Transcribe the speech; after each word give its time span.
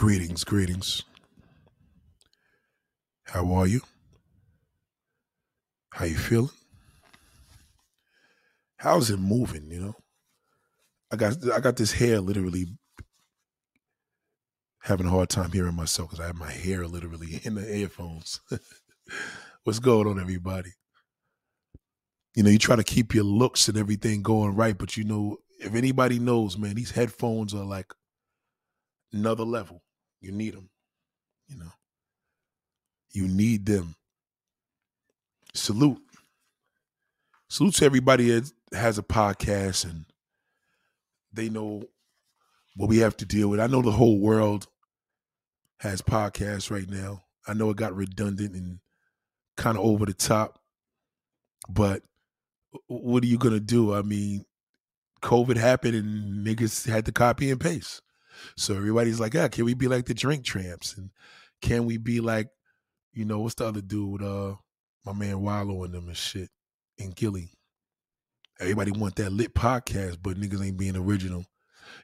Greetings, 0.00 0.44
greetings. 0.44 1.02
How 3.24 3.52
are 3.52 3.66
you? 3.66 3.82
How 5.92 6.06
you 6.06 6.16
feeling? 6.16 6.48
How's 8.78 9.10
it 9.10 9.18
moving, 9.18 9.70
you 9.70 9.78
know? 9.78 9.96
I 11.12 11.16
got 11.16 11.34
I 11.52 11.60
got 11.60 11.76
this 11.76 11.92
hair 11.92 12.18
literally 12.18 12.64
having 14.78 15.06
a 15.06 15.10
hard 15.10 15.28
time 15.28 15.52
hearing 15.52 15.74
myself 15.74 16.08
because 16.08 16.24
I 16.24 16.28
have 16.28 16.36
my 16.36 16.50
hair 16.50 16.86
literally 16.86 17.38
in 17.44 17.56
the 17.56 17.76
earphones. 17.76 18.40
What's 19.64 19.80
going 19.80 20.06
on, 20.06 20.18
everybody? 20.18 20.70
You 22.34 22.42
know, 22.42 22.48
you 22.48 22.58
try 22.58 22.76
to 22.76 22.84
keep 22.84 23.14
your 23.14 23.24
looks 23.24 23.68
and 23.68 23.76
everything 23.76 24.22
going 24.22 24.56
right, 24.56 24.78
but 24.78 24.96
you 24.96 25.04
know, 25.04 25.36
if 25.58 25.74
anybody 25.74 26.18
knows, 26.18 26.56
man, 26.56 26.74
these 26.74 26.92
headphones 26.92 27.52
are 27.52 27.66
like 27.66 27.92
another 29.12 29.44
level. 29.44 29.82
You 30.20 30.32
need 30.32 30.54
them, 30.54 30.68
you 31.48 31.56
know. 31.56 31.72
You 33.12 33.26
need 33.26 33.66
them. 33.66 33.96
Salute. 35.54 36.02
Salute 37.48 37.74
to 37.76 37.84
everybody 37.84 38.30
that 38.30 38.50
has 38.72 38.98
a 38.98 39.02
podcast 39.02 39.84
and 39.84 40.04
they 41.32 41.48
know 41.48 41.82
what 42.76 42.88
we 42.88 42.98
have 42.98 43.16
to 43.16 43.24
deal 43.24 43.48
with. 43.48 43.60
I 43.60 43.66
know 43.66 43.82
the 43.82 43.90
whole 43.90 44.20
world 44.20 44.68
has 45.80 46.02
podcasts 46.02 46.70
right 46.70 46.88
now. 46.88 47.22
I 47.48 47.54
know 47.54 47.70
it 47.70 47.76
got 47.76 47.96
redundant 47.96 48.54
and 48.54 48.78
kind 49.56 49.76
of 49.76 49.84
over 49.84 50.06
the 50.06 50.14
top, 50.14 50.60
but 51.68 52.02
what 52.86 53.24
are 53.24 53.26
you 53.26 53.38
gonna 53.38 53.58
do? 53.58 53.94
I 53.94 54.02
mean, 54.02 54.44
COVID 55.22 55.56
happened 55.56 55.94
and 55.96 56.46
niggas 56.46 56.88
had 56.88 57.06
to 57.06 57.12
copy 57.12 57.50
and 57.50 57.60
paste. 57.60 58.02
So 58.56 58.74
everybody's 58.76 59.20
like, 59.20 59.34
yeah, 59.34 59.48
can 59.48 59.64
we 59.64 59.74
be 59.74 59.88
like 59.88 60.06
the 60.06 60.14
Drink 60.14 60.44
Champs? 60.44 60.96
And 60.96 61.10
can 61.60 61.86
we 61.86 61.96
be 61.96 62.20
like, 62.20 62.48
you 63.12 63.24
know, 63.24 63.40
what's 63.40 63.56
the 63.56 63.66
other 63.66 63.80
dude? 63.80 64.22
Uh 64.22 64.54
my 65.04 65.12
man 65.12 65.40
Wallo 65.40 65.84
and 65.84 65.94
them 65.94 66.08
and 66.08 66.16
shit 66.16 66.50
and 66.98 67.14
Gillie. 67.14 67.52
Everybody 68.60 68.92
want 68.92 69.16
that 69.16 69.32
lit 69.32 69.54
podcast, 69.54 70.18
but 70.22 70.36
niggas 70.36 70.64
ain't 70.64 70.76
being 70.76 70.96
original. 70.96 71.46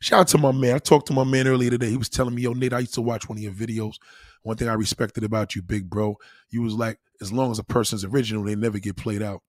Shout 0.00 0.20
out 0.20 0.28
to 0.28 0.38
my 0.38 0.52
man. 0.52 0.74
I 0.74 0.78
talked 0.78 1.06
to 1.08 1.12
my 1.12 1.24
man 1.24 1.46
earlier 1.46 1.70
today. 1.70 1.90
He 1.90 1.96
was 1.96 2.08
telling 2.08 2.34
me, 2.34 2.42
yo, 2.42 2.52
Nate, 2.52 2.72
I 2.72 2.80
used 2.80 2.94
to 2.94 3.02
watch 3.02 3.28
one 3.28 3.38
of 3.38 3.44
your 3.44 3.52
videos. 3.52 3.94
One 4.42 4.56
thing 4.56 4.68
I 4.68 4.74
respected 4.74 5.24
about 5.24 5.54
you, 5.54 5.62
big 5.62 5.90
bro, 5.90 6.16
you 6.50 6.62
was 6.62 6.74
like, 6.74 6.98
as 7.20 7.32
long 7.32 7.50
as 7.50 7.58
a 7.58 7.64
person's 7.64 8.04
original, 8.04 8.44
they 8.44 8.54
never 8.54 8.78
get 8.78 8.96
played 8.96 9.22
out. 9.22 9.42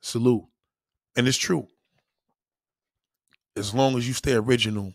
Salute. 0.00 0.44
And 1.16 1.26
it's 1.26 1.36
true. 1.36 1.66
As 3.56 3.74
long 3.74 3.96
as 3.96 4.06
you 4.06 4.14
stay 4.14 4.34
original, 4.34 4.92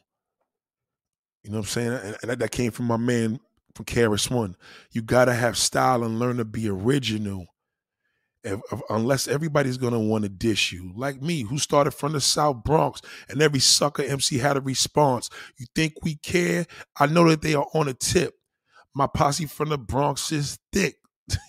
you 1.43 1.49
know 1.49 1.57
what 1.57 1.65
I'm 1.65 1.69
saying? 1.69 1.93
And, 1.93 2.17
and 2.21 2.41
that, 2.41 2.51
came 2.51 2.71
from 2.71 2.85
my 2.85 2.97
man 2.97 3.39
from 3.75 3.85
KRS 3.85 4.29
One. 4.29 4.55
You 4.91 5.01
gotta 5.01 5.33
have 5.33 5.57
style 5.57 6.03
and 6.03 6.19
learn 6.19 6.37
to 6.37 6.45
be 6.45 6.69
original. 6.69 7.47
If, 8.43 8.59
if, 8.71 8.81
unless 8.89 9.27
everybody's 9.27 9.77
gonna 9.77 9.99
want 9.99 10.23
to 10.23 10.29
dish 10.29 10.71
you, 10.71 10.91
like 10.95 11.21
me, 11.21 11.43
who 11.43 11.57
started 11.57 11.91
from 11.91 12.13
the 12.13 12.21
South 12.21 12.63
Bronx, 12.63 13.01
and 13.29 13.41
every 13.41 13.59
sucker 13.59 14.03
MC 14.03 14.37
had 14.37 14.57
a 14.57 14.61
response. 14.61 15.29
You 15.57 15.65
think 15.75 15.93
we 16.03 16.15
care? 16.15 16.65
I 16.99 17.07
know 17.07 17.27
that 17.29 17.41
they 17.41 17.55
are 17.55 17.67
on 17.73 17.87
a 17.87 17.93
tip. 17.93 18.35
My 18.93 19.07
posse 19.07 19.45
from 19.45 19.69
the 19.69 19.77
Bronx 19.77 20.31
is 20.31 20.59
thick. 20.71 20.97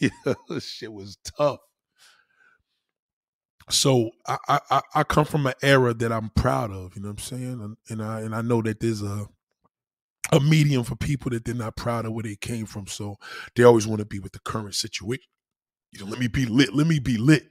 shit 0.60 0.92
was 0.92 1.18
tough. 1.36 1.58
So 3.70 4.10
I, 4.26 4.60
I 4.70 4.80
I 4.94 5.02
come 5.04 5.24
from 5.24 5.46
an 5.46 5.54
era 5.62 5.94
that 5.94 6.12
I'm 6.12 6.30
proud 6.30 6.70
of. 6.70 6.94
You 6.96 7.02
know 7.02 7.08
what 7.08 7.14
I'm 7.14 7.18
saying? 7.18 7.60
And, 7.62 7.76
and 7.88 8.02
I 8.02 8.20
and 8.20 8.34
I 8.34 8.42
know 8.42 8.60
that 8.62 8.80
there's 8.80 9.02
a 9.02 9.26
a 10.32 10.40
medium 10.40 10.82
for 10.82 10.96
people 10.96 11.30
that 11.30 11.44
they're 11.44 11.54
not 11.54 11.76
proud 11.76 12.06
of 12.06 12.12
where 12.14 12.22
they 12.22 12.36
came 12.36 12.66
from. 12.66 12.86
So 12.86 13.16
they 13.54 13.62
always 13.62 13.86
want 13.86 14.00
to 14.00 14.06
be 14.06 14.18
with 14.18 14.32
the 14.32 14.40
current 14.40 14.74
situation. 14.74 15.26
You 15.92 16.00
know, 16.00 16.10
let 16.10 16.18
me 16.18 16.26
be 16.28 16.46
lit. 16.46 16.74
Let 16.74 16.86
me 16.86 16.98
be 16.98 17.18
lit. 17.18 17.44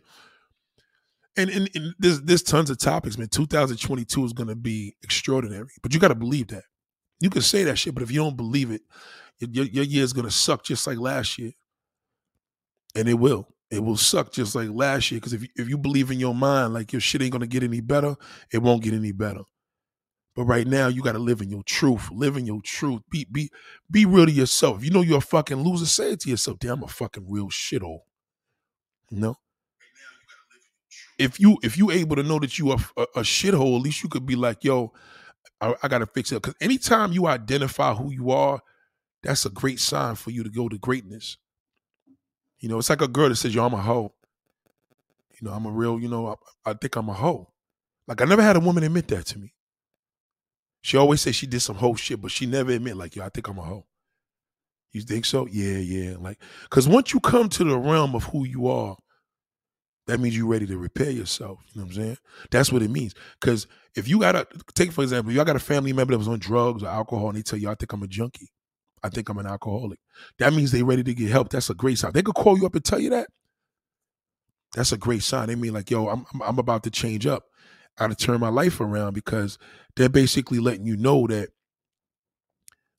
And, 1.37 1.49
and, 1.49 1.69
and 1.75 1.93
there's 1.99 2.21
there's 2.21 2.43
tons 2.43 2.69
of 2.69 2.77
topics, 2.79 3.17
man. 3.17 3.29
2022 3.29 4.25
is 4.25 4.33
gonna 4.33 4.55
be 4.55 4.95
extraordinary, 5.03 5.69
but 5.81 5.93
you 5.93 5.99
got 5.99 6.09
to 6.09 6.15
believe 6.15 6.47
that. 6.47 6.63
You 7.21 7.29
can 7.29 7.41
say 7.43 7.63
that 7.63 7.77
shit, 7.77 7.93
but 7.93 8.03
if 8.03 8.11
you 8.11 8.19
don't 8.19 8.35
believe 8.35 8.71
it, 8.71 8.81
your, 9.39 9.65
your 9.65 9.85
year 9.85 10.03
is 10.03 10.11
gonna 10.11 10.31
suck 10.31 10.63
just 10.63 10.85
like 10.87 10.97
last 10.97 11.37
year, 11.37 11.51
and 12.95 13.07
it 13.07 13.13
will. 13.13 13.47
It 13.69 13.81
will 13.81 13.95
suck 13.95 14.33
just 14.33 14.55
like 14.55 14.69
last 14.71 15.11
year 15.11 15.19
because 15.21 15.31
if 15.33 15.43
you, 15.43 15.47
if 15.55 15.69
you 15.69 15.77
believe 15.77 16.11
in 16.11 16.19
your 16.19 16.35
mind 16.35 16.73
like 16.73 16.91
your 16.91 16.99
shit 16.99 17.21
ain't 17.21 17.31
gonna 17.31 17.47
get 17.47 17.63
any 17.63 17.79
better, 17.79 18.15
it 18.51 18.57
won't 18.57 18.83
get 18.83 18.93
any 18.93 19.13
better. 19.13 19.43
But 20.35 20.45
right 20.45 20.65
now, 20.65 20.87
you 20.87 21.01
got 21.01 21.11
to 21.13 21.19
live 21.19 21.41
in 21.41 21.49
your 21.49 21.63
truth. 21.63 22.09
Live 22.11 22.37
in 22.37 22.45
your 22.45 22.61
truth. 22.61 23.01
Be 23.09 23.25
be 23.29 23.49
be 23.89 24.05
real 24.05 24.25
to 24.25 24.31
yourself. 24.31 24.77
If 24.77 24.85
you 24.85 24.91
know 24.91 25.01
you're 25.01 25.17
a 25.17 25.21
fucking 25.21 25.57
loser, 25.57 25.85
say 25.85 26.13
it 26.13 26.21
to 26.21 26.29
yourself. 26.29 26.59
Damn, 26.59 26.77
I'm 26.77 26.83
a 26.83 26.87
fucking 26.87 27.25
real 27.29 27.49
shithole. 27.49 28.01
You 29.09 29.19
know. 29.19 29.35
If 31.19 31.39
you 31.39 31.57
if 31.61 31.77
you 31.77 31.91
able 31.91 32.15
to 32.15 32.23
know 32.23 32.39
that 32.39 32.57
you 32.57 32.71
are 32.71 32.79
a, 32.97 33.01
a 33.17 33.21
shithole, 33.21 33.75
at 33.75 33.81
least 33.83 34.03
you 34.03 34.09
could 34.09 34.25
be 34.25 34.35
like, 34.35 34.63
yo, 34.63 34.93
I, 35.59 35.75
I 35.83 35.87
got 35.87 35.99
to 35.99 36.07
fix 36.07 36.31
it. 36.31 36.35
Because 36.35 36.55
anytime 36.61 37.11
you 37.11 37.27
identify 37.27 37.93
who 37.93 38.11
you 38.11 38.31
are, 38.31 38.61
that's 39.21 39.45
a 39.45 39.49
great 39.49 39.79
sign 39.79 40.15
for 40.15 40.31
you 40.31 40.43
to 40.43 40.49
go 40.49 40.69
to 40.69 40.77
greatness. 40.77 41.37
You 42.59 42.69
know, 42.69 42.79
it's 42.79 42.89
like 42.89 43.01
a 43.01 43.07
girl 43.07 43.29
that 43.29 43.35
says, 43.35 43.53
yo, 43.53 43.65
I'm 43.65 43.73
a 43.73 43.81
hoe. 43.81 44.13
You 45.39 45.47
know, 45.47 45.53
I'm 45.53 45.65
a 45.65 45.71
real, 45.71 45.99
you 45.99 46.07
know, 46.07 46.27
I, 46.65 46.71
I 46.71 46.73
think 46.73 46.95
I'm 46.95 47.09
a 47.09 47.13
hoe. 47.13 47.51
Like 48.07 48.21
I 48.21 48.25
never 48.25 48.41
had 48.41 48.55
a 48.55 48.59
woman 48.59 48.83
admit 48.83 49.07
that 49.09 49.25
to 49.27 49.39
me. 49.39 49.53
She 50.81 50.97
always 50.97 51.21
said 51.21 51.35
she 51.35 51.47
did 51.47 51.61
some 51.61 51.75
hoe 51.75 51.95
shit, 51.95 52.21
but 52.21 52.31
she 52.31 52.45
never 52.45 52.71
admit 52.71 52.97
like, 52.97 53.15
yo, 53.15 53.23
I 53.23 53.29
think 53.29 53.47
I'm 53.47 53.59
a 53.59 53.63
hoe. 53.63 53.85
You 54.91 55.01
think 55.01 55.25
so? 55.25 55.47
Yeah, 55.47 55.77
yeah. 55.77 56.15
Like, 56.19 56.39
cause 56.69 56.87
once 56.87 57.13
you 57.13 57.19
come 57.19 57.49
to 57.49 57.63
the 57.63 57.77
realm 57.77 58.15
of 58.15 58.25
who 58.25 58.45
you 58.45 58.67
are, 58.67 58.97
that 60.07 60.19
means 60.19 60.35
you're 60.35 60.47
ready 60.47 60.65
to 60.65 60.77
repair 60.77 61.11
yourself. 61.11 61.59
You 61.71 61.81
know 61.81 61.85
what 61.85 61.95
I'm 61.95 62.01
saying? 62.03 62.17
That's 62.49 62.71
what 62.71 62.81
it 62.81 62.89
means. 62.89 63.13
Cause 63.39 63.67
if 63.95 64.07
you 64.07 64.19
got 64.19 64.35
a 64.35 64.47
take 64.73 64.91
for 64.91 65.03
example, 65.03 65.31
you 65.31 65.43
got 65.45 65.55
a 65.55 65.59
family 65.59 65.93
member 65.93 66.11
that 66.11 66.17
was 66.17 66.27
on 66.27 66.39
drugs 66.39 66.83
or 66.83 66.87
alcohol, 66.87 67.29
and 67.29 67.37
they 67.37 67.43
tell 67.43 67.59
you, 67.59 67.69
I 67.69 67.75
think 67.75 67.93
I'm 67.93 68.03
a 68.03 68.07
junkie. 68.07 68.49
I 69.03 69.09
think 69.09 69.29
I'm 69.29 69.37
an 69.37 69.47
alcoholic. 69.47 69.99
That 70.39 70.53
means 70.53 70.71
they 70.71 70.83
ready 70.83 71.03
to 71.03 71.13
get 71.13 71.31
help. 71.31 71.49
That's 71.49 71.69
a 71.69 71.73
great 71.73 71.97
sign. 71.97 72.11
They 72.13 72.21
could 72.21 72.35
call 72.35 72.57
you 72.57 72.65
up 72.65 72.75
and 72.75 72.83
tell 72.83 72.99
you 72.99 73.09
that. 73.11 73.27
That's 74.73 74.91
a 74.91 74.97
great 74.97 75.23
sign. 75.23 75.47
They 75.47 75.55
mean 75.55 75.73
like, 75.73 75.91
yo, 75.91 76.07
I'm 76.07 76.25
I'm 76.43 76.59
about 76.59 76.83
to 76.83 76.91
change 76.91 77.25
up. 77.25 77.43
I 78.01 78.07
to 78.07 78.15
turn 78.15 78.39
my 78.39 78.49
life 78.49 78.79
around 78.79 79.13
because 79.13 79.57
they're 79.95 80.09
basically 80.09 80.59
letting 80.59 80.85
you 80.85 80.97
know 80.97 81.27
that 81.27 81.49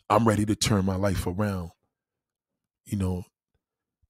I'm 0.08 0.26
ready 0.26 0.44
to 0.46 0.54
turn 0.54 0.84
my 0.84 0.96
life 0.96 1.26
around. 1.26 1.70
You 2.84 2.98
know, 2.98 3.24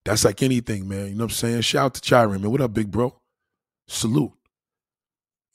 that's 0.04 0.24
like 0.24 0.42
anything, 0.42 0.88
man. 0.88 1.08
You 1.08 1.14
know 1.14 1.24
what 1.24 1.30
I'm 1.32 1.36
saying? 1.36 1.60
Shout 1.62 1.84
out 1.86 1.94
to 1.94 2.00
Chiron, 2.00 2.42
man. 2.42 2.50
What 2.50 2.60
up, 2.60 2.74
big 2.74 2.90
bro? 2.90 3.18
Salute. 3.86 4.32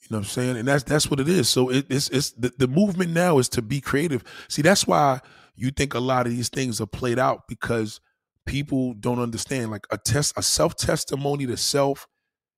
You 0.00 0.06
know 0.10 0.18
what 0.18 0.26
I'm 0.26 0.30
saying? 0.30 0.56
And 0.56 0.66
that's 0.68 0.84
that's 0.84 1.10
what 1.10 1.20
it 1.20 1.28
is. 1.28 1.48
So 1.48 1.70
it, 1.70 1.86
it's 1.90 2.08
it's 2.08 2.30
the, 2.32 2.52
the 2.56 2.68
movement 2.68 3.10
now 3.12 3.38
is 3.38 3.48
to 3.50 3.62
be 3.62 3.80
creative. 3.80 4.24
See, 4.48 4.62
that's 4.62 4.86
why 4.86 5.20
you 5.54 5.70
think 5.70 5.94
a 5.94 6.00
lot 6.00 6.26
of 6.26 6.32
these 6.32 6.48
things 6.48 6.80
are 6.80 6.86
played 6.86 7.18
out 7.18 7.48
because 7.48 8.00
people 8.46 8.94
don't 8.94 9.18
understand. 9.18 9.70
Like 9.70 9.86
a 9.90 9.98
test, 9.98 10.32
a 10.36 10.42
self 10.42 10.76
testimony 10.76 11.46
to 11.46 11.56
self 11.56 12.06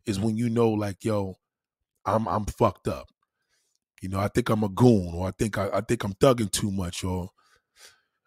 is 0.06 0.20
when 0.20 0.36
you 0.36 0.48
know, 0.48 0.70
like, 0.70 1.04
yo, 1.04 1.36
I'm 2.05 2.27
I'm 2.28 2.47
fucked 2.47 2.88
up. 2.88 3.09
You 4.03 4.09
know, 4.09 4.21
I 4.21 4.28
think 4.28 4.49
I'm 4.49 4.65
a 4.65 4.69
goon, 4.69 5.12
or 5.15 5.28
I 5.28 5.33
think 5.38 5.59
I, 5.59 5.69
I 5.72 5.81
think 5.83 6.05
I'm 6.05 6.15
thugging 6.15 6.50
too 6.50 6.71
much, 6.71 7.05
or 7.05 7.31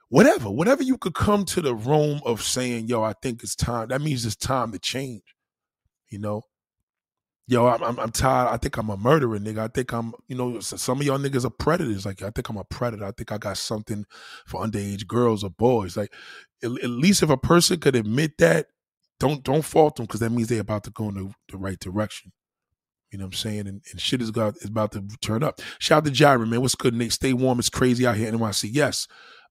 whatever. 0.10 0.50
Whatever 0.50 0.84
you 0.84 0.98
could 0.98 1.16
come 1.16 1.46
to 1.46 1.62
the 1.62 1.76
room 1.76 2.22
of 2.26 2.42
saying, 2.44 2.88
yo, 2.88 3.04
I 3.04 3.14
think 3.22 3.44
it's 3.44 3.56
time. 3.56 3.88
That 3.90 4.02
means 4.02 4.26
it's 4.26 4.36
time 4.36 4.72
to 4.72 4.80
change. 4.80 5.24
You 6.10 6.20
know, 6.20 6.44
yo, 7.48 7.68
I'm, 7.68 7.84
I'm, 7.84 8.00
I'm 8.00 8.12
tired. 8.12 8.50
I 8.50 8.58
think 8.58 8.78
I'm 8.78 8.90
a 8.90 8.98
murderer, 8.98 9.40
nigga. 9.40 9.60
I 9.60 9.68
think 9.68 9.92
I'm, 9.94 10.14
you 10.28 10.36
know, 10.36 10.60
some 10.60 11.00
of 11.00 11.06
y'all 11.08 11.18
niggas 11.18 11.46
are 11.46 11.50
predators. 11.50 12.06
Like, 12.06 12.22
I 12.22 12.30
think 12.30 12.50
I'm 12.50 12.58
a 12.58 12.64
predator. 12.64 13.06
I 13.06 13.12
think 13.12 13.32
I 13.32 13.38
got 13.38 13.58
something 13.58 14.06
for 14.46 14.62
underage 14.62 15.08
girls 15.08 15.44
or 15.44 15.50
boys. 15.50 15.98
Like, 15.98 16.14
at, 16.64 16.72
at 16.84 16.90
least 16.90 17.24
if 17.24 17.30
a 17.30 17.38
person 17.38 17.80
could 17.80 17.96
admit 17.96 18.38
that, 18.38 18.68
don't 19.20 19.44
don't 19.44 19.64
fault 19.64 19.96
them 19.96 20.06
because 20.06 20.20
that 20.20 20.32
means 20.32 20.50
they're 20.50 20.62
about 20.62 20.84
to 20.84 20.92
go 20.92 21.10
in 21.10 21.16
the, 21.16 21.34
the 21.50 21.58
right 21.58 21.80
direction. 21.80 22.32
You 23.14 23.20
know 23.20 23.26
what 23.26 23.36
I'm 23.36 23.38
saying? 23.38 23.68
And, 23.68 23.82
and 23.92 24.02
shit 24.02 24.24
is, 24.24 24.30
is 24.30 24.66
about 24.66 24.92
to 24.94 25.08
turn 25.22 25.44
up. 25.44 25.62
Shout 25.78 26.00
out 26.00 26.06
to 26.06 26.12
Jiren, 26.12 26.50
man. 26.50 26.62
What's 26.62 26.74
good, 26.74 26.96
Nate? 26.96 27.14
Stay 27.14 27.32
warm. 27.32 27.60
It's 27.60 27.70
crazy 27.70 28.08
out 28.08 28.18
here 28.18 28.28
in 28.28 28.40
NYC. 28.40 28.72
Yes. 28.74 29.08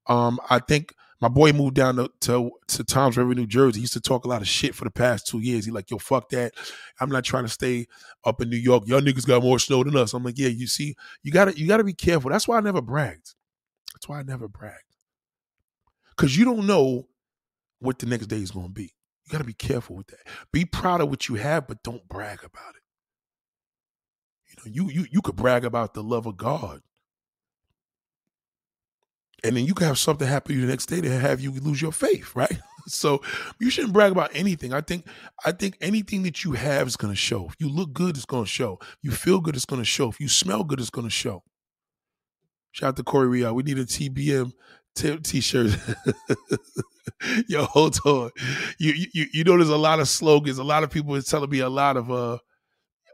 Um, 0.09 0.41
I 0.51 0.59
think 0.59 0.95
my 1.21 1.29
boy 1.29 1.53
moved 1.53 1.77
down 1.77 1.95
to, 1.95 2.11
to, 2.23 2.51
to 2.67 2.83
Toms 2.83 3.17
River, 3.17 3.37
New 3.37 3.47
Jersey. 3.47 3.79
He 3.79 3.83
used 3.83 3.93
to 3.93 4.01
talk 4.01 4.25
a 4.25 4.29
lot 4.29 4.43
of 4.43 4.49
shit 4.49 4.75
for 4.75 4.85
the 4.85 4.91
past 4.91 5.29
two 5.29 5.39
years. 5.39 5.65
He 5.65 5.71
like, 5.71 5.93
yo, 5.93 5.99
fuck 5.99 6.29
that. 6.31 6.55
I'm 7.01 7.09
not 7.09 7.23
trying 7.23 7.45
to 7.45 7.49
stay 7.49 7.87
up 8.25 8.41
in 8.43 8.51
New 8.51 8.57
York. 8.57 8.83
Y'all 8.89 9.01
niggas 9.01 9.29
got 9.29 9.45
more 9.45 9.61
snow 9.61 9.85
than 9.85 9.97
us. 9.97 10.13
I'm 10.13 10.25
like, 10.25 10.39
yeah, 10.39 10.49
you 10.49 10.67
see, 10.67 10.97
you 11.23 11.31
gotta 11.31 11.57
you 11.57 11.69
gotta 11.69 11.85
be 11.85 11.95
careful. 11.95 12.31
That's 12.31 12.49
why 12.49 12.57
I 12.57 12.61
never 12.61 12.83
bragged. 12.83 13.35
That's 13.95 14.09
why 14.09 14.19
I 14.19 14.25
never 14.25 14.49
bragged. 14.49 14.79
Cause 16.17 16.37
you 16.37 16.45
don't 16.45 16.67
know 16.67 17.07
what 17.79 18.01
the 18.01 18.07
next 18.07 18.27
day 18.27 18.39
is 18.39 18.51
gonna 18.51 18.69
be. 18.69 18.93
You 19.25 19.31
gotta 19.31 19.45
be 19.45 19.55
careful 19.55 19.95
with 19.95 20.09
that. 20.09 20.27
Be 20.53 20.65
proud 20.65 21.01
of 21.01 21.09
what 21.09 21.29
you 21.29 21.37
have, 21.37 21.69
but 21.69 21.85
don't 21.85 22.09
brag 22.09 22.41
about 22.41 22.75
it. 22.75 22.82
You 24.67 24.91
you 24.91 25.07
you 25.11 25.23
could 25.23 25.37
brag 25.37 25.65
about 25.65 25.95
the 25.95 26.03
love 26.03 26.27
of 26.27 26.37
God. 26.37 26.83
and 29.45 29.57
then 29.57 29.65
you 29.65 29.75
could 29.75 29.87
have 29.87 29.99
something 29.99 30.27
happen 30.27 30.55
to 30.55 30.61
you 30.61 30.67
the 30.67 30.71
next 30.73 30.87
day 30.87 31.01
to 31.01 31.11
have 31.19 31.41
you 31.41 31.51
lose 31.53 31.81
your 31.83 31.93
faith, 31.93 32.35
right? 32.35 32.59
So 32.89 33.23
you 33.61 33.71
shouldn't 33.71 33.93
brag 33.93 34.11
about 34.11 34.33
anything. 34.35 34.73
I 34.75 34.81
think 34.81 35.07
I 35.45 35.53
think 35.53 35.77
anything 35.81 36.25
that 36.25 36.43
you 36.43 36.55
have 36.55 36.89
is 36.89 36.97
going 36.97 37.13
to 37.13 37.17
show. 37.17 37.47
If 37.47 37.55
you 37.61 37.69
look 37.69 37.93
good, 37.93 38.17
it's 38.17 38.25
going 38.25 38.43
to 38.43 38.51
show. 38.51 38.81
If 38.83 38.97
you 39.03 39.13
feel 39.13 39.39
good, 39.41 39.55
it's 39.55 39.65
going 39.67 39.81
to 39.81 39.87
show. 39.87 40.09
If 40.09 40.19
you 40.19 40.27
smell 40.27 40.65
good, 40.65 40.81
it's 40.81 40.91
going 40.91 41.07
to 41.07 41.11
show. 41.11 41.45
Shout 42.73 42.89
out 42.89 42.97
to 42.97 43.05
Corey 43.05 43.29
Real. 43.29 43.55
We 43.55 43.63
need 43.63 43.79
a 43.79 43.85
TBM 43.85 44.53
t- 44.97 45.41
shirt 45.41 45.77
Yo, 47.49 47.65
hold 47.65 47.99
on. 48.05 48.31
You, 48.79 48.93
you 49.13 49.27
you 49.33 49.45
know 49.45 49.57
there's 49.57 49.69
a 49.69 49.77
lot 49.77 50.01
of 50.01 50.09
slogans. 50.09 50.59
A 50.59 50.65
lot 50.65 50.83
of 50.83 50.91
people 50.91 51.15
is 51.15 51.27
telling 51.27 51.51
me 51.51 51.61
a 51.61 51.69
lot 51.69 51.97
of 51.97 52.11
uh 52.11 52.39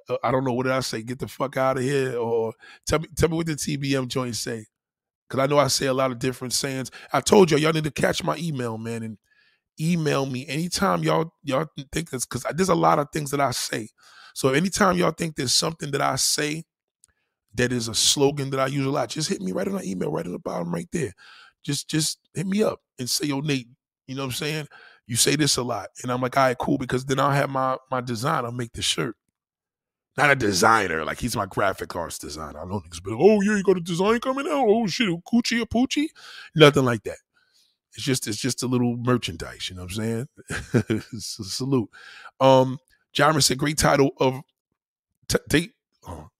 Uh, 0.08 0.16
I 0.22 0.30
don't 0.30 0.44
know 0.44 0.52
what 0.52 0.64
did 0.64 0.72
I 0.72 0.80
say. 0.80 1.02
Get 1.02 1.18
the 1.18 1.28
fuck 1.28 1.56
out 1.56 1.78
of 1.78 1.82
here, 1.82 2.16
or 2.16 2.52
tell 2.86 3.00
me 3.00 3.08
tell 3.16 3.28
me 3.28 3.36
what 3.36 3.46
the 3.46 3.54
TBM 3.54 4.08
joint 4.08 4.36
say. 4.36 4.66
Cause 5.28 5.40
I 5.40 5.46
know 5.46 5.58
I 5.58 5.68
say 5.68 5.86
a 5.86 5.92
lot 5.92 6.10
of 6.10 6.18
different 6.18 6.54
sayings. 6.54 6.90
I 7.12 7.20
told 7.20 7.50
y'all 7.50 7.60
y'all 7.60 7.72
need 7.72 7.84
to 7.84 7.90
catch 7.90 8.24
my 8.24 8.36
email, 8.38 8.78
man, 8.78 9.02
and 9.02 9.18
email 9.80 10.26
me 10.26 10.46
anytime 10.46 11.02
y'all 11.02 11.32
y'all 11.42 11.66
think 11.92 12.10
this 12.10 12.24
because 12.24 12.44
there's 12.54 12.70
a 12.70 12.74
lot 12.74 12.98
of 12.98 13.08
things 13.12 13.30
that 13.30 13.40
I 13.40 13.50
say. 13.50 13.88
So 14.34 14.50
anytime 14.50 14.96
y'all 14.96 15.10
think 15.12 15.36
there's 15.36 15.54
something 15.54 15.90
that 15.90 16.00
I 16.00 16.16
say 16.16 16.64
that 17.54 17.72
is 17.72 17.88
a 17.88 17.94
slogan 17.94 18.50
that 18.50 18.60
I 18.60 18.66
use 18.66 18.86
a 18.86 18.90
lot, 18.90 19.10
just 19.10 19.28
hit 19.28 19.40
me 19.40 19.52
right 19.52 19.68
on 19.68 19.74
the 19.76 19.84
email, 19.84 20.12
right 20.12 20.24
at 20.24 20.32
the 20.32 20.38
bottom, 20.38 20.72
right 20.72 20.88
there. 20.92 21.12
Just 21.64 21.90
just 21.90 22.18
hit 22.34 22.46
me 22.46 22.62
up 22.62 22.80
and 22.98 23.10
say, 23.10 23.26
yo, 23.26 23.40
Nate, 23.40 23.68
you 24.06 24.14
know 24.14 24.22
what 24.22 24.28
I'm 24.28 24.32
saying? 24.32 24.68
You 25.06 25.16
say 25.16 25.36
this 25.36 25.56
a 25.56 25.62
lot. 25.62 25.88
And 26.02 26.12
I'm 26.12 26.20
like, 26.20 26.36
all 26.36 26.44
right, 26.44 26.58
cool, 26.58 26.78
because 26.78 27.04
then 27.04 27.20
I'll 27.20 27.30
have 27.30 27.50
my 27.50 27.76
my 27.90 28.00
designer 28.00 28.50
make 28.52 28.72
the 28.72 28.82
shirt. 28.82 29.16
Not 30.18 30.32
a 30.32 30.34
designer, 30.34 31.04
like 31.04 31.20
he's 31.20 31.36
my 31.36 31.46
graphic 31.46 31.94
arts 31.94 32.18
designer. 32.18 32.58
I 32.58 32.66
don't 32.66 32.82
but 33.04 33.14
oh 33.16 33.40
yeah, 33.40 33.56
you 33.56 33.62
got 33.62 33.76
a 33.76 33.80
design 33.80 34.18
coming 34.18 34.48
out. 34.48 34.66
Oh 34.68 34.84
shit, 34.88 35.08
Coochie 35.24 35.62
or 35.62 35.66
Poochie? 35.66 36.08
Nothing 36.56 36.84
like 36.84 37.04
that. 37.04 37.18
It's 37.94 38.02
just 38.04 38.26
it's 38.26 38.36
just 38.36 38.64
a 38.64 38.66
little 38.66 38.96
merchandise, 38.96 39.70
you 39.70 39.76
know 39.76 39.84
what 39.84 39.96
I'm 39.96 40.26
saying? 40.82 41.02
salute. 41.20 41.88
Um 42.40 42.78
Jaron 43.14 43.40
said, 43.44 43.58
great 43.58 43.78
title 43.78 44.10
of 44.18 44.40
t- 45.28 45.38
date. 45.48 45.72
Oh, 46.06 46.30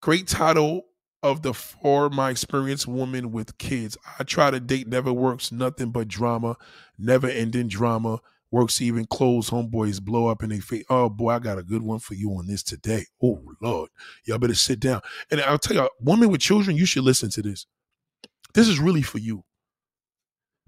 great 0.00 0.28
title 0.28 0.82
of 1.24 1.42
the 1.42 1.52
for 1.52 2.10
my 2.10 2.30
experience 2.30 2.86
woman 2.86 3.32
with 3.32 3.58
kids. 3.58 3.98
I 4.20 4.22
try 4.22 4.52
to 4.52 4.60
date, 4.60 4.86
never 4.86 5.12
works, 5.12 5.50
nothing 5.50 5.90
but 5.90 6.06
drama, 6.06 6.54
never 6.96 7.26
ending 7.28 7.66
drama. 7.66 8.20
Works 8.50 8.80
even 8.80 9.04
clothes, 9.04 9.50
homeboys 9.50 10.00
blow 10.00 10.28
up 10.28 10.42
in 10.42 10.48
their 10.48 10.60
face. 10.60 10.84
Oh 10.88 11.10
boy, 11.10 11.30
I 11.30 11.38
got 11.38 11.58
a 11.58 11.62
good 11.62 11.82
one 11.82 11.98
for 11.98 12.14
you 12.14 12.30
on 12.32 12.46
this 12.46 12.62
today. 12.62 13.04
Oh 13.22 13.42
Lord. 13.60 13.90
Y'all 14.24 14.38
better 14.38 14.54
sit 14.54 14.80
down. 14.80 15.02
And 15.30 15.40
I'll 15.42 15.58
tell 15.58 15.76
you, 15.76 15.88
woman 16.00 16.30
with 16.30 16.40
children, 16.40 16.76
you 16.76 16.86
should 16.86 17.04
listen 17.04 17.30
to 17.30 17.42
this. 17.42 17.66
This 18.54 18.68
is 18.68 18.80
really 18.80 19.02
for 19.02 19.18
you. 19.18 19.44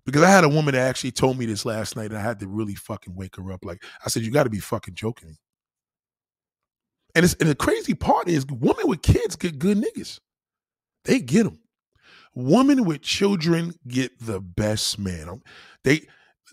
Because 0.04 0.22
I 0.22 0.30
had 0.30 0.44
a 0.44 0.48
woman 0.48 0.74
that 0.74 0.88
actually 0.88 1.12
told 1.12 1.38
me 1.38 1.46
this 1.46 1.64
last 1.64 1.94
night, 1.96 2.10
and 2.10 2.18
I 2.18 2.22
had 2.22 2.40
to 2.40 2.48
really 2.48 2.74
fucking 2.74 3.14
wake 3.14 3.36
her 3.36 3.52
up. 3.52 3.64
Like 3.64 3.82
I 4.04 4.08
said, 4.08 4.22
you 4.22 4.30
got 4.30 4.44
to 4.44 4.50
be 4.50 4.58
fucking 4.58 4.94
joking. 4.94 5.36
And 7.14 7.24
it's 7.24 7.34
and 7.34 7.48
the 7.48 7.54
crazy 7.54 7.94
part 7.94 8.28
is, 8.28 8.46
women 8.46 8.88
with 8.88 9.02
kids 9.02 9.36
get 9.36 9.58
good 9.58 9.78
niggas. 9.78 10.20
They 11.04 11.20
get 11.20 11.44
them. 11.44 11.60
Women 12.34 12.84
with 12.84 13.02
children 13.02 13.74
get 13.88 14.12
the 14.20 14.40
best 14.40 14.98
man. 14.98 15.42
They 15.84 16.06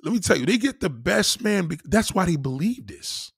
let 0.04 0.14
me 0.14 0.20
tell 0.20 0.38
you, 0.38 0.46
they 0.46 0.58
get 0.58 0.80
the 0.80 0.90
best 0.90 1.42
man. 1.42 1.70
That's 1.86 2.14
why 2.14 2.26
they 2.26 2.36
believe 2.36 2.88
this. 2.88 3.32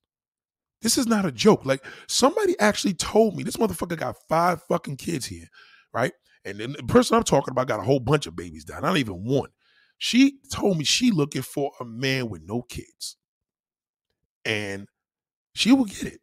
This 0.82 0.98
is 0.98 1.08
not 1.08 1.26
a 1.26 1.32
joke. 1.32 1.66
Like 1.66 1.86
somebody 2.08 2.58
actually 2.60 2.94
told 2.94 3.36
me 3.36 3.44
this 3.44 3.58
motherfucker 3.58 3.98
got 3.98 4.16
five 4.28 4.64
fucking 4.64 4.98
kids 4.98 5.26
here, 5.26 5.48
right? 5.94 6.14
And 6.46 6.60
then 6.60 6.74
the 6.74 6.84
person 6.84 7.18
I'm 7.18 7.24
talking 7.24 7.52
about 7.52 7.68
got 7.68 7.80
a 7.80 7.84
whole 7.84 8.00
bunch 8.00 8.28
of 8.28 8.36
babies 8.36 8.64
down. 8.64 8.84
Not 8.84 8.98
even 8.98 9.26
one. 9.26 9.50
She 9.98 10.40
told 10.52 10.78
me 10.78 10.86
she 10.86 11.12
looking 11.12 11.42
for 11.42 11.72
a 11.82 11.86
man 11.86 12.30
with 12.30 12.44
no 12.44 12.62
kids. 12.62 13.18
And 14.46 14.88
she 15.54 15.74
will 15.74 15.86
get 15.86 16.04
it. 16.04 16.22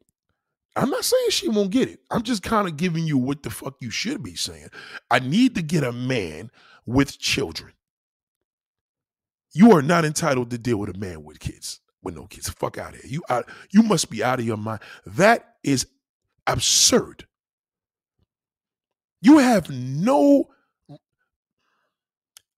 I'm 0.75 0.91
not 0.91 1.05
saying 1.05 1.31
she 1.31 1.49
won't 1.49 1.71
get 1.71 1.89
it. 1.89 2.01
I'm 2.11 2.23
just 2.23 2.43
kind 2.43 2.67
of 2.67 2.77
giving 2.77 3.07
you 3.07 3.19
what 3.19 3.43
the 3.43 3.51
fuck 3.51 3.77
you 3.81 3.91
should 3.91 4.23
be 4.23 4.35
saying. 4.35 4.69
I 5.11 5.19
need 5.19 5.55
to 5.55 5.63
get 5.63 5.85
a 5.85 5.93
man 5.93 6.51
with 6.87 7.19
children. 7.19 7.73
You 9.57 9.73
are 9.73 9.83
not 9.83 10.05
entitled 10.05 10.51
to 10.51 10.59
deal 10.59 10.79
with 10.79 10.95
a 10.95 10.99
man 10.99 11.25
with 11.25 11.41
kids, 11.41 11.81
with 12.03 12.15
no 12.15 12.27
kids. 12.27 12.49
Fuck 12.49 12.79
out 12.79 12.95
of 12.95 13.01
here. 13.01 13.11
You 13.11 13.23
out, 13.29 13.49
you 13.71 13.83
must 13.83 14.11
be 14.11 14.23
out 14.23 14.39
of 14.39 14.47
your 14.47 14.57
mind. 14.57 14.81
That 15.07 15.55
is 15.63 15.87
absurd. 16.47 17.27
You 19.21 19.39
have 19.39 19.71
no 19.71 20.47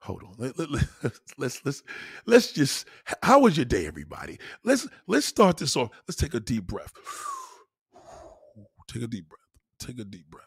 hold 0.00 0.22
on 0.22 0.34
let, 0.38 0.58
let, 0.58 0.70
let, 0.70 0.84
let's 1.36 1.62
let's 1.66 1.82
let's 2.24 2.52
just 2.52 2.86
how 3.22 3.40
was 3.40 3.58
your 3.58 3.66
day 3.66 3.86
everybody 3.86 4.38
let's 4.64 4.88
let's 5.06 5.26
start 5.26 5.58
this 5.58 5.76
off 5.76 5.90
let's 6.06 6.16
take 6.16 6.32
a 6.32 6.40
deep 6.40 6.66
breath 6.66 6.92
Take 8.88 9.02
a 9.02 9.06
deep 9.06 9.28
breath. 9.28 9.40
Take 9.78 9.98
a 9.98 10.04
deep 10.04 10.28
breath. 10.30 10.46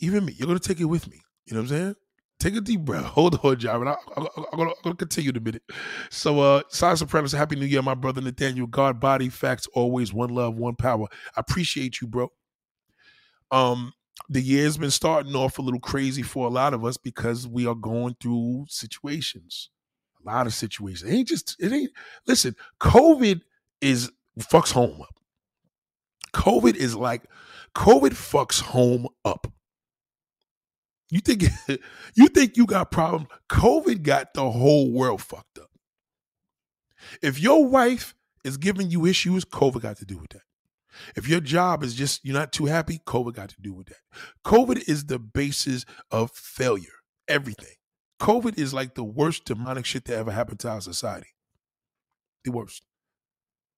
Even 0.00 0.24
me, 0.24 0.34
you're 0.36 0.48
gonna 0.48 0.58
take 0.58 0.80
it 0.80 0.84
with 0.84 1.08
me. 1.08 1.22
You 1.46 1.54
know 1.54 1.60
what 1.60 1.70
I'm 1.70 1.76
saying? 1.78 1.96
Take 2.42 2.56
a 2.56 2.60
deep 2.60 2.80
breath. 2.80 3.04
Hold 3.14 3.38
on, 3.44 3.56
John. 3.56 3.86
I, 3.86 3.92
am 4.16 4.26
gonna, 4.56 4.72
gonna, 4.82 4.96
continue 4.96 5.30
in 5.30 5.36
a 5.36 5.40
minute. 5.40 5.62
So, 6.10 6.40
uh, 6.40 6.62
Sign 6.70 6.96
Sopranos, 6.96 7.30
Happy 7.30 7.54
New 7.54 7.66
Year, 7.66 7.82
my 7.82 7.94
brother 7.94 8.20
Nathaniel. 8.20 8.66
God, 8.66 8.98
body, 8.98 9.28
facts, 9.28 9.68
always 9.74 10.12
one 10.12 10.30
love, 10.30 10.56
one 10.56 10.74
power. 10.74 11.06
I 11.36 11.40
appreciate 11.40 12.00
you, 12.00 12.08
bro. 12.08 12.32
Um, 13.52 13.92
the 14.28 14.40
year's 14.40 14.76
been 14.76 14.90
starting 14.90 15.36
off 15.36 15.60
a 15.60 15.62
little 15.62 15.78
crazy 15.78 16.22
for 16.22 16.48
a 16.48 16.50
lot 16.50 16.74
of 16.74 16.84
us 16.84 16.96
because 16.96 17.46
we 17.46 17.64
are 17.64 17.76
going 17.76 18.16
through 18.20 18.66
situations. 18.68 19.70
A 20.20 20.28
lot 20.28 20.48
of 20.48 20.52
situations. 20.52 21.08
It 21.08 21.14
ain't 21.14 21.28
just, 21.28 21.54
it 21.60 21.72
ain't, 21.72 21.92
listen, 22.26 22.56
COVID 22.80 23.40
is 23.80 24.10
fucks 24.40 24.72
home 24.72 25.00
up. 25.00 25.14
COVID 26.34 26.74
is 26.74 26.96
like 26.96 27.22
COVID 27.76 28.10
fucks 28.10 28.60
home 28.60 29.06
up. 29.24 29.46
You 31.12 31.20
think 31.20 31.44
you 32.14 32.28
think 32.28 32.56
you 32.56 32.64
got 32.64 32.90
problems? 32.90 33.28
COVID 33.50 34.02
got 34.02 34.32
the 34.32 34.50
whole 34.50 34.90
world 34.90 35.20
fucked 35.20 35.58
up. 35.58 35.68
If 37.20 37.38
your 37.38 37.66
wife 37.66 38.14
is 38.44 38.56
giving 38.56 38.90
you 38.90 39.04
issues, 39.04 39.44
COVID 39.44 39.82
got 39.82 39.98
to 39.98 40.06
do 40.06 40.16
with 40.16 40.30
that. 40.30 40.40
If 41.14 41.28
your 41.28 41.40
job 41.40 41.82
is 41.82 41.94
just 41.94 42.24
you're 42.24 42.34
not 42.34 42.50
too 42.50 42.64
happy, 42.64 42.98
COVID 43.06 43.34
got 43.34 43.50
to 43.50 43.60
do 43.60 43.74
with 43.74 43.88
that. 43.88 43.98
COVID 44.46 44.88
is 44.88 45.04
the 45.04 45.18
basis 45.18 45.84
of 46.10 46.30
failure. 46.30 46.88
Everything. 47.28 47.74
COVID 48.18 48.58
is 48.58 48.72
like 48.72 48.94
the 48.94 49.04
worst 49.04 49.44
demonic 49.44 49.84
shit 49.84 50.06
that 50.06 50.16
ever 50.16 50.32
happened 50.32 50.60
to 50.60 50.70
our 50.70 50.80
society. 50.80 51.28
The 52.44 52.52
worst 52.52 52.84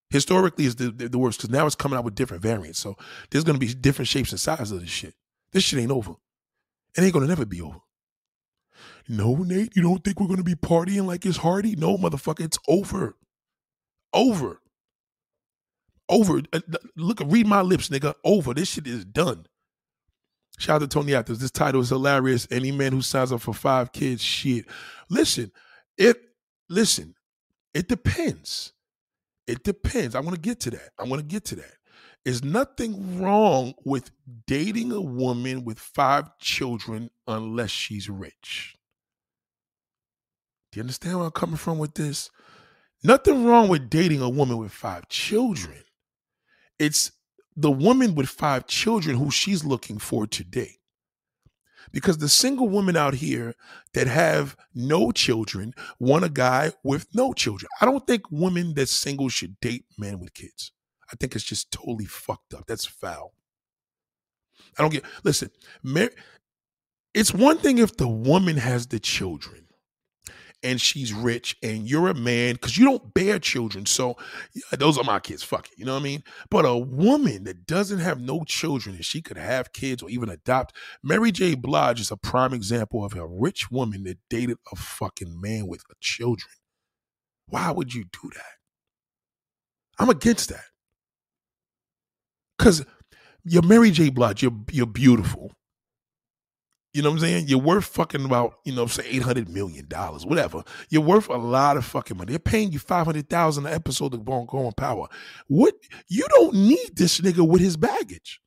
historically 0.08 0.66
is 0.66 0.76
the, 0.76 0.92
the 0.92 1.18
worst 1.18 1.40
because 1.40 1.50
now 1.50 1.66
it's 1.66 1.74
coming 1.74 1.98
out 1.98 2.04
with 2.04 2.14
different 2.14 2.44
variants. 2.44 2.78
So 2.78 2.94
there's 3.30 3.42
going 3.42 3.58
to 3.58 3.66
be 3.66 3.74
different 3.74 4.06
shapes 4.06 4.30
and 4.30 4.38
sizes 4.38 4.70
of 4.70 4.80
this 4.80 4.90
shit. 4.90 5.14
This 5.50 5.64
shit 5.64 5.80
ain't 5.80 5.90
over. 5.90 6.14
It 6.96 7.02
ain't 7.02 7.12
to 7.24 7.28
never 7.28 7.46
be 7.46 7.60
over. 7.60 7.78
No, 9.08 9.34
Nate, 9.36 9.76
you 9.76 9.82
don't 9.82 10.02
think 10.02 10.20
we're 10.20 10.26
to 10.38 10.44
be 10.44 10.54
partying 10.54 11.06
like 11.06 11.26
it's 11.26 11.38
Hardy? 11.38 11.76
No, 11.76 11.96
motherfucker, 11.98 12.44
it's 12.44 12.58
over. 12.68 13.16
Over. 14.12 14.60
Over. 16.08 16.42
Uh, 16.52 16.60
look, 16.96 17.20
read 17.24 17.46
my 17.46 17.62
lips, 17.62 17.88
nigga. 17.88 18.14
Over. 18.24 18.54
This 18.54 18.70
shit 18.70 18.86
is 18.86 19.04
done. 19.04 19.46
Shout 20.58 20.76
out 20.76 20.80
to 20.82 20.86
Tony 20.86 21.14
Actors. 21.14 21.38
This 21.38 21.50
title 21.50 21.80
is 21.80 21.88
hilarious. 21.88 22.46
Any 22.50 22.70
man 22.72 22.92
who 22.92 23.02
signs 23.02 23.32
up 23.32 23.40
for 23.40 23.54
five 23.54 23.92
kids, 23.92 24.22
shit. 24.22 24.66
Listen, 25.10 25.50
it 25.98 26.16
listen, 26.68 27.14
it 27.74 27.88
depends. 27.88 28.72
It 29.46 29.64
depends. 29.64 30.14
I 30.14 30.20
want 30.20 30.36
to 30.36 30.40
get 30.40 30.60
to 30.60 30.70
that. 30.70 30.90
I 30.98 31.04
want 31.04 31.20
to 31.20 31.26
get 31.26 31.44
to 31.46 31.56
that. 31.56 31.74
There's 32.24 32.42
nothing 32.42 33.20
wrong 33.20 33.74
with 33.84 34.10
dating 34.46 34.92
a 34.92 35.00
woman 35.00 35.64
with 35.64 35.78
five 35.78 36.38
children 36.38 37.10
unless 37.26 37.70
she's 37.70 38.08
rich. 38.08 38.76
Do 40.72 40.78
you 40.78 40.82
understand 40.82 41.18
where 41.18 41.26
I'm 41.26 41.32
coming 41.32 41.56
from 41.56 41.78
with 41.78 41.94
this? 41.94 42.30
Nothing 43.02 43.44
wrong 43.44 43.68
with 43.68 43.90
dating 43.90 44.22
a 44.22 44.30
woman 44.30 44.56
with 44.56 44.72
five 44.72 45.08
children. 45.08 45.84
It's 46.78 47.12
the 47.54 47.70
woman 47.70 48.14
with 48.14 48.28
five 48.28 48.66
children 48.66 49.16
who 49.16 49.30
she's 49.30 49.64
looking 49.64 49.98
for 49.98 50.26
today 50.26 50.78
because 51.92 52.18
the 52.18 52.28
single 52.28 52.68
women 52.68 52.96
out 52.96 53.14
here 53.14 53.54
that 53.92 54.06
have 54.06 54.56
no 54.74 55.12
children 55.12 55.74
want 56.00 56.24
a 56.24 56.30
guy 56.30 56.72
with 56.82 57.06
no 57.14 57.32
children. 57.34 57.68
I 57.80 57.84
don't 57.84 58.06
think 58.06 58.22
women 58.30 58.74
that 58.74 58.88
single 58.88 59.28
should 59.28 59.60
date 59.60 59.84
men 59.98 60.18
with 60.18 60.32
kids. 60.34 60.72
I 61.12 61.16
think 61.16 61.34
it's 61.34 61.44
just 61.44 61.70
totally 61.70 62.06
fucked 62.06 62.54
up. 62.54 62.66
That's 62.66 62.86
foul. 62.86 63.34
I 64.78 64.82
don't 64.82 64.92
get. 64.92 65.04
Listen, 65.22 65.50
it's 67.14 67.34
one 67.34 67.58
thing 67.58 67.78
if 67.78 67.96
the 67.96 68.08
woman 68.08 68.56
has 68.56 68.86
the 68.86 68.98
children, 68.98 69.64
and 70.64 70.80
she's 70.80 71.12
rich 71.12 71.56
and 71.62 71.88
you're 71.88 72.08
a 72.08 72.14
man 72.14 72.54
because 72.54 72.78
you 72.78 72.86
don't 72.86 73.12
bear 73.12 73.38
children. 73.38 73.84
So 73.84 74.16
yeah, 74.54 74.78
those 74.78 74.96
are 74.96 75.04
my 75.04 75.20
kids. 75.20 75.42
Fuck 75.42 75.68
it. 75.68 75.78
You 75.78 75.84
know 75.84 75.92
what 75.92 76.00
I 76.00 76.04
mean? 76.04 76.24
But 76.50 76.64
a 76.64 76.76
woman 76.76 77.44
that 77.44 77.66
doesn't 77.66 77.98
have 77.98 78.18
no 78.18 78.44
children 78.44 78.96
and 78.96 79.04
she 79.04 79.20
could 79.20 79.36
have 79.36 79.74
kids 79.74 80.02
or 80.02 80.08
even 80.08 80.30
adopt, 80.30 80.74
Mary 81.02 81.30
J. 81.30 81.54
Blige 81.54 82.00
is 82.00 82.10
a 82.10 82.16
prime 82.16 82.54
example 82.54 83.04
of 83.04 83.14
a 83.14 83.26
rich 83.26 83.70
woman 83.70 84.04
that 84.04 84.18
dated 84.30 84.56
a 84.72 84.76
fucking 84.76 85.38
man 85.38 85.66
with 85.66 85.84
children. 86.00 86.54
Why 87.46 87.70
would 87.70 87.92
you 87.92 88.04
do 88.04 88.30
that? 88.34 88.54
I'm 89.98 90.08
against 90.08 90.48
that. 90.48 90.64
Cause 92.58 92.84
you're 93.44 93.62
Mary 93.62 93.90
J. 93.90 94.10
Blige, 94.10 94.42
you're 94.42 94.52
you're 94.70 94.86
beautiful. 94.86 95.52
You 96.94 97.02
know 97.02 97.10
what 97.10 97.16
I'm 97.16 97.20
saying? 97.20 97.48
You're 97.48 97.58
worth 97.58 97.86
fucking 97.86 98.24
about, 98.24 98.54
you 98.64 98.72
know, 98.72 98.86
say 98.86 99.04
eight 99.08 99.22
hundred 99.22 99.48
million 99.48 99.88
dollars, 99.88 100.24
whatever. 100.24 100.62
You're 100.90 101.02
worth 101.02 101.28
a 101.28 101.36
lot 101.36 101.76
of 101.76 101.84
fucking 101.84 102.16
money. 102.16 102.30
They're 102.30 102.38
paying 102.38 102.70
you 102.70 102.78
five 102.78 103.04
hundred 103.04 103.28
thousand 103.28 103.66
an 103.66 103.74
episode 103.74 104.14
of 104.14 104.24
Going 104.24 104.72
Power. 104.76 105.08
What 105.48 105.74
you 106.08 106.24
don't 106.30 106.54
need 106.54 106.94
this 106.94 107.20
nigga 107.20 107.46
with 107.46 107.60
his 107.60 107.76
baggage. 107.76 108.40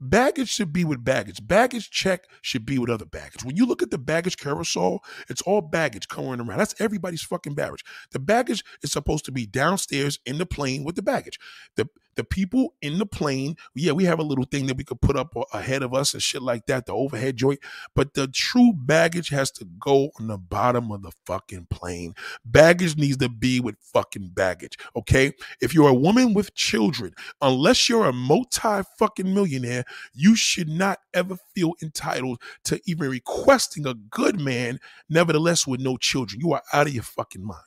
Baggage 0.00 0.48
should 0.48 0.72
be 0.72 0.84
with 0.84 1.04
baggage. 1.04 1.46
Baggage 1.46 1.90
check 1.90 2.26
should 2.42 2.66
be 2.66 2.78
with 2.78 2.90
other 2.90 3.04
baggage. 3.06 3.44
When 3.44 3.56
you 3.56 3.64
look 3.64 3.82
at 3.82 3.90
the 3.90 3.98
baggage 3.98 4.36
carousel, 4.36 5.04
it's 5.28 5.40
all 5.42 5.60
baggage 5.60 6.08
coming 6.08 6.40
around. 6.40 6.58
That's 6.58 6.74
everybody's 6.80 7.22
fucking 7.22 7.54
baggage. 7.54 7.84
The 8.10 8.18
baggage 8.18 8.64
is 8.82 8.90
supposed 8.90 9.24
to 9.26 9.32
be 9.32 9.46
downstairs 9.46 10.18
in 10.26 10.38
the 10.38 10.46
plane 10.46 10.82
with 10.82 10.96
the 10.96 11.02
baggage. 11.02 11.38
The 11.76 11.88
the 12.16 12.24
people 12.24 12.74
in 12.82 12.98
the 12.98 13.06
plane, 13.06 13.56
yeah, 13.74 13.92
we 13.92 14.04
have 14.04 14.18
a 14.18 14.24
little 14.24 14.44
thing 14.44 14.66
that 14.66 14.76
we 14.76 14.84
could 14.84 15.00
put 15.00 15.16
up 15.16 15.34
ahead 15.52 15.82
of 15.82 15.94
us 15.94 16.14
and 16.14 16.22
shit 16.22 16.42
like 16.42 16.66
that, 16.66 16.86
the 16.86 16.92
overhead 16.92 17.36
joint. 17.36 17.60
But 17.94 18.14
the 18.14 18.28
true 18.28 18.72
baggage 18.74 19.28
has 19.30 19.50
to 19.52 19.64
go 19.78 20.10
on 20.18 20.28
the 20.28 20.38
bottom 20.38 20.90
of 20.90 21.02
the 21.02 21.12
fucking 21.26 21.66
plane. 21.70 22.14
Baggage 22.44 22.96
needs 22.96 23.16
to 23.18 23.28
be 23.28 23.60
with 23.60 23.76
fucking 23.80 24.30
baggage. 24.34 24.78
Okay. 24.96 25.32
If 25.60 25.74
you're 25.74 25.88
a 25.88 25.94
woman 25.94 26.34
with 26.34 26.54
children, 26.54 27.14
unless 27.40 27.88
you're 27.88 28.06
a 28.06 28.12
multi 28.12 28.82
fucking 28.98 29.32
millionaire, 29.32 29.84
you 30.12 30.36
should 30.36 30.68
not 30.68 30.98
ever 31.12 31.36
feel 31.54 31.74
entitled 31.82 32.40
to 32.64 32.80
even 32.86 33.10
requesting 33.10 33.86
a 33.86 33.94
good 33.94 34.40
man, 34.40 34.78
nevertheless, 35.08 35.66
with 35.66 35.80
no 35.80 35.96
children. 35.96 36.40
You 36.40 36.52
are 36.52 36.62
out 36.72 36.86
of 36.86 36.94
your 36.94 37.02
fucking 37.02 37.44
mind. 37.44 37.60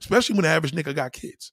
Especially 0.00 0.34
when 0.34 0.44
the 0.44 0.48
average 0.48 0.72
nigga 0.72 0.94
got 0.94 1.12
kids. 1.12 1.52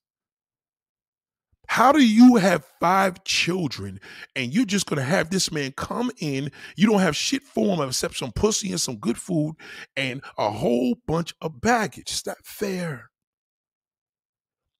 How 1.68 1.92
do 1.92 2.06
you 2.06 2.36
have 2.36 2.66
five 2.80 3.24
children 3.24 4.00
and 4.36 4.54
you're 4.54 4.66
just 4.66 4.86
gonna 4.86 5.04
have 5.04 5.30
this 5.30 5.52
man 5.52 5.74
come 5.74 6.12
in? 6.20 6.52
You 6.76 6.88
don't 6.88 7.02
have 7.02 7.16
shit 7.16 7.44
for 7.44 7.76
him 7.76 7.88
except 7.88 8.16
some 8.16 8.32
pussy 8.32 8.72
and 8.72 8.82
some 8.82 8.98
good 8.98 9.18
food 9.18 9.56
and 9.98 10.22
a 10.38 10.50
whole 10.50 10.96
bunch 11.08 11.34
of 11.42 11.62
baggage. 11.62 12.12
It's 12.12 12.26
not 12.26 12.38
fair. 12.44 13.10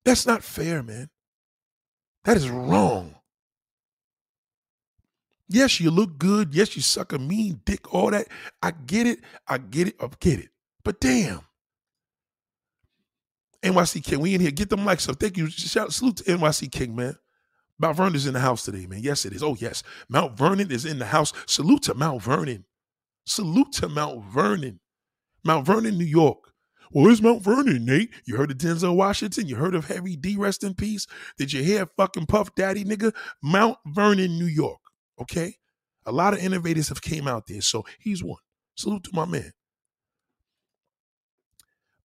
That's 0.04 0.28
not 0.28 0.44
fair, 0.44 0.84
man. 0.84 1.10
That 2.26 2.38
is 2.38 2.50
wrong. 2.50 3.16
Yes, 5.48 5.80
you 5.80 5.92
look 5.92 6.18
good. 6.18 6.56
Yes, 6.56 6.76
you 6.76 6.82
suck 6.82 7.14
a 7.14 7.20
mean 7.20 7.62
dick, 7.66 7.94
all 7.94 8.12
that. 8.12 8.28
I 8.64 8.72
get 8.72 9.06
it. 9.08 9.20
I 9.48 9.60
get 9.60 9.90
it. 9.90 9.96
I 10.00 10.10
get 10.20 10.40
it. 10.40 10.50
But 10.84 11.00
damn. 11.00 11.42
NYC 13.66 14.04
King, 14.04 14.20
we 14.20 14.36
in 14.36 14.42
here. 14.42 14.52
Get 14.52 14.70
the 14.70 14.78
mics 14.78 15.10
up. 15.10 15.20
Thank 15.20 15.38
you. 15.38 15.50
Shout 15.50 15.92
salute 15.92 16.18
to 16.18 16.24
NYC 16.24 16.72
King, 16.72 16.96
man. 16.96 17.18
Mount 17.80 17.98
Vernon 17.98 18.16
is 18.16 18.28
in 18.28 18.34
the 18.34 18.40
house 18.40 18.64
today, 18.64 18.86
man. 18.86 19.02
Yes, 19.02 19.26
it 19.26 19.34
is. 19.34 19.44
Oh, 19.44 19.56
yes. 19.60 19.84
Mount 20.08 20.38
Vernon 20.38 20.72
is 20.72 20.86
in 20.86 21.00
the 21.00 21.06
house. 21.06 21.34
Salute 21.46 21.84
to 21.84 21.94
Mount 21.94 22.22
Vernon. 22.22 22.66
Salute 23.26 23.72
to 23.74 23.90
Mount 23.90 24.24
Vernon. 24.26 24.80
Mount 25.44 25.66
Vernon, 25.66 25.98
New 25.98 26.06
York. 26.06 26.38
Well, 26.92 27.12
it's 27.12 27.22
Mount 27.22 27.42
Vernon, 27.42 27.84
Nate. 27.84 28.12
You 28.26 28.38
heard 28.38 28.52
of 28.52 28.58
Denzel 28.58 28.96
Washington? 28.96 29.48
You 29.48 29.56
heard 29.56 29.76
of 29.76 29.88
Heavy 29.88 30.16
D, 30.16 30.38
rest 30.38 30.64
in 30.64 30.76
peace? 30.76 31.08
Did 31.38 31.52
you 31.52 31.64
hear 31.64 31.88
fucking 31.98 32.28
Puff 32.28 32.54
Daddy, 32.56 32.86
nigga? 32.86 33.14
Mount 33.44 33.78
Vernon, 33.88 34.38
New 34.40 34.46
York. 34.46 34.80
Okay? 35.20 35.56
A 36.06 36.12
lot 36.12 36.34
of 36.34 36.40
innovators 36.40 36.90
have 36.90 37.02
came 37.02 37.28
out 37.28 37.48
there, 37.48 37.62
so 37.62 37.84
he's 38.00 38.24
one. 38.24 38.40
Salute 38.76 39.04
to 39.06 39.10
my 39.14 39.26
man. 39.26 39.52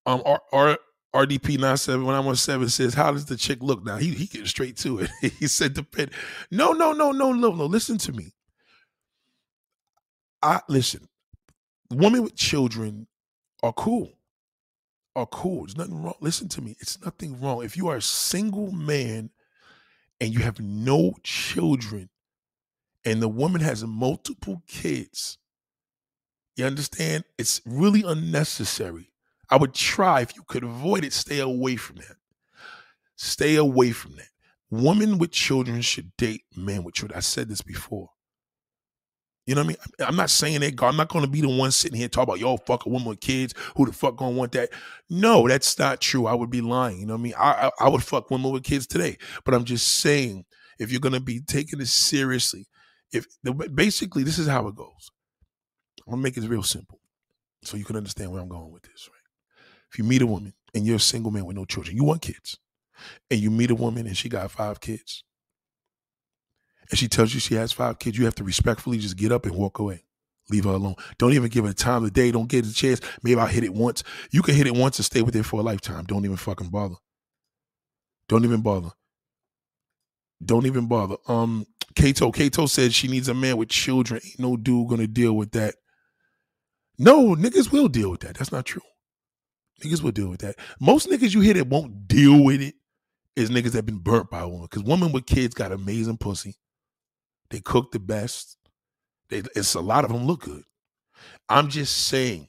Um, 0.07 0.23
our 0.53 0.79
RDP 1.15 1.59
97 1.59 2.05
when 2.05 2.15
I'm 2.15 2.35
seven 2.37 2.69
says, 2.69 2.95
How 2.95 3.11
does 3.13 3.27
the 3.27 3.37
chick 3.37 3.59
look 3.63 3.85
now? 3.85 3.97
He 3.97 4.11
he 4.11 4.27
gets 4.27 4.51
straight 4.51 4.77
to 4.79 5.01
it. 5.01 5.11
he 5.39 5.47
said 5.49 5.75
depend. 5.75 6.13
No, 6.51 6.73
no, 6.73 6.93
no, 6.93 7.11
no, 7.11 7.33
no, 7.33 7.53
no. 7.53 7.67
Listen 7.67 7.99
to 7.99 8.13
me. 8.13 8.33
I 10.43 10.61
listen, 10.69 11.09
women 11.91 12.23
with 12.23 12.37
children 12.37 13.09
are 13.63 13.73
cool. 13.73 14.13
Are 15.17 15.27
cool. 15.27 15.63
There's 15.63 15.77
nothing 15.77 16.03
wrong. 16.03 16.15
Listen 16.21 16.49
to 16.51 16.63
me. 16.63 16.77
It's 16.81 17.05
nothing 17.05 17.41
wrong. 17.41 17.65
If 17.65 17.77
you 17.77 17.89
are 17.89 17.97
a 17.97 18.03
single 18.03 18.71
man 18.71 19.31
and 20.21 20.33
you 20.33 20.41
have 20.41 20.61
no 20.61 21.15
children, 21.25 22.09
and 23.05 23.21
the 23.21 23.29
woman 23.29 23.61
has 23.63 23.83
multiple 23.85 24.63
kids, 24.69 25.39
you 26.57 26.65
understand? 26.65 27.25
It's 27.39 27.61
really 27.65 28.03
unnecessary 28.07 29.10
I 29.51 29.57
would 29.57 29.75
try 29.75 30.21
if 30.21 30.37
you 30.37 30.43
could 30.47 30.63
avoid 30.63 31.05
it, 31.05 31.13
stay 31.13 31.41
away 31.41 31.77
from 31.77 31.97
that. 31.97 32.17
Stay 33.17 33.57
away 33.57 33.91
from 33.93 34.17
that. 34.17 34.29
Women 34.71 35.19
with 35.19 35.33
children 35.33 35.83
should 35.83 36.17
date 36.17 36.45
men 36.57 36.85
with 36.85 36.95
children. 36.95 37.19
I 37.19 37.21
said 37.21 37.49
this 37.49 37.61
before. 37.61 38.09
You 39.47 39.57
know 39.57 39.63
what 39.63 39.65
I 39.65 39.69
mean? 39.69 40.09
I'm 40.09 40.17
not 40.17 40.31
saying 40.31 40.61
that. 40.61 40.81
I'm 40.83 40.97
not 40.97 41.09
going 41.09 41.25
to 41.25 41.31
be 41.31 41.41
the 41.41 41.49
one 41.49 41.73
sitting 41.73 41.99
here 41.99 42.07
talking 42.07 42.29
about, 42.29 42.39
yo, 42.39 42.57
fuck 42.59 42.87
a 42.87 42.89
woman 42.89 43.09
with 43.09 43.21
kids. 43.21 43.53
Who 43.77 43.85
the 43.87 43.93
fuck 43.93 44.19
to 44.19 44.25
want 44.29 44.53
that? 44.53 44.71
No, 45.09 45.49
that's 45.49 45.77
not 45.77 46.01
true. 46.01 46.27
I 46.27 46.35
would 46.35 46.51
be 46.51 46.61
lying. 46.61 47.01
You 47.01 47.07
know 47.07 47.15
what 47.15 47.21
I 47.21 47.23
mean? 47.23 47.35
I, 47.37 47.51
I, 47.67 47.71
I 47.87 47.89
would 47.89 48.05
fuck 48.05 48.31
women 48.31 48.53
with 48.53 48.63
kids 48.63 48.87
today. 48.87 49.19
But 49.45 49.55
I'm 49.55 49.65
just 49.65 50.01
saying, 50.01 50.45
if 50.79 50.93
you're 50.93 51.01
going 51.01 51.15
to 51.15 51.21
be 51.21 51.41
taking 51.41 51.81
this 51.81 51.93
seriously, 51.93 52.67
if 53.13 53.27
basically 53.75 54.23
this 54.23 54.39
is 54.39 54.47
how 54.47 54.69
it 54.69 54.77
goes. 54.77 55.11
I'm 56.07 56.13
going 56.13 56.23
to 56.23 56.23
make 56.23 56.37
it 56.37 56.49
real 56.49 56.63
simple 56.63 57.01
so 57.65 57.77
you 57.77 57.85
can 57.85 57.97
understand 57.97 58.31
where 58.31 58.41
I'm 58.41 58.49
going 58.49 58.71
with 58.71 58.83
this, 58.83 59.09
right? 59.13 59.20
If 59.93 59.99
you 59.99 60.05
meet 60.05 60.23
a 60.23 60.27
woman 60.27 60.55
and 60.75 60.87
you're 60.87 60.97
a 60.97 61.01
single 61.01 61.31
man 61.31 61.47
with 61.47 61.57
no 61.57 61.65
children, 61.65 61.97
you 61.97 62.05
want 62.05 62.23
kids, 62.23 62.59
and 63.31 63.41
you 63.41 63.51
meet 63.51 63.71
a 63.71 63.75
woman 63.75 64.07
and 64.07 64.17
she 64.17 64.29
got 64.29 64.51
five 64.51 64.81
kids, 64.81 65.25
and 66.91 66.99
she 66.99 67.09
tells 67.09 67.35
you 67.35 67.41
she 67.41 67.55
has 67.55 67.73
five 67.73 67.99
kids, 67.99 68.19
you 68.19 68.25
have 68.25 68.35
to 68.37 68.45
respectfully 68.45 68.99
just 68.99 69.17
get 69.17 69.33
up 69.33 69.47
and 69.47 69.55
walk 69.55 69.79
away. 69.79 70.05
Leave 70.51 70.65
her 70.65 70.71
alone. 70.71 70.97
Don't 71.19 71.33
even 71.33 71.49
give 71.49 71.65
her 71.65 71.73
time 71.73 72.05
of 72.05 72.13
day. 72.13 72.33
Don't 72.33 72.49
get 72.49 72.67
a 72.67 72.75
chance. 72.75 73.01
Maybe 73.23 73.41
I'll 73.41 73.47
hit 73.47 73.63
it 73.63 73.73
once. 73.73 74.03
You 74.33 74.43
can 74.43 74.57
hit 74.57 74.67
it 74.67 74.75
once 74.75 74.99
and 74.99 75.07
stay 75.07 75.23
with 75.23 75.37
it 75.37 75.45
for 75.45 75.61
a 75.61 75.63
lifetime. 75.63 76.05
Don't 76.05 76.25
even 76.25 76.37
fucking 76.37 76.71
bother. 76.71 76.97
Don't 78.29 78.45
even 78.45 78.61
bother. 78.61 78.91
Don't 80.45 80.67
even 80.67 80.89
bother. 80.89 81.17
Um, 81.29 81.67
Kato. 81.95 82.33
Kato 82.33 82.67
said 82.67 82.93
she 82.93 83.07
needs 83.07 83.29
a 83.29 83.35
man 83.35 83.57
with 83.59 83.69
children. 83.69 84.21
Ain't 84.25 84.41
no 84.41 84.57
dude 84.57 84.89
gonna 84.89 85.07
deal 85.07 85.35
with 85.35 85.53
that. 85.53 85.77
No, 86.99 87.37
niggas 87.37 87.71
will 87.71 87.89
deal 87.89 88.11
with 88.11 88.21
that. 88.21 88.37
That's 88.37 88.53
not 88.53 88.67
true. 88.67 88.83
Niggas 89.83 90.03
will 90.03 90.11
deal 90.13 90.29
with 90.29 90.41
that. 90.41 90.57
Most 90.81 91.09
niggas 91.09 91.35
you 91.35 91.41
hear 91.41 91.55
that 91.55 91.69
won't 91.69 92.07
deal 92.09 92.43
with 92.45 92.61
it 92.61 92.75
is 93.37 93.51
niggas 93.51 93.73
that 93.73 93.87
been 93.87 93.99
burnt 93.99 94.31
by 94.31 94.41
a 94.41 94.49
woman. 94.49 94.69
Because 94.71 94.85
women 94.85 95.13
with 95.13 95.27
kids 95.27 95.55
got 95.55 95.73
amazing 95.73 96.19
pussy. 96.19 96.57
They 97.51 97.61
cook 97.61 97.93
the 97.93 97.99
best. 97.99 98.57
They, 99.29 99.43
it's 99.57 99.75
a 99.75 99.81
lot 99.81 100.05
of 100.05 100.13
them 100.13 100.27
look 100.27 100.43
good. 100.43 100.65
I'm 101.49 101.69
just 101.69 101.97
saying, 102.09 102.49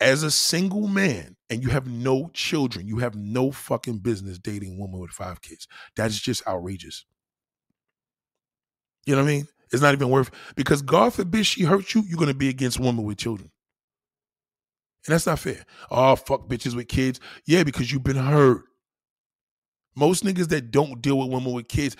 as 0.00 0.22
a 0.22 0.30
single 0.30 0.86
man 0.86 1.36
and 1.50 1.62
you 1.62 1.70
have 1.70 1.86
no 1.86 2.30
children, 2.32 2.86
you 2.86 2.98
have 2.98 3.14
no 3.16 3.50
fucking 3.50 3.98
business 3.98 4.38
dating 4.38 4.74
a 4.74 4.80
woman 4.80 5.00
with 5.00 5.10
five 5.10 5.40
kids. 5.42 5.66
That's 5.96 6.18
just 6.18 6.46
outrageous. 6.46 7.04
You 9.06 9.16
know 9.16 9.22
what 9.22 9.28
I 9.30 9.32
mean? 9.32 9.48
It's 9.72 9.82
not 9.82 9.94
even 9.94 10.10
worth 10.10 10.30
because 10.56 10.82
God 10.82 11.14
forbid 11.14 11.46
she 11.46 11.64
hurt 11.64 11.94
you, 11.94 12.02
you're 12.06 12.18
gonna 12.18 12.34
be 12.34 12.48
against 12.48 12.78
a 12.78 12.82
woman 12.82 13.04
with 13.04 13.18
children. 13.18 13.50
And 15.08 15.14
that's 15.14 15.26
not 15.26 15.38
fair. 15.38 15.64
Oh, 15.90 16.16
fuck 16.16 16.48
bitches 16.48 16.76
with 16.76 16.88
kids. 16.88 17.18
Yeah, 17.46 17.62
because 17.62 17.90
you've 17.90 18.04
been 18.04 18.16
hurt. 18.16 18.64
Most 19.96 20.22
niggas 20.22 20.48
that 20.48 20.70
don't 20.70 21.00
deal 21.00 21.16
with 21.16 21.30
women 21.30 21.54
with 21.54 21.66
kids, 21.66 21.96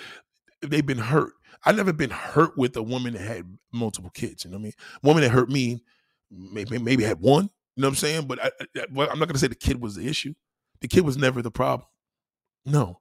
they've 0.61 0.85
been 0.85 0.99
hurt. 0.99 1.33
I 1.65 1.73
never 1.73 1.95
been 1.95 2.11
hurt 2.11 2.59
with 2.59 2.77
a 2.77 2.83
woman 2.83 3.15
that 3.15 3.23
had 3.23 3.57
multiple 3.73 4.11
kids. 4.11 4.45
You 4.45 4.51
know 4.51 4.59
what 4.59 4.61
I 4.61 4.65
mean? 4.65 4.73
Woman 5.03 5.23
that 5.23 5.31
hurt 5.31 5.49
me, 5.49 5.83
maybe 6.31 6.79
maybe 6.79 7.03
had 7.03 7.19
one. 7.19 7.45
You 7.77 7.81
know 7.81 7.89
what 7.89 7.93
I'm 7.93 7.97
saying? 7.97 8.27
But 8.27 8.45
I, 8.45 8.51
am 8.77 8.95
not 8.95 9.27
gonna 9.27 9.39
say 9.39 9.47
the 9.47 9.55
kid 9.55 9.81
was 9.81 9.95
the 9.95 10.07
issue. 10.07 10.35
The 10.83 10.89
kid 10.89 11.07
was 11.07 11.17
never 11.17 11.41
the 11.41 11.51
problem. 11.51 11.89
No. 12.67 13.01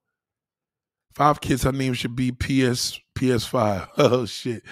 Five 1.13 1.41
kids. 1.41 1.63
Her 1.63 1.73
name 1.73 1.93
should 1.95 2.15
be 2.15 2.31
PS 2.31 2.97
PS5. 3.13 3.89
Oh 3.97 4.25
shit. 4.25 4.63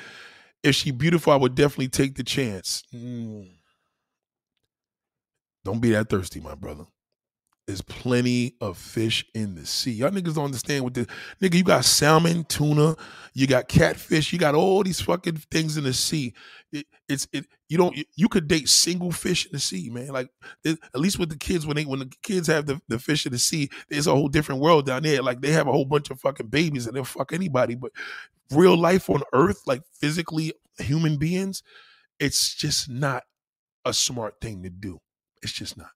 If 0.63 0.75
she 0.75 0.92
beautiful, 0.92 1.34
I 1.34 1.36
would 1.36 1.56
definitely 1.56 1.89
take 1.89 2.15
the 2.15 2.24
chance. 2.24 2.84
Mm. 2.94 3.50
Don't 5.65 5.81
be 5.81 5.91
that 5.91 6.10
thirsty, 6.10 6.39
my 6.41 6.55
brother. 6.55 6.86
there's 7.67 7.81
plenty 7.81 8.55
of 8.62 8.77
fish 8.77 9.25
in 9.34 9.55
the 9.55 9.65
sea. 9.65 9.91
Y'all 9.93 10.12
niggas 10.12 10.36
don't 10.36 10.45
understand 10.45 10.84
what 10.84 10.93
the 10.93 11.07
nigga. 11.41 11.55
You 11.55 11.63
got 11.63 11.84
salmon, 11.86 12.43
tuna, 12.43 12.95
you 13.34 13.48
got 13.48 13.67
catfish, 13.67 14.31
you 14.31 14.38
got 14.38 14.53
all 14.53 14.84
these 14.84 15.01
fucking 15.01 15.38
things 15.51 15.75
in 15.77 15.84
the 15.84 15.93
sea. 15.93 16.34
It, 16.72 16.86
it's 17.10 17.27
it. 17.34 17.48
You 17.67 17.79
don't. 17.79 17.98
You 18.15 18.29
could 18.29 18.48
date 18.48 18.69
single 18.69 19.12
fish 19.12 19.48
in 19.48 19.53
the 19.53 19.60
sea, 19.60 19.89
man. 19.89 20.10
Like 20.10 20.29
at 20.65 20.77
least 20.95 21.17
with 21.17 21.29
the 21.29 21.38
kids 21.38 21.65
when 21.65 21.75
they 21.77 21.86
when 21.86 22.00
the 22.00 22.12
kids 22.22 22.48
have 22.48 22.67
the, 22.67 22.79
the 22.88 23.00
fish 23.00 23.25
in 23.25 23.31
the 23.31 23.39
sea, 23.39 23.69
there's 23.89 24.07
a 24.07 24.12
whole 24.13 24.29
different 24.29 24.62
world 24.62 24.86
down 24.86 25.01
there. 25.03 25.24
Like 25.24 25.41
they 25.41 25.51
have 25.51 25.67
a 25.67 25.72
whole 25.72 25.86
bunch 25.86 26.12
of 26.12 26.19
fucking 26.19 26.48
babies 26.50 26.86
and 26.86 26.95
they'll 26.95 27.03
fuck 27.03 27.34
anybody. 27.34 27.74
But 27.75 27.91
real 28.51 28.77
life 28.77 29.10
on 29.10 29.24
Earth, 29.34 29.63
like 29.65 29.81
physically 30.00 30.53
human 30.77 31.17
beings, 31.17 31.63
it's 32.19 32.53
just 32.53 32.89
not 32.89 33.24
a 33.86 33.93
smart 33.93 34.36
thing 34.41 34.62
to 34.63 34.69
do. 34.69 35.00
It's 35.46 35.54
just 35.54 35.78
not. 35.78 35.92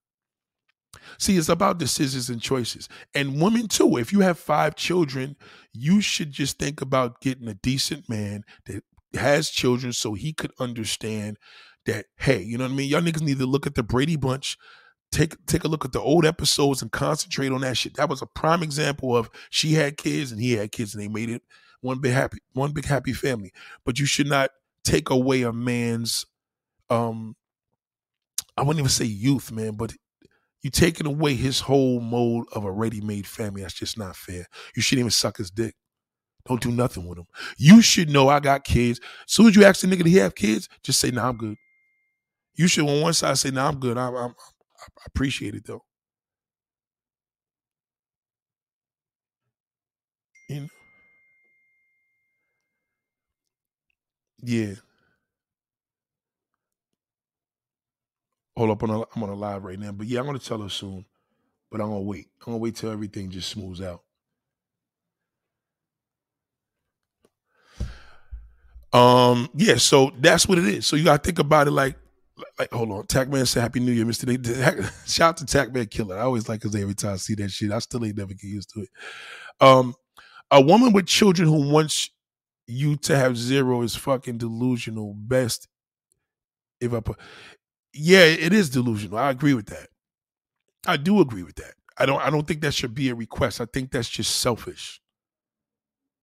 See, 1.17 1.37
it's 1.37 1.49
about 1.49 1.79
decisions 1.79 2.29
and 2.29 2.41
choices. 2.41 2.87
And 3.13 3.41
women 3.41 3.67
too. 3.67 3.97
If 3.97 4.13
you 4.13 4.21
have 4.21 4.39
five 4.39 4.75
children, 4.75 5.35
you 5.73 6.01
should 6.01 6.31
just 6.31 6.59
think 6.59 6.81
about 6.81 7.19
getting 7.19 7.47
a 7.47 7.55
decent 7.55 8.07
man 8.07 8.43
that 8.65 8.83
has 9.15 9.49
children 9.49 9.91
so 9.91 10.13
he 10.13 10.33
could 10.33 10.51
understand 10.59 11.37
that, 11.85 12.05
hey, 12.17 12.41
you 12.41 12.57
know 12.57 12.65
what 12.65 12.73
I 12.73 12.75
mean? 12.75 12.89
Y'all 12.89 13.01
niggas 13.01 13.21
need 13.21 13.39
to 13.39 13.45
look 13.45 13.65
at 13.65 13.75
the 13.75 13.83
Brady 13.83 14.15
Bunch, 14.17 14.55
take 15.11 15.43
take 15.47 15.63
a 15.63 15.67
look 15.67 15.83
at 15.83 15.93
the 15.93 16.01
old 16.01 16.25
episodes 16.25 16.81
and 16.81 16.91
concentrate 16.91 17.51
on 17.51 17.61
that 17.61 17.77
shit. 17.77 17.95
That 17.95 18.09
was 18.09 18.21
a 18.21 18.27
prime 18.27 18.61
example 18.61 19.17
of 19.17 19.29
she 19.49 19.73
had 19.73 19.97
kids 19.97 20.31
and 20.31 20.39
he 20.39 20.53
had 20.53 20.71
kids 20.71 20.93
and 20.93 21.03
they 21.03 21.07
made 21.07 21.29
it 21.29 21.41
one 21.81 21.99
big 21.99 22.13
happy, 22.13 22.37
one 22.53 22.71
big 22.71 22.85
happy 22.85 23.13
family. 23.13 23.51
But 23.83 23.99
you 23.99 24.05
should 24.05 24.27
not 24.27 24.51
take 24.83 25.09
away 25.09 25.41
a 25.41 25.51
man's 25.51 26.25
um 26.89 27.35
I 28.59 28.63
wouldn't 28.63 28.79
even 28.79 28.89
say 28.89 29.05
youth, 29.05 29.51
man, 29.51 29.75
but 29.75 29.93
you 30.61 30.69
taking 30.69 31.07
away 31.07 31.35
his 31.35 31.61
whole 31.61 32.01
mode 32.01 32.45
of 32.53 32.65
a 32.65 32.71
ready-made 32.71 33.25
family. 33.25 33.61
That's 33.61 33.73
just 33.73 33.97
not 33.97 34.15
fair. 34.17 34.45
You 34.75 34.81
shouldn't 34.81 35.01
even 35.01 35.11
suck 35.11 35.37
his 35.37 35.49
dick. 35.49 35.75
Don't 36.47 36.61
do 36.61 36.71
nothing 36.71 37.07
with 37.07 37.19
him. 37.19 37.27
You 37.57 37.81
should 37.81 38.09
know 38.09 38.29
I 38.29 38.39
got 38.39 38.65
kids. 38.65 38.99
As 39.27 39.33
soon 39.33 39.47
as 39.47 39.55
you 39.55 39.63
ask 39.65 39.81
the 39.81 39.87
nigga, 39.87 40.05
he 40.05 40.17
have 40.17 40.35
kids? 40.35 40.69
Just 40.83 40.99
say, 40.99 41.11
nah, 41.11 41.29
I'm 41.29 41.37
good. 41.37 41.57
You 42.55 42.67
should 42.67 42.87
on 42.87 43.01
one 43.01 43.13
side 43.13 43.37
say, 43.37 43.51
nah, 43.51 43.67
I'm 43.69 43.79
good. 43.79 43.97
I, 43.97 44.09
I, 44.09 44.25
I 44.27 44.31
appreciate 45.07 45.55
it 45.55 45.65
though. 45.65 45.83
You 50.49 50.61
know? 50.61 50.67
Yeah. 54.41 54.75
Hold 58.59 58.71
up 58.71 58.83
on 58.83 58.89
a, 58.89 58.99
I'm 59.15 59.23
on 59.23 59.29
a 59.29 59.35
live 59.35 59.63
right 59.63 59.79
now, 59.79 59.93
but 59.93 60.05
yeah, 60.05 60.19
I'm 60.19 60.25
gonna 60.25 60.37
tell 60.37 60.61
her 60.61 60.67
soon. 60.67 61.05
But 61.71 61.79
I'm 61.79 61.87
gonna 61.87 62.01
wait. 62.01 62.27
I'm 62.41 62.51
gonna 62.51 62.57
wait 62.57 62.75
till 62.75 62.91
everything 62.91 63.29
just 63.29 63.47
smooths 63.47 63.79
out. 63.79 64.01
Um, 68.91 69.47
yeah, 69.55 69.77
so 69.77 70.11
that's 70.19 70.45
what 70.45 70.57
it 70.57 70.65
is. 70.65 70.85
So 70.85 70.97
you 70.97 71.05
gotta 71.05 71.23
think 71.23 71.39
about 71.39 71.67
it 71.67 71.71
like, 71.71 71.95
like 72.59 72.69
hold 72.73 72.91
on. 72.91 73.03
Tackman 73.03 73.47
said 73.47 73.61
Happy 73.61 73.79
New 73.79 73.93
Year, 73.93 74.03
Mr. 74.03 74.27
Shout 75.09 75.29
out 75.29 75.37
to 75.37 75.45
Tackman 75.45 75.89
Killer. 75.89 76.17
I 76.17 76.23
always 76.23 76.49
like 76.49 76.63
his 76.63 76.75
every 76.75 76.95
time 76.95 77.13
I 77.13 77.15
see 77.15 77.35
that 77.35 77.51
shit. 77.51 77.71
I 77.71 77.79
still 77.79 78.03
ain't 78.03 78.17
never 78.17 78.33
get 78.33 78.43
used 78.43 78.73
to 78.73 78.81
it. 78.81 78.89
Um, 79.61 79.95
a 80.51 80.59
woman 80.59 80.91
with 80.91 81.07
children 81.07 81.47
who 81.47 81.71
wants 81.71 82.09
you 82.67 82.97
to 82.97 83.15
have 83.15 83.37
zero 83.37 83.83
is 83.83 83.95
fucking 83.95 84.37
delusional. 84.37 85.13
Best 85.13 85.69
if 86.81 86.93
I 86.93 86.99
put 86.99 87.17
yeah, 87.93 88.23
it 88.23 88.53
is 88.53 88.69
delusional. 88.69 89.17
I 89.17 89.31
agree 89.31 89.53
with 89.53 89.67
that. 89.67 89.87
I 90.87 90.97
do 90.97 91.21
agree 91.21 91.43
with 91.43 91.55
that. 91.55 91.73
I 91.97 92.05
don't 92.05 92.21
I 92.21 92.29
don't 92.29 92.47
think 92.47 92.61
that 92.61 92.73
should 92.73 92.95
be 92.95 93.09
a 93.09 93.15
request. 93.15 93.59
I 93.59 93.65
think 93.65 93.91
that's 93.91 94.09
just 94.09 94.37
selfish. 94.37 95.01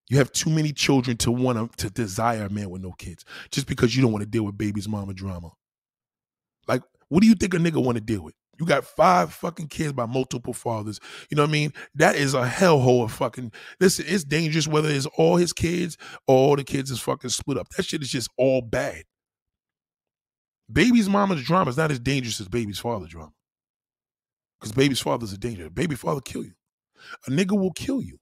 You 0.09 0.17
have 0.17 0.31
too 0.31 0.49
many 0.49 0.71
children 0.71 1.17
to 1.17 1.31
want 1.31 1.77
to, 1.77 1.89
desire 1.89 2.45
a 2.45 2.49
man 2.49 2.69
with 2.69 2.81
no 2.81 2.93
kids 2.93 3.25
just 3.51 3.67
because 3.67 3.95
you 3.95 4.01
don't 4.01 4.11
want 4.11 4.23
to 4.23 4.29
deal 4.29 4.43
with 4.43 4.57
baby's 4.57 4.87
mama 4.87 5.13
drama. 5.13 5.51
Like, 6.65 6.81
what 7.09 7.21
do 7.21 7.27
you 7.27 7.35
think 7.35 7.53
a 7.53 7.57
nigga 7.57 7.83
want 7.83 7.97
to 7.97 8.03
deal 8.03 8.21
with? 8.21 8.33
You 8.59 8.65
got 8.65 8.85
five 8.85 9.33
fucking 9.33 9.67
kids 9.67 9.93
by 9.93 10.05
multiple 10.05 10.53
fathers. 10.53 10.99
You 11.29 11.35
know 11.35 11.43
what 11.43 11.49
I 11.49 11.51
mean? 11.51 11.73
That 11.95 12.15
is 12.15 12.33
a 12.33 12.47
hellhole 12.47 13.03
of 13.03 13.11
fucking. 13.11 13.51
Listen, 13.79 14.05
it's 14.07 14.23
dangerous 14.23 14.67
whether 14.67 14.89
it's 14.89 15.05
all 15.17 15.35
his 15.35 15.53
kids 15.53 15.97
or 16.25 16.35
all 16.35 16.55
the 16.55 16.63
kids 16.63 16.89
is 16.89 16.99
fucking 16.99 17.29
split 17.29 17.57
up. 17.57 17.69
That 17.69 17.85
shit 17.85 18.01
is 18.01 18.09
just 18.09 18.29
all 18.37 18.61
bad. 18.61 19.03
Baby's 20.71 21.07
mama's 21.07 21.43
drama 21.43 21.69
is 21.69 21.77
not 21.77 21.91
as 21.91 21.99
dangerous 21.99 22.41
as 22.41 22.47
baby's 22.47 22.79
father 22.79 23.07
drama. 23.07 23.31
Because 24.59 24.73
baby's 24.73 24.99
father's 24.99 25.33
a 25.33 25.37
danger. 25.37 25.69
Baby 25.69 25.95
father 25.95 26.21
kill 26.21 26.43
you. 26.43 26.53
A 27.27 27.29
nigga 27.29 27.57
will 27.57 27.71
kill 27.71 28.01
you. 28.01 28.19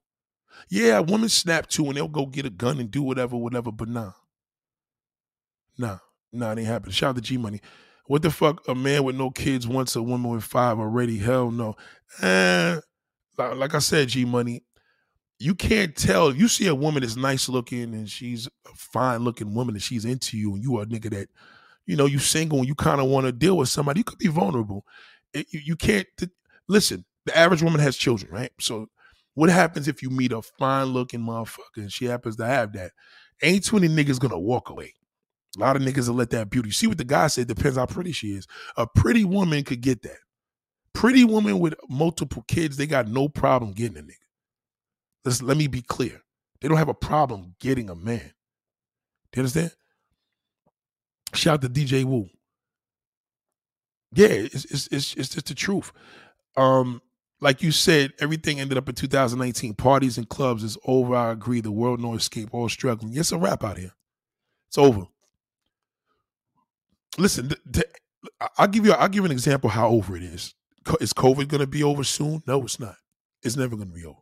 Yeah, 0.68 1.00
women 1.00 1.28
snap 1.28 1.66
too 1.66 1.86
and 1.86 1.96
they'll 1.96 2.08
go 2.08 2.26
get 2.26 2.46
a 2.46 2.50
gun 2.50 2.78
and 2.78 2.90
do 2.90 3.02
whatever, 3.02 3.36
whatever, 3.36 3.72
but 3.72 3.88
nah. 3.88 4.12
Nah, 5.78 5.98
nah, 6.32 6.52
it 6.52 6.58
ain't 6.58 6.68
happening. 6.68 6.92
Shout 6.92 7.10
out 7.10 7.16
to 7.16 7.22
G 7.22 7.36
Money. 7.36 7.60
What 8.06 8.22
the 8.22 8.30
fuck? 8.30 8.66
A 8.68 8.74
man 8.74 9.04
with 9.04 9.16
no 9.16 9.30
kids 9.30 9.66
wants 9.66 9.96
a 9.96 10.02
woman 10.02 10.30
with 10.30 10.44
five 10.44 10.78
already? 10.78 11.18
Hell 11.18 11.50
no. 11.50 11.74
Eh, 12.22 12.80
like 13.38 13.74
I 13.74 13.80
said, 13.80 14.08
G 14.08 14.24
Money, 14.24 14.62
you 15.38 15.54
can't 15.54 15.94
tell. 15.94 16.34
You 16.34 16.48
see 16.48 16.66
a 16.68 16.74
woman 16.74 17.02
that's 17.02 17.16
nice 17.16 17.48
looking 17.48 17.94
and 17.94 18.08
she's 18.08 18.46
a 18.46 18.74
fine 18.74 19.20
looking 19.24 19.54
woman 19.54 19.74
and 19.74 19.82
she's 19.82 20.04
into 20.04 20.38
you, 20.38 20.54
and 20.54 20.62
you 20.62 20.78
are 20.78 20.84
a 20.84 20.86
nigga 20.86 21.10
that 21.10 21.28
you 21.86 21.96
know, 21.96 22.06
you 22.06 22.18
single 22.18 22.58
and 22.58 22.68
you 22.68 22.74
kind 22.74 23.00
of 23.00 23.06
want 23.06 23.26
to 23.26 23.32
deal 23.32 23.56
with 23.56 23.68
somebody, 23.68 24.00
you 24.00 24.04
could 24.04 24.18
be 24.18 24.28
vulnerable. 24.28 24.84
It, 25.32 25.46
you, 25.50 25.60
you, 25.64 25.76
can't 25.76 26.06
t- 26.18 26.28
listen. 26.68 27.04
The 27.24 27.36
average 27.36 27.62
woman 27.62 27.80
has 27.80 27.96
children, 27.96 28.32
right? 28.32 28.50
So, 28.60 28.88
what 29.34 29.50
happens 29.50 29.88
if 29.88 30.02
you 30.02 30.10
meet 30.10 30.32
a 30.32 30.42
fine 30.42 30.86
looking 30.86 31.20
motherfucker 31.20 31.76
and 31.76 31.92
she 31.92 32.06
happens 32.06 32.36
to 32.36 32.46
have 32.46 32.72
that? 32.72 32.92
Ain't 33.42 33.64
too 33.64 33.78
many 33.78 33.88
niggas 33.88 34.18
gonna 34.18 34.38
walk 34.38 34.70
away. 34.70 34.94
A 35.56 35.60
lot 35.60 35.76
of 35.76 35.82
niggas 35.82 36.08
will 36.08 36.16
let 36.16 36.30
that 36.30 36.50
beauty. 36.50 36.70
See 36.70 36.86
what 36.86 36.98
the 36.98 37.04
guy 37.04 37.26
said. 37.28 37.48
Depends 37.48 37.76
how 37.76 37.86
pretty 37.86 38.12
she 38.12 38.28
is. 38.28 38.46
A 38.76 38.86
pretty 38.86 39.24
woman 39.24 39.62
could 39.64 39.80
get 39.80 40.02
that. 40.02 40.18
Pretty 40.94 41.24
woman 41.24 41.58
with 41.58 41.74
multiple 41.88 42.44
kids, 42.48 42.76
they 42.76 42.86
got 42.86 43.08
no 43.08 43.28
problem 43.28 43.72
getting 43.72 43.98
a 43.98 44.02
nigga. 44.02 44.14
Let's 45.24 45.42
let 45.42 45.56
me 45.56 45.66
be 45.66 45.82
clear. 45.82 46.22
They 46.60 46.68
don't 46.68 46.78
have 46.78 46.88
a 46.88 46.94
problem 46.94 47.54
getting 47.60 47.90
a 47.90 47.94
man. 47.94 48.32
Do 49.32 49.40
you 49.40 49.42
understand? 49.42 49.72
Shout 51.34 51.54
out 51.54 51.62
to 51.62 51.68
DJ 51.68 52.04
Wu. 52.04 52.28
Yeah, 54.14 54.28
it's 54.28 54.64
it's 54.66 54.88
it's, 54.88 55.14
it's 55.14 55.28
just 55.30 55.46
the 55.46 55.54
truth. 55.54 55.92
Um, 56.56 57.02
like 57.40 57.62
you 57.62 57.70
said, 57.70 58.12
everything 58.20 58.60
ended 58.60 58.78
up 58.78 58.88
in 58.88 58.94
2019. 58.94 59.74
Parties 59.74 60.16
and 60.16 60.28
clubs 60.28 60.62
is 60.64 60.78
over. 60.86 61.14
I 61.14 61.32
agree. 61.32 61.60
The 61.60 61.72
world 61.72 62.00
no 62.00 62.14
escape. 62.14 62.48
All 62.52 62.68
struggling. 62.68 63.16
It's 63.16 63.32
a 63.32 63.38
wrap 63.38 63.62
out 63.62 63.78
here. 63.78 63.92
It's 64.68 64.78
over. 64.78 65.06
Listen, 67.18 67.48
th- 67.48 67.60
th- 67.72 67.86
I'll 68.58 68.68
give 68.68 68.86
you. 68.86 68.92
I'll 68.92 69.08
give 69.08 69.22
you 69.22 69.26
an 69.26 69.32
example 69.32 69.70
how 69.70 69.88
over 69.88 70.16
it 70.16 70.22
is. 70.22 70.54
Is 71.00 71.12
COVID 71.12 71.48
going 71.48 71.60
to 71.60 71.66
be 71.66 71.82
over 71.82 72.04
soon? 72.04 72.42
No, 72.46 72.62
it's 72.64 72.78
not. 72.78 72.94
It's 73.42 73.56
never 73.56 73.76
going 73.76 73.88
to 73.88 73.94
be 73.94 74.04
over. 74.04 74.18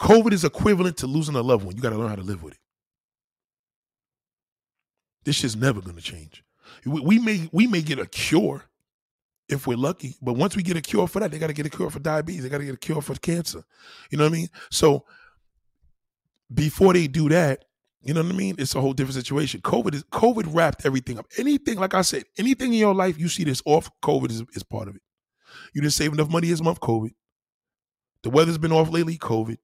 COVID 0.00 0.32
is 0.32 0.44
equivalent 0.44 0.98
to 0.98 1.06
losing 1.06 1.36
a 1.36 1.42
loved 1.42 1.64
one. 1.64 1.76
You 1.76 1.82
got 1.82 1.90
to 1.90 1.96
learn 1.96 2.08
how 2.10 2.16
to 2.16 2.22
live 2.22 2.42
with 2.42 2.54
it. 2.54 2.60
This 5.26 5.36
shit's 5.36 5.56
never 5.56 5.80
going 5.80 5.96
to 5.96 6.02
change. 6.02 6.44
We, 6.84 7.00
we, 7.00 7.18
may 7.18 7.48
we 7.52 7.66
may 7.66 7.82
get 7.82 7.98
a 7.98 8.06
cure 8.06 8.62
if 9.48 9.66
we're 9.66 9.76
lucky, 9.76 10.14
but 10.22 10.34
once 10.34 10.54
we 10.54 10.62
get 10.62 10.76
a 10.76 10.80
cure 10.80 11.08
for 11.08 11.18
that, 11.18 11.32
they 11.32 11.38
got 11.38 11.48
to 11.48 11.52
get 11.52 11.66
a 11.66 11.70
cure 11.70 11.90
for 11.90 11.98
diabetes. 11.98 12.44
They 12.44 12.48
got 12.48 12.58
to 12.58 12.64
get 12.64 12.74
a 12.74 12.78
cure 12.78 13.02
for 13.02 13.16
cancer. 13.16 13.64
You 14.08 14.18
know 14.18 14.24
what 14.24 14.32
I 14.32 14.36
mean? 14.36 14.48
So 14.70 15.04
before 16.54 16.92
they 16.92 17.08
do 17.08 17.28
that, 17.30 17.64
you 18.02 18.14
know 18.14 18.22
what 18.22 18.32
I 18.32 18.36
mean? 18.36 18.54
It's 18.56 18.76
a 18.76 18.80
whole 18.80 18.92
different 18.92 19.16
situation. 19.16 19.62
COVID 19.62 19.94
is 19.94 20.04
COVID 20.04 20.54
wrapped 20.54 20.86
everything 20.86 21.18
up. 21.18 21.26
Anything, 21.38 21.80
like 21.80 21.94
I 21.94 22.02
said, 22.02 22.22
anything 22.38 22.72
in 22.72 22.78
your 22.78 22.94
life 22.94 23.18
you 23.18 23.28
see 23.28 23.42
this 23.42 23.60
off, 23.64 23.90
COVID 24.04 24.30
is, 24.30 24.44
is 24.54 24.62
part 24.62 24.86
of 24.86 24.94
it. 24.94 25.02
You 25.74 25.80
didn't 25.80 25.94
save 25.94 26.12
enough 26.12 26.30
money 26.30 26.48
this 26.48 26.62
month, 26.62 26.78
COVID. 26.78 27.12
The 28.22 28.30
weather's 28.30 28.58
been 28.58 28.72
off 28.72 28.92
lately, 28.92 29.18
COVID. 29.18 29.56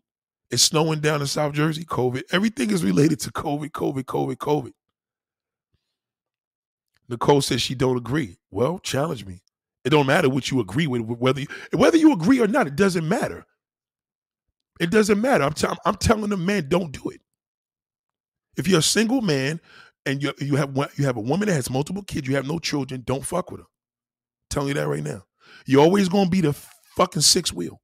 It's 0.51 0.65
snowing 0.65 0.99
down 0.99 1.21
in 1.21 1.29
South 1.29 1.55
Jersey, 1.55 1.85
COVID. 1.85 2.23
Everything 2.33 2.73
is 2.73 2.83
related 2.83 3.21
to 3.21 3.31
COVID, 3.31 3.71
COVID, 3.71 4.03
COVID, 4.05 4.37
COVID. 4.37 4.73
Nicole 7.09 7.43
says 7.43 7.61
she 7.61 7.75
don't 7.75 7.97
agree. 7.97 8.39
Well, 8.51 8.79
challenge 8.79 9.27
me. 9.27 9.43
It 9.85 9.91
don't 9.91 10.07
matter 10.07 10.29
what 10.29 10.51
you 10.51 10.61
agree 10.61 10.87
with, 10.87 11.03
whether 11.03 11.41
you, 11.41 11.47
whether 11.73 11.97
you 11.97 12.13
agree 12.13 12.41
or 12.41 12.47
not. 12.47 12.67
It 12.67 12.77
doesn't 12.77 13.09
matter. 13.09 13.45
It 14.81 14.91
doesn't 14.91 15.21
matter. 15.21 15.45
I'm, 15.45 15.53
t- 15.53 15.67
I'm 15.85 15.97
telling 15.97 16.31
the 16.31 16.37
man, 16.37 16.69
don't 16.69 16.93
do 16.93 17.11
it. 17.11 17.21
If 18.57 18.69
you're 18.69 18.81
a 18.81 18.83
single 18.83 19.21
man 19.23 19.61
and 20.07 20.23
you 20.23 20.33
you 20.39 20.57
have 20.57 20.77
you 20.97 21.05
have 21.05 21.17
a 21.17 21.21
woman 21.21 21.49
that 21.49 21.55
has 21.55 21.71
multiple 21.71 22.03
kids, 22.03 22.29
you 22.29 22.35
have 22.37 22.47
no 22.47 22.59
children, 22.59 23.03
don't 23.07 23.25
fuck 23.25 23.51
with 23.51 23.61
her. 23.61 23.67
Telling 24.51 24.69
you 24.69 24.75
that 24.75 24.89
right 24.89 25.03
now. 25.03 25.25
You're 25.67 25.83
always 25.83 26.09
gonna 26.09 26.31
be 26.31 26.41
the 26.41 26.53
fucking 26.97 27.23
six 27.23 27.53
wheel. 27.53 27.81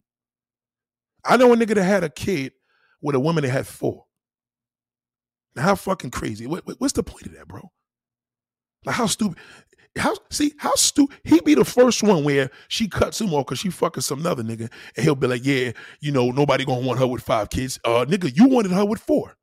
I 1.24 1.37
know 1.37 1.52
a 1.52 1.57
nigga 1.57 1.74
that 1.74 1.85
had 1.85 2.04
a 2.04 2.11
kid 2.11 2.52
with 3.00 3.14
a 3.14 3.20
woman 3.20 3.44
that 3.44 3.50
had 3.50 3.66
four. 3.66 4.04
Now, 5.54 5.62
how 5.62 5.74
fucking 5.74 6.11
crazy? 6.11 6.46
What, 6.46 6.64
what's 6.81 6.92
the 6.92 7.02
point 7.02 7.26
of 7.26 7.35
that, 7.35 7.48
bro? 7.48 7.70
Like 8.84 8.96
how 8.96 9.06
stupid 9.06 9.38
How 9.96 10.14
see 10.30 10.54
how 10.58 10.74
stupid 10.76 11.16
he 11.24 11.40
be 11.40 11.54
the 11.54 11.64
first 11.64 12.02
one 12.02 12.24
where 12.24 12.50
she 12.68 12.88
cuts 12.88 13.20
him 13.20 13.34
off 13.34 13.46
because 13.46 13.58
she 13.58 13.70
fucking 13.70 14.02
some 14.02 14.24
other 14.26 14.42
nigga, 14.44 14.70
and 14.96 15.04
he'll 15.04 15.14
be 15.16 15.26
like, 15.26 15.44
yeah, 15.44 15.72
you 16.00 16.12
know, 16.12 16.30
nobody 16.30 16.64
gonna 16.64 16.86
want 16.86 17.00
her 17.00 17.06
with 17.06 17.22
five 17.22 17.50
kids. 17.50 17.80
Uh, 17.84 18.04
nigga, 18.08 18.34
you 18.36 18.46
wanted 18.48 18.72
her 18.72 18.84
with 18.84 19.00
four. 19.00 19.36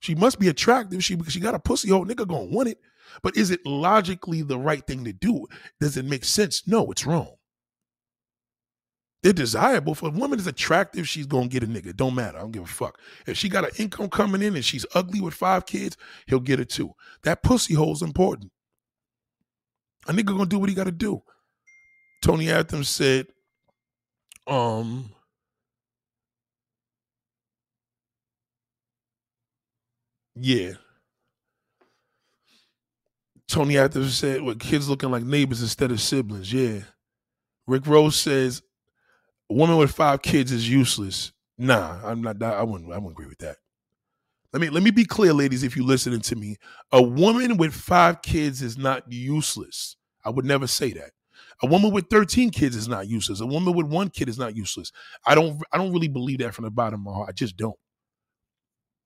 She 0.00 0.14
must 0.14 0.38
be 0.38 0.48
attractive. 0.48 1.04
She 1.04 1.14
because 1.16 1.32
she 1.32 1.40
got 1.40 1.54
a 1.54 1.60
pussy 1.60 1.90
hole. 1.90 2.04
Nigga 2.06 2.26
gonna 2.26 2.44
want 2.44 2.68
it. 2.68 2.78
But 3.22 3.36
is 3.36 3.50
it 3.50 3.64
logically 3.64 4.42
the 4.42 4.58
right 4.58 4.86
thing 4.86 5.04
to 5.04 5.12
do? 5.12 5.46
Does 5.80 5.96
it 5.96 6.04
make 6.04 6.24
sense? 6.24 6.66
No, 6.66 6.90
it's 6.90 7.06
wrong. 7.06 7.37
They're 9.22 9.32
desirable. 9.32 9.92
If 9.94 10.02
a 10.02 10.10
woman 10.10 10.38
is 10.38 10.46
attractive, 10.46 11.08
she's 11.08 11.26
gonna 11.26 11.48
get 11.48 11.64
a 11.64 11.66
nigga. 11.66 11.96
Don't 11.96 12.14
matter. 12.14 12.38
I 12.38 12.42
don't 12.42 12.52
give 12.52 12.62
a 12.62 12.66
fuck. 12.66 12.98
If 13.26 13.36
she 13.36 13.48
got 13.48 13.64
an 13.64 13.70
income 13.76 14.08
coming 14.10 14.42
in 14.42 14.54
and 14.54 14.64
she's 14.64 14.86
ugly 14.94 15.20
with 15.20 15.34
five 15.34 15.66
kids, 15.66 15.96
he'll 16.26 16.38
get 16.40 16.60
it 16.60 16.68
too. 16.70 16.92
That 17.24 17.42
pussy 17.42 17.74
hole's 17.74 18.02
important. 18.02 18.52
A 20.06 20.12
nigga 20.12 20.26
gonna 20.26 20.46
do 20.46 20.58
what 20.58 20.68
he 20.68 20.74
gotta 20.74 20.92
do. 20.92 21.22
Tony 22.22 22.50
Adams 22.50 22.88
said, 22.88 23.26
um, 24.46 25.10
yeah. 30.36 30.72
Tony 33.48 33.78
Adams 33.78 34.14
said, 34.16 34.42
"With 34.42 34.60
kids 34.60 34.88
looking 34.88 35.10
like 35.10 35.24
neighbors 35.24 35.62
instead 35.62 35.90
of 35.90 36.00
siblings." 36.00 36.52
Yeah. 36.52 36.80
Rick 37.66 37.86
Rose 37.86 38.18
says, 38.18 38.62
"A 39.50 39.54
woman 39.54 39.76
with 39.76 39.92
five 39.92 40.22
kids 40.22 40.52
is 40.52 40.68
useless." 40.70 41.32
Nah, 41.56 42.00
I'm 42.04 42.22
not. 42.22 42.42
I 42.42 42.62
wouldn't. 42.62 42.92
I 42.92 42.96
wouldn't 42.98 43.12
agree 43.12 43.26
with 43.26 43.38
that. 43.38 43.56
Let 44.52 44.62
me 44.62 44.70
let 44.70 44.82
me 44.82 44.90
be 44.90 45.04
clear, 45.04 45.32
ladies. 45.32 45.62
If 45.62 45.76
you're 45.76 45.86
listening 45.86 46.20
to 46.22 46.36
me, 46.36 46.56
a 46.92 47.02
woman 47.02 47.56
with 47.58 47.74
five 47.74 48.22
kids 48.22 48.62
is 48.62 48.78
not 48.78 49.10
useless. 49.12 49.96
I 50.24 50.30
would 50.30 50.44
never 50.44 50.66
say 50.66 50.92
that. 50.92 51.10
A 51.62 51.66
woman 51.66 51.92
with 51.92 52.08
13 52.08 52.50
kids 52.50 52.76
is 52.76 52.88
not 52.88 53.08
useless. 53.08 53.40
A 53.40 53.46
woman 53.46 53.74
with 53.74 53.86
one 53.86 54.10
kid 54.10 54.28
is 54.28 54.38
not 54.38 54.56
useless. 54.56 54.92
I 55.26 55.34
don't 55.34 55.60
I 55.72 55.78
don't 55.78 55.92
really 55.92 56.08
believe 56.08 56.38
that 56.38 56.54
from 56.54 56.64
the 56.64 56.70
bottom 56.70 57.00
of 57.00 57.06
my 57.06 57.12
heart. 57.12 57.28
I 57.28 57.32
just 57.32 57.56
don't. 57.56 57.76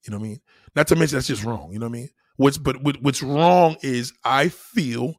You 0.05 0.13
know 0.13 0.19
what 0.19 0.25
I 0.27 0.29
mean? 0.29 0.41
Not 0.75 0.87
to 0.89 0.97
mention 0.97 1.17
that's 1.17 1.29
just 1.29 1.45
wrong. 1.45 1.73
You 1.73 1.79
know 1.79 1.87
what 1.87 1.97
I 1.97 2.01
mean? 2.01 2.09
What's 2.37 2.59
but 2.59 2.83
what, 2.83 3.03
what's 3.03 3.23
wrong 3.23 3.77
is 3.83 4.13
I 4.25 4.49
feel 4.49 5.15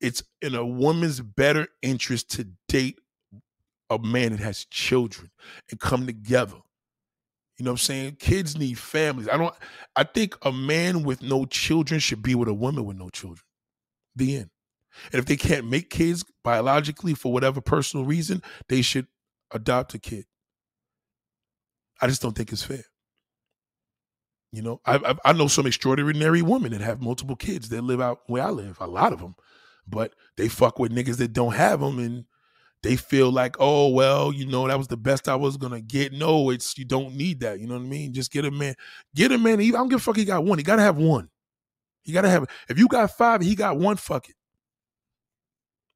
it's 0.00 0.22
in 0.42 0.54
a 0.54 0.64
woman's 0.66 1.20
better 1.20 1.68
interest 1.82 2.30
to 2.32 2.48
date 2.68 2.98
a 3.90 3.98
man 3.98 4.32
that 4.32 4.40
has 4.40 4.64
children 4.66 5.30
and 5.70 5.80
come 5.80 6.06
together. 6.06 6.56
You 7.58 7.64
know 7.64 7.70
what 7.70 7.80
I'm 7.80 7.84
saying? 7.84 8.16
Kids 8.16 8.58
need 8.58 8.78
families. 8.78 9.28
I 9.28 9.36
don't 9.36 9.54
I 9.94 10.04
think 10.04 10.36
a 10.42 10.52
man 10.52 11.04
with 11.04 11.22
no 11.22 11.46
children 11.46 12.00
should 12.00 12.22
be 12.22 12.34
with 12.34 12.48
a 12.48 12.54
woman 12.54 12.84
with 12.84 12.98
no 12.98 13.08
children. 13.08 13.44
The 14.14 14.36
end. 14.36 14.50
And 15.12 15.18
if 15.18 15.26
they 15.26 15.36
can't 15.36 15.68
make 15.68 15.90
kids 15.90 16.24
biologically 16.42 17.14
for 17.14 17.32
whatever 17.32 17.60
personal 17.60 18.06
reason, 18.06 18.42
they 18.68 18.82
should 18.82 19.06
adopt 19.52 19.94
a 19.94 19.98
kid. 19.98 20.24
I 22.00 22.06
just 22.06 22.22
don't 22.22 22.36
think 22.36 22.52
it's 22.52 22.62
fair. 22.62 22.84
You 24.52 24.62
know, 24.62 24.80
I, 24.86 25.16
I, 25.24 25.32
know 25.32 25.48
some 25.48 25.66
extraordinary 25.66 26.40
women 26.40 26.72
that 26.72 26.80
have 26.80 27.02
multiple 27.02 27.36
kids 27.36 27.68
that 27.70 27.82
live 27.82 28.00
out 28.00 28.20
where 28.26 28.42
I 28.42 28.50
live, 28.50 28.78
a 28.80 28.86
lot 28.86 29.12
of 29.12 29.18
them, 29.18 29.34
but 29.86 30.14
they 30.36 30.48
fuck 30.48 30.78
with 30.78 30.94
niggas 30.94 31.18
that 31.18 31.32
don't 31.32 31.54
have 31.54 31.80
them, 31.80 31.98
and 31.98 32.24
they 32.86 32.96
feel 32.96 33.30
like, 33.30 33.56
oh 33.58 33.88
well, 33.88 34.32
you 34.32 34.46
know, 34.46 34.66
that 34.68 34.78
was 34.78 34.88
the 34.88 34.96
best 34.96 35.28
I 35.28 35.34
was 35.34 35.56
gonna 35.56 35.80
get. 35.80 36.12
No, 36.12 36.50
it's 36.50 36.78
you 36.78 36.84
don't 36.84 37.14
need 37.14 37.40
that. 37.40 37.58
You 37.58 37.66
know 37.66 37.74
what 37.74 37.82
I 37.82 37.86
mean? 37.86 38.12
Just 38.12 38.30
get 38.30 38.44
a 38.44 38.50
man, 38.50 38.74
get 39.14 39.32
a 39.32 39.38
man. 39.38 39.60
I 39.60 39.70
don't 39.70 39.88
give 39.88 39.98
a 39.98 40.02
fuck. 40.02 40.16
He 40.16 40.24
got 40.24 40.44
one. 40.44 40.58
He 40.58 40.64
gotta 40.64 40.82
have 40.82 40.96
one. 40.96 41.28
He 42.02 42.12
gotta 42.12 42.30
have. 42.30 42.46
If 42.68 42.78
you 42.78 42.86
got 42.88 43.10
five, 43.10 43.42
he 43.42 43.54
got 43.54 43.76
one. 43.76 43.96
Fuck 43.96 44.28
it. 44.28 44.36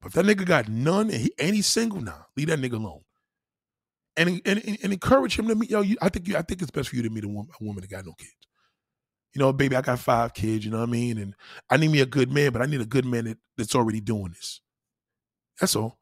But 0.01 0.07
if 0.07 0.13
that 0.13 0.25
nigga 0.25 0.45
got 0.45 0.67
none 0.67 1.09
and, 1.09 1.21
he, 1.21 1.33
and 1.39 1.55
he's 1.55 1.67
single 1.67 2.01
now, 2.01 2.25
leave 2.35 2.47
that 2.47 2.59
nigga 2.59 2.73
alone. 2.73 3.01
And, 4.17 4.41
and, 4.45 4.61
and 4.83 4.91
encourage 4.91 5.39
him 5.39 5.47
to 5.47 5.55
meet. 5.55 5.69
Yo, 5.69 5.81
you, 5.81 5.95
I 6.01 6.09
think 6.09 6.27
you, 6.27 6.35
I 6.35 6.41
think 6.41 6.61
it's 6.61 6.71
best 6.71 6.89
for 6.89 6.95
you 6.95 7.03
to 7.03 7.09
meet 7.09 7.23
a 7.23 7.27
woman, 7.27 7.51
a 7.59 7.63
woman 7.63 7.81
that 7.81 7.89
got 7.89 8.05
no 8.05 8.13
kids. 8.13 8.35
You 9.33 9.39
know, 9.39 9.53
baby, 9.53 9.75
I 9.75 9.81
got 9.81 9.99
five 9.99 10.33
kids. 10.33 10.65
You 10.65 10.71
know 10.71 10.79
what 10.79 10.89
I 10.89 10.91
mean? 10.91 11.17
And 11.17 11.33
I 11.69 11.77
need 11.77 11.91
me 11.91 12.01
a 12.01 12.05
good 12.05 12.29
man, 12.29 12.51
but 12.51 12.61
I 12.61 12.65
need 12.65 12.81
a 12.81 12.85
good 12.85 13.05
man 13.05 13.25
that, 13.25 13.37
that's 13.57 13.75
already 13.75 14.01
doing 14.01 14.33
this. 14.33 14.59
That's 15.59 15.75
all. 15.75 16.00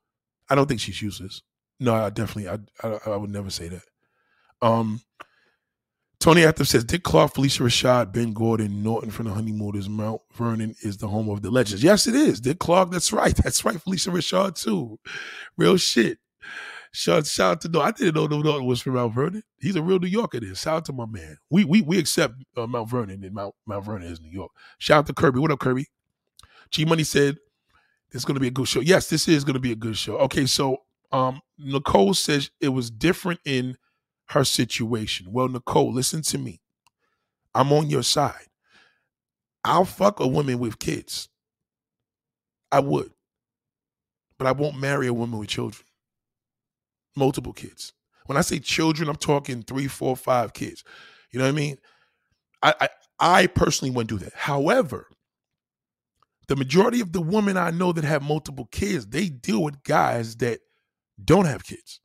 I 0.49 0.55
don't 0.55 0.67
think 0.67 0.79
she's 0.79 1.01
useless. 1.01 1.41
No, 1.79 1.93
I 1.93 2.09
definitely, 2.09 2.49
I, 2.49 2.87
I, 2.87 3.11
I 3.11 3.15
would 3.15 3.29
never 3.29 3.49
say 3.49 3.69
that. 3.69 3.83
Um, 4.61 5.01
Tony 6.19 6.43
Active 6.43 6.67
says 6.67 6.83
Dick 6.83 7.03
Clark, 7.03 7.33
Phylicia 7.33 7.61
Rashad, 7.61 8.11
Ben 8.11 8.33
Gordon, 8.33 8.83
Norton 8.83 9.09
from 9.09 9.27
the 9.27 9.33
Honeymooners, 9.33 9.87
Mount 9.87 10.21
Vernon 10.33 10.75
is 10.83 10.97
the 10.97 11.07
home 11.07 11.29
of 11.29 11.41
the 11.41 11.49
legends. 11.49 11.81
Yes, 11.81 12.07
it 12.07 12.15
is. 12.15 12.41
Dick 12.41 12.59
Clark, 12.59 12.91
that's 12.91 13.13
right. 13.13 13.35
That's 13.43 13.63
right. 13.63 13.77
Phylicia 13.77 14.11
Rashad, 14.11 14.61
too. 14.61 14.99
Real 15.55 15.77
shit. 15.77 16.17
Shout, 16.91 17.25
shout 17.27 17.51
out 17.51 17.61
to 17.61 17.69
Norton. 17.69 17.87
I 17.87 17.97
didn't 17.97 18.15
know 18.15 18.25
Norton 18.25 18.65
was 18.65 18.81
from 18.81 18.95
Mount 18.95 19.13
Vernon. 19.13 19.43
He's 19.59 19.75
a 19.75 19.81
real 19.81 19.99
New 19.99 20.07
Yorker. 20.07 20.39
Then 20.39 20.55
shout 20.55 20.77
out 20.77 20.85
to 20.85 20.93
my 20.93 21.05
man. 21.05 21.37
We 21.49 21.63
we 21.63 21.81
we 21.83 21.99
accept 21.99 22.33
uh, 22.57 22.65
Mount 22.65 22.89
Vernon 22.89 23.23
and 23.23 23.33
Mount 23.33 23.53
Mount 23.67 23.85
Vernon 23.85 24.11
is 24.11 24.19
New 24.19 24.31
York. 24.31 24.51
Shout 24.79 24.99
out 24.99 25.07
to 25.07 25.13
Kirby. 25.13 25.39
What 25.39 25.51
up, 25.51 25.59
Kirby? 25.59 25.85
G 26.71 26.85
Money 26.85 27.03
said 27.03 27.37
it's 28.11 28.25
going 28.25 28.35
to 28.35 28.41
be 28.41 28.47
a 28.47 28.51
good 28.51 28.67
show. 28.67 28.79
Yes, 28.79 29.09
this 29.09 29.27
is 29.27 29.43
going 29.43 29.53
to 29.55 29.59
be 29.59 29.71
a 29.71 29.75
good 29.75 29.97
show. 29.97 30.17
Okay, 30.19 30.45
so 30.45 30.77
um 31.11 31.41
Nicole 31.57 32.13
says 32.13 32.51
it 32.61 32.69
was 32.69 32.89
different 32.91 33.39
in 33.45 33.77
her 34.29 34.43
situation. 34.43 35.27
Well, 35.31 35.47
Nicole, 35.47 35.91
listen 35.91 36.21
to 36.23 36.37
me. 36.37 36.61
I'm 37.55 37.73
on 37.73 37.89
your 37.89 38.03
side. 38.03 38.45
I'll 39.63 39.85
fuck 39.85 40.19
a 40.19 40.27
woman 40.27 40.59
with 40.59 40.79
kids. 40.79 41.29
I 42.71 42.79
would. 42.79 43.11
But 44.37 44.47
I 44.47 44.51
won't 44.51 44.79
marry 44.79 45.07
a 45.07 45.13
woman 45.13 45.39
with 45.39 45.49
children. 45.49 45.85
Multiple 47.15 47.53
kids. 47.53 47.93
When 48.27 48.37
I 48.37 48.41
say 48.41 48.59
children, 48.59 49.09
I'm 49.09 49.15
talking 49.15 49.63
three, 49.63 49.87
four, 49.87 50.15
five 50.15 50.53
kids. 50.53 50.83
You 51.31 51.39
know 51.39 51.45
what 51.45 51.51
I 51.51 51.55
mean? 51.55 51.77
I, 52.61 52.73
I, 52.79 52.89
I 53.19 53.47
personally 53.47 53.91
wouldn't 53.91 54.09
do 54.09 54.23
that. 54.23 54.33
However, 54.33 55.07
the 56.49 56.55
majority 56.55 56.99
of 56.99 57.13
the 57.13 57.21
women 57.21 57.57
I 57.57 57.69
know 57.69 57.93
that 57.93 58.03
have 58.03 58.23
multiple 58.23 58.67
kids, 58.71 59.05
they 59.05 59.29
deal 59.29 59.61
with 59.63 59.83
guys 59.83 60.35
that 60.37 60.59
don't 61.23 61.45
have 61.45 61.63
kids. 61.63 62.01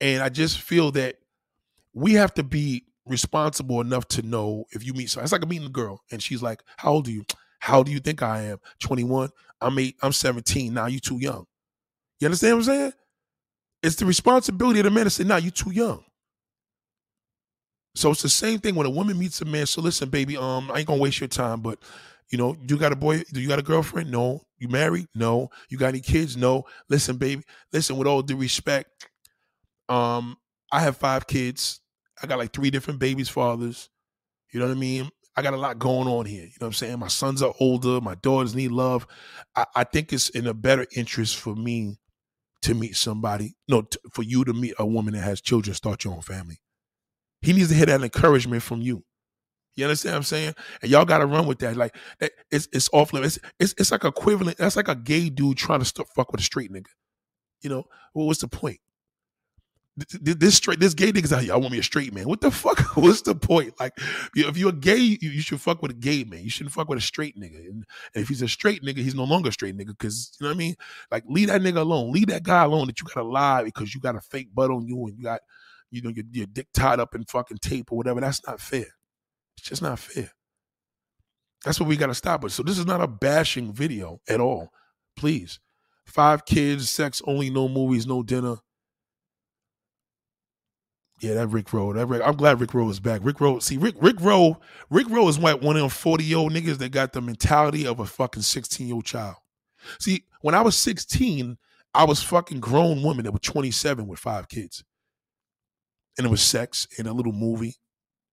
And 0.00 0.24
I 0.24 0.28
just 0.28 0.60
feel 0.60 0.90
that 0.92 1.18
we 1.94 2.14
have 2.14 2.34
to 2.34 2.42
be 2.42 2.84
responsible 3.06 3.80
enough 3.80 4.08
to 4.08 4.22
know 4.22 4.64
if 4.72 4.84
you 4.84 4.92
meet 4.92 5.08
someone. 5.10 5.22
It's 5.24 5.32
like 5.32 5.46
meeting 5.46 5.68
a 5.68 5.70
girl 5.70 6.02
and 6.10 6.20
she's 6.20 6.42
like, 6.42 6.64
How 6.78 6.90
old 6.90 7.06
are 7.06 7.12
you? 7.12 7.24
How 7.60 7.84
do 7.84 7.92
you 7.92 8.00
think 8.00 8.22
I 8.22 8.42
am? 8.42 8.58
21. 8.80 9.30
I'm 9.60 9.78
eight, 9.78 9.96
I'm 10.02 10.12
17. 10.12 10.74
Now 10.74 10.86
you 10.86 10.98
too 10.98 11.18
young. 11.18 11.46
You 12.18 12.26
understand 12.26 12.56
what 12.56 12.60
I'm 12.60 12.64
saying? 12.64 12.92
It's 13.84 13.96
the 13.96 14.06
responsibility 14.06 14.80
of 14.80 14.84
the 14.84 14.90
man 14.90 15.04
to 15.04 15.10
say, 15.10 15.22
nah, 15.22 15.36
you 15.36 15.52
too 15.52 15.70
young. 15.70 16.04
So 17.94 18.10
it's 18.10 18.22
the 18.22 18.28
same 18.28 18.58
thing 18.58 18.74
when 18.74 18.86
a 18.86 18.90
woman 18.90 19.18
meets 19.18 19.40
a 19.40 19.44
man. 19.44 19.66
So 19.66 19.80
listen, 19.80 20.08
baby, 20.08 20.36
um, 20.36 20.70
I 20.72 20.78
ain't 20.78 20.88
gonna 20.88 21.00
waste 21.00 21.20
your 21.20 21.28
time, 21.28 21.60
but 21.60 21.78
you 22.30 22.38
know, 22.38 22.56
you 22.68 22.76
got 22.76 22.92
a 22.92 22.96
boy, 22.96 23.22
do 23.32 23.40
you 23.40 23.48
got 23.48 23.58
a 23.58 23.62
girlfriend? 23.62 24.10
No. 24.10 24.42
You 24.58 24.68
married? 24.68 25.06
No. 25.14 25.50
You 25.68 25.78
got 25.78 25.88
any 25.88 26.00
kids? 26.00 26.36
No. 26.36 26.64
Listen, 26.88 27.16
baby, 27.16 27.42
listen, 27.72 27.96
with 27.96 28.06
all 28.06 28.22
due 28.22 28.36
respect, 28.36 29.08
um, 29.88 30.36
I 30.70 30.80
have 30.80 30.96
five 30.96 31.26
kids. 31.26 31.80
I 32.22 32.26
got 32.26 32.38
like 32.38 32.52
three 32.52 32.70
different 32.70 32.98
babies' 33.00 33.28
fathers. 33.28 33.88
You 34.52 34.60
know 34.60 34.66
what 34.66 34.76
I 34.76 34.80
mean? 34.80 35.10
I 35.36 35.42
got 35.42 35.54
a 35.54 35.58
lot 35.58 35.78
going 35.78 36.08
on 36.08 36.26
here. 36.26 36.42
You 36.42 36.48
know 36.60 36.66
what 36.66 36.66
I'm 36.68 36.72
saying? 36.72 36.98
My 36.98 37.08
sons 37.08 37.42
are 37.42 37.54
older. 37.60 38.00
My 38.00 38.16
daughters 38.16 38.54
need 38.54 38.72
love. 38.72 39.06
I, 39.54 39.64
I 39.76 39.84
think 39.84 40.12
it's 40.12 40.28
in 40.30 40.46
a 40.48 40.54
better 40.54 40.84
interest 40.96 41.36
for 41.36 41.54
me 41.54 41.98
to 42.62 42.74
meet 42.74 42.96
somebody. 42.96 43.54
No, 43.68 43.82
t- 43.82 43.98
for 44.12 44.22
you 44.22 44.44
to 44.44 44.52
meet 44.52 44.74
a 44.78 44.84
woman 44.84 45.14
that 45.14 45.20
has 45.20 45.40
children, 45.40 45.74
start 45.74 46.04
your 46.04 46.14
own 46.14 46.22
family. 46.22 46.58
He 47.40 47.52
needs 47.52 47.68
to 47.68 47.74
hear 47.74 47.86
that 47.86 48.02
encouragement 48.02 48.64
from 48.64 48.82
you. 48.82 49.04
You 49.78 49.84
understand 49.84 50.14
what 50.14 50.16
I'm 50.16 50.22
saying? 50.24 50.54
And 50.82 50.90
y'all 50.90 51.04
got 51.04 51.18
to 51.18 51.26
run 51.26 51.46
with 51.46 51.60
that. 51.60 51.76
Like 51.76 51.94
eh, 52.20 52.28
it's 52.50 52.68
it's 52.72 52.90
off 52.92 53.12
limits. 53.12 53.38
It's, 53.60 53.74
it's 53.78 53.92
like 53.92 54.04
equivalent. 54.04 54.58
That's 54.58 54.74
like 54.74 54.88
a 54.88 54.96
gay 54.96 55.30
dude 55.30 55.56
trying 55.56 55.80
to 55.80 56.04
fuck 56.16 56.32
with 56.32 56.40
a 56.40 56.44
straight 56.44 56.72
nigga. 56.72 56.88
You 57.62 57.70
know, 57.70 57.84
well, 58.12 58.26
what's 58.26 58.40
the 58.40 58.48
point? 58.48 58.80
this 60.20 60.56
straight 60.56 60.80
this 60.80 60.94
gay 60.94 61.12
niggas 61.12 61.32
out 61.32 61.42
here. 61.42 61.52
I 61.52 61.56
want 61.56 61.72
me 61.72 61.78
a 61.78 61.82
straight 61.84 62.12
man. 62.12 62.28
What 62.28 62.40
the 62.40 62.50
fuck? 62.50 62.80
What's 62.96 63.22
the 63.22 63.36
point? 63.36 63.74
Like, 63.78 63.92
if 64.34 64.56
you're 64.56 64.70
a 64.70 64.72
gay, 64.72 65.18
you, 65.20 65.40
should 65.40 65.60
fuck 65.60 65.80
with 65.80 65.92
a 65.92 65.94
gay 65.94 66.24
man. 66.24 66.42
You 66.42 66.50
shouldn't 66.50 66.72
fuck 66.72 66.88
with 66.88 66.98
a 66.98 67.02
straight 67.02 67.36
nigga. 67.36 67.68
And, 67.68 67.84
if 68.14 68.28
he's 68.28 68.42
a 68.42 68.48
straight 68.48 68.82
nigga, 68.82 68.98
he's 68.98 69.14
no 69.14 69.24
longer 69.24 69.48
a 69.48 69.52
straight 69.52 69.76
nigga. 69.76 69.88
Because 69.88 70.36
you 70.38 70.44
know 70.44 70.50
what 70.50 70.56
I 70.56 70.58
mean? 70.58 70.76
Like, 71.10 71.24
leave 71.28 71.48
that 71.48 71.62
nigga 71.62 71.78
alone. 71.78 72.12
Leave 72.12 72.28
that 72.28 72.42
guy 72.42 72.64
alone. 72.64 72.86
That 72.86 73.00
you 73.00 73.06
gotta 73.06 73.26
lie 73.26 73.64
because 73.64 73.94
you 73.94 74.00
got 74.00 74.16
a 74.16 74.20
fake 74.20 74.54
butt 74.54 74.70
on 74.70 74.86
you 74.86 74.96
and 75.06 75.16
you 75.16 75.24
got, 75.24 75.40
you 75.90 76.02
know, 76.02 76.10
your, 76.10 76.24
your 76.32 76.46
dick 76.46 76.68
tied 76.72 77.00
up 77.00 77.14
in 77.14 77.24
fucking 77.24 77.58
tape 77.58 77.90
or 77.92 77.98
whatever. 77.98 78.20
That's 78.20 78.46
not 78.46 78.60
fair. 78.60 78.86
It's 79.58 79.68
just 79.68 79.82
not 79.82 79.98
fair. 79.98 80.30
That's 81.64 81.80
what 81.80 81.88
we 81.88 81.96
gotta 81.96 82.14
stop 82.14 82.42
with. 82.44 82.52
So 82.52 82.62
this 82.62 82.78
is 82.78 82.86
not 82.86 83.02
a 83.02 83.08
bashing 83.08 83.72
video 83.72 84.20
at 84.28 84.40
all. 84.40 84.70
Please, 85.16 85.60
five 86.06 86.44
kids, 86.46 86.88
sex 86.90 87.20
only, 87.26 87.50
no 87.50 87.68
movies, 87.68 88.06
no 88.06 88.22
dinner 88.22 88.56
Yeah, 91.20 91.34
that 91.34 91.48
Rick 91.48 91.72
Rowe. 91.72 91.92
That 91.92 92.06
Rick, 92.06 92.22
I'm 92.24 92.36
glad 92.36 92.60
Rick 92.60 92.74
Rowe 92.74 92.88
is 92.90 93.00
back. 93.00 93.22
Rick 93.24 93.40
Rowe. 93.40 93.58
See, 93.58 93.76
Rick 93.76 93.96
Rick 94.00 94.20
Rowe. 94.20 94.58
Rick 94.90 95.08
Rowe 95.10 95.28
is 95.28 95.38
like 95.38 95.60
one 95.62 95.76
of 95.76 95.82
them 95.82 95.90
40 95.90 96.24
year 96.24 96.38
old 96.38 96.52
niggas 96.52 96.78
that 96.78 96.92
got 96.92 97.12
the 97.12 97.20
mentality 97.20 97.86
of 97.86 98.00
a 98.00 98.06
fucking 98.06 98.42
16 98.42 98.86
year 98.86 98.94
old 98.94 99.04
child. 99.04 99.36
See, 99.98 100.24
when 100.42 100.54
I 100.54 100.62
was 100.62 100.76
16, 100.76 101.58
I 101.94 102.04
was 102.04 102.22
fucking 102.22 102.60
grown 102.60 103.02
woman 103.02 103.24
that 103.24 103.32
was 103.32 103.40
27 103.42 104.06
with 104.06 104.20
five 104.20 104.48
kids, 104.48 104.84
and 106.18 106.26
it 106.26 106.30
was 106.30 106.42
sex 106.42 106.86
in 106.98 107.06
a 107.06 107.12
little 107.12 107.32
movie, 107.32 107.76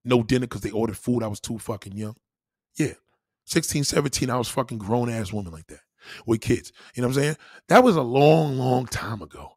no 0.05 0.23
dinner 0.23 0.47
because 0.47 0.61
they 0.61 0.71
ordered 0.71 0.97
food. 0.97 1.23
I 1.23 1.27
was 1.27 1.39
too 1.39 1.59
fucking 1.59 1.93
young. 1.93 2.15
Yeah, 2.77 2.93
16, 3.45 3.83
17, 3.83 4.29
I 4.29 4.37
was 4.37 4.49
fucking 4.49 4.77
grown 4.77 5.09
ass 5.09 5.33
woman 5.33 5.51
like 5.51 5.67
that 5.67 5.81
with 6.25 6.41
kids. 6.41 6.71
You 6.93 7.01
know 7.01 7.07
what 7.07 7.17
I'm 7.17 7.23
saying? 7.23 7.37
That 7.69 7.83
was 7.83 7.95
a 7.95 8.01
long, 8.01 8.57
long 8.57 8.85
time 8.85 9.21
ago. 9.21 9.51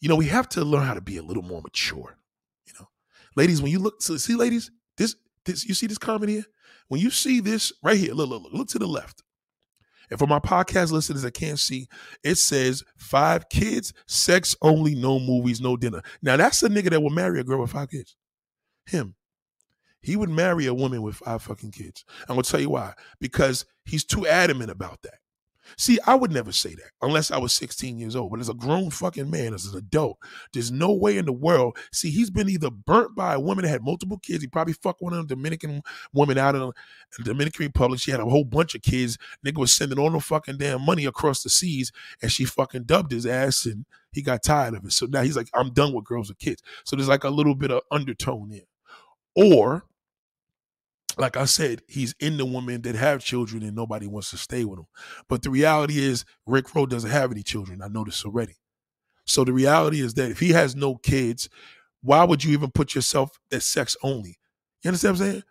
You 0.00 0.08
know, 0.08 0.16
we 0.16 0.26
have 0.26 0.48
to 0.50 0.64
learn 0.64 0.86
how 0.86 0.94
to 0.94 1.00
be 1.00 1.18
a 1.18 1.22
little 1.22 1.42
more 1.42 1.60
mature. 1.62 2.16
You 2.66 2.72
know, 2.78 2.88
ladies, 3.36 3.60
when 3.60 3.70
you 3.70 3.78
look, 3.78 4.02
see, 4.02 4.34
ladies, 4.34 4.70
this, 4.96 5.16
this, 5.44 5.66
you 5.66 5.74
see 5.74 5.86
this 5.86 5.98
comment 5.98 6.30
here? 6.30 6.44
When 6.88 7.00
you 7.00 7.10
see 7.10 7.40
this 7.40 7.72
right 7.82 7.96
here, 7.96 8.14
look, 8.14 8.30
look, 8.30 8.42
look, 8.42 8.52
look 8.52 8.68
to 8.68 8.78
the 8.78 8.86
left. 8.86 9.22
And 10.10 10.18
for 10.18 10.26
my 10.26 10.40
podcast 10.40 10.90
listeners 10.90 11.22
that 11.22 11.34
can't 11.34 11.58
see, 11.58 11.86
it 12.24 12.34
says 12.34 12.82
five 12.96 13.48
kids, 13.48 13.92
sex 14.06 14.56
only, 14.60 14.96
no 14.96 15.20
movies, 15.20 15.60
no 15.60 15.76
dinner. 15.76 16.02
Now 16.20 16.36
that's 16.36 16.62
a 16.62 16.68
nigga 16.68 16.90
that 16.90 17.00
will 17.00 17.10
marry 17.10 17.38
a 17.38 17.44
girl 17.44 17.60
with 17.60 17.70
five 17.70 17.90
kids. 17.90 18.16
Him. 18.86 19.14
He 20.02 20.16
would 20.16 20.30
marry 20.30 20.66
a 20.66 20.74
woman 20.74 21.02
with 21.02 21.16
five 21.16 21.42
fucking 21.42 21.72
kids. 21.72 22.04
I'm 22.22 22.36
gonna 22.36 22.42
tell 22.42 22.60
you 22.60 22.70
why. 22.70 22.94
Because 23.20 23.66
he's 23.84 24.04
too 24.04 24.26
adamant 24.26 24.70
about 24.70 25.02
that. 25.02 25.20
See, 25.76 25.98
I 26.06 26.14
would 26.14 26.32
never 26.32 26.52
say 26.52 26.70
that 26.70 26.90
unless 27.02 27.30
I 27.30 27.38
was 27.38 27.52
16 27.52 27.98
years 27.98 28.16
old. 28.16 28.30
But 28.30 28.40
as 28.40 28.48
a 28.48 28.54
grown 28.54 28.90
fucking 28.90 29.30
man, 29.30 29.54
as 29.54 29.66
an 29.66 29.78
adult, 29.78 30.18
there's 30.52 30.70
no 30.70 30.92
way 30.92 31.18
in 31.18 31.26
the 31.26 31.32
world. 31.32 31.76
See, 31.92 32.10
he's 32.10 32.30
been 32.30 32.48
either 32.48 32.70
burnt 32.70 33.14
by 33.14 33.34
a 33.34 33.40
woman 33.40 33.64
that 33.64 33.70
had 33.70 33.84
multiple 33.84 34.18
kids. 34.18 34.42
He 34.42 34.48
probably 34.48 34.74
fucked 34.74 35.02
one 35.02 35.12
of 35.12 35.18
them 35.18 35.38
Dominican 35.38 35.82
women 36.12 36.38
out 36.38 36.56
of 36.56 36.72
the 37.16 37.24
Dominican 37.24 37.66
Republic. 37.66 38.00
She 38.00 38.10
had 38.10 38.20
a 38.20 38.24
whole 38.24 38.44
bunch 38.44 38.74
of 38.74 38.82
kids. 38.82 39.18
Nigga 39.44 39.58
was 39.58 39.72
sending 39.72 39.98
all 39.98 40.10
the 40.10 40.20
fucking 40.20 40.58
damn 40.58 40.82
money 40.82 41.04
across 41.04 41.42
the 41.42 41.50
seas, 41.50 41.92
and 42.20 42.32
she 42.32 42.44
fucking 42.44 42.84
dubbed 42.84 43.12
his 43.12 43.26
ass, 43.26 43.64
and 43.66 43.84
he 44.12 44.22
got 44.22 44.42
tired 44.42 44.74
of 44.74 44.84
it. 44.84 44.92
So 44.92 45.06
now 45.06 45.22
he's 45.22 45.36
like, 45.36 45.48
I'm 45.54 45.72
done 45.72 45.92
with 45.92 46.04
girls 46.04 46.28
with 46.28 46.38
kids. 46.38 46.62
So 46.84 46.96
there's 46.96 47.08
like 47.08 47.24
a 47.24 47.30
little 47.30 47.54
bit 47.54 47.70
of 47.70 47.82
undertone 47.90 48.48
there. 48.48 48.60
Or 49.36 49.84
like 51.18 51.36
I 51.36 51.44
said, 51.44 51.82
he's 51.88 52.14
in 52.20 52.36
the 52.36 52.44
women 52.44 52.82
that 52.82 52.94
have 52.94 53.24
children 53.24 53.62
and 53.62 53.74
nobody 53.74 54.06
wants 54.06 54.30
to 54.30 54.36
stay 54.36 54.64
with 54.64 54.78
him. 54.78 54.86
But 55.28 55.42
the 55.42 55.50
reality 55.50 55.98
is, 55.98 56.24
Rick 56.46 56.74
Rowe 56.74 56.86
doesn't 56.86 57.10
have 57.10 57.30
any 57.30 57.42
children. 57.42 57.82
I 57.82 57.88
know 57.88 58.04
this 58.04 58.24
already. 58.24 58.56
So 59.26 59.44
the 59.44 59.52
reality 59.52 60.00
is 60.00 60.14
that 60.14 60.30
if 60.30 60.40
he 60.40 60.50
has 60.50 60.74
no 60.74 60.96
kids, 60.96 61.48
why 62.02 62.24
would 62.24 62.44
you 62.44 62.52
even 62.52 62.70
put 62.70 62.94
yourself 62.94 63.38
at 63.52 63.62
sex 63.62 63.96
only? 64.02 64.38
You 64.82 64.88
understand 64.88 65.18
what 65.18 65.24
I'm 65.24 65.30
saying? 65.30 65.42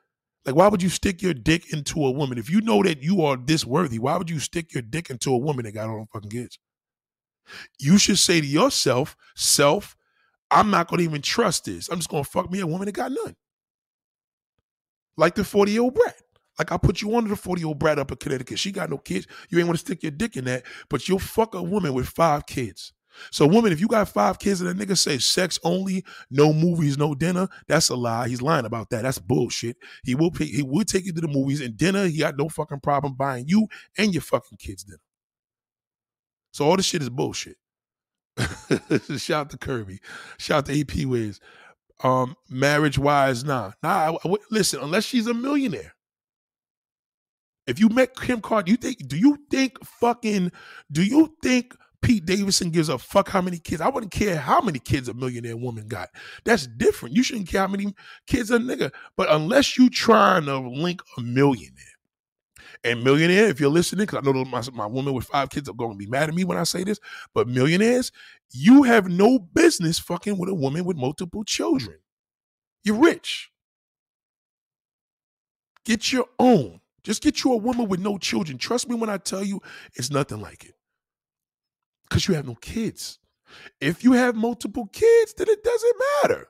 Like, 0.45 0.55
why 0.55 0.67
would 0.67 0.81
you 0.81 0.89
stick 0.89 1.21
your 1.21 1.33
dick 1.33 1.71
into 1.73 2.05
a 2.05 2.11
woman? 2.11 2.37
If 2.37 2.49
you 2.49 2.61
know 2.61 2.81
that 2.83 3.03
you 3.03 3.21
are 3.23 3.37
this 3.37 3.65
worthy, 3.65 3.99
why 3.99 4.17
would 4.17 4.29
you 4.29 4.39
stick 4.39 4.73
your 4.73 4.81
dick 4.81 5.09
into 5.09 5.33
a 5.33 5.37
woman 5.37 5.65
that 5.65 5.73
got 5.73 5.89
all 5.89 6.07
fucking 6.11 6.31
kids? 6.31 6.57
You 7.79 7.97
should 7.97 8.17
say 8.17 8.41
to 8.41 8.47
yourself, 8.47 9.15
self, 9.35 9.95
I'm 10.51 10.71
not 10.71 10.87
gonna 10.87 11.03
even 11.03 11.21
trust 11.21 11.65
this. 11.65 11.89
I'm 11.89 11.97
just 11.97 12.09
gonna 12.09 12.23
fuck 12.23 12.51
me 12.51 12.59
a 12.59 12.67
woman 12.67 12.85
that 12.85 12.93
got 12.93 13.11
none 13.11 13.35
like 15.19 15.35
the 15.35 15.43
40 15.43 15.71
year 15.71 15.81
old 15.81 15.93
brat. 15.93 16.15
Like 16.57 16.71
I 16.71 16.77
put 16.77 17.01
you 17.01 17.15
under 17.15 17.29
the 17.29 17.35
40 17.35 17.61
year 17.61 17.67
old 17.67 17.79
brat 17.79 17.99
up 17.99 18.11
in 18.11 18.17
Connecticut. 18.17 18.59
She 18.59 18.71
got 18.71 18.89
no 18.89 18.97
kids. 18.97 19.27
You 19.49 19.59
ain't 19.59 19.67
want 19.67 19.79
to 19.79 19.85
stick 19.85 20.03
your 20.03 20.11
dick 20.11 20.35
in 20.35 20.45
that, 20.45 20.63
but 20.89 21.07
you'll 21.07 21.19
fuck 21.19 21.55
a 21.55 21.61
woman 21.61 21.93
with 21.93 22.07
five 22.07 22.45
kids. 22.45 22.93
So, 23.31 23.45
woman, 23.45 23.73
if 23.73 23.81
you 23.81 23.87
got 23.87 24.07
five 24.07 24.39
kids 24.39 24.61
and 24.61 24.69
a 24.69 24.73
nigga 24.73 24.97
say 24.97 25.17
sex 25.17 25.59
only, 25.63 26.05
no 26.29 26.53
movies, 26.53 26.97
no 26.97 27.15
dinner, 27.15 27.49
that's 27.67 27.89
a 27.89 27.95
lie. 27.95 28.29
He's 28.29 28.41
lying 28.41 28.65
about 28.65 28.91
that. 28.91 29.01
That's 29.01 29.19
bullshit. 29.19 29.77
He 30.03 30.15
will 30.15 30.31
pay, 30.31 30.45
he 30.45 30.63
will 30.63 30.85
take 30.85 31.05
you 31.05 31.11
to 31.13 31.21
the 31.21 31.27
movies 31.27 31.59
and 31.59 31.75
dinner. 31.75 32.05
He 32.05 32.19
got 32.19 32.37
no 32.37 32.47
fucking 32.47 32.79
problem 32.79 33.15
buying 33.15 33.45
you 33.47 33.67
and 33.97 34.13
your 34.13 34.21
fucking 34.21 34.57
kids 34.57 34.83
dinner. 34.83 34.99
So 36.51 36.65
all 36.65 36.77
this 36.77 36.85
shit 36.85 37.01
is 37.01 37.09
bullshit. 37.09 37.57
Shout 39.17 39.41
out 39.41 39.49
to 39.49 39.57
Kirby. 39.57 39.99
Shout 40.37 40.59
out 40.59 40.65
to 40.67 40.79
AP 40.79 41.05
Wiz 41.05 41.39
um, 42.03 42.35
marriage 42.49 42.97
wise, 42.97 43.43
nah, 43.43 43.71
nah. 43.83 44.11
I, 44.11 44.27
I, 44.27 44.35
listen, 44.51 44.79
unless 44.81 45.05
she's 45.05 45.27
a 45.27 45.33
millionaire. 45.33 45.93
If 47.67 47.79
you 47.79 47.89
met 47.89 48.15
Kim 48.15 48.41
Kardashian, 48.41 48.67
you 48.69 48.77
think? 48.77 49.07
Do 49.07 49.17
you 49.17 49.37
think 49.51 49.83
fucking? 49.85 50.51
Do 50.91 51.03
you 51.03 51.35
think 51.43 51.75
Pete 52.01 52.25
Davidson 52.25 52.71
gives 52.71 52.89
a 52.89 52.97
fuck 52.97 53.29
how 53.29 53.41
many 53.41 53.59
kids? 53.59 53.81
I 53.81 53.89
wouldn't 53.89 54.11
care 54.11 54.37
how 54.37 54.61
many 54.61 54.79
kids 54.79 55.07
a 55.07 55.13
millionaire 55.13 55.57
woman 55.57 55.87
got. 55.87 56.09
That's 56.45 56.65
different. 56.65 57.15
You 57.15 57.21
shouldn't 57.21 57.47
care 57.47 57.61
how 57.61 57.67
many 57.67 57.93
kids 58.25 58.49
a 58.49 58.57
nigga. 58.57 58.91
But 59.15 59.31
unless 59.31 59.77
you 59.77 59.89
trying 59.89 60.45
to 60.45 60.57
link 60.57 61.01
a 61.17 61.21
millionaire, 61.21 61.99
and 62.83 63.03
millionaire, 63.03 63.47
if 63.47 63.59
you're 63.59 63.69
listening, 63.69 64.05
because 64.05 64.25
I 64.25 64.31
know 64.31 64.45
my, 64.45 64.63
my 64.73 64.85
woman 64.85 65.13
with 65.13 65.25
five 65.25 65.49
kids 65.49 65.67
are 65.67 65.73
going 65.73 65.91
to 65.91 65.97
be 65.97 66.07
mad 66.07 66.29
at 66.29 66.35
me 66.35 66.45
when 66.45 66.57
I 66.57 66.63
say 66.63 66.83
this, 66.83 66.99
but 67.33 67.47
millionaires, 67.47 68.11
you 68.51 68.83
have 68.83 69.07
no 69.07 69.39
business 69.39 69.99
fucking 69.99 70.37
with 70.37 70.49
a 70.49 70.53
woman 70.53 70.85
with 70.85 70.97
multiple 70.97 71.43
children. 71.43 71.97
You're 72.83 72.95
rich. 72.95 73.51
Get 75.85 76.11
your 76.11 76.25
own. 76.39 76.81
Just 77.03 77.23
get 77.23 77.43
you 77.43 77.53
a 77.53 77.57
woman 77.57 77.87
with 77.87 77.99
no 77.99 78.17
children. 78.17 78.57
Trust 78.57 78.89
me 78.89 78.95
when 78.95 79.09
I 79.09 79.17
tell 79.17 79.43
you, 79.43 79.61
it's 79.95 80.11
nothing 80.11 80.41
like 80.41 80.65
it. 80.65 80.75
Because 82.07 82.27
you 82.27 82.33
have 82.35 82.47
no 82.47 82.55
kids. 82.55 83.19
If 83.79 84.03
you 84.03 84.13
have 84.13 84.35
multiple 84.35 84.87
kids, 84.87 85.33
then 85.33 85.47
it 85.49 85.63
doesn't 85.63 85.95
matter. 86.23 86.47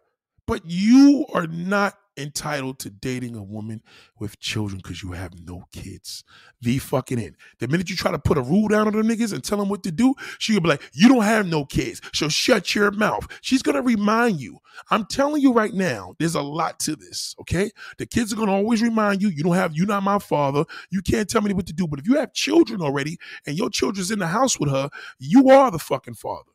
But 0.47 0.63
you 0.65 1.25
are 1.33 1.47
not 1.47 1.97
entitled 2.19 2.79
to 2.79 2.89
dating 2.89 3.35
a 3.35 3.43
woman 3.43 3.81
with 4.19 4.39
children 4.39 4.79
because 4.83 5.01
you 5.01 5.13
have 5.13 5.31
no 5.45 5.63
kids. 5.71 6.23
The 6.61 6.77
fucking 6.79 7.19
end. 7.19 7.37
The 7.59 7.67
minute 7.67 7.89
you 7.89 7.95
try 7.95 8.11
to 8.11 8.19
put 8.19 8.37
a 8.37 8.41
rule 8.41 8.67
down 8.67 8.87
on 8.87 8.93
the 8.93 9.01
niggas 9.01 9.33
and 9.33 9.43
tell 9.43 9.57
them 9.57 9.69
what 9.69 9.83
to 9.83 9.91
do, 9.91 10.13
she'll 10.37 10.59
be 10.61 10.69
like, 10.69 10.81
You 10.93 11.07
don't 11.07 11.23
have 11.23 11.47
no 11.47 11.65
kids. 11.65 12.01
So 12.13 12.29
shut 12.29 12.75
your 12.75 12.91
mouth. 12.91 13.27
She's 13.41 13.61
gonna 13.61 13.81
remind 13.81 14.39
you. 14.39 14.59
I'm 14.91 15.05
telling 15.05 15.41
you 15.41 15.53
right 15.53 15.73
now, 15.73 16.15
there's 16.19 16.35
a 16.35 16.41
lot 16.41 16.79
to 16.81 16.95
this. 16.95 17.35
Okay. 17.41 17.71
The 17.97 18.05
kids 18.05 18.33
are 18.33 18.35
gonna 18.35 18.53
always 18.53 18.81
remind 18.81 19.21
you, 19.21 19.29
you 19.29 19.43
don't 19.43 19.55
have, 19.55 19.75
you're 19.75 19.87
not 19.87 20.03
my 20.03 20.19
father. 20.19 20.65
You 20.91 21.01
can't 21.01 21.29
tell 21.29 21.41
me 21.41 21.53
what 21.53 21.67
to 21.67 21.73
do. 21.73 21.87
But 21.87 21.99
if 21.99 22.07
you 22.07 22.17
have 22.17 22.33
children 22.33 22.81
already 22.81 23.17
and 23.45 23.57
your 23.57 23.69
children's 23.69 24.11
in 24.11 24.19
the 24.19 24.27
house 24.27 24.59
with 24.59 24.69
her, 24.69 24.89
you 25.19 25.49
are 25.49 25.71
the 25.71 25.79
fucking 25.79 26.15
father 26.15 26.51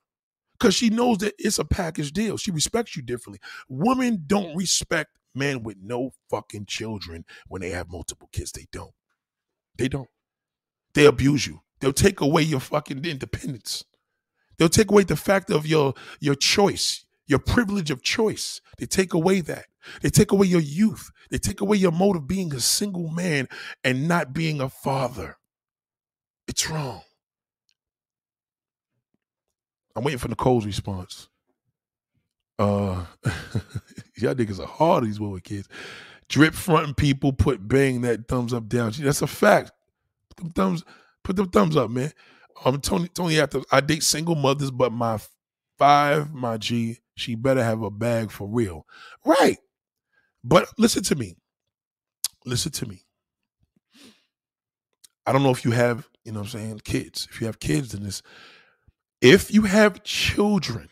because 0.58 0.74
she 0.74 0.90
knows 0.90 1.18
that 1.18 1.34
it's 1.38 1.58
a 1.58 1.64
package 1.64 2.12
deal. 2.12 2.36
She 2.36 2.50
respects 2.50 2.96
you 2.96 3.02
differently. 3.02 3.40
Women 3.68 4.24
don't 4.26 4.56
respect 4.56 5.10
men 5.34 5.62
with 5.62 5.76
no 5.82 6.10
fucking 6.30 6.66
children 6.66 7.24
when 7.48 7.62
they 7.62 7.70
have 7.70 7.90
multiple 7.90 8.28
kids. 8.32 8.52
They 8.52 8.66
don't. 8.72 8.92
They 9.76 9.88
don't. 9.88 10.08
They 10.94 11.06
abuse 11.06 11.46
you. 11.46 11.60
They'll 11.80 11.92
take 11.92 12.20
away 12.20 12.42
your 12.42 12.60
fucking 12.60 13.04
independence. 13.04 13.84
They'll 14.58 14.68
take 14.68 14.90
away 14.90 15.04
the 15.04 15.16
fact 15.16 15.50
of 15.50 15.66
your 15.66 15.94
your 16.20 16.34
choice, 16.34 17.04
your 17.26 17.40
privilege 17.40 17.90
of 17.90 18.02
choice. 18.02 18.60
They 18.78 18.86
take 18.86 19.12
away 19.12 19.40
that. 19.42 19.66
They 20.02 20.10
take 20.10 20.32
away 20.32 20.46
your 20.46 20.60
youth. 20.60 21.10
They 21.30 21.38
take 21.38 21.60
away 21.60 21.76
your 21.76 21.92
mode 21.92 22.16
of 22.16 22.26
being 22.28 22.54
a 22.54 22.60
single 22.60 23.08
man 23.08 23.48
and 23.82 24.08
not 24.08 24.32
being 24.32 24.60
a 24.60 24.68
father. 24.68 25.36
It's 26.46 26.68
wrong. 26.70 27.02
I'm 29.96 30.04
waiting 30.04 30.18
for 30.18 30.28
Nicole's 30.28 30.66
response. 30.66 31.28
Uh 32.58 33.04
y'all 34.16 34.34
niggas 34.34 34.60
are 34.60 34.66
hard 34.66 35.04
these 35.04 35.20
women 35.20 35.40
kids. 35.40 35.68
Drip 36.28 36.54
fronting 36.54 36.94
people 36.94 37.32
put 37.32 37.66
bang 37.66 38.00
that 38.02 38.28
thumbs 38.28 38.52
up 38.54 38.68
down. 38.68 38.92
That's 38.98 39.22
a 39.22 39.26
fact. 39.26 39.72
Put 40.30 40.38
them 40.38 40.50
thumbs, 40.52 40.84
put 41.22 41.36
them 41.36 41.50
thumbs 41.50 41.76
up, 41.76 41.90
man. 41.90 42.12
Um 42.64 42.80
Tony 42.80 43.08
Tony 43.08 43.40
after 43.40 43.60
I 43.72 43.80
date 43.80 44.02
single 44.02 44.34
mothers, 44.34 44.70
but 44.70 44.92
my 44.92 45.18
five, 45.78 46.32
my 46.32 46.56
G, 46.56 46.98
she 47.16 47.34
better 47.34 47.62
have 47.62 47.82
a 47.82 47.90
bag 47.90 48.30
for 48.30 48.48
real. 48.48 48.86
Right. 49.24 49.58
But 50.44 50.68
listen 50.78 51.02
to 51.04 51.16
me. 51.16 51.36
Listen 52.44 52.72
to 52.72 52.86
me. 52.86 53.02
I 55.26 55.32
don't 55.32 55.42
know 55.42 55.50
if 55.50 55.64
you 55.64 55.70
have, 55.70 56.08
you 56.24 56.32
know 56.32 56.40
what 56.40 56.54
I'm 56.54 56.60
saying, 56.60 56.80
kids. 56.84 57.26
If 57.30 57.40
you 57.40 57.46
have 57.46 57.58
kids, 57.60 57.92
then 57.92 58.02
this 58.02 58.22
if 59.20 59.52
you 59.52 59.62
have 59.62 60.04
children, 60.04 60.88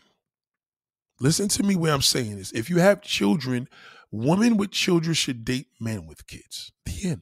listen 1.23 1.47
to 1.47 1.63
me 1.63 1.75
where 1.75 1.93
I'm 1.93 2.01
saying 2.01 2.35
this. 2.35 2.51
If 2.51 2.69
you 2.69 2.77
have 2.77 3.01
children, 3.01 3.67
women 4.11 4.57
with 4.57 4.71
children 4.71 5.13
should 5.13 5.45
date 5.45 5.67
men 5.79 6.05
with 6.05 6.27
kids. 6.27 6.71
The 6.85 7.09
end. 7.09 7.21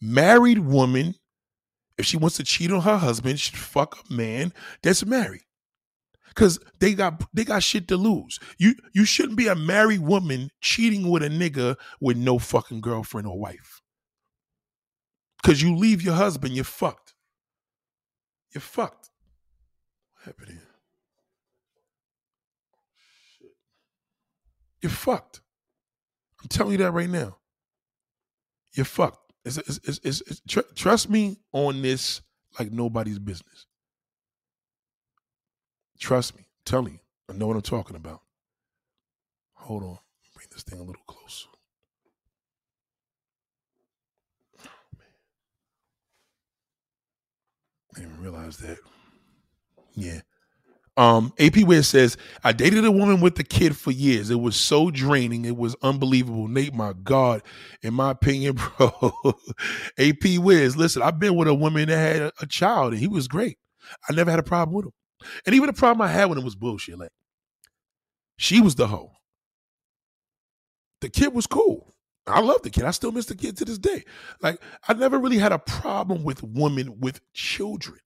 Married 0.00 0.60
woman, 0.60 1.14
if 1.98 2.06
she 2.06 2.16
wants 2.16 2.36
to 2.36 2.44
cheat 2.44 2.70
on 2.70 2.82
her 2.82 2.98
husband, 2.98 3.40
should 3.40 3.56
fuck 3.58 3.98
a 3.98 4.12
man 4.12 4.52
that's 4.82 5.04
married. 5.04 5.42
Cause 6.34 6.60
they 6.78 6.94
got 6.94 7.24
they 7.34 7.44
got 7.44 7.62
shit 7.62 7.88
to 7.88 7.96
lose. 7.96 8.38
You 8.56 8.74
you 8.94 9.04
shouldn't 9.04 9.36
be 9.36 9.48
a 9.48 9.56
married 9.56 10.00
woman 10.00 10.50
cheating 10.60 11.10
with 11.10 11.24
a 11.24 11.28
nigga 11.28 11.76
with 12.00 12.16
no 12.16 12.38
fucking 12.38 12.82
girlfriend 12.82 13.26
or 13.26 13.38
wife. 13.38 13.80
Cause 15.42 15.60
you 15.60 15.74
leave 15.74 16.02
your 16.02 16.14
husband, 16.14 16.54
you're 16.54 16.64
fucked. 16.64 17.14
You're 18.54 18.62
fucked. 18.62 19.10
What 20.14 20.26
happened 20.26 20.50
here? 20.50 20.69
You're 24.82 24.90
fucked. 24.90 25.40
I'm 26.42 26.48
telling 26.48 26.72
you 26.72 26.78
that 26.78 26.92
right 26.92 27.08
now. 27.08 27.36
You're 28.72 28.84
fucked. 28.86 29.32
It's, 29.44 29.56
it's, 29.58 30.00
it's, 30.04 30.42
tr- 30.48 30.60
trust 30.74 31.10
me 31.10 31.38
on 31.52 31.82
this 31.82 32.20
like 32.58 32.70
nobody's 32.72 33.18
business. 33.18 33.66
Trust 35.98 36.36
me. 36.36 36.42
I'm 36.42 36.64
telling 36.64 36.92
you. 36.94 36.98
I 37.28 37.36
know 37.36 37.46
what 37.46 37.56
I'm 37.56 37.62
talking 37.62 37.96
about. 37.96 38.22
Hold 39.54 39.82
on. 39.82 39.98
Bring 40.34 40.46
this 40.52 40.62
thing 40.62 40.80
a 40.80 40.82
little 40.82 41.02
closer. 41.06 41.48
Oh, 44.64 44.68
I 47.96 48.00
didn't 48.00 48.20
realize 48.20 48.56
that. 48.58 48.78
Yeah. 49.94 50.20
Um, 51.00 51.32
AP 51.38 51.56
Wiz 51.64 51.88
says, 51.88 52.18
I 52.44 52.52
dated 52.52 52.84
a 52.84 52.90
woman 52.90 53.22
with 53.22 53.38
a 53.38 53.42
kid 53.42 53.74
for 53.74 53.90
years. 53.90 54.28
It 54.28 54.38
was 54.38 54.54
so 54.54 54.90
draining. 54.90 55.46
It 55.46 55.56
was 55.56 55.74
unbelievable. 55.80 56.46
Nate, 56.46 56.74
my 56.74 56.92
God, 56.92 57.42
in 57.80 57.94
my 57.94 58.10
opinion, 58.10 58.58
bro. 58.76 59.14
AP 59.96 60.36
Wiz, 60.36 60.76
listen, 60.76 61.00
I've 61.00 61.18
been 61.18 61.36
with 61.36 61.48
a 61.48 61.54
woman 61.54 61.88
that 61.88 61.96
had 61.96 62.20
a, 62.20 62.32
a, 62.42 62.46
child 62.46 62.92
and 62.92 63.00
he 63.00 63.08
was 63.08 63.28
great. 63.28 63.56
I 64.10 64.12
never 64.12 64.30
had 64.30 64.40
a 64.40 64.42
problem 64.42 64.76
with 64.76 64.84
him. 64.84 64.92
And 65.46 65.54
even 65.54 65.68
the 65.68 65.72
problem 65.72 66.02
I 66.02 66.12
had 66.12 66.26
with 66.26 66.36
him 66.36 66.44
was 66.44 66.54
bullshit. 66.54 66.98
Like, 66.98 67.12
she 68.36 68.60
was 68.60 68.74
the 68.74 68.88
hoe. 68.88 69.12
The 71.00 71.08
kid 71.08 71.32
was 71.32 71.46
cool. 71.46 71.94
I 72.30 72.40
love 72.40 72.62
the 72.62 72.70
kid. 72.70 72.84
I 72.84 72.90
still 72.90 73.12
miss 73.12 73.26
the 73.26 73.34
kid 73.34 73.56
to 73.58 73.64
this 73.64 73.78
day. 73.78 74.04
Like 74.42 74.60
I 74.88 74.94
never 74.94 75.18
really 75.18 75.38
had 75.38 75.52
a 75.52 75.58
problem 75.58 76.24
with 76.24 76.42
women 76.42 76.98
with 77.00 77.20
children. 77.32 77.98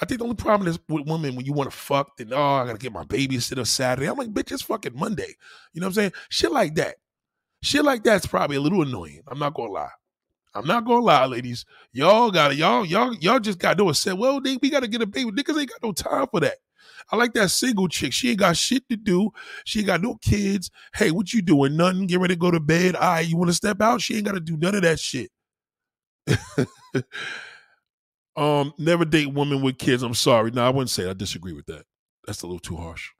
I 0.00 0.06
think 0.06 0.18
the 0.18 0.24
only 0.24 0.36
problem 0.36 0.68
is 0.68 0.78
with 0.88 1.06
women 1.06 1.36
when 1.36 1.46
you 1.46 1.52
want 1.52 1.70
to 1.70 1.76
fuck, 1.76 2.16
then 2.16 2.32
oh, 2.32 2.42
I 2.42 2.66
gotta 2.66 2.78
get 2.78 2.92
my 2.92 3.04
babysitter 3.04 3.66
Saturday. 3.66 4.08
I'm 4.08 4.16
like, 4.16 4.32
bitch, 4.32 4.52
it's 4.52 4.62
fucking 4.62 4.96
Monday. 4.96 5.34
You 5.72 5.80
know 5.80 5.86
what 5.86 5.90
I'm 5.90 5.94
saying? 5.94 6.12
Shit 6.28 6.52
like 6.52 6.74
that. 6.76 6.96
Shit 7.62 7.84
like 7.84 8.02
that's 8.02 8.26
probably 8.26 8.56
a 8.56 8.60
little 8.60 8.82
annoying. 8.82 9.22
I'm 9.28 9.38
not 9.38 9.54
gonna 9.54 9.72
lie. 9.72 9.90
I'm 10.54 10.66
not 10.66 10.84
gonna 10.84 11.04
lie, 11.04 11.26
ladies. 11.26 11.64
Y'all 11.92 12.30
gotta, 12.30 12.54
y'all, 12.54 12.84
y'all, 12.84 13.14
y'all 13.14 13.40
just 13.40 13.58
gotta 13.58 13.76
do 13.76 13.88
a 13.88 13.94
set. 13.94 14.18
Well, 14.18 14.40
they, 14.40 14.56
we 14.56 14.68
gotta 14.70 14.88
get 14.88 15.02
a 15.02 15.06
baby. 15.06 15.30
Niggas 15.30 15.58
ain't 15.58 15.70
got 15.70 15.82
no 15.82 15.92
time 15.92 16.26
for 16.30 16.40
that. 16.40 16.58
I 17.10 17.16
like 17.16 17.34
that 17.34 17.50
single 17.50 17.88
chick. 17.88 18.12
She 18.12 18.30
ain't 18.30 18.38
got 18.38 18.56
shit 18.56 18.88
to 18.88 18.96
do. 18.96 19.30
She 19.64 19.80
ain't 19.80 19.86
got 19.86 20.02
no 20.02 20.16
kids. 20.16 20.70
Hey, 20.94 21.10
what 21.10 21.32
you 21.32 21.42
doing? 21.42 21.76
Nothing. 21.76 22.06
Get 22.06 22.20
ready 22.20 22.34
to 22.34 22.40
go 22.40 22.50
to 22.50 22.60
bed. 22.60 22.94
Right, 22.94 23.20
you 23.20 23.36
want 23.36 23.50
to 23.50 23.54
step 23.54 23.80
out? 23.80 24.00
She 24.00 24.16
ain't 24.16 24.24
got 24.24 24.32
to 24.32 24.40
do 24.40 24.56
none 24.56 24.74
of 24.74 24.82
that 24.82 25.00
shit. 25.00 25.30
um, 28.36 28.72
never 28.78 29.04
date 29.04 29.32
women 29.32 29.62
with 29.62 29.78
kids. 29.78 30.02
I'm 30.02 30.14
sorry. 30.14 30.50
No, 30.50 30.64
I 30.64 30.70
wouldn't 30.70 30.90
say. 30.90 31.08
I 31.08 31.12
disagree 31.12 31.52
with 31.52 31.66
that. 31.66 31.84
That's 32.26 32.42
a 32.42 32.46
little 32.46 32.60
too 32.60 32.76
harsh. 32.76 33.10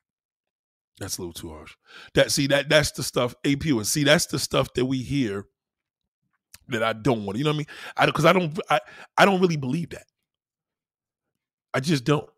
That's 0.99 1.19
a 1.19 1.21
little 1.23 1.33
too 1.33 1.51
harsh. 1.51 1.75
That 2.15 2.31
see 2.31 2.47
that 2.49 2.69
that's 2.69 2.93
the 2.93 3.03
stuff 3.03 3.35
AP 3.45 3.65
and 3.65 3.87
See, 3.87 4.05
that's 4.05 4.27
the 4.27 4.39
stuff 4.39 4.73
that 4.75 4.85
we 4.85 4.99
hear 4.99 5.47
that 6.69 6.83
I 6.83 6.93
don't 6.93 7.25
want. 7.25 7.39
You 7.39 7.45
know 7.45 7.51
what 7.51 7.55
I 7.55 7.59
mean? 7.59 7.67
I 7.97 8.07
because 8.07 8.25
I 8.25 8.33
don't 8.33 8.59
I, 8.71 8.81
I 9.17 9.25
don't 9.25 9.41
really 9.41 9.57
believe 9.57 9.91
that. 9.91 10.05
I 11.75 11.81
just 11.81 12.05
don't. 12.05 12.29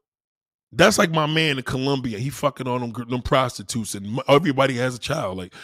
That's 0.76 0.98
like 0.98 1.10
my 1.10 1.26
man 1.26 1.58
in 1.58 1.64
Colombia. 1.64 2.18
He 2.18 2.30
fucking 2.30 2.66
on 2.68 2.80
them, 2.80 3.08
them 3.08 3.22
prostitutes, 3.22 3.94
and 3.94 4.20
everybody 4.28 4.74
has 4.76 4.96
a 4.96 4.98
child. 4.98 5.38
Like 5.38 5.54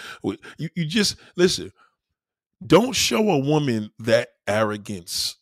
you, 0.58 0.68
you 0.74 0.84
just 0.84 1.16
listen. 1.36 1.72
Don't 2.64 2.92
show 2.92 3.30
a 3.30 3.38
woman 3.38 3.90
that 4.00 4.28
arrogance 4.46 5.36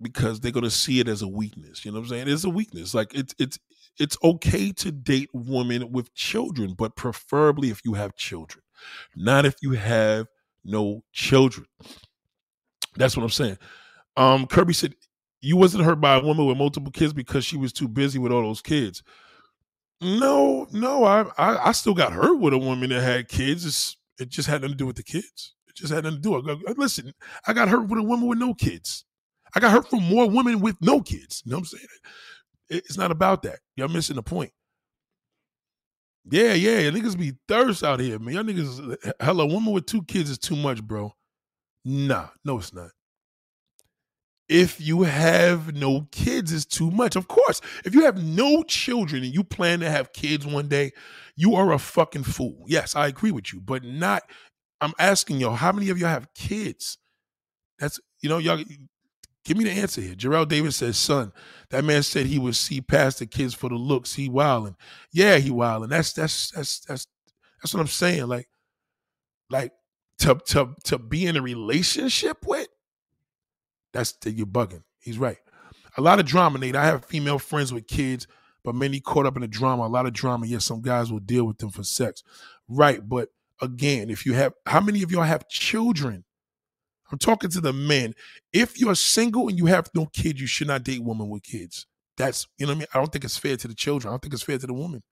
because 0.00 0.40
they're 0.40 0.52
gonna 0.52 0.70
see 0.70 1.00
it 1.00 1.08
as 1.08 1.22
a 1.22 1.28
weakness. 1.28 1.84
You 1.84 1.90
know 1.90 1.98
what 1.98 2.04
I'm 2.04 2.08
saying? 2.10 2.28
It's 2.28 2.44
a 2.44 2.50
weakness. 2.50 2.94
Like 2.94 3.14
it's 3.14 3.34
it's 3.38 3.58
it's 3.98 4.16
okay 4.22 4.72
to 4.72 4.92
date 4.92 5.30
women 5.32 5.92
with 5.92 6.14
children, 6.14 6.74
but 6.74 6.96
preferably 6.96 7.70
if 7.70 7.80
you 7.84 7.94
have 7.94 8.14
children, 8.14 8.62
not 9.16 9.46
if 9.46 9.56
you 9.62 9.72
have 9.72 10.26
no 10.64 11.02
children. 11.12 11.66
That's 12.96 13.16
what 13.16 13.24
I'm 13.24 13.30
saying. 13.30 13.58
Um, 14.16 14.46
Kirby 14.46 14.74
said 14.74 14.94
you 15.44 15.56
wasn't 15.56 15.84
hurt 15.84 16.00
by 16.00 16.14
a 16.14 16.20
woman 16.20 16.46
with 16.46 16.56
multiple 16.56 16.90
kids 16.90 17.12
because 17.12 17.44
she 17.44 17.56
was 17.56 17.72
too 17.72 17.86
busy 17.86 18.18
with 18.18 18.32
all 18.32 18.42
those 18.42 18.62
kids. 18.62 19.02
No, 20.00 20.66
no, 20.72 21.04
I 21.04 21.22
I, 21.36 21.68
I 21.68 21.72
still 21.72 21.94
got 21.94 22.12
hurt 22.12 22.38
with 22.38 22.54
a 22.54 22.58
woman 22.58 22.90
that 22.90 23.02
had 23.02 23.28
kids. 23.28 23.64
It's, 23.66 23.96
it 24.18 24.30
just 24.30 24.48
had 24.48 24.62
nothing 24.62 24.72
to 24.72 24.78
do 24.78 24.86
with 24.86 24.96
the 24.96 25.02
kids. 25.02 25.54
It 25.68 25.76
just 25.76 25.92
had 25.92 26.04
nothing 26.04 26.22
to 26.22 26.22
do. 26.22 26.30
With, 26.32 26.48
uh, 26.48 26.74
listen, 26.76 27.12
I 27.46 27.52
got 27.52 27.68
hurt 27.68 27.88
with 27.88 27.98
a 27.98 28.02
woman 28.02 28.26
with 28.26 28.38
no 28.38 28.54
kids. 28.54 29.04
I 29.54 29.60
got 29.60 29.70
hurt 29.70 29.88
from 29.88 30.02
more 30.04 30.28
women 30.28 30.60
with 30.60 30.76
no 30.80 31.00
kids. 31.00 31.42
You 31.44 31.50
know 31.50 31.58
what 31.58 31.60
I'm 31.60 31.66
saying? 31.66 31.86
It's 32.70 32.96
not 32.96 33.10
about 33.10 33.42
that. 33.42 33.58
Y'all 33.76 33.88
missing 33.88 34.16
the 34.16 34.22
point. 34.22 34.50
Yeah, 36.30 36.54
yeah, 36.54 36.90
niggas 36.90 37.18
be 37.18 37.34
thirst 37.46 37.84
out 37.84 38.00
here, 38.00 38.18
man. 38.18 38.34
Y'all 38.34 38.44
niggas, 38.44 38.96
hell, 39.20 39.40
a 39.40 39.46
woman 39.46 39.74
with 39.74 39.84
two 39.84 40.02
kids 40.04 40.30
is 40.30 40.38
too 40.38 40.56
much, 40.56 40.82
bro. 40.82 41.12
Nah, 41.84 42.28
no, 42.44 42.58
it's 42.58 42.72
not 42.72 42.90
if 44.48 44.80
you 44.80 45.02
have 45.02 45.74
no 45.74 46.06
kids 46.12 46.52
is 46.52 46.66
too 46.66 46.90
much. 46.90 47.16
Of 47.16 47.28
course, 47.28 47.60
if 47.84 47.94
you 47.94 48.04
have 48.04 48.22
no 48.22 48.62
children 48.62 49.22
and 49.22 49.34
you 49.34 49.42
plan 49.42 49.80
to 49.80 49.90
have 49.90 50.12
kids 50.12 50.46
one 50.46 50.68
day, 50.68 50.92
you 51.36 51.54
are 51.54 51.72
a 51.72 51.78
fucking 51.78 52.24
fool. 52.24 52.64
Yes, 52.66 52.94
I 52.94 53.06
agree 53.06 53.30
with 53.30 53.52
you, 53.52 53.60
but 53.60 53.84
not 53.84 54.24
I'm 54.80 54.92
asking 54.98 55.38
y'all, 55.38 55.54
how 55.54 55.72
many 55.72 55.88
of 55.88 55.98
y'all 55.98 56.10
have 56.10 56.32
kids? 56.34 56.98
That's 57.78 57.98
you 58.20 58.28
know, 58.28 58.38
y'all 58.38 58.62
give 59.44 59.56
me 59.56 59.64
the 59.64 59.70
answer 59.70 60.00
here. 60.00 60.14
Jarrell 60.14 60.46
Davis 60.46 60.76
says, 60.76 60.96
son, 60.96 61.32
that 61.70 61.84
man 61.84 62.02
said 62.02 62.26
he 62.26 62.38
would 62.38 62.56
see 62.56 62.80
past 62.80 63.18
the 63.18 63.26
kids 63.26 63.54
for 63.54 63.68
the 63.68 63.76
looks. 63.76 64.14
He 64.14 64.28
wilding. 64.28 64.76
Yeah, 65.12 65.38
he 65.38 65.50
wilding. 65.50 65.88
That's 65.88 66.12
that's 66.12 66.50
that's 66.50 66.80
that's 66.80 67.06
that's 67.62 67.74
what 67.74 67.80
I'm 67.80 67.86
saying. 67.86 68.26
Like, 68.26 68.48
like 69.48 69.72
to 70.18 70.38
to 70.46 70.74
to 70.84 70.98
be 70.98 71.26
in 71.26 71.36
a 71.36 71.42
relationship 71.42 72.38
with 72.46 72.68
that's 73.94 74.12
you're 74.26 74.46
bugging. 74.46 74.82
He's 74.98 75.18
right. 75.18 75.38
A 75.96 76.02
lot 76.02 76.18
of 76.18 76.26
drama, 76.26 76.58
Nate. 76.58 76.74
I 76.76 76.84
have 76.84 77.04
female 77.04 77.38
friends 77.38 77.72
with 77.72 77.86
kids, 77.86 78.26
but 78.64 78.74
many 78.74 78.98
caught 79.00 79.24
up 79.24 79.36
in 79.36 79.42
the 79.42 79.48
drama. 79.48 79.84
A 79.84 79.88
lot 79.88 80.04
of 80.04 80.12
drama. 80.12 80.46
Yes, 80.46 80.64
some 80.64 80.82
guys 80.82 81.12
will 81.12 81.20
deal 81.20 81.46
with 81.46 81.58
them 81.58 81.70
for 81.70 81.84
sex. 81.84 82.24
Right. 82.68 83.08
But 83.08 83.28
again, 83.62 84.10
if 84.10 84.26
you 84.26 84.34
have, 84.34 84.52
how 84.66 84.80
many 84.80 85.02
of 85.04 85.12
y'all 85.12 85.22
have 85.22 85.48
children? 85.48 86.24
I'm 87.12 87.18
talking 87.18 87.50
to 87.50 87.60
the 87.60 87.72
men. 87.72 88.14
If 88.52 88.80
you're 88.80 88.96
single 88.96 89.48
and 89.48 89.56
you 89.56 89.66
have 89.66 89.88
no 89.94 90.06
kids, 90.06 90.40
you 90.40 90.48
should 90.48 90.66
not 90.66 90.82
date 90.82 91.04
women 91.04 91.28
with 91.28 91.44
kids. 91.44 91.86
That's, 92.16 92.48
you 92.58 92.66
know 92.66 92.72
what 92.72 92.76
I 92.76 92.78
mean? 92.80 92.88
I 92.94 92.98
don't 92.98 93.12
think 93.12 93.24
it's 93.24 93.38
fair 93.38 93.56
to 93.56 93.68
the 93.68 93.74
children. 93.74 94.10
I 94.10 94.14
don't 94.14 94.22
think 94.22 94.34
it's 94.34 94.42
fair 94.42 94.58
to 94.58 94.66
the 94.66 94.74
woman. 94.74 95.04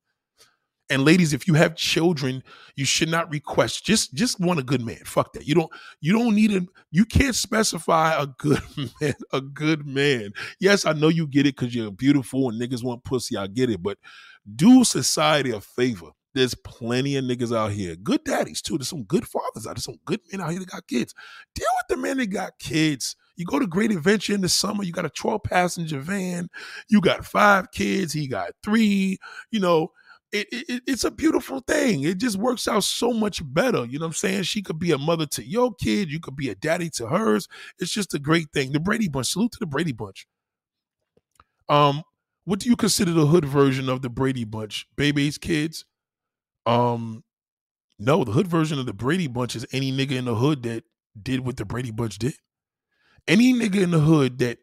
And 0.93 1.07
ladies, 1.07 1.33
if 1.33 1.49
you 1.49 1.55
have 1.55 1.75
children, 1.75 2.43
you 2.77 2.85
should 2.85 3.09
not 3.09 3.31
request 3.31 3.83
just 3.83 4.13
just 4.13 4.39
want 4.39 4.61
a 4.61 4.63
good 4.63 4.83
man. 4.83 4.99
Fuck 5.07 5.33
that. 5.33 5.47
You 5.47 5.55
don't 5.55 5.73
you 6.03 6.13
don't 6.13 6.35
need 6.35 6.53
a 6.53 6.67
you 6.91 7.07
can't 7.07 7.35
specify 7.35 8.15
a 8.21 8.27
good 8.27 8.61
man, 9.01 9.15
a 9.33 9.41
good 9.41 9.87
man. 9.87 10.33
Yes, 10.61 10.85
I 10.85 10.93
know 10.93 11.09
you 11.09 11.27
get 11.27 11.47
it 11.47 11.57
because 11.57 11.75
you're 11.75 11.91
beautiful 11.91 12.51
and 12.51 12.61
niggas 12.61 12.85
want 12.85 13.05
pussy. 13.05 13.39
I 13.39 13.47
get 13.47 13.71
it, 13.71 13.83
but 13.83 13.97
do 14.55 14.85
society 14.85 15.51
a 15.51 15.63
favor. 15.63 16.11
There's 16.35 16.55
plenty 16.55 17.17
of 17.17 17.25
niggas 17.25 17.57
out 17.57 17.73
here, 17.73 17.97
good 17.97 18.23
daddies 18.25 18.61
too. 18.61 18.77
There's 18.77 18.89
some 18.89 19.05
good 19.05 19.27
fathers 19.27 19.67
out. 19.67 19.77
There's 19.77 19.85
some 19.85 19.99
good 20.05 20.21
men 20.31 20.43
out 20.43 20.51
here 20.51 20.61
that 20.61 20.69
got 20.69 20.87
kids. 20.87 21.15
Deal 21.55 21.67
with 21.79 21.97
the 21.97 22.03
men 22.03 22.19
that 22.19 22.27
got 22.27 22.59
kids. 22.59 23.17
You 23.37 23.47
go 23.47 23.59
to 23.59 23.67
Great 23.67 23.93
Adventure 23.93 24.35
in 24.35 24.43
the 24.43 24.49
summer, 24.51 24.85
you 24.85 24.93
got 24.93 25.07
a 25.07 25.11
12 25.11 25.43
passenger 25.43 26.01
van, 26.01 26.51
you 26.91 27.01
got 27.01 27.25
five 27.25 27.73
kids, 27.73 28.13
he 28.13 28.29
got 28.29 28.51
three, 28.63 29.17
you 29.51 29.59
know 29.59 29.91
it, 30.33 30.49
it, 30.51 30.83
it's 30.87 31.05
a 31.05 31.11
beautiful 31.11 31.61
thing. 31.61 32.05
It 32.05 32.19
just 32.19 32.39
works 32.39 32.67
out 32.67 32.85
so 32.85 33.13
much 33.13 33.43
better. 33.45 33.85
You 33.85 33.99
know 33.99 34.07
what 34.07 34.11
I'm 34.11 34.15
saying? 34.15 34.43
She 34.45 34.63
could 34.63 34.79
be 34.79 34.93
a 34.93 34.99
mother 34.99 35.27
to 35.27 35.45
your 35.45 35.75
kid. 35.75 36.11
You 36.11 36.21
could 36.21 36.37
be 36.37 36.49
a 36.49 36.55
daddy 36.55 36.89
to 36.91 37.07
hers. 37.07 37.49
It's 37.79 37.93
just 37.93 38.15
a 38.15 38.19
great 38.19 38.51
thing. 38.53 38.73
The 38.73 38.81
Brady 38.81 39.09
Bunch. 39.09 39.29
Salute 39.29 39.53
to 39.53 39.59
the 39.61 39.67
Brady 39.67 39.93
Bunch. 39.93 40.27
Um, 41.69 42.03
what 42.45 42.61
do 42.61 42.69
you 42.69 42.77
consider 42.77 43.13
the 43.13 43.27
hood 43.27 43.45
version 43.45 43.89
of 43.89 44.03
the 44.03 44.09
Brady 44.09 44.45
Bunch? 44.45 44.87
Baby's 44.97 45.39
kids? 45.39 45.85
Um, 46.65 47.25
no, 47.99 48.25
the 48.25 48.33
hood 48.33 48.49
version 48.49 48.79
of 48.79 48.87
the 48.87 48.93
Brady 48.95 49.29
Bunch 49.29 49.55
is 49.55 49.67
any 49.73 49.93
nigga 49.93 50.13
in 50.13 50.25
the 50.25 50.35
hood 50.35 50.63
that 50.65 50.85
did 51.21 51.41
what 51.41 51.57
the 51.57 51.65
Brady 51.65 51.91
Bunch 51.91 52.19
did. 52.19 52.35
Any 53.29 53.53
nigga 53.53 53.83
in 53.83 53.91
the 53.91 54.01
hood 54.01 54.39
that 54.39 54.59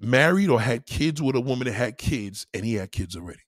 married 0.00 0.50
or 0.50 0.60
had 0.60 0.86
kids 0.86 1.22
with 1.22 1.34
a 1.34 1.40
woman 1.40 1.66
that 1.66 1.72
had 1.72 1.98
kids 1.98 2.46
and 2.52 2.64
he 2.64 2.74
had 2.74 2.92
kids 2.92 3.16
already. 3.16 3.40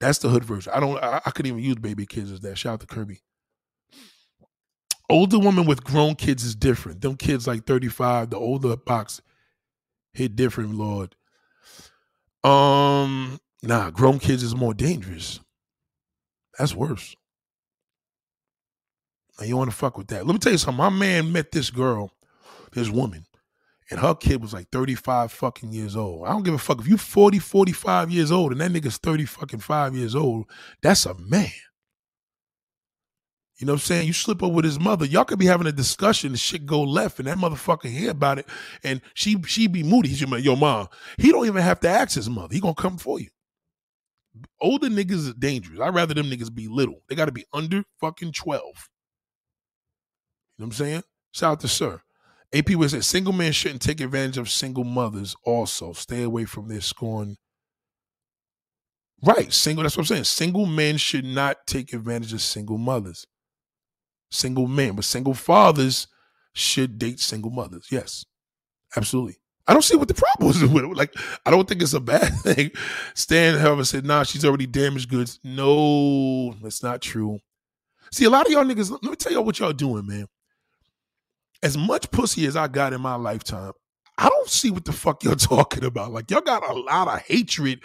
That's 0.00 0.18
the 0.18 0.28
hood 0.28 0.44
version. 0.44 0.72
I 0.74 0.80
don't. 0.80 1.02
I, 1.02 1.20
I 1.24 1.30
couldn't 1.30 1.52
even 1.52 1.62
use 1.62 1.76
baby 1.76 2.06
kids 2.06 2.32
as 2.32 2.40
that. 2.40 2.56
Shout 2.58 2.74
out 2.74 2.80
to 2.80 2.86
Kirby. 2.86 3.20
Older 5.10 5.38
woman 5.38 5.66
with 5.66 5.84
grown 5.84 6.14
kids 6.14 6.44
is 6.44 6.54
different. 6.54 7.00
Them 7.00 7.16
kids 7.16 7.46
like 7.46 7.66
35, 7.66 8.30
the 8.30 8.36
older 8.36 8.76
box 8.76 9.20
hit 10.12 10.36
different, 10.36 10.76
Lord. 10.76 11.16
Um, 12.44 13.40
nah, 13.62 13.90
grown 13.90 14.20
kids 14.20 14.44
is 14.44 14.54
more 14.54 14.72
dangerous. 14.72 15.40
That's 16.58 16.74
worse. 16.74 17.16
Now 19.38 19.46
you 19.46 19.56
want 19.56 19.70
to 19.70 19.76
fuck 19.76 19.98
with 19.98 20.08
that. 20.08 20.26
Let 20.26 20.32
me 20.32 20.38
tell 20.38 20.52
you 20.52 20.58
something. 20.58 20.76
My 20.76 20.90
man 20.90 21.32
met 21.32 21.50
this 21.50 21.70
girl, 21.70 22.12
this 22.72 22.88
woman 22.88 23.26
and 23.90 23.98
her 23.98 24.14
kid 24.14 24.40
was 24.40 24.52
like 24.52 24.68
35 24.70 25.32
fucking 25.32 25.72
years 25.72 25.96
old. 25.96 26.26
I 26.26 26.30
don't 26.30 26.44
give 26.44 26.54
a 26.54 26.58
fuck 26.58 26.80
if 26.80 26.86
you 26.86 26.96
40, 26.96 27.38
45 27.38 28.10
years 28.10 28.30
old 28.30 28.52
and 28.52 28.60
that 28.60 28.70
nigga's 28.70 28.98
30 28.98 29.24
fucking 29.24 29.60
five 29.60 29.96
years 29.96 30.14
old. 30.14 30.46
That's 30.80 31.06
a 31.06 31.14
man. 31.18 31.50
You 33.58 33.66
know 33.66 33.74
what 33.74 33.82
I'm 33.82 33.84
saying? 33.84 34.06
You 34.06 34.14
slip 34.14 34.42
up 34.42 34.52
with 34.52 34.64
his 34.64 34.80
mother, 34.80 35.04
y'all 35.04 35.26
could 35.26 35.38
be 35.38 35.44
having 35.44 35.66
a 35.66 35.72
discussion, 35.72 36.32
the 36.32 36.38
shit 36.38 36.64
go 36.64 36.82
left, 36.82 37.18
and 37.18 37.28
that 37.28 37.36
motherfucker 37.36 37.90
hear 37.90 38.10
about 38.10 38.38
it, 38.38 38.46
and 38.82 39.02
she 39.12 39.36
she 39.46 39.66
be 39.66 39.82
moody. 39.82 40.08
He's 40.08 40.20
your, 40.22 40.38
your 40.38 40.56
mom. 40.56 40.88
He 41.18 41.30
don't 41.30 41.44
even 41.44 41.60
have 41.60 41.78
to 41.80 41.88
ask 41.88 42.14
his 42.14 42.30
mother. 42.30 42.54
He 42.54 42.60
gonna 42.60 42.74
come 42.74 42.96
for 42.96 43.20
you. 43.20 43.28
Older 44.62 44.88
niggas 44.88 45.10
is 45.10 45.34
dangerous. 45.34 45.78
I'd 45.78 45.94
rather 45.94 46.14
them 46.14 46.30
niggas 46.30 46.54
be 46.54 46.68
little. 46.68 47.02
They 47.06 47.14
gotta 47.14 47.32
be 47.32 47.44
under 47.52 47.84
fucking 48.00 48.32
12. 48.32 48.62
You 48.62 48.62
know 48.62 48.72
what 50.56 50.66
I'm 50.66 50.72
saying? 50.72 51.02
Shout 51.32 51.52
out 51.52 51.60
to 51.60 51.68
Sir. 51.68 52.00
AP 52.52 52.70
was 52.70 52.92
said 52.92 53.04
single 53.04 53.32
men 53.32 53.52
shouldn't 53.52 53.82
take 53.82 54.00
advantage 54.00 54.38
of 54.38 54.50
single 54.50 54.84
mothers 54.84 55.36
also. 55.44 55.92
Stay 55.92 56.22
away 56.22 56.44
from 56.44 56.68
their 56.68 56.80
scorn. 56.80 57.36
Right, 59.22 59.52
single, 59.52 59.82
that's 59.82 59.96
what 59.96 60.02
I'm 60.02 60.06
saying. 60.06 60.24
Single 60.24 60.66
men 60.66 60.96
should 60.96 61.24
not 61.24 61.58
take 61.66 61.92
advantage 61.92 62.32
of 62.32 62.40
single 62.40 62.78
mothers 62.78 63.26
single 64.30 64.66
men, 64.66 64.94
but 64.94 65.04
single 65.04 65.34
fathers 65.34 66.06
should 66.54 66.98
date 66.98 67.20
single 67.20 67.50
mothers. 67.50 67.86
Yes, 67.90 68.24
absolutely. 68.96 69.36
I 69.66 69.72
don't 69.72 69.82
see 69.82 69.96
what 69.96 70.08
the 70.08 70.14
problem 70.14 70.50
is 70.50 70.64
with 70.64 70.84
it. 70.84 70.96
Like, 70.96 71.14
I 71.44 71.50
don't 71.50 71.68
think 71.68 71.82
it's 71.82 71.92
a 71.92 72.00
bad 72.00 72.32
thing. 72.42 72.70
Stan, 73.14 73.58
however, 73.58 73.84
said, 73.84 74.04
nah, 74.04 74.22
she's 74.24 74.44
already 74.44 74.66
damaged 74.66 75.10
goods. 75.10 75.38
No, 75.44 76.54
that's 76.62 76.82
not 76.82 77.00
true. 77.00 77.38
See, 78.12 78.24
a 78.24 78.30
lot 78.30 78.46
of 78.46 78.52
y'all 78.52 78.64
niggas, 78.64 78.90
let 78.90 79.04
me 79.04 79.14
tell 79.14 79.32
y'all 79.32 79.44
what 79.44 79.58
y'all 79.58 79.72
doing, 79.72 80.06
man. 80.06 80.26
As 81.62 81.76
much 81.76 82.10
pussy 82.10 82.46
as 82.46 82.56
I 82.56 82.68
got 82.68 82.92
in 82.92 83.00
my 83.00 83.16
lifetime, 83.16 83.72
I 84.16 84.28
don't 84.28 84.48
see 84.48 84.70
what 84.70 84.84
the 84.84 84.92
fuck 84.92 85.24
you're 85.24 85.34
talking 85.36 85.84
about. 85.84 86.12
Like, 86.12 86.30
y'all 86.30 86.40
got 86.40 86.68
a 86.68 86.72
lot 86.72 87.08
of 87.08 87.20
hatred 87.22 87.80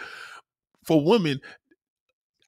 for 0.83 1.03
women. 1.03 1.41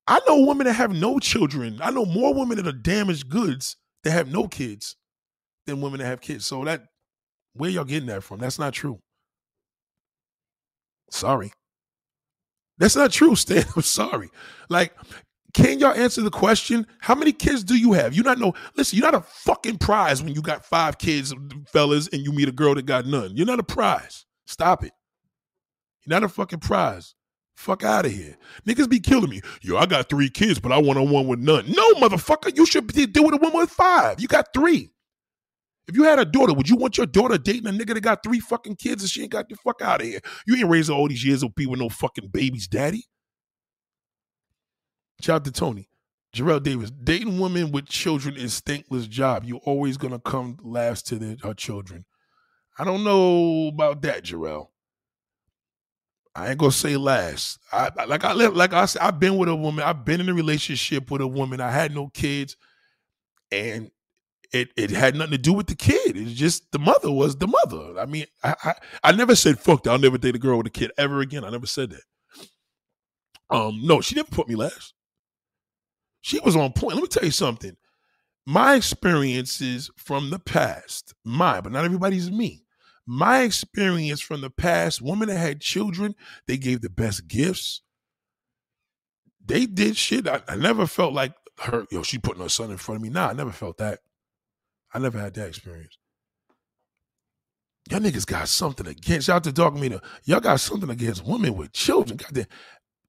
I 0.08 0.20
know 0.28 0.46
women 0.46 0.68
that 0.68 0.74
have 0.74 0.94
no 0.94 1.20
children. 1.20 1.80
I 1.82 1.92
know 1.92 2.06
more 2.06 2.34
women 2.34 2.58
that 2.58 2.68
are 2.68 2.72
damaged 2.72 3.30
goods 3.30 3.76
that 4.04 4.12
have 4.12 4.32
no 4.32 4.48
kids 4.48 4.96
than 5.66 5.82
women 5.82 6.00
that 6.00 6.06
have 6.06 6.22
kids. 6.22 6.46
So 6.46 6.64
that 6.64 6.84
where 7.54 7.70
y'all 7.70 7.84
getting 7.84 8.08
that 8.08 8.24
from? 8.24 8.40
That's 8.40 8.60
not 8.60 8.74
true. 8.74 9.00
Sorry. 11.10 11.52
That's 12.78 12.96
not 12.96 13.12
true, 13.12 13.36
Stan. 13.36 13.66
I'm 13.76 13.82
sorry. 13.82 14.30
Like, 14.70 14.94
can 15.58 15.80
y'all 15.80 15.94
answer 15.94 16.22
the 16.22 16.30
question? 16.30 16.86
How 17.00 17.16
many 17.16 17.32
kids 17.32 17.64
do 17.64 17.76
you 17.76 17.94
have? 17.94 18.14
You 18.14 18.22
not 18.22 18.38
know. 18.38 18.54
Listen, 18.76 19.00
you're 19.00 19.12
not 19.12 19.20
a 19.20 19.26
fucking 19.26 19.80
prize 19.80 20.22
when 20.22 20.36
you 20.36 20.42
got 20.44 20.64
five 20.64 21.00
kids, 21.00 21.34
fellas, 21.66 22.08
and 22.10 22.24
you 22.24 22.32
meet 22.32 22.48
a 22.48 22.52
girl 22.52 22.76
that 22.76 22.86
got 22.86 23.08
none. 23.08 23.36
You're 23.36 23.48
not 23.48 23.60
a 23.60 23.64
prize. 23.64 24.28
Stop 24.46 24.84
it. 24.84 24.92
You're 26.06 26.16
not 26.16 26.24
a 26.24 26.30
fucking 26.30 26.60
prize. 26.60 27.16
Fuck 27.56 27.84
out 27.84 28.06
of 28.06 28.12
here. 28.12 28.38
Niggas 28.68 28.88
be 28.88 29.00
killing 29.00 29.32
me. 29.32 29.42
Yo, 29.64 29.78
I 29.78 29.88
got 29.88 30.10
three 30.10 30.30
kids, 30.30 30.60
but 30.60 30.72
I 30.72 30.78
want 30.78 31.00
a 31.00 31.02
one 31.02 31.26
with 31.26 31.40
none. 31.40 31.66
No, 31.68 31.94
motherfucker, 31.96 32.56
you 32.56 32.68
should 32.68 32.86
be 32.86 33.08
dealing 33.08 33.32
with 33.32 33.42
a 33.42 33.44
woman 33.44 33.62
with 33.62 33.72
five. 33.72 34.22
You 34.22 34.28
got 34.28 34.54
three. 34.54 34.92
If 35.88 35.96
you 35.96 36.04
had 36.04 36.20
a 36.20 36.26
daughter, 36.26 36.54
would 36.54 36.70
you 36.70 36.76
want 36.76 37.00
your 37.00 37.08
daughter 37.08 37.40
dating 37.40 37.66
a 37.66 37.72
nigga 37.72 37.96
that 37.96 38.02
got 38.02 38.22
three 38.22 38.42
fucking 38.42 38.76
kids 38.76 39.02
and 39.02 39.10
she 39.10 39.24
ain't 39.24 39.32
got 39.32 39.50
the 39.50 39.56
fuck 39.56 39.82
out 39.82 40.02
of 40.02 40.08
here? 40.08 40.20
You 40.46 40.56
ain't 40.58 40.70
raising 40.70 40.96
all 40.96 41.08
these 41.08 41.26
years 41.26 41.42
of 41.42 41.56
people 41.56 41.72
with 41.72 41.80
no 41.80 41.90
fucking 41.90 42.28
babies, 42.28 42.68
daddy. 42.68 43.06
Shout 45.22 45.38
out 45.38 45.46
to 45.46 45.52
Tony. 45.52 45.90
Jarrell 46.36 46.62
Davis, 46.62 46.92
dating 46.92 47.40
women 47.40 47.72
with 47.72 47.88
children 47.88 48.36
is 48.36 48.60
thankless 48.60 49.08
job. 49.08 49.44
You're 49.46 49.62
always 49.64 49.98
gonna 49.98 50.20
come 50.20 50.58
last 50.62 51.08
to 51.08 51.16
their, 51.16 51.38
her 51.42 51.54
children. 51.54 52.06
I 52.78 52.84
don't 52.84 53.04
know 53.04 53.70
about 53.70 54.02
that, 54.04 54.24
Jarrell. 54.24 54.68
I 56.36 56.50
ain't 56.50 56.60
gonna 56.60 56.72
say 56.72 56.98
last. 56.98 57.58
I 57.72 57.90
like 58.06 58.24
I 58.24 58.34
like 58.34 58.74
I 58.74 58.86
said, 58.86 59.02
I've 59.02 59.20
been 59.20 59.38
with 59.38 59.50
a 59.50 59.56
woman. 59.56 59.84
I've 59.84 60.06
been 60.06 60.22
in 60.22 60.30
a 60.30 60.34
relationship 60.34 61.10
with 61.10 61.22
a 61.22 61.28
woman. 61.28 61.60
I 61.60 61.72
had 61.72 61.96
no 61.96 62.10
kids, 62.10 62.56
and 63.52 63.90
it 64.54 64.70
it 64.76 64.92
had 64.92 65.16
nothing 65.16 65.32
to 65.32 65.38
do 65.40 65.54
with 65.54 65.66
the 65.66 65.76
kid. 65.76 66.16
It's 66.16 66.34
just 66.34 66.72
the 66.72 66.78
mother 66.78 67.12
was 67.12 67.38
the 67.38 67.48
mother. 67.48 68.00
I 68.00 68.06
mean, 68.06 68.26
I 68.44 68.54
I, 68.64 68.74
I 69.06 69.12
never 69.14 69.36
said 69.36 69.58
fuck 69.58 69.82
that. 69.84 69.92
I'll 69.92 69.98
never 69.98 70.20
date 70.20 70.36
a 70.36 70.40
girl 70.40 70.58
with 70.58 70.68
a 70.68 70.72
kid 70.72 70.92
ever 71.00 71.22
again. 71.22 71.44
I 71.44 71.50
never 71.50 71.66
said 71.66 71.90
that. 71.90 72.04
Um, 73.50 73.80
no, 73.84 74.02
she 74.02 74.14
never 74.14 74.30
put 74.30 74.48
me 74.48 74.56
last. 74.56 74.94
She 76.28 76.40
was 76.40 76.56
on 76.56 76.74
point. 76.74 76.96
Let 76.96 77.02
me 77.02 77.08
tell 77.08 77.26
you 77.26 77.32
something. 77.32 77.76
My 78.46 78.76
experiences 78.76 79.92
from 79.98 80.30
the 80.30 80.40
past, 80.40 81.14
mine, 81.24 81.64
but 81.64 81.72
not 81.72 81.86
everybody's 81.86 82.32
me 82.32 82.64
my 83.08 83.44
experience 83.44 84.20
from 84.20 84.42
the 84.42 84.50
past, 84.50 85.02
women 85.02 85.30
that 85.30 85.38
had 85.38 85.62
children, 85.62 86.14
they 86.46 86.58
gave 86.58 86.82
the 86.82 86.90
best 86.90 87.28
gifts. 87.28 87.82
They 89.44 89.66
did 89.66 89.96
shit. 89.96 90.28
I, 90.28 90.42
I 90.48 90.58
never 90.58 90.86
felt 90.86 91.14
like 91.14 91.34
her, 91.60 91.86
yo, 91.90 92.04
she 92.04 92.18
putting 92.18 92.44
her 92.44 92.50
son 92.50 92.70
in 92.70 92.78
front 92.78 92.98
of 92.98 93.04
me. 93.04 93.10
Nah, 93.10 93.30
I 93.30 93.34
never 93.34 93.54
felt 93.54 93.78
that. 93.78 94.00
I 94.94 95.00
never 95.00 95.18
had 95.18 95.34
that 95.36 95.48
experience. 95.48 95.98
Y'all 97.90 98.02
niggas 98.02 98.28
got 98.28 98.50
something 98.50 98.86
against. 98.86 99.28
Shout 99.28 99.38
out 99.38 99.44
to 99.46 99.54
Dog 99.54 99.80
Meter. 99.80 100.02
Y'all 100.26 100.42
got 100.42 100.60
something 100.60 100.90
against 100.90 101.26
women 101.26 101.56
with 101.56 101.72
children. 101.72 102.18
Goddamn. 102.18 102.48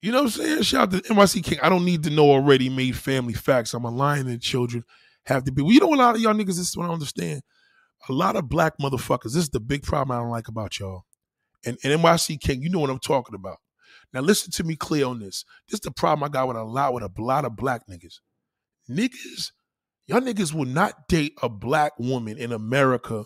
You 0.00 0.12
know 0.12 0.18
what 0.18 0.24
I'm 0.24 0.30
saying? 0.30 0.62
Shout 0.62 0.94
out 0.94 1.04
to 1.04 1.12
NYC 1.12 1.42
King. 1.42 1.58
I 1.60 1.68
don't 1.68 1.84
need 1.84 2.04
to 2.04 2.10
know 2.10 2.30
already 2.30 2.68
made 2.68 2.96
family 2.96 3.32
facts. 3.32 3.74
I'm 3.74 3.84
a 3.84 3.90
lion 3.90 4.28
and 4.28 4.40
children 4.40 4.84
have 5.26 5.44
to 5.44 5.52
be. 5.52 5.62
Well, 5.62 5.72
you 5.72 5.80
know 5.80 5.92
a 5.92 5.96
lot 5.96 6.14
of 6.14 6.20
y'all 6.20 6.34
niggas, 6.34 6.56
this 6.56 6.68
is 6.68 6.76
what 6.76 6.88
I 6.88 6.92
understand 6.92 7.42
a 8.08 8.12
lot 8.12 8.36
of 8.36 8.48
black 8.48 8.78
motherfuckers, 8.78 9.34
this 9.34 9.36
is 9.36 9.50
the 9.50 9.60
big 9.60 9.82
problem 9.82 10.16
I 10.16 10.20
don't 10.20 10.30
like 10.30 10.48
about 10.48 10.78
y'all. 10.78 11.04
And, 11.64 11.76
and 11.82 12.00
NYC 12.00 12.40
King, 12.40 12.62
you 12.62 12.70
know 12.70 12.78
what 12.78 12.90
I'm 12.90 13.00
talking 13.00 13.34
about. 13.34 13.56
Now 14.12 14.20
listen 14.20 14.50
to 14.52 14.64
me 14.64 14.76
clear 14.76 15.06
on 15.06 15.18
this. 15.18 15.44
This 15.68 15.74
is 15.74 15.80
the 15.80 15.90
problem 15.90 16.24
I 16.24 16.28
got 16.28 16.48
with 16.48 16.56
a 16.56 16.64
lot 16.64 16.94
with 16.94 17.02
a 17.02 17.10
lot 17.18 17.44
of 17.44 17.56
black 17.56 17.82
niggas. 17.90 18.20
Niggas, 18.88 19.50
y'all 20.06 20.20
niggas 20.20 20.54
will 20.54 20.64
not 20.64 21.08
date 21.08 21.34
a 21.42 21.48
black 21.48 21.92
woman 21.98 22.38
in 22.38 22.52
America 22.52 23.24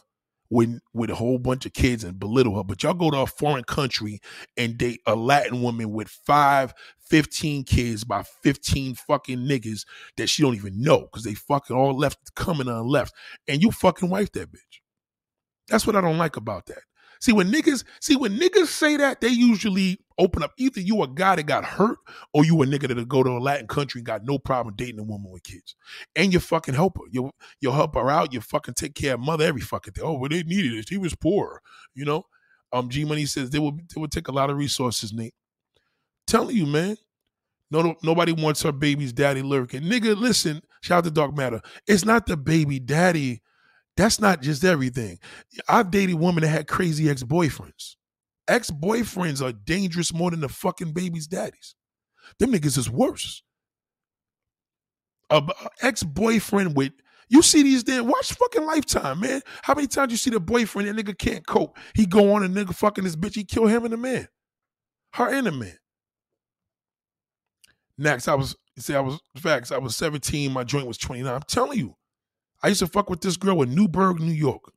with 0.53 0.79
with 0.93 1.09
a 1.09 1.15
whole 1.15 1.39
bunch 1.39 1.65
of 1.65 1.73
kids 1.73 2.05
and 2.05 2.21
belittle 2.21 2.57
her. 2.57 2.63
But 2.63 2.83
y'all 2.83 2.93
go 2.93 3.11
to 3.11 3.21
a 3.21 3.27
foreign 3.27 3.65
country 3.65 4.21
and 4.57 4.77
date 4.77 5.01
a 5.07 5.17
Latin 5.17 5.63
woman 5.63 5.91
with 5.91 6.09
five, 6.09 6.75
15 7.07 7.65
kids 7.65 8.05
by 8.05 8.23
15 8.43 8.95
fucking 8.95 9.39
niggas 9.39 9.87
that 10.19 10.29
she 10.29 10.43
don't 10.43 10.55
even 10.55 10.83
know 10.83 11.01
because 11.01 11.25
they 11.25 11.35
fucking 11.35 11.75
all 11.75 11.97
left 11.97 12.35
coming 12.35 12.69
on 12.69 12.87
left. 12.87 13.15
And 13.49 13.63
you 13.63 13.71
fucking 13.71 14.11
wife 14.11 14.31
that 14.33 14.53
bitch. 14.53 14.81
That's 15.69 15.87
what 15.87 15.97
I 15.97 16.03
don't 16.03 16.19
like 16.19 16.37
about 16.37 16.67
that. 16.67 16.83
See, 17.23 17.33
when 17.33 17.53
niggas, 17.53 17.85
see, 18.01 18.17
when 18.17 18.39
niggas 18.39 18.67
say 18.67 18.99
that, 18.99 19.23
they 19.23 19.29
usually 19.29 20.01
open 20.19 20.43
up. 20.43 20.53
Either 20.59 20.81
you 20.81 21.03
a 21.05 21.09
guy 21.09 21.37
that 21.37 21.45
got 21.45 21.65
hurt, 21.65 21.99
or 22.35 22.45
you 22.45 22.61
a 22.63 22.67
nigga 22.67 22.89
that'll 22.89 23.05
go 23.07 23.23
to 23.23 23.31
a 23.31 23.39
Latin 23.39 23.69
country 23.69 24.01
and 24.01 24.07
got 24.07 24.25
no 24.25 24.41
problem 24.41 24.75
dating 24.77 25.01
a 25.01 25.05
woman 25.05 25.31
with 25.31 25.45
kids. 25.45 25.77
And 26.17 26.35
you 26.35 26.41
fucking 26.41 26.75
help 26.75 26.99
her. 26.99 27.05
You 27.13 27.31
you 27.61 27.71
help 27.71 27.95
her 27.95 28.11
out. 28.11 28.35
You 28.35 28.43
fucking 28.43 28.75
take 28.75 28.97
care 28.97 29.15
of 29.15 29.21
mother 29.21 29.47
every 29.47 29.63
fucking 29.63 29.95
day. 29.95 30.03
Oh, 30.03 30.15
well, 30.15 30.31
they 30.31 30.43
needed 30.43 30.75
it. 30.75 30.89
He 30.91 30.99
was 30.99 31.15
poor, 31.15 31.63
you 31.95 32.05
know. 32.05 32.25
Um, 32.73 32.89
G 32.91 33.05
Money 33.05 33.27
says 33.27 33.51
they 33.51 33.61
will 33.61 33.73
they 33.73 34.01
will 34.01 34.09
take 34.09 34.29
a 34.29 34.33
lot 34.33 34.51
of 34.51 34.57
resources, 34.59 35.13
Nate. 35.13 35.35
telling 36.27 36.57
you, 36.57 36.67
man. 36.67 36.97
No, 37.71 37.97
nobody 38.03 38.33
wants 38.33 38.63
her 38.63 38.73
baby's 38.73 39.13
daddy 39.13 39.43
lurking. 39.43 39.83
Nigga, 39.83 40.17
listen, 40.17 40.63
shout 40.83 40.99
out 40.99 41.05
to 41.05 41.11
Dark 41.13 41.37
Matter. 41.37 41.61
It's 41.87 42.05
not 42.05 42.27
the 42.27 42.37
baby 42.37 42.81
daddy 42.81 43.42
that's 43.97 44.21
not 44.21 44.41
just 44.41 44.65
everything. 44.65 45.19
I've 45.69 45.91
dated 45.91 46.17
women 46.17 46.43
that 46.43 46.49
had 46.49 46.69
crazy 46.69 47.11
ex 47.11 47.23
boyfriends. 47.23 47.97
Ex 48.49 48.71
boyfriends 48.71 49.43
are 49.43 49.53
dangerous 49.53 50.13
more 50.13 50.31
than 50.31 50.41
the 50.41 50.49
fucking 50.49 50.93
baby's 50.93 51.27
daddies. 51.27 51.75
Them 52.39 52.53
niggas 52.53 52.79
is 52.79 52.91
worse. 52.91 53.43
A, 55.31 55.43
ex 55.81 56.03
boyfriend 56.03 56.77
with 56.77 56.93
you 57.29 57.41
see 57.41 57.63
these 57.63 57.83
damn 57.83 58.07
watch 58.07 58.35
fucking 58.35 58.67
Lifetime, 58.67 59.21
man. 59.21 59.41
How 59.63 59.75
many 59.75 59.87
times 59.87 60.13
you 60.13 60.19
see 60.19 60.29
the 60.29 60.41
boyfriend 60.41 60.89
that 60.89 60.97
nigga 61.03 61.17
can't 61.17 61.47
cope? 61.47 61.79
He 61.95 62.05
go 62.05 62.35
on 62.35 62.43
and 62.43 62.55
nigga 62.55 62.75
fucking 62.75 63.05
this 63.05 63.17
bitch. 63.17 63.35
He 63.35 63.45
kill 63.45 63.67
him 63.67 63.85
and 63.85 63.93
the 63.93 63.97
man, 63.97 64.29
her 65.15 65.33
and 65.33 65.47
the 65.47 65.53
man. 65.53 65.79
Next, 67.97 68.29
I 68.29 68.35
was 68.35 68.57
you 68.77 68.83
see, 68.83 68.95
I 68.95 69.01
was 69.01 69.19
facts. 69.39 69.73
I 69.73 69.79
was 69.79 69.97
seventeen. 69.97 70.53
My 70.53 70.65
joint 70.65 70.87
was 70.87 70.99
twenty 70.99 71.23
nine. 71.23 71.35
I'm 71.35 71.43
telling 71.43 71.79
you, 71.79 71.97
I 72.63 72.69
used 72.69 72.81
to 72.81 72.87
fuck 72.87 73.11
with 73.11 73.21
this 73.21 73.37
girl 73.37 73.63
in 73.63 73.75
Newburgh, 73.75 74.21
New 74.21 74.33
York. 74.33 74.73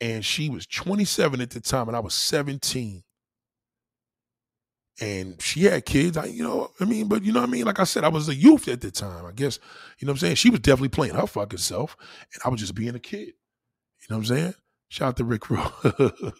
And 0.00 0.24
she 0.24 0.48
was 0.48 0.66
27 0.66 1.40
at 1.40 1.50
the 1.50 1.60
time, 1.60 1.88
and 1.88 1.96
I 1.96 2.00
was 2.00 2.14
17. 2.14 3.02
And 5.00 5.40
she 5.40 5.64
had 5.64 5.84
kids. 5.86 6.16
I, 6.16 6.26
you 6.26 6.42
know, 6.42 6.70
I 6.80 6.84
mean, 6.84 7.08
but 7.08 7.22
you 7.22 7.32
know 7.32 7.40
what 7.40 7.48
I 7.48 7.52
mean? 7.52 7.64
Like 7.64 7.80
I 7.80 7.84
said, 7.84 8.04
I 8.04 8.08
was 8.08 8.28
a 8.28 8.34
youth 8.34 8.68
at 8.68 8.80
the 8.80 8.90
time. 8.90 9.24
I 9.24 9.32
guess, 9.32 9.58
you 9.98 10.06
know 10.06 10.12
what 10.12 10.16
I'm 10.16 10.18
saying? 10.18 10.34
She 10.36 10.50
was 10.50 10.60
definitely 10.60 10.90
playing 10.90 11.14
her 11.14 11.26
fucking 11.26 11.58
self, 11.58 11.96
and 12.34 12.42
I 12.44 12.48
was 12.48 12.60
just 12.60 12.74
being 12.74 12.94
a 12.94 13.00
kid. 13.00 13.28
You 13.28 14.06
know 14.10 14.18
what 14.18 14.30
I'm 14.30 14.36
saying? 14.36 14.54
Shout 14.88 15.08
out 15.08 15.16
to 15.16 15.24
Rick 15.24 15.48
Rowe. 15.50 15.72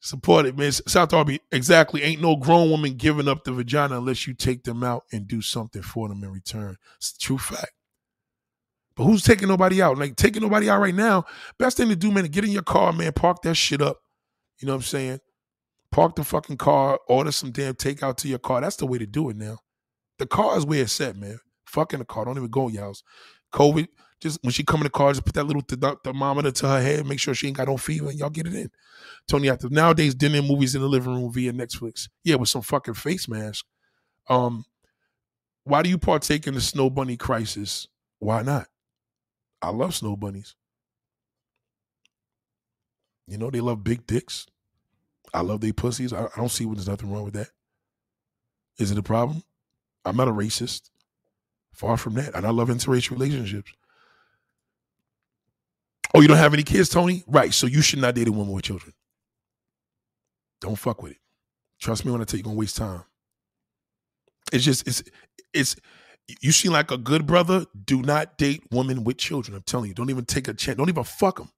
Support 0.00 0.46
it, 0.46 0.56
man. 0.56 0.70
South 0.70 1.12
Arby, 1.12 1.40
exactly. 1.50 2.02
Ain't 2.02 2.22
no 2.22 2.36
grown 2.36 2.70
woman 2.70 2.94
giving 2.94 3.26
up 3.26 3.42
the 3.42 3.52
vagina 3.52 3.98
unless 3.98 4.26
you 4.26 4.34
take 4.34 4.62
them 4.62 4.84
out 4.84 5.04
and 5.10 5.26
do 5.26 5.42
something 5.42 5.82
for 5.82 6.08
them 6.08 6.22
in 6.22 6.30
return. 6.30 6.76
It's 6.98 7.12
a 7.16 7.18
true 7.18 7.38
fact. 7.38 7.72
But 8.96 9.04
who's 9.04 9.22
taking 9.22 9.48
nobody 9.48 9.82
out? 9.82 9.98
Like 9.98 10.16
taking 10.16 10.42
nobody 10.42 10.70
out 10.70 10.80
right 10.80 10.94
now. 10.94 11.24
Best 11.58 11.76
thing 11.76 11.88
to 11.90 11.96
do, 11.96 12.10
man, 12.10 12.24
get 12.26 12.44
in 12.44 12.50
your 12.50 12.62
car, 12.62 12.92
man. 12.92 13.12
Park 13.12 13.42
that 13.42 13.54
shit 13.54 13.82
up. 13.82 13.98
You 14.58 14.66
know 14.66 14.72
what 14.72 14.78
I'm 14.78 14.82
saying? 14.82 15.20
Park 15.92 16.16
the 16.16 16.24
fucking 16.24 16.56
car. 16.56 16.98
Order 17.06 17.30
some 17.32 17.50
damn 17.50 17.74
takeout 17.74 18.16
to 18.18 18.28
your 18.28 18.38
car. 18.38 18.60
That's 18.62 18.76
the 18.76 18.86
way 18.86 18.98
to 18.98 19.06
do 19.06 19.28
it 19.28 19.36
now. 19.36 19.58
The 20.18 20.26
car 20.26 20.56
is 20.56 20.64
where 20.64 20.82
it's 20.82 21.00
at, 21.00 21.16
man. 21.16 21.38
fuck 21.66 21.92
in 21.92 21.98
the 21.98 22.06
car. 22.06 22.24
Don't 22.24 22.38
even 22.38 22.50
go 22.50 22.68
in 22.68 22.74
your 22.74 22.84
house. 22.84 23.02
COVID, 23.52 23.86
just 24.20 24.38
when 24.42 24.52
she 24.52 24.64
come 24.64 24.80
in 24.80 24.84
the 24.84 24.90
car, 24.90 25.12
just 25.12 25.24
put 25.26 25.34
that 25.34 25.44
little 25.44 25.62
th- 25.62 25.98
thermometer 26.02 26.50
to 26.50 26.68
her 26.68 26.80
head, 26.80 27.06
make 27.06 27.20
sure 27.20 27.34
she 27.34 27.48
ain't 27.48 27.56
got 27.56 27.68
no 27.68 27.76
fever, 27.76 28.08
and 28.08 28.18
y'all 28.18 28.30
get 28.30 28.46
it 28.46 28.54
in. 28.54 28.70
Tony 29.28 29.50
after 29.50 29.68
nowadays 29.68 30.14
dinner 30.14 30.40
movies 30.40 30.74
in 30.74 30.80
the 30.80 30.88
living 30.88 31.14
room 31.14 31.30
via 31.30 31.52
Netflix. 31.52 32.08
Yeah, 32.24 32.36
with 32.36 32.48
some 32.48 32.62
fucking 32.62 32.94
face 32.94 33.28
mask. 33.28 33.66
Um, 34.28 34.64
why 35.64 35.82
do 35.82 35.90
you 35.90 35.98
partake 35.98 36.46
in 36.46 36.54
the 36.54 36.60
snow 36.60 36.88
bunny 36.88 37.16
crisis? 37.16 37.88
Why 38.20 38.42
not? 38.42 38.68
I 39.62 39.70
love 39.70 39.94
snow 39.94 40.16
bunnies. 40.16 40.54
You 43.26 43.38
know 43.38 43.50
they 43.50 43.60
love 43.60 43.84
big 43.84 44.06
dicks. 44.06 44.46
I 45.34 45.40
love 45.40 45.60
they 45.60 45.72
pussies. 45.72 46.12
I, 46.12 46.24
I 46.24 46.30
don't 46.36 46.50
see 46.50 46.66
what 46.66 46.76
there's 46.76 46.88
nothing 46.88 47.12
wrong 47.12 47.24
with 47.24 47.34
that. 47.34 47.48
Is 48.78 48.90
it 48.90 48.98
a 48.98 49.02
problem? 49.02 49.42
I'm 50.04 50.16
not 50.16 50.28
a 50.28 50.32
racist. 50.32 50.90
Far 51.72 51.96
from 51.96 52.14
that. 52.14 52.34
And 52.34 52.46
I 52.46 52.50
love 52.50 52.68
interracial 52.68 53.12
relationships. 53.12 53.72
Oh, 56.14 56.20
you 56.20 56.28
don't 56.28 56.36
have 56.38 56.54
any 56.54 56.62
kids, 56.62 56.88
Tony? 56.88 57.24
Right. 57.26 57.52
So 57.52 57.66
you 57.66 57.82
should 57.82 58.00
not 58.00 58.14
date 58.14 58.28
a 58.28 58.32
woman 58.32 58.54
with 58.54 58.64
children. 58.64 58.94
Don't 60.60 60.76
fuck 60.76 61.02
with 61.02 61.12
it. 61.12 61.18
Trust 61.80 62.04
me 62.04 62.12
when 62.12 62.20
I 62.20 62.24
tell 62.24 62.38
you, 62.38 62.42
you're 62.44 62.50
gonna 62.50 62.58
waste 62.58 62.76
time. 62.76 63.04
It's 64.52 64.64
just 64.64 64.86
it's 64.88 65.02
it's 65.52 65.76
you 66.40 66.52
seem 66.52 66.72
like 66.72 66.90
a 66.90 66.98
good 66.98 67.26
brother. 67.26 67.66
Do 67.84 68.02
not 68.02 68.38
date 68.38 68.62
women 68.70 69.04
with 69.04 69.18
children. 69.18 69.56
I'm 69.56 69.62
telling 69.62 69.88
you, 69.88 69.94
don't 69.94 70.10
even 70.10 70.24
take 70.24 70.48
a 70.48 70.54
chance. 70.54 70.76
Don't 70.76 70.88
even 70.88 71.04
fuck 71.04 71.38
them. 71.38 71.50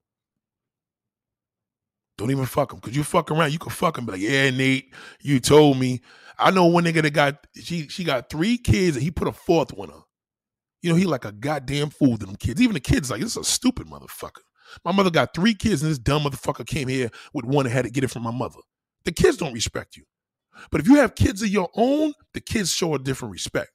Don't 2.16 2.30
even 2.30 2.46
fuck 2.46 2.70
them. 2.70 2.80
Cause 2.80 2.96
you 2.96 3.04
fuck 3.04 3.30
around, 3.30 3.52
you 3.52 3.58
can 3.58 3.70
fuck 3.70 3.94
them. 3.96 4.06
Be 4.06 4.12
like, 4.12 4.20
yeah, 4.20 4.50
Nate, 4.50 4.92
you 5.22 5.40
told 5.40 5.78
me. 5.78 6.00
I 6.38 6.50
know 6.50 6.66
one 6.66 6.84
nigga 6.84 7.02
that 7.02 7.12
got 7.12 7.46
she 7.54 7.88
she 7.88 8.04
got 8.04 8.30
three 8.30 8.58
kids 8.58 8.96
and 8.96 9.02
he 9.02 9.10
put 9.10 9.28
a 9.28 9.32
fourth 9.32 9.72
one 9.72 9.90
on. 9.90 10.02
You 10.82 10.90
know, 10.90 10.96
he 10.96 11.04
like 11.06 11.24
a 11.24 11.32
goddamn 11.32 11.90
fool 11.90 12.16
to 12.16 12.26
them 12.26 12.36
kids. 12.36 12.60
Even 12.60 12.74
the 12.74 12.80
kids 12.80 13.10
like, 13.10 13.20
this 13.20 13.32
is 13.32 13.36
a 13.36 13.44
stupid 13.44 13.86
motherfucker. 13.86 14.42
My 14.84 14.92
mother 14.92 15.10
got 15.10 15.34
three 15.34 15.54
kids 15.54 15.82
and 15.82 15.90
this 15.90 15.98
dumb 15.98 16.22
motherfucker 16.22 16.66
came 16.66 16.88
here 16.88 17.10
with 17.32 17.44
one 17.44 17.66
and 17.66 17.72
had 17.72 17.84
to 17.84 17.90
get 17.90 18.04
it 18.04 18.10
from 18.10 18.22
my 18.22 18.30
mother. 18.30 18.60
The 19.04 19.12
kids 19.12 19.36
don't 19.36 19.54
respect 19.54 19.96
you. 19.96 20.04
But 20.70 20.80
if 20.80 20.88
you 20.88 20.96
have 20.96 21.14
kids 21.14 21.42
of 21.42 21.48
your 21.48 21.70
own, 21.74 22.12
the 22.34 22.40
kids 22.40 22.72
show 22.72 22.94
a 22.94 22.98
different 22.98 23.32
respect. 23.32 23.70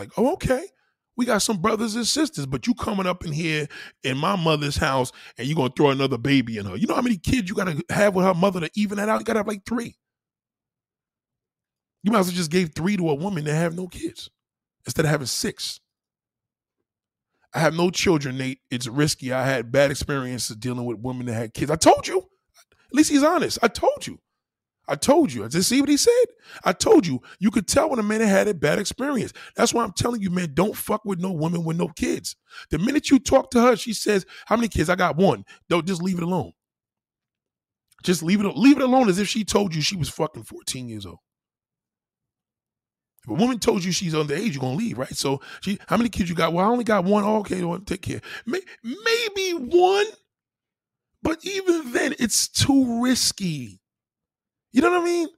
Like, 0.00 0.12
oh, 0.16 0.32
okay. 0.32 0.64
We 1.16 1.26
got 1.26 1.42
some 1.42 1.58
brothers 1.58 1.94
and 1.94 2.06
sisters, 2.06 2.46
but 2.46 2.66
you 2.66 2.72
coming 2.74 3.06
up 3.06 3.26
in 3.26 3.32
here 3.32 3.68
in 4.02 4.16
my 4.16 4.36
mother's 4.36 4.78
house 4.78 5.12
and 5.36 5.46
you're 5.46 5.56
gonna 5.56 5.72
throw 5.76 5.90
another 5.90 6.16
baby 6.16 6.56
in 6.56 6.64
her. 6.64 6.76
You 6.76 6.86
know 6.86 6.94
how 6.94 7.02
many 7.02 7.18
kids 7.18 7.50
you 7.50 7.54
gotta 7.54 7.82
have 7.90 8.14
with 8.14 8.24
her 8.24 8.32
mother 8.32 8.60
to 8.60 8.70
even 8.74 8.96
that 8.96 9.10
out? 9.10 9.20
You 9.20 9.26
gotta 9.26 9.40
have 9.40 9.46
like 9.46 9.66
three. 9.66 9.96
You 12.02 12.12
might 12.12 12.20
as 12.20 12.28
well 12.28 12.36
just 12.36 12.50
gave 12.50 12.74
three 12.74 12.96
to 12.96 13.10
a 13.10 13.14
woman 13.14 13.44
that 13.44 13.54
have 13.54 13.76
no 13.76 13.86
kids 13.86 14.30
instead 14.86 15.04
of 15.04 15.10
having 15.10 15.26
six. 15.26 15.80
I 17.52 17.58
have 17.58 17.74
no 17.74 17.90
children, 17.90 18.38
Nate. 18.38 18.60
It's 18.70 18.86
risky. 18.86 19.30
I 19.30 19.44
had 19.44 19.70
bad 19.70 19.90
experiences 19.90 20.56
dealing 20.56 20.86
with 20.86 21.00
women 21.00 21.26
that 21.26 21.34
had 21.34 21.52
kids. 21.52 21.70
I 21.70 21.76
told 21.76 22.08
you. 22.08 22.18
At 22.18 22.94
least 22.94 23.10
he's 23.10 23.22
honest. 23.22 23.58
I 23.62 23.68
told 23.68 24.06
you. 24.06 24.18
I 24.90 24.96
told 24.96 25.32
you. 25.32 25.48
Just 25.48 25.68
see 25.68 25.80
what 25.80 25.88
he 25.88 25.96
said. 25.96 26.24
I 26.64 26.72
told 26.72 27.06
you. 27.06 27.22
You 27.38 27.52
could 27.52 27.68
tell 27.68 27.90
when 27.90 28.00
a 28.00 28.02
man 28.02 28.20
had 28.22 28.48
a 28.48 28.54
bad 28.54 28.80
experience. 28.80 29.32
That's 29.54 29.72
why 29.72 29.84
I'm 29.84 29.92
telling 29.92 30.20
you, 30.20 30.30
man, 30.30 30.50
don't 30.52 30.76
fuck 30.76 31.04
with 31.04 31.20
no 31.20 31.30
woman 31.30 31.62
with 31.62 31.76
no 31.76 31.86
kids. 31.88 32.34
The 32.70 32.78
minute 32.78 33.08
you 33.08 33.20
talk 33.20 33.52
to 33.52 33.60
her, 33.60 33.76
she 33.76 33.94
says, 33.94 34.26
How 34.46 34.56
many 34.56 34.66
kids? 34.66 34.90
I 34.90 34.96
got 34.96 35.16
one. 35.16 35.44
Don't 35.68 35.86
just 35.86 36.02
leave 36.02 36.18
it 36.18 36.24
alone. 36.24 36.52
Just 38.02 38.24
leave 38.24 38.40
it, 38.40 38.56
leave 38.56 38.78
it 38.78 38.82
alone 38.82 39.08
as 39.08 39.20
if 39.20 39.28
she 39.28 39.44
told 39.44 39.74
you 39.74 39.80
she 39.80 39.96
was 39.96 40.08
fucking 40.08 40.42
14 40.42 40.88
years 40.88 41.06
old. 41.06 41.18
If 43.22 43.30
a 43.30 43.34
woman 43.34 43.60
told 43.60 43.84
you 43.84 43.92
she's 43.92 44.14
underage, 44.14 44.54
you're 44.54 44.60
gonna 44.60 44.76
leave, 44.76 44.98
right? 44.98 45.14
So 45.14 45.40
she, 45.60 45.78
how 45.86 45.98
many 45.98 46.08
kids 46.08 46.30
you 46.30 46.34
got? 46.34 46.52
Well, 46.52 46.64
I 46.64 46.68
only 46.68 46.84
got 46.84 47.04
one. 47.04 47.22
Oh, 47.22 47.38
okay, 47.40 47.62
well, 47.62 47.78
take 47.78 48.02
care. 48.02 48.22
Maybe 48.46 49.52
one, 49.52 50.06
but 51.22 51.38
even 51.44 51.92
then, 51.92 52.14
it's 52.18 52.48
too 52.48 53.02
risky. 53.02 53.79
You 54.72 54.82
know 54.82 54.90
what 54.90 55.02
I 55.02 55.04
mean? 55.04 55.28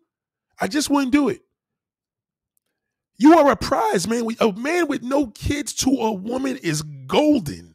I 0.61 0.68
just 0.68 0.91
wouldn't 0.91 1.12
do 1.12 1.28
it. 1.28 1.41
You 3.18 3.39
are 3.39 3.53
a 3.53 3.57
prize, 3.57 4.09
man. 4.09 4.26
A 4.41 4.53
man 4.53 4.89
with 4.89 5.03
no 5.03 5.28
kids 5.28 5.72
to 5.74 5.91
a 5.91 6.12
woman 6.12 6.57
is 6.57 6.83
golden. 7.07 7.74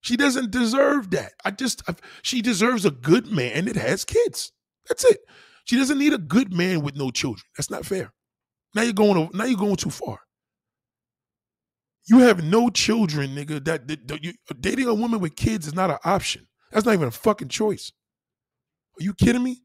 She 0.00 0.16
doesn't 0.16 0.50
deserve 0.50 1.10
that. 1.10 1.32
I 1.44 1.52
just, 1.52 1.82
I, 1.88 1.94
she 2.22 2.42
deserves 2.42 2.84
a 2.84 2.90
good 2.90 3.28
man 3.28 3.66
that 3.66 3.76
has 3.76 4.04
kids. 4.04 4.52
That's 4.88 5.04
it. 5.04 5.20
She 5.64 5.76
doesn't 5.76 5.98
need 5.98 6.12
a 6.12 6.18
good 6.18 6.52
man 6.52 6.82
with 6.82 6.96
no 6.96 7.10
children. 7.10 7.44
That's 7.56 7.70
not 7.70 7.86
fair. 7.86 8.12
Now 8.74 8.82
you're 8.82 8.92
going. 8.92 9.30
Now 9.32 9.44
you're 9.44 9.58
going 9.58 9.76
too 9.76 9.90
far. 9.90 10.18
You 12.08 12.18
have 12.18 12.42
no 12.42 12.68
children, 12.68 13.34
nigga. 13.36 13.64
That, 13.64 13.86
that, 13.86 14.08
that 14.08 14.24
you, 14.24 14.32
dating 14.60 14.88
a 14.88 14.94
woman 14.94 15.20
with 15.20 15.36
kids 15.36 15.68
is 15.68 15.74
not 15.74 15.90
an 15.90 15.98
option. 16.04 16.48
That's 16.72 16.84
not 16.84 16.94
even 16.94 17.08
a 17.08 17.12
fucking 17.12 17.48
choice. 17.48 17.92
Are 18.98 19.04
you 19.04 19.14
kidding 19.14 19.42
me? 19.42 19.62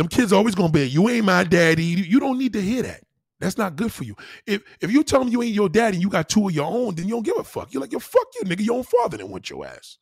Them 0.00 0.08
kids 0.08 0.32
always 0.32 0.54
gonna 0.54 0.72
be, 0.72 0.88
you 0.88 1.10
ain't 1.10 1.26
my 1.26 1.44
daddy. 1.44 1.84
You 1.84 2.20
don't 2.20 2.38
need 2.38 2.54
to 2.54 2.62
hear 2.62 2.80
that. 2.84 3.02
That's 3.38 3.58
not 3.58 3.76
good 3.76 3.92
for 3.92 4.04
you. 4.04 4.16
If 4.46 4.62
if 4.80 4.90
you 4.90 5.04
tell 5.04 5.20
them 5.20 5.28
you 5.28 5.42
ain't 5.42 5.52
your 5.52 5.68
daddy 5.68 5.96
and 5.96 6.02
you 6.02 6.08
got 6.08 6.30
two 6.30 6.48
of 6.48 6.54
your 6.54 6.64
own, 6.64 6.94
then 6.94 7.06
you 7.06 7.12
don't 7.12 7.22
give 7.22 7.36
a 7.36 7.44
fuck. 7.44 7.70
You're 7.70 7.82
like, 7.82 7.92
yo, 7.92 7.98
fuck 7.98 8.26
you, 8.36 8.48
nigga. 8.48 8.64
Your 8.64 8.78
own 8.78 8.84
father 8.84 9.18
didn't 9.18 9.28
want 9.28 9.50
your 9.50 9.66
ass. 9.66 9.98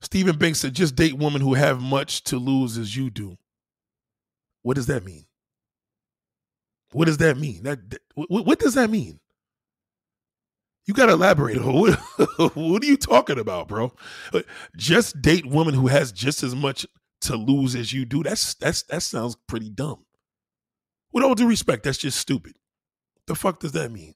Stephen 0.00 0.36
Banks 0.36 0.58
said, 0.58 0.74
just 0.74 0.96
date 0.96 1.16
women 1.16 1.40
who 1.40 1.54
have 1.54 1.80
much 1.80 2.24
to 2.24 2.38
lose 2.38 2.76
as 2.76 2.96
you 2.96 3.08
do. 3.08 3.38
What 4.62 4.74
does 4.74 4.86
that 4.86 5.04
mean? 5.04 5.26
What 6.90 7.04
does 7.04 7.18
that 7.18 7.38
mean? 7.38 7.62
That, 7.62 7.88
that 7.88 8.00
what, 8.16 8.46
what, 8.46 8.58
does 8.58 8.74
that 8.74 8.90
mean? 8.90 9.20
You 10.86 10.94
got 10.94 11.06
to 11.06 11.12
elaborate. 11.12 11.58
What, 11.64 12.56
what 12.56 12.82
are 12.82 12.86
you 12.86 12.96
talking 12.96 13.38
about, 13.38 13.68
bro? 13.68 13.92
Uh, 14.32 14.42
just 14.76 15.20
date 15.22 15.46
women 15.46 15.74
who 15.74 15.86
has 15.86 16.12
just 16.12 16.42
as 16.42 16.54
much 16.54 16.86
to 17.22 17.36
lose 17.36 17.74
as 17.74 17.92
you 17.92 18.04
do. 18.04 18.22
That's 18.22 18.54
that's 18.54 18.82
that 18.84 19.02
sounds 19.02 19.36
pretty 19.48 19.70
dumb. 19.70 20.04
With 21.12 21.24
all 21.24 21.34
due 21.34 21.48
respect, 21.48 21.84
that's 21.84 21.98
just 21.98 22.18
stupid. 22.18 22.54
The 23.26 23.34
fuck 23.34 23.60
does 23.60 23.72
that 23.72 23.90
mean? 23.90 24.14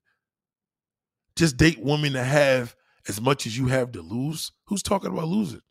Just 1.36 1.56
date 1.56 1.78
women 1.80 2.14
that 2.14 2.24
have 2.24 2.74
as 3.08 3.20
much 3.20 3.46
as 3.46 3.56
you 3.56 3.68
have 3.68 3.92
to 3.92 4.02
lose. 4.02 4.52
Who's 4.66 4.82
talking 4.82 5.10
about 5.10 5.28
losing? 5.28 5.62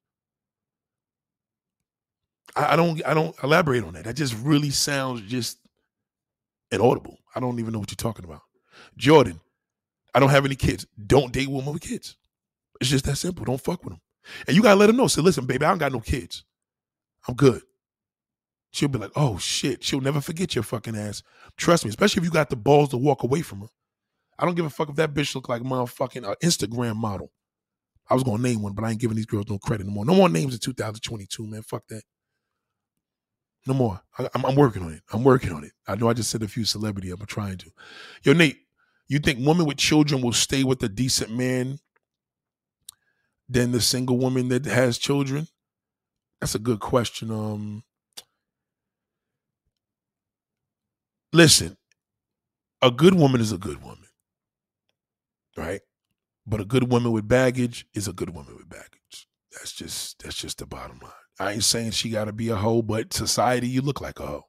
I, 2.55 2.73
I 2.73 2.75
don't 2.75 3.05
I 3.05 3.13
don't 3.13 3.35
elaborate 3.43 3.83
on 3.83 3.93
that. 3.93 4.05
That 4.05 4.15
just 4.15 4.35
really 4.37 4.71
sounds 4.71 5.21
just 5.21 5.59
inaudible. 6.71 7.17
I 7.35 7.39
don't 7.39 7.59
even 7.59 7.73
know 7.73 7.79
what 7.79 7.91
you're 7.91 7.95
talking 7.97 8.25
about. 8.25 8.41
Jordan, 8.97 9.39
I 10.13 10.19
don't 10.19 10.29
have 10.29 10.45
any 10.45 10.55
kids. 10.55 10.85
Don't 11.05 11.31
date 11.31 11.49
women 11.49 11.73
with 11.73 11.81
kids. 11.81 12.15
It's 12.81 12.89
just 12.89 13.05
that 13.05 13.17
simple. 13.17 13.45
Don't 13.45 13.61
fuck 13.61 13.83
with 13.83 13.93
them. 13.93 14.01
And 14.47 14.55
you 14.55 14.63
gotta 14.63 14.79
let 14.79 14.87
them 14.87 14.97
know. 14.97 15.07
Say, 15.07 15.21
listen, 15.21 15.45
baby, 15.45 15.65
I 15.65 15.69
don't 15.69 15.77
got 15.77 15.91
no 15.91 15.99
kids. 15.99 16.43
I'm 17.27 17.35
good. 17.35 17.61
She'll 18.71 18.89
be 18.89 18.99
like, 18.99 19.11
oh 19.15 19.37
shit. 19.37 19.83
She'll 19.83 20.01
never 20.01 20.21
forget 20.21 20.55
your 20.55 20.63
fucking 20.63 20.95
ass. 20.95 21.23
Trust 21.55 21.85
me, 21.85 21.89
especially 21.89 22.21
if 22.21 22.25
you 22.25 22.31
got 22.31 22.49
the 22.49 22.55
balls 22.55 22.89
to 22.89 22.97
walk 22.97 23.23
away 23.23 23.41
from 23.41 23.61
her. 23.61 23.67
I 24.39 24.45
don't 24.45 24.55
give 24.55 24.65
a 24.65 24.69
fuck 24.69 24.89
if 24.89 24.95
that 24.97 25.13
bitch 25.13 25.33
look 25.33 25.49
like 25.49 25.61
motherfucking 25.61 26.27
uh, 26.27 26.35
Instagram 26.43 26.95
model. 26.95 27.31
I 28.09 28.13
was 28.13 28.23
gonna 28.23 28.41
name 28.41 28.61
one, 28.61 28.73
but 28.73 28.85
I 28.85 28.91
ain't 28.91 29.01
giving 29.01 29.17
these 29.17 29.25
girls 29.25 29.49
no 29.49 29.57
credit 29.57 29.87
no 29.87 29.93
more. 29.93 30.05
No 30.05 30.15
more 30.15 30.29
names 30.29 30.53
in 30.53 30.59
2022, 30.59 31.47
man. 31.47 31.61
Fuck 31.63 31.87
that. 31.87 32.03
No 33.65 33.73
more. 33.73 34.01
I, 34.17 34.29
am 34.33 34.55
working 34.55 34.83
on 34.83 34.93
it. 34.93 35.01
I'm 35.11 35.23
working 35.23 35.51
on 35.51 35.63
it. 35.63 35.73
I 35.87 35.95
know 35.95 36.09
I 36.09 36.13
just 36.13 36.29
said 36.29 36.41
a 36.41 36.47
few 36.47 36.63
celebrity. 36.63 37.11
I'm 37.11 37.25
trying 37.25 37.57
to. 37.57 37.71
Yo, 38.23 38.33
Nate, 38.33 38.59
you 39.09 39.19
think 39.19 39.45
women 39.45 39.65
with 39.65 39.77
children 39.77 40.21
will 40.21 40.33
stay 40.33 40.63
with 40.63 40.81
a 40.83 40.89
decent 40.89 41.31
man 41.31 41.79
than 43.49 43.71
the 43.71 43.81
single 43.81 44.17
woman 44.17 44.49
that 44.49 44.65
has 44.65 44.97
children? 44.97 45.47
That's 46.39 46.55
a 46.55 46.59
good 46.59 46.79
question. 46.79 47.31
Um, 47.31 47.83
listen, 51.33 51.77
a 52.81 52.91
good 52.91 53.13
woman 53.15 53.41
is 53.41 53.51
a 53.51 53.57
good 53.57 53.81
woman, 53.81 54.07
right? 55.55 55.81
But 56.45 56.61
a 56.61 56.65
good 56.65 56.91
woman 56.91 57.11
with 57.11 57.27
baggage 57.27 57.85
is 57.93 58.07
a 58.07 58.13
good 58.13 58.31
woman 58.31 58.55
with 58.55 58.69
baggage. 58.69 59.27
That's 59.51 59.73
just 59.73 60.23
that's 60.23 60.37
just 60.37 60.59
the 60.59 60.65
bottom 60.65 60.99
line. 60.99 61.26
I 61.39 61.53
ain't 61.53 61.63
saying 61.63 61.91
she 61.91 62.09
got 62.09 62.25
to 62.25 62.33
be 62.33 62.49
a 62.49 62.55
hoe, 62.55 62.81
but 62.81 63.13
society, 63.13 63.67
you 63.67 63.81
look 63.81 64.01
like 64.01 64.19
a 64.19 64.25
hoe. 64.25 64.45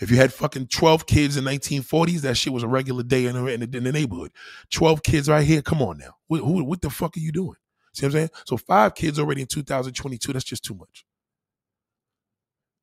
If 0.00 0.10
you 0.10 0.16
had 0.16 0.32
fucking 0.32 0.66
12 0.68 1.06
kids 1.06 1.36
in 1.36 1.44
1940s, 1.44 2.20
that 2.22 2.36
shit 2.36 2.52
was 2.52 2.64
a 2.64 2.68
regular 2.68 3.04
day 3.04 3.26
in 3.26 3.34
the, 3.34 3.46
in 3.46 3.62
in 3.62 3.84
the 3.84 3.92
neighborhood. 3.92 4.32
12 4.70 5.02
kids 5.02 5.28
right 5.28 5.46
here, 5.46 5.62
come 5.62 5.80
on 5.80 5.98
now. 5.98 6.16
What, 6.26 6.40
who, 6.40 6.64
what 6.64 6.82
the 6.82 6.90
fuck 6.90 7.16
are 7.16 7.20
you 7.20 7.32
doing? 7.32 7.54
See 7.94 8.06
what 8.06 8.10
I'm 8.10 8.18
saying? 8.18 8.30
So 8.46 8.56
five 8.56 8.94
kids 8.94 9.18
already 9.18 9.42
in 9.42 9.46
2022, 9.46 10.32
that's 10.32 10.44
just 10.44 10.64
too 10.64 10.74
much. 10.74 11.04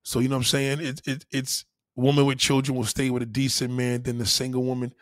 So, 0.03 0.19
you 0.19 0.29
know 0.29 0.35
what 0.35 0.41
I'm 0.41 0.45
saying? 0.45 0.79
It, 0.79 1.01
it, 1.05 1.25
it's 1.31 1.65
woman 1.95 2.25
with 2.25 2.37
children 2.37 2.77
will 2.77 2.85
stay 2.85 3.09
with 3.09 3.23
a 3.23 3.27
decent 3.27 3.73
man 3.73 4.03
than 4.03 4.17
the 4.17 4.25
single 4.25 4.63
woman, 4.63 4.93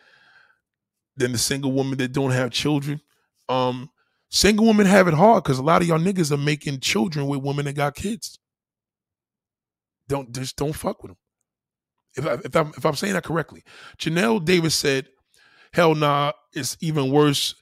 than 1.16 1.32
the 1.32 1.38
single 1.38 1.72
woman 1.72 1.98
that 1.98 2.12
don't 2.12 2.32
have 2.32 2.50
children. 2.50 3.00
Um, 3.48 3.90
single 4.30 4.66
women 4.66 4.86
have 4.86 5.08
it 5.08 5.14
hard 5.14 5.44
because 5.44 5.58
a 5.58 5.62
lot 5.62 5.82
of 5.82 5.88
y'all 5.88 5.98
niggas 5.98 6.32
are 6.32 6.36
making 6.36 6.80
children 6.80 7.26
with 7.28 7.42
women 7.42 7.66
that 7.66 7.74
got 7.74 7.94
kids. 7.94 8.38
Don't 10.08 10.32
just 10.34 10.56
don't 10.56 10.72
fuck 10.72 11.02
with 11.02 11.10
them. 11.10 11.18
If, 12.16 12.26
I, 12.26 12.32
if 12.44 12.56
I'm 12.56 12.72
if 12.76 12.84
I'm 12.84 12.94
saying 12.94 13.14
that 13.14 13.24
correctly, 13.24 13.62
Janelle 13.98 14.44
Davis 14.44 14.74
said, 14.74 15.08
"Hell 15.72 15.94
nah, 15.94 16.32
it's 16.52 16.76
even 16.80 17.10
worse." 17.10 17.54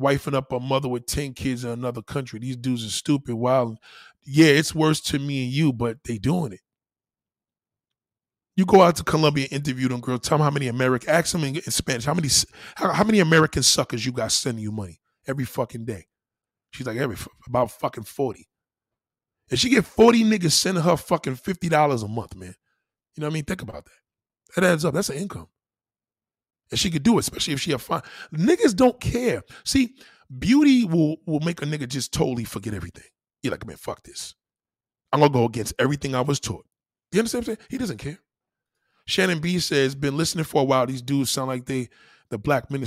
Wifing 0.00 0.34
up 0.34 0.52
a 0.52 0.60
mother 0.60 0.88
with 0.88 1.06
10 1.06 1.34
kids 1.34 1.64
in 1.64 1.70
another 1.70 2.02
country. 2.02 2.38
These 2.38 2.58
dudes 2.58 2.86
are 2.86 2.88
stupid, 2.88 3.34
wild. 3.34 3.78
Yeah, 4.24 4.46
it's 4.46 4.72
worse 4.72 5.00
to 5.00 5.18
me 5.18 5.42
and 5.42 5.52
you, 5.52 5.72
but 5.72 6.04
they 6.04 6.18
doing 6.18 6.52
it. 6.52 6.60
You 8.58 8.66
go 8.66 8.82
out 8.82 8.96
to 8.96 9.04
Colombia, 9.04 9.46
interview 9.52 9.86
them 9.86 10.00
girls. 10.00 10.22
Tell 10.22 10.36
them 10.36 10.44
how 10.44 10.50
many 10.50 10.66
American. 10.66 11.08
Ask 11.10 11.30
them 11.30 11.44
in, 11.44 11.54
in 11.54 11.62
Spanish. 11.62 12.04
How 12.04 12.12
many 12.12 12.28
how, 12.74 12.92
how, 12.92 13.04
many 13.04 13.20
American 13.20 13.62
suckers 13.62 14.04
you 14.04 14.10
got 14.10 14.32
sending 14.32 14.64
you 14.64 14.72
money 14.72 14.98
every 15.28 15.44
fucking 15.44 15.84
day? 15.84 16.06
She's 16.72 16.84
like 16.84 16.96
every 16.96 17.16
about 17.46 17.70
fucking 17.70 18.02
forty. 18.02 18.47
And 19.50 19.58
she 19.58 19.68
get 19.70 19.86
forty 19.86 20.24
niggas 20.24 20.52
sending 20.52 20.84
her 20.84 20.96
fucking 20.96 21.36
fifty 21.36 21.68
dollars 21.68 22.02
a 22.02 22.08
month, 22.08 22.36
man. 22.36 22.54
You 23.14 23.20
know 23.20 23.26
what 23.26 23.32
I 23.32 23.34
mean? 23.34 23.44
Think 23.44 23.62
about 23.62 23.84
that. 23.84 23.92
That 24.54 24.64
adds 24.72 24.84
up. 24.84 24.94
That's 24.94 25.10
an 25.10 25.16
income. 25.16 25.48
And 26.70 26.78
she 26.78 26.90
could 26.90 27.02
do 27.02 27.16
it, 27.16 27.20
especially 27.20 27.54
if 27.54 27.60
she 27.60 27.70
have 27.70 27.82
fun. 27.82 28.02
Niggas 28.32 28.76
don't 28.76 29.00
care. 29.00 29.42
See, 29.64 29.94
beauty 30.38 30.84
will 30.84 31.16
will 31.26 31.40
make 31.40 31.62
a 31.62 31.66
nigga 31.66 31.88
just 31.88 32.12
totally 32.12 32.44
forget 32.44 32.74
everything. 32.74 33.04
You're 33.42 33.52
like, 33.52 33.66
man, 33.66 33.76
fuck 33.76 34.02
this. 34.02 34.34
I'm 35.12 35.20
gonna 35.20 35.32
go 35.32 35.44
against 35.44 35.74
everything 35.78 36.14
I 36.14 36.20
was 36.20 36.40
taught. 36.40 36.66
You 37.12 37.20
understand 37.20 37.46
what 37.46 37.52
I'm 37.52 37.56
saying? 37.56 37.66
He 37.70 37.78
doesn't 37.78 37.98
care. 37.98 38.18
Shannon 39.06 39.40
B 39.40 39.58
says, 39.58 39.94
been 39.94 40.18
listening 40.18 40.44
for 40.44 40.60
a 40.60 40.64
while. 40.64 40.86
These 40.86 41.00
dudes 41.00 41.30
sound 41.30 41.48
like 41.48 41.64
they 41.64 41.88
the 42.28 42.36
black 42.36 42.70
men 42.70 42.84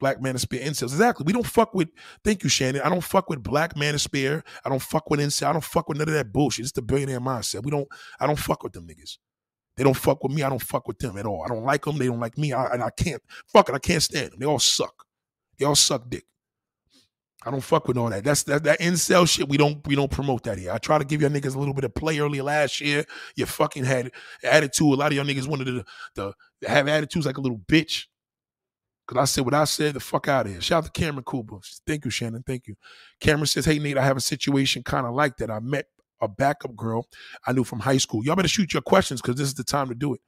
black 0.00 0.18
manosphere 0.18 0.64
incels. 0.64 0.84
Exactly. 0.84 1.24
We 1.24 1.32
don't 1.32 1.46
fuck 1.46 1.74
with, 1.74 1.90
thank 2.24 2.42
you, 2.42 2.48
Shannon. 2.48 2.82
I 2.82 2.88
don't 2.88 3.04
fuck 3.04 3.30
with 3.30 3.42
black 3.42 3.74
manosphere. 3.74 4.42
I 4.64 4.68
don't 4.68 4.82
fuck 4.82 5.08
with 5.10 5.20
incel. 5.20 5.48
I 5.48 5.52
don't 5.52 5.64
fuck 5.64 5.88
with 5.88 5.98
none 5.98 6.08
of 6.08 6.14
that 6.14 6.32
bullshit. 6.32 6.64
It's 6.64 6.72
the 6.72 6.82
billionaire 6.82 7.20
mindset. 7.20 7.62
We 7.62 7.70
don't, 7.70 7.86
I 8.18 8.26
don't 8.26 8.38
fuck 8.38 8.64
with 8.64 8.72
them 8.72 8.88
niggas. 8.88 9.18
They 9.76 9.84
don't 9.84 9.96
fuck 9.96 10.22
with 10.24 10.32
me. 10.32 10.42
I 10.42 10.48
don't 10.48 10.62
fuck 10.62 10.88
with 10.88 10.98
them 10.98 11.16
at 11.16 11.26
all. 11.26 11.44
I 11.44 11.48
don't 11.48 11.64
like 11.64 11.84
them. 11.84 11.98
They 11.98 12.06
don't 12.06 12.20
like 12.20 12.36
me. 12.36 12.52
I, 12.52 12.66
and 12.72 12.82
I 12.82 12.90
can't, 12.90 13.22
fuck 13.52 13.68
it. 13.68 13.74
I 13.74 13.78
can't 13.78 14.02
stand 14.02 14.32
them. 14.32 14.40
They 14.40 14.46
all 14.46 14.58
suck. 14.58 15.04
They 15.58 15.64
all 15.64 15.76
suck 15.76 16.10
dick. 16.10 16.24
I 17.42 17.50
don't 17.50 17.62
fuck 17.62 17.88
with 17.88 17.96
all 17.96 18.10
that. 18.10 18.22
That's 18.22 18.42
that 18.44 18.64
that 18.64 18.80
incel 18.80 19.26
shit. 19.28 19.48
We 19.48 19.56
don't 19.56 19.86
we 19.86 19.94
don't 19.94 20.10
promote 20.10 20.42
that 20.42 20.58
here. 20.58 20.72
I 20.72 20.78
try 20.78 20.98
to 20.98 21.04
give 21.06 21.22
y'all 21.22 21.30
niggas 21.30 21.54
a 21.54 21.58
little 21.58 21.72
bit 21.72 21.84
of 21.84 21.94
play 21.94 22.18
earlier 22.18 22.42
last 22.42 22.82
year. 22.82 23.04
You 23.34 23.46
fucking 23.46 23.84
had 23.84 24.12
attitude. 24.44 24.92
A 24.92 24.96
lot 24.96 25.10
of 25.10 25.16
y'all 25.16 25.24
niggas 25.24 25.48
wanted 25.48 25.64
to, 25.64 25.84
to 26.16 26.34
have 26.68 26.86
attitudes 26.86 27.24
like 27.24 27.38
a 27.38 27.40
little 27.40 27.58
bitch. 27.58 28.06
Cause 29.10 29.18
I 29.18 29.24
said 29.24 29.44
what 29.44 29.54
I 29.54 29.64
said. 29.64 29.94
The 29.94 30.00
fuck 30.00 30.28
out 30.28 30.46
of 30.46 30.52
here. 30.52 30.60
Shout 30.60 30.84
out 30.84 30.94
to 30.94 31.00
Cameron 31.00 31.24
Cooper. 31.24 31.56
Thank 31.84 32.04
you, 32.04 32.12
Shannon. 32.12 32.44
Thank 32.46 32.68
you. 32.68 32.76
Cameron 33.18 33.46
says, 33.46 33.64
"Hey 33.64 33.80
Nate, 33.80 33.98
I 33.98 34.04
have 34.04 34.16
a 34.16 34.20
situation 34.20 34.84
kind 34.84 35.04
of 35.04 35.14
like 35.14 35.36
that. 35.38 35.50
I 35.50 35.58
met 35.58 35.86
a 36.20 36.28
backup 36.28 36.76
girl 36.76 37.08
I 37.44 37.50
knew 37.50 37.64
from 37.64 37.80
high 37.80 37.96
school. 37.96 38.24
Y'all 38.24 38.36
better 38.36 38.46
shoot 38.46 38.72
your 38.72 38.82
questions 38.82 39.20
because 39.20 39.34
this 39.34 39.48
is 39.48 39.54
the 39.54 39.64
time 39.64 39.88
to 39.88 39.96
do 39.96 40.14
it. 40.14 40.20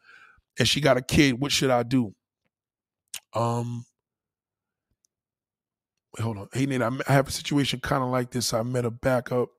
And 0.59 0.67
she 0.67 0.81
got 0.81 0.97
a 0.97 1.01
kid. 1.01 1.39
What 1.39 1.53
should 1.53 1.71
I 1.71 1.85
do? 1.85 2.13
Um, 3.35 3.85
Wait, 6.19 6.25
hold 6.25 6.39
on. 6.39 6.49
Hey, 6.53 6.67
Nate, 6.67 6.83
I 6.83 6.91
have 7.07 7.29
a 7.29 7.31
situation 7.31 7.79
kind 7.79 8.03
of 8.03 8.11
like 8.11 8.33
this. 8.33 8.53
I 8.53 8.65
met 8.65 8.85
a 8.85 8.91
backup, 8.91 9.51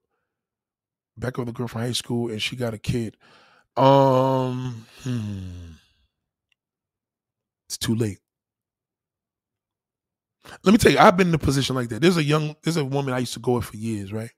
backup 1.18 1.46
the 1.46 1.54
girl 1.54 1.70
from 1.70 1.82
high 1.82 1.94
school, 1.94 2.30
and 2.30 2.42
she 2.42 2.58
got 2.58 2.74
a 2.74 2.78
kid. 2.78 3.16
Um, 3.78 4.86
hmm. 5.02 5.72
It's 7.68 7.78
too 7.78 7.96
late. 7.96 8.20
Let 10.64 10.72
me 10.72 10.78
tell 10.78 10.92
you, 10.92 10.98
I've 10.98 11.18
been 11.18 11.30
in 11.30 11.34
a 11.34 11.40
position 11.40 11.76
like 11.76 11.90
that. 11.90 12.02
There's 12.02 12.18
a 12.18 12.24
young, 12.24 12.56
there's 12.64 12.78
a 12.78 12.86
woman 12.86 13.14
I 13.14 13.20
used 13.20 13.34
to 13.34 13.40
go 13.40 13.54
with 13.54 13.66
for 13.66 13.78
years, 13.78 14.12
right? 14.12 14.32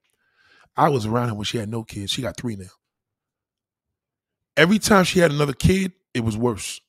I 0.77 0.89
was 0.89 1.05
around 1.05 1.29
her 1.29 1.35
when 1.35 1.45
she 1.45 1.57
had 1.57 1.69
no 1.69 1.83
kids. 1.83 2.11
She 2.11 2.21
got 2.21 2.37
three 2.37 2.55
now. 2.55 2.65
Every 4.57 4.79
time 4.79 5.03
she 5.03 5.19
had 5.19 5.31
another 5.31 5.53
kid, 5.53 5.93
it 6.13 6.23
was 6.23 6.37
worse. 6.37 6.79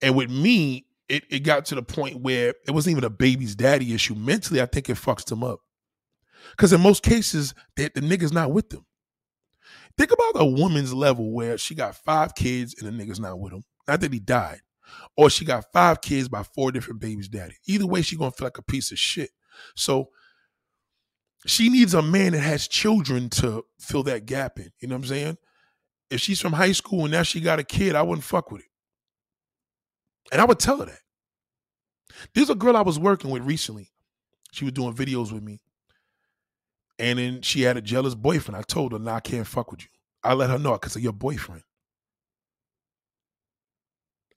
And 0.00 0.16
with 0.16 0.30
me, 0.30 0.86
it, 1.08 1.24
it 1.30 1.40
got 1.40 1.66
to 1.66 1.74
the 1.74 1.82
point 1.82 2.20
where 2.20 2.54
it 2.66 2.70
wasn't 2.70 2.92
even 2.92 3.04
a 3.04 3.10
baby's 3.10 3.54
daddy 3.54 3.94
issue. 3.94 4.14
Mentally, 4.14 4.60
I 4.62 4.66
think 4.66 4.88
it 4.88 4.96
fucks 4.96 5.24
them 5.26 5.44
up. 5.44 5.60
Because 6.52 6.72
in 6.72 6.80
most 6.80 7.02
cases, 7.02 7.54
the, 7.76 7.90
the 7.94 8.00
nigga's 8.00 8.32
not 8.32 8.52
with 8.52 8.70
them. 8.70 8.84
Think 9.96 10.10
about 10.10 10.42
a 10.42 10.46
woman's 10.46 10.92
level 10.94 11.32
where 11.32 11.58
she 11.58 11.74
got 11.74 11.96
five 11.96 12.34
kids 12.34 12.74
and 12.78 12.88
the 12.88 13.04
nigga's 13.04 13.20
not 13.20 13.38
with 13.38 13.52
them. 13.52 13.64
Not 13.86 14.00
that 14.00 14.12
he 14.12 14.18
died. 14.18 14.60
Or 15.16 15.28
she 15.28 15.44
got 15.44 15.72
five 15.72 16.00
kids 16.00 16.28
by 16.28 16.42
four 16.42 16.72
different 16.72 17.00
babies' 17.00 17.28
daddy. 17.28 17.54
Either 17.66 17.86
way, 17.86 18.02
she 18.02 18.16
gonna 18.16 18.30
feel 18.30 18.46
like 18.46 18.58
a 18.58 18.62
piece 18.62 18.92
of 18.92 18.98
shit. 18.98 19.30
So 19.76 20.08
she 21.46 21.68
needs 21.68 21.94
a 21.94 22.02
man 22.02 22.32
that 22.32 22.40
has 22.40 22.68
children 22.68 23.28
to 23.30 23.64
fill 23.78 24.02
that 24.04 24.26
gap 24.26 24.58
in. 24.58 24.70
You 24.80 24.88
know 24.88 24.94
what 24.94 25.02
I'm 25.02 25.08
saying? 25.08 25.38
If 26.10 26.20
she's 26.20 26.40
from 26.40 26.52
high 26.52 26.72
school 26.72 27.04
and 27.04 27.12
now 27.12 27.22
she 27.22 27.40
got 27.40 27.58
a 27.58 27.64
kid, 27.64 27.94
I 27.94 28.02
wouldn't 28.02 28.24
fuck 28.24 28.50
with 28.50 28.62
it. 28.62 28.68
And 30.30 30.40
I 30.40 30.44
would 30.44 30.58
tell 30.58 30.78
her 30.78 30.86
that. 30.86 31.00
There's 32.34 32.50
a 32.50 32.54
girl 32.54 32.76
I 32.76 32.82
was 32.82 32.98
working 32.98 33.30
with 33.30 33.42
recently. 33.42 33.90
She 34.52 34.64
was 34.64 34.72
doing 34.72 34.94
videos 34.94 35.32
with 35.32 35.42
me. 35.42 35.60
And 36.98 37.18
then 37.18 37.42
she 37.42 37.62
had 37.62 37.76
a 37.76 37.82
jealous 37.82 38.14
boyfriend. 38.14 38.56
I 38.56 38.62
told 38.62 38.92
her, 38.92 38.98
nah, 38.98 39.16
I 39.16 39.20
can't 39.20 39.46
fuck 39.46 39.70
with 39.70 39.82
you. 39.82 39.88
I 40.22 40.34
let 40.34 40.50
her 40.50 40.58
know 40.58 40.72
because 40.72 40.94
of 40.94 41.02
your 41.02 41.12
boyfriend. 41.12 41.62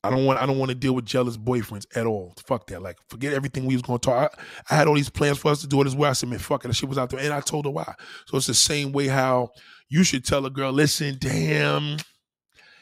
I 0.06 0.10
don't 0.10 0.26
want 0.26 0.40
I 0.40 0.46
don't 0.46 0.58
want 0.58 0.70
to 0.70 0.76
deal 0.76 0.94
with 0.94 1.06
jealous 1.06 1.38
boyfriends 1.38 1.86
at 1.96 2.06
all. 2.06 2.34
Fuck 2.46 2.68
that. 2.68 2.82
Like, 2.82 2.98
forget 3.10 3.34
everything 3.34 3.66
we 3.66 3.76
was 3.76 3.82
gonna 3.82 4.00
talk. 4.00 4.38
I, 4.70 4.74
I 4.74 4.78
had 4.78 4.88
all 4.88 4.96
these 4.96 5.10
plans 5.10 5.38
for 5.38 5.52
us 5.52 5.62
to 5.62 5.68
do 5.68 5.82
it 5.82 5.88
as 5.88 5.96
well. 5.96 6.10
I 6.10 6.14
said, 6.14 6.30
man, 6.30 6.40
fuck 6.40 6.64
it. 6.66 6.68
That 6.68 6.74
shit 6.76 6.90
was 6.90 6.98
out 6.98 7.10
there. 7.10 7.20
And 7.20 7.34
I 7.34 7.42
told 7.42 7.66
her 7.66 7.72
why. 7.72 7.94
So 8.28 8.38
it's 8.38 8.48
the 8.48 8.54
same 8.54 8.92
way 8.92 9.08
how 9.08 9.50
you 9.90 10.04
should 10.04 10.26
tell 10.26 10.46
a 10.46 10.50
girl, 10.50 10.72
listen, 10.72 11.18
damn, 11.20 11.98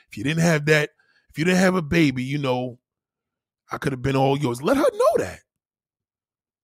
if 0.10 0.18
you 0.18 0.24
didn't 0.24 0.42
have 0.42 0.66
that, 0.66 0.92
if 1.30 1.38
you 1.38 1.46
didn't 1.46 1.60
have 1.60 1.76
a 1.76 1.82
baby, 1.82 2.24
you 2.24 2.38
know, 2.38 2.80
I 3.72 3.78
could 3.78 3.92
have 3.92 4.02
been 4.02 4.16
all 4.16 4.38
yours. 4.38 4.62
Let 4.62 4.78
her 4.78 4.84
know 4.84 5.24
that. 5.24 5.40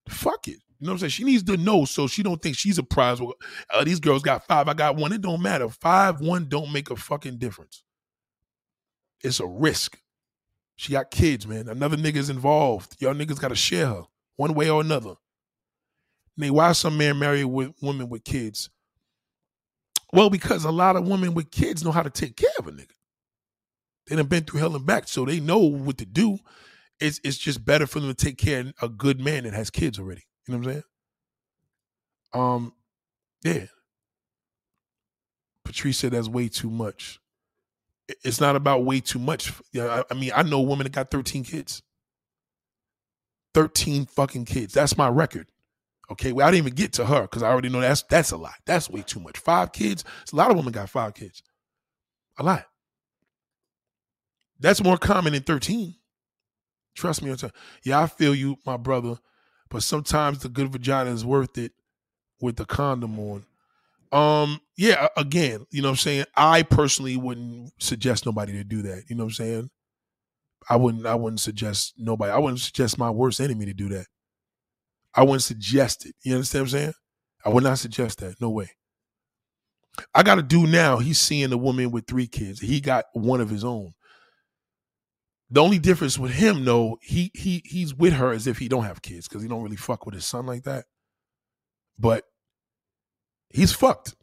Fuck 0.07 0.47
it. 0.47 0.60
You 0.80 0.86
know 0.88 0.91
what 0.91 0.93
I'm 0.93 0.99
saying? 0.99 1.10
She 1.10 1.24
needs 1.24 1.43
to 1.43 1.57
know 1.57 1.86
so 1.86 2.07
she 2.07 2.24
don't 2.24 2.41
think 2.41 2.55
she's 2.55 2.78
a 2.78 2.84
prize. 2.84 3.20
Uh, 3.20 3.84
these 3.84 3.99
girls 3.99 4.22
got 4.22 4.45
five. 4.45 4.68
I 4.68 4.74
got 4.74 4.95
one. 4.95 5.12
It 5.12 5.22
don't 5.22 5.41
matter. 5.41 5.68
Five, 5.70 6.22
one 6.22 6.47
don't 6.47 6.72
make 6.72 6.89
a 6.89 6.95
fucking 6.95 7.38
difference. 7.38 7.84
It's 9.22 9.39
a 9.39 9.47
risk. 9.47 9.99
She 10.80 10.93
got 10.93 11.11
kids, 11.11 11.45
man. 11.45 11.67
Another 11.67 11.97
nigga's 11.97 12.30
involved. 12.30 12.95
Y'all 12.99 13.13
niggas 13.13 13.39
got 13.39 13.49
to 13.49 13.55
share 13.55 13.88
her 13.88 14.03
one 14.38 14.53
way 14.53 14.69
or 14.69 14.82
another. 14.82 15.15
Nay, 16.38 16.49
why 16.49 16.71
some 16.71 16.97
man 16.97 17.19
marry 17.19 17.43
with 17.43 17.73
women 17.82 18.07
with 18.07 18.23
kids? 18.23 18.69
Well, 20.13 20.30
because 20.30 20.63
a 20.63 20.71
lot 20.71 20.95
of 20.95 21.07
women 21.07 21.34
with 21.34 21.51
kids 21.51 21.84
know 21.84 21.91
how 21.91 22.03
to 22.03 22.09
take 22.09 22.38
care 22.38 22.49
of 22.57 22.67
a 22.67 22.71
nigga. 22.71 22.93
They 24.07 24.15
done 24.15 24.27
been 24.27 24.43
through 24.43 24.61
hell 24.61 24.75
and 24.75 24.86
back, 24.86 25.07
so 25.07 25.25
they 25.25 25.39
know 25.39 25.59
what 25.59 25.97
to 25.97 26.05
do 26.05 26.39
it's 26.99 27.19
it's 27.23 27.38
just 27.38 27.63
better 27.65 27.88
for 27.88 27.99
them 27.99 28.13
to 28.13 28.25
take 28.25 28.38
care 28.38 28.59
of 28.59 28.73
a 28.82 28.89
good 28.89 29.19
man 29.19 29.43
that 29.43 29.53
has 29.53 29.69
kids 29.69 29.99
already. 29.99 30.23
You 30.47 30.53
know 30.53 30.59
what 30.59 30.67
I'm 30.67 30.73
saying? 30.73 30.84
Um, 32.34 32.73
yeah. 33.43 33.65
Patrice 35.63 35.97
said 35.97 36.11
that's 36.11 36.27
way 36.27 36.47
too 36.47 36.69
much. 36.69 37.19
It's 38.24 38.41
not 38.41 38.55
about 38.55 38.86
way 38.86 38.99
too 38.99 39.20
much. 39.20 39.53
I, 39.76 40.03
I 40.10 40.14
mean, 40.14 40.32
I 40.36 40.43
know 40.43 40.62
women 40.62 40.86
that 40.86 40.93
got 40.93 41.12
13 41.12 41.43
kids. 41.43 41.82
13 43.53 44.05
fucking 44.05 44.45
kids. 44.45 44.74
That's 44.74 44.97
my 44.97 45.10
record. 45.10 45.47
Okay, 46.12 46.32
well, 46.32 46.47
I 46.47 46.51
didn't 46.51 46.66
even 46.66 46.76
get 46.76 46.93
to 46.93 47.05
her 47.05 47.22
because 47.22 47.43
I 47.43 47.49
already 47.49 47.70
know 47.70 47.82
that's 47.82 48.01
that's 48.03 48.32
a 48.32 48.38
lot. 48.38 48.55
That's 48.66 48.89
way 48.89 49.03
too 49.03 49.20
much. 49.20 49.38
Five 49.38 49.72
kids. 49.72 50.03
a 50.32 50.36
lot 50.36 50.49
of 50.49 50.57
women 50.57 50.72
got 50.72 50.89
five 50.89 51.14
kids. 51.14 51.43
A 52.38 52.43
lot. 52.43 52.66
That's 54.60 54.84
more 54.84 54.97
common 54.97 55.34
than 55.34 55.43
13. 55.43 55.95
Trust 56.95 57.22
me, 57.22 57.34
yeah, 57.84 58.01
I 58.01 58.07
feel 58.07 58.36
you, 58.36 58.57
my 58.66 58.76
brother. 58.76 59.20
But 59.70 59.84
sometimes 59.84 60.39
the 60.39 60.49
good 60.49 60.72
vagina 60.72 61.12
is 61.12 61.24
worth 61.24 61.57
it 61.57 61.72
with 62.41 62.57
the 62.57 62.66
condom 62.66 63.20
on. 63.20 63.45
Um, 64.12 64.60
yeah, 64.76 65.07
again, 65.18 65.66
you 65.72 65.82
know 65.82 65.89
what 65.89 65.93
I'm 65.93 65.97
saying? 65.97 66.26
I 66.36 66.64
personally 66.64 67.16
wouldn't 67.16 67.72
suggest 67.80 68.26
nobody 68.26 68.53
to 68.53 68.64
do 68.64 68.82
that. 68.84 69.03
You 69.07 69.16
know 69.16 69.26
what 69.26 69.32
I'm 69.32 69.45
saying? 69.45 69.70
I 70.70 70.76
wouldn't 70.76 71.05
I 71.05 71.16
wouldn't 71.16 71.39
suggest 71.39 71.93
nobody. 71.97 72.32
I 72.32 72.38
wouldn't 72.38 72.60
suggest 72.60 72.97
my 72.97 73.10
worst 73.10 73.39
enemy 73.39 73.66
to 73.66 73.74
do 73.74 73.89
that. 73.89 74.07
I 75.16 75.24
wouldn't 75.24 75.43
suggest 75.43 76.05
it. 76.05 76.16
You 76.24 76.36
understand 76.36 76.64
what 76.64 76.74
I'm 76.74 76.80
saying? 76.80 76.93
I 77.45 77.49
would 77.49 77.64
not 77.64 77.80
suggest 77.80 78.20
that. 78.20 78.39
No 78.41 78.49
way. 78.49 78.70
I 80.14 80.24
got 80.24 80.39
a 80.39 80.43
dude 80.43 80.70
now. 80.70 80.97
He's 80.97 81.20
seeing 81.20 81.51
a 81.51 81.57
woman 81.57 81.91
with 81.91 82.07
three 82.07 82.28
kids. 82.28 82.60
He 82.60 82.80
got 82.80 83.05
one 83.14 83.41
of 83.41 83.49
his 83.49 83.64
own. 83.64 83.93
The 85.49 85.62
only 85.62 85.80
difference 85.80 86.20
with 86.20 86.32
him, 86.32 86.64
though, 86.64 86.99
he 87.01 87.32
he 87.34 87.64
he's 87.66 87.93
with 87.95 88.14
her 88.14 88.32
as 88.32 88.45
if 88.45 88.60
he 88.60 88.68
don't 88.68 88.84
have 88.84 89.01
kids 89.01 89.28
because 89.28 89.41
he 89.41 89.47
don't 89.47 89.64
really 89.64 89.76
fuck 89.76 90.05
with 90.05 90.14
his 90.14 90.26
son 90.26 90.45
like 90.45 90.64
that. 90.64 90.86
But 91.97 92.26
he's 93.50 93.72
fucked. 93.72 94.16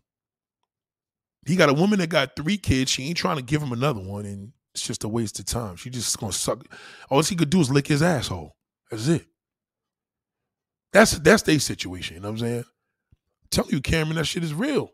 He 1.46 1.56
got 1.56 1.68
a 1.68 1.74
woman 1.74 2.00
that 2.00 2.08
got 2.08 2.34
three 2.34 2.58
kids. 2.58 2.90
She 2.90 3.04
ain't 3.04 3.16
trying 3.16 3.36
to 3.36 3.42
give 3.42 3.62
him 3.62 3.72
another 3.72 4.00
one, 4.00 4.26
and 4.26 4.52
it's 4.74 4.86
just 4.86 5.04
a 5.04 5.08
waste 5.08 5.38
of 5.38 5.46
time. 5.46 5.76
She 5.76 5.90
just 5.90 6.18
gonna 6.18 6.32
suck. 6.32 6.66
All 7.08 7.22
he 7.22 7.36
could 7.36 7.50
do 7.50 7.60
is 7.60 7.70
lick 7.70 7.86
his 7.86 8.02
asshole. 8.02 8.56
That's 8.90 9.08
it. 9.08 9.26
That's 10.92 11.12
that's 11.18 11.42
their 11.42 11.58
situation. 11.58 12.16
You 12.16 12.22
know 12.22 12.28
what 12.28 12.40
I'm 12.40 12.46
saying? 12.46 12.58
I'm 12.58 13.48
telling 13.50 13.70
you, 13.70 13.80
Cameron, 13.80 14.16
that 14.16 14.26
shit 14.26 14.44
is 14.44 14.54
real. 14.54 14.90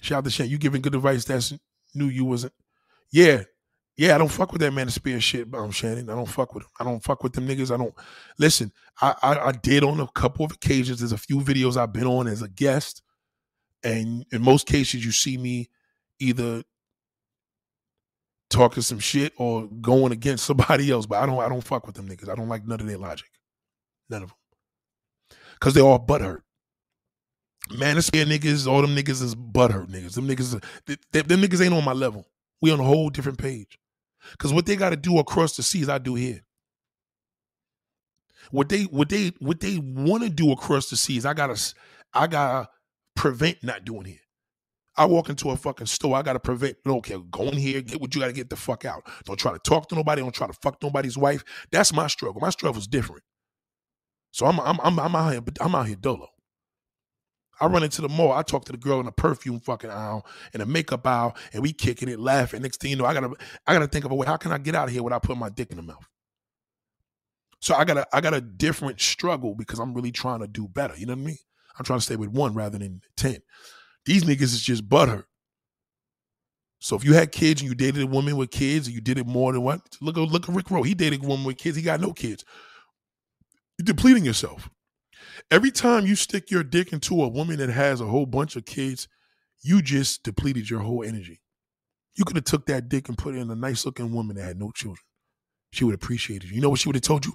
Shout 0.00 0.18
out 0.18 0.24
to 0.24 0.30
Shane. 0.30 0.50
You 0.50 0.58
giving 0.58 0.82
good 0.82 0.94
advice. 0.94 1.24
That's 1.24 1.52
knew 1.94 2.06
you 2.06 2.24
wasn't. 2.24 2.52
Yeah, 3.10 3.42
yeah, 3.96 4.14
I 4.14 4.18
don't 4.18 4.28
fuck 4.28 4.52
with 4.52 4.62
that 4.62 4.72
manosphere 4.72 5.20
shit, 5.20 5.54
um, 5.54 5.70
Shannon. 5.70 6.08
I 6.08 6.14
don't 6.14 6.28
fuck 6.28 6.54
with 6.54 6.64
them. 6.64 6.72
I 6.80 6.84
don't 6.84 7.02
fuck 7.02 7.22
with 7.22 7.34
them 7.34 7.46
niggas. 7.46 7.72
I 7.72 7.76
don't 7.76 7.94
listen. 8.38 8.72
I, 9.00 9.14
I 9.22 9.38
I 9.48 9.52
did 9.52 9.84
on 9.84 10.00
a 10.00 10.06
couple 10.08 10.44
of 10.46 10.52
occasions. 10.52 11.00
There's 11.00 11.12
a 11.12 11.18
few 11.18 11.40
videos 11.40 11.76
I've 11.76 11.92
been 11.92 12.06
on 12.06 12.26
as 12.26 12.40
a 12.40 12.48
guest, 12.48 13.02
and 13.82 14.24
in 14.32 14.40
most 14.40 14.66
cases, 14.66 15.04
you 15.04 15.12
see 15.12 15.36
me 15.36 15.68
either 16.18 16.62
talking 18.48 18.82
some 18.82 18.98
shit 18.98 19.34
or 19.36 19.66
going 19.66 20.12
against 20.12 20.44
somebody 20.46 20.90
else. 20.90 21.04
But 21.04 21.22
I 21.22 21.26
don't 21.26 21.40
I 21.40 21.48
don't 21.48 21.64
fuck 21.64 21.86
with 21.86 21.96
them 21.96 22.08
niggas. 22.08 22.30
I 22.30 22.34
don't 22.34 22.48
like 22.48 22.66
none 22.66 22.80
of 22.80 22.86
their 22.86 22.98
logic. 22.98 23.28
None 24.08 24.22
of 24.22 24.30
them. 24.30 25.38
Cause 25.60 25.74
they're 25.74 25.84
all 25.84 26.04
butthurt. 26.04 26.40
Manosphere 27.70 28.26
niggas, 28.26 28.66
all 28.66 28.82
them 28.82 28.96
niggas 28.96 29.22
is 29.22 29.34
butthurt 29.34 29.88
niggas. 29.88 30.14
Them 30.14 30.26
niggas, 30.26 30.62
they, 30.86 30.96
they, 31.12 31.22
them 31.22 31.40
niggas 31.40 31.64
ain't 31.64 31.74
on 31.74 31.84
my 31.84 31.92
level. 31.92 32.26
We 32.60 32.72
on 32.72 32.80
a 32.80 32.84
whole 32.84 33.10
different 33.10 33.38
page. 33.38 33.78
Cause 34.38 34.52
what 34.52 34.66
they 34.66 34.76
got 34.76 34.90
to 34.90 34.96
do 34.96 35.18
across 35.18 35.56
the 35.56 35.62
seas, 35.62 35.88
I 35.88 35.98
do 35.98 36.14
here. 36.14 36.42
What 38.50 38.68
they 38.68 38.84
what 38.84 39.08
they 39.08 39.32
what 39.40 39.60
they 39.60 39.78
want 39.78 40.24
to 40.24 40.30
do 40.30 40.52
across 40.52 40.90
the 40.90 40.96
seas, 40.96 41.26
I 41.26 41.34
gotta 41.34 41.60
I 42.14 42.26
gotta 42.26 42.68
prevent 43.16 43.62
not 43.62 43.84
doing 43.84 44.06
here. 44.06 44.20
I 44.96 45.06
walk 45.06 45.30
into 45.30 45.50
a 45.50 45.56
fucking 45.56 45.86
store, 45.86 46.16
I 46.16 46.22
gotta 46.22 46.40
prevent. 46.40 46.76
Okay, 46.86 47.16
go 47.30 47.44
in 47.44 47.56
here, 47.58 47.82
get 47.82 48.00
what 48.00 48.14
you 48.14 48.20
gotta 48.20 48.32
get 48.34 48.50
the 48.50 48.56
fuck 48.56 48.84
out. 48.84 49.06
Don't 49.24 49.38
try 49.38 49.52
to 49.52 49.58
talk 49.60 49.88
to 49.88 49.94
nobody. 49.94 50.22
Don't 50.22 50.34
try 50.34 50.46
to 50.48 50.52
fuck 50.54 50.82
nobody's 50.82 51.18
wife. 51.18 51.44
That's 51.72 51.92
my 51.92 52.08
struggle. 52.08 52.40
My 52.40 52.50
struggle 52.50 52.80
is 52.80 52.86
different. 52.88 53.22
So 54.32 54.46
I'm 54.46 54.60
I'm 54.60 54.80
I'm, 54.82 54.98
I'm 55.00 55.16
out 55.16 55.32
here, 55.32 55.42
I'm 55.60 55.74
out 55.74 55.86
here 55.86 55.96
dolo. 55.96 56.28
I 57.60 57.66
run 57.66 57.82
into 57.82 58.02
the 58.02 58.08
mall. 58.08 58.32
I 58.32 58.42
talk 58.42 58.64
to 58.66 58.72
the 58.72 58.78
girl 58.78 58.98
in 58.98 59.06
the 59.06 59.12
perfume 59.12 59.60
fucking 59.60 59.90
aisle 59.90 60.26
and 60.52 60.60
the 60.60 60.66
makeup 60.66 61.06
aisle, 61.06 61.36
and 61.52 61.62
we 61.62 61.72
kicking 61.72 62.08
it, 62.08 62.18
laughing. 62.18 62.62
Next 62.62 62.80
thing 62.80 62.90
you 62.90 62.96
know, 62.96 63.04
I 63.04 63.14
gotta 63.14 63.32
I 63.66 63.74
gotta 63.74 63.86
think 63.86 64.04
of 64.04 64.10
a 64.10 64.14
way. 64.14 64.26
How 64.26 64.36
can 64.36 64.52
I 64.52 64.58
get 64.58 64.74
out 64.74 64.88
of 64.88 64.94
here 64.94 65.02
without 65.02 65.22
putting 65.22 65.40
my 65.40 65.50
dick 65.50 65.70
in 65.70 65.76
the 65.76 65.82
mouth? 65.82 66.06
So 67.60 67.74
I 67.74 67.84
got 67.84 67.98
a 67.98 68.06
I 68.12 68.20
got 68.20 68.34
a 68.34 68.40
different 68.40 69.00
struggle 69.00 69.54
because 69.54 69.78
I'm 69.78 69.94
really 69.94 70.12
trying 70.12 70.40
to 70.40 70.48
do 70.48 70.66
better. 70.66 70.96
You 70.96 71.06
know 71.06 71.14
what 71.14 71.20
I 71.20 71.26
mean? 71.26 71.38
I'm 71.78 71.84
trying 71.84 72.00
to 72.00 72.04
stay 72.04 72.16
with 72.16 72.30
one 72.30 72.54
rather 72.54 72.78
than 72.78 73.02
ten. 73.16 73.38
These 74.04 74.24
niggas 74.24 74.42
is 74.42 74.62
just 74.62 74.88
butthurt. 74.88 75.24
So 76.80 76.96
if 76.96 77.04
you 77.04 77.14
had 77.14 77.30
kids 77.30 77.60
and 77.60 77.68
you 77.68 77.76
dated 77.76 78.02
a 78.02 78.06
woman 78.06 78.36
with 78.36 78.50
kids 78.50 78.88
and 78.88 78.94
you 78.94 79.00
did 79.00 79.16
it 79.16 79.26
more 79.26 79.52
than 79.52 79.62
what? 79.62 79.80
Look 80.00 80.16
look 80.16 80.48
at 80.48 80.54
Rick 80.54 80.70
Rowe. 80.70 80.82
He 80.82 80.94
dated 80.94 81.22
a 81.22 81.28
woman 81.28 81.46
with 81.46 81.58
kids. 81.58 81.76
He 81.76 81.82
got 81.82 82.00
no 82.00 82.12
kids. 82.12 82.44
You're 83.78 83.84
depleting 83.84 84.24
yourself. 84.24 84.68
Every 85.50 85.70
time 85.70 86.06
you 86.06 86.14
stick 86.16 86.50
your 86.50 86.64
dick 86.64 86.92
into 86.92 87.22
a 87.22 87.28
woman 87.28 87.58
that 87.58 87.70
has 87.70 88.00
a 88.00 88.06
whole 88.06 88.26
bunch 88.26 88.56
of 88.56 88.64
kids, 88.64 89.08
you 89.62 89.82
just 89.82 90.22
depleted 90.22 90.70
your 90.70 90.80
whole 90.80 91.04
energy. 91.04 91.40
You 92.14 92.24
could 92.24 92.36
have 92.36 92.44
took 92.44 92.66
that 92.66 92.88
dick 92.88 93.08
and 93.08 93.16
put 93.16 93.34
it 93.34 93.38
in 93.38 93.50
a 93.50 93.54
nice 93.54 93.86
looking 93.86 94.12
woman 94.12 94.36
that 94.36 94.44
had 94.44 94.58
no 94.58 94.70
children. 94.70 95.04
She 95.72 95.84
would 95.84 95.94
appreciate 95.94 96.44
it. 96.44 96.50
You 96.50 96.60
know 96.60 96.68
what 96.68 96.80
she 96.80 96.88
would 96.88 96.96
have 96.96 97.02
told 97.02 97.24
you? 97.24 97.32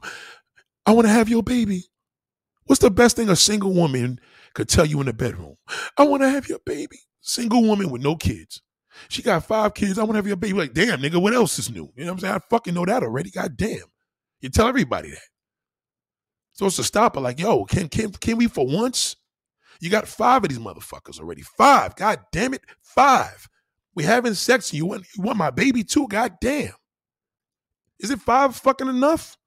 I 0.86 0.91
want 0.91 1.08
to 1.08 1.14
have 1.14 1.30
your 1.30 1.43
baby. 1.43 1.86
What's 2.66 2.82
the 2.82 2.91
best 2.91 3.16
thing 3.16 3.30
a 3.30 3.36
single 3.36 3.74
woman 3.74 4.20
could 4.53 4.70
tell 4.70 4.86
you 4.86 4.99
in 4.99 5.05
the 5.08 5.14
bedroom? 5.14 5.55
I 5.97 6.03
want 6.03 6.22
to 6.24 6.30
have 6.30 6.47
your 6.47 6.60
baby. 6.66 6.99
Single 7.22 7.64
woman 7.64 7.89
with 7.89 8.01
no 8.03 8.16
kids. 8.16 8.62
She 9.10 9.22
got 9.22 9.45
five 9.45 9.74
kids. 9.74 9.97
I 9.97 10.03
want 10.03 10.14
to 10.14 10.18
have 10.18 10.28
your 10.28 10.36
baby. 10.36 10.58
Like, 10.58 10.74
damn, 10.74 11.01
nigga, 11.01 11.22
what 11.22 11.34
else 11.34 11.60
is 11.60 11.70
new? 11.70 11.91
You 11.95 12.05
know 12.05 12.12
what 12.12 12.14
I'm 12.14 12.20
saying? 12.20 12.34
I 12.36 12.39
fucking 12.49 12.74
know 12.74 12.86
that 12.86 13.03
already. 13.03 13.32
God 13.32 13.58
damn. 13.58 13.86
You 14.41 14.49
tell 14.49 14.68
everybody 14.68 15.12
that. 15.12 15.20
So 16.58 16.66
it's 16.66 16.80
a 16.80 16.84
stopper. 16.84 17.20
Like, 17.20 17.39
yo, 17.39 17.66
can 17.66 17.88
can 17.88 18.12
can 18.12 18.38
we 18.38 18.47
for 18.47 18.66
once? 18.66 19.16
You 19.80 19.91
got 19.91 20.08
five 20.08 20.43
of 20.43 20.49
these 20.49 20.58
motherfuckers 20.58 21.20
already. 21.20 21.43
Five. 21.43 21.95
God 21.95 22.20
damn 22.32 22.55
it. 22.55 22.62
Five. 22.82 23.47
We 23.93 24.03
having 24.03 24.34
sex 24.34 24.74
you 24.74 24.88
want 24.88 25.05
you 25.16 25.22
want 25.22 25.38
my 25.38 25.51
baby 25.51 25.84
too? 25.84 26.08
God 26.08 26.38
damn. 26.41 26.74
Is 27.99 28.10
it 28.10 28.20
five 28.20 28.55
fucking 28.55 28.88
enough? 28.88 29.38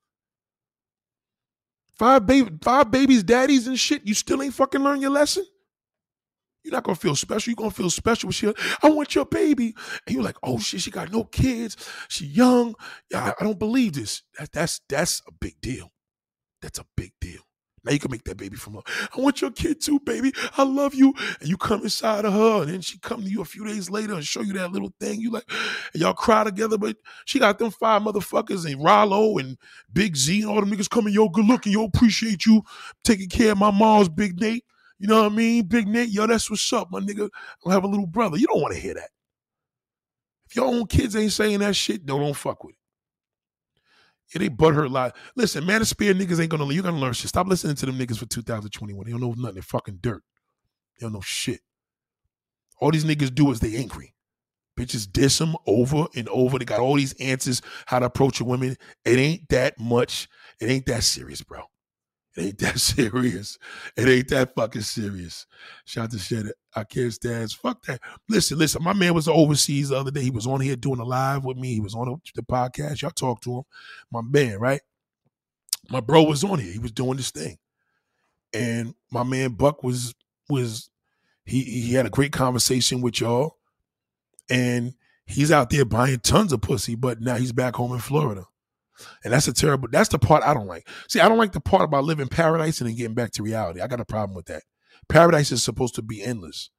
Five 1.98 2.26
baby, 2.26 2.50
five 2.62 2.92
babies, 2.92 3.24
daddies, 3.24 3.66
and 3.66 3.78
shit. 3.78 4.06
You 4.06 4.14
still 4.14 4.40
ain't 4.40 4.54
fucking 4.54 4.80
learn 4.80 5.02
your 5.02 5.10
lesson. 5.10 5.44
You're 6.62 6.72
not 6.72 6.84
gonna 6.84 6.94
feel 6.94 7.16
special. 7.16 7.50
You're 7.50 7.56
gonna 7.56 7.70
feel 7.72 7.90
special 7.90 8.28
when 8.28 8.32
she. 8.32 8.52
I 8.82 8.88
want 8.88 9.16
your 9.16 9.26
baby, 9.26 9.74
and 10.06 10.14
you're 10.14 10.24
like, 10.24 10.36
oh 10.44 10.60
shit, 10.60 10.80
she 10.80 10.92
got 10.92 11.10
no 11.10 11.24
kids. 11.24 11.76
She 12.08 12.26
young. 12.26 12.76
Yeah, 13.10 13.32
I 13.38 13.44
don't 13.44 13.58
believe 13.58 13.94
this. 13.94 14.22
That, 14.38 14.52
that's 14.52 14.80
that's 14.88 15.22
a 15.26 15.32
big 15.32 15.60
deal. 15.60 15.90
That's 16.62 16.78
a 16.78 16.86
big 16.96 17.12
deal. 17.20 17.40
Now 17.82 17.92
you 17.92 17.98
can 17.98 18.10
make 18.10 18.24
that 18.24 18.36
baby 18.36 18.56
from 18.56 18.74
love. 18.74 18.84
I 19.16 19.20
want 19.20 19.40
your 19.40 19.50
kid 19.50 19.80
too, 19.80 20.00
baby. 20.00 20.32
I 20.58 20.64
love 20.64 20.94
you. 20.94 21.14
And 21.40 21.48
you 21.48 21.56
come 21.56 21.82
inside 21.82 22.26
of 22.26 22.32
her, 22.34 22.62
and 22.62 22.70
then 22.70 22.80
she 22.82 22.98
come 22.98 23.22
to 23.22 23.30
you 23.30 23.40
a 23.40 23.46
few 23.46 23.64
days 23.64 23.88
later 23.88 24.12
and 24.14 24.24
show 24.24 24.42
you 24.42 24.52
that 24.54 24.72
little 24.72 24.92
thing. 25.00 25.20
You 25.20 25.30
like, 25.30 25.50
y'all 25.94 26.12
cry 26.12 26.44
together, 26.44 26.76
but 26.76 26.96
she 27.24 27.38
got 27.38 27.58
them 27.58 27.70
five 27.70 28.02
motherfuckers 28.02 28.70
and 28.70 28.82
Rollo 28.84 29.38
and 29.38 29.56
Big 29.92 30.16
Z 30.16 30.42
and 30.42 30.50
all 30.50 30.60
them 30.60 30.70
niggas 30.70 30.90
coming, 30.90 31.14
yo, 31.14 31.28
good 31.30 31.46
looking, 31.46 31.72
yo, 31.72 31.84
appreciate 31.84 32.44
you 32.44 32.62
taking 33.02 33.28
care 33.28 33.52
of 33.52 33.58
my 33.58 33.70
mom's 33.70 34.10
Big 34.10 34.38
Nate. 34.38 34.64
You 34.98 35.08
know 35.08 35.22
what 35.22 35.32
I 35.32 35.34
mean? 35.34 35.64
Big 35.64 35.88
Nate, 35.88 36.10
yo, 36.10 36.26
that's 36.26 36.50
what's 36.50 36.70
up, 36.74 36.90
my 36.90 37.00
nigga. 37.00 37.30
I 37.66 37.72
have 37.72 37.84
a 37.84 37.88
little 37.88 38.06
brother. 38.06 38.36
You 38.36 38.46
don't 38.46 38.60
want 38.60 38.74
to 38.74 38.80
hear 38.80 38.92
that. 38.92 39.08
If 40.46 40.56
your 40.56 40.66
own 40.66 40.86
kids 40.86 41.16
ain't 41.16 41.32
saying 41.32 41.60
that 41.60 41.74
shit, 41.74 42.04
don't, 42.04 42.20
don't 42.20 42.34
fuck 42.34 42.62
with 42.62 42.74
it. 42.74 42.79
Yeah, 44.34 44.40
they 44.40 44.48
butthurt 44.48 44.86
a 44.86 44.88
lot. 44.88 45.16
Listen, 45.34 45.64
Manosphere 45.64 46.14
niggas 46.14 46.40
ain't 46.40 46.50
gonna 46.50 46.72
you're 46.72 46.82
gonna 46.82 46.98
learn 46.98 47.12
shit. 47.12 47.28
Stop 47.28 47.48
listening 47.48 47.76
to 47.76 47.86
them 47.86 47.98
niggas 47.98 48.18
for 48.18 48.26
2021. 48.26 49.04
They 49.04 49.10
don't 49.10 49.20
know 49.20 49.34
nothing. 49.36 49.54
They're 49.54 49.62
fucking 49.62 49.98
dirt. 50.00 50.22
They 50.98 51.04
don't 51.04 51.12
know 51.12 51.20
shit. 51.20 51.60
All 52.80 52.90
these 52.90 53.04
niggas 53.04 53.34
do 53.34 53.50
is 53.50 53.60
they 53.60 53.76
angry. 53.76 54.14
Bitches 54.78 55.10
diss 55.10 55.38
them 55.38 55.56
over 55.66 56.06
and 56.14 56.28
over. 56.28 56.58
They 56.58 56.64
got 56.64 56.80
all 56.80 56.94
these 56.96 57.12
answers 57.14 57.60
how 57.86 57.98
to 57.98 58.06
approach 58.06 58.40
a 58.40 58.44
woman. 58.44 58.76
It 59.04 59.18
ain't 59.18 59.48
that 59.50 59.78
much. 59.78 60.28
It 60.60 60.70
ain't 60.70 60.86
that 60.86 61.02
serious, 61.02 61.42
bro. 61.42 61.64
It 62.36 62.42
ain't 62.42 62.58
that 62.58 62.78
serious. 62.80 63.58
It 63.96 64.08
ain't 64.08 64.28
that 64.28 64.54
fucking 64.54 64.82
serious. 64.82 65.46
Shout 65.84 66.04
out 66.04 66.10
to 66.12 66.18
Shed. 66.18 66.46
I 66.74 66.84
can't 66.84 67.12
stand. 67.12 67.50
Fuck 67.52 67.84
that. 67.86 68.00
Listen, 68.28 68.58
listen. 68.58 68.82
My 68.82 68.92
man 68.92 69.14
was 69.14 69.26
overseas 69.28 69.88
the 69.88 69.96
other 69.96 70.10
day. 70.10 70.22
He 70.22 70.30
was 70.30 70.46
on 70.46 70.60
here 70.60 70.76
doing 70.76 71.00
a 71.00 71.04
live 71.04 71.44
with 71.44 71.56
me. 71.56 71.74
He 71.74 71.80
was 71.80 71.94
on 71.94 72.20
the 72.34 72.42
podcast. 72.42 73.02
Y'all 73.02 73.10
talked 73.10 73.44
to 73.44 73.58
him. 73.58 73.62
My 74.12 74.22
man, 74.22 74.58
right? 74.58 74.80
My 75.90 76.00
bro 76.00 76.22
was 76.22 76.44
on 76.44 76.60
here. 76.60 76.72
He 76.72 76.78
was 76.78 76.92
doing 76.92 77.16
this 77.16 77.32
thing, 77.32 77.58
and 78.54 78.94
my 79.10 79.24
man 79.24 79.52
Buck 79.52 79.82
was 79.82 80.14
was 80.48 80.88
he 81.44 81.62
he 81.64 81.94
had 81.94 82.06
a 82.06 82.10
great 82.10 82.32
conversation 82.32 83.00
with 83.00 83.20
y'all, 83.20 83.56
and 84.48 84.94
he's 85.26 85.50
out 85.50 85.70
there 85.70 85.84
buying 85.84 86.20
tons 86.20 86.52
of 86.52 86.60
pussy. 86.60 86.94
But 86.94 87.20
now 87.20 87.34
he's 87.34 87.52
back 87.52 87.74
home 87.74 87.92
in 87.92 87.98
Florida. 87.98 88.44
And 89.24 89.32
that's 89.32 89.48
a 89.48 89.52
terrible, 89.52 89.88
that's 89.90 90.08
the 90.08 90.18
part 90.18 90.42
I 90.42 90.54
don't 90.54 90.66
like. 90.66 90.88
See, 91.08 91.20
I 91.20 91.28
don't 91.28 91.38
like 91.38 91.52
the 91.52 91.60
part 91.60 91.82
about 91.82 92.04
living 92.04 92.28
paradise 92.28 92.80
and 92.80 92.88
then 92.88 92.96
getting 92.96 93.14
back 93.14 93.32
to 93.32 93.42
reality. 93.42 93.80
I 93.80 93.86
got 93.86 94.00
a 94.00 94.04
problem 94.04 94.34
with 94.34 94.46
that. 94.46 94.62
Paradise 95.08 95.52
is 95.52 95.62
supposed 95.62 95.94
to 95.96 96.02
be 96.02 96.22
endless. 96.22 96.70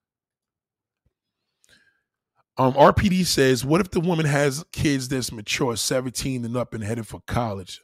Um, 2.58 2.74
RPD 2.74 3.26
says, 3.26 3.66
what 3.66 3.82
if 3.82 3.92
the 3.92 4.00
woman 4.00 4.26
has 4.26 4.64
kids 4.72 5.08
that's 5.08 5.32
mature, 5.32 5.76
17 5.76 6.46
and 6.46 6.58
up 6.58 6.74
and 6.74 6.84
headed 6.84 7.08
for 7.08 7.22
college? 7.26 7.82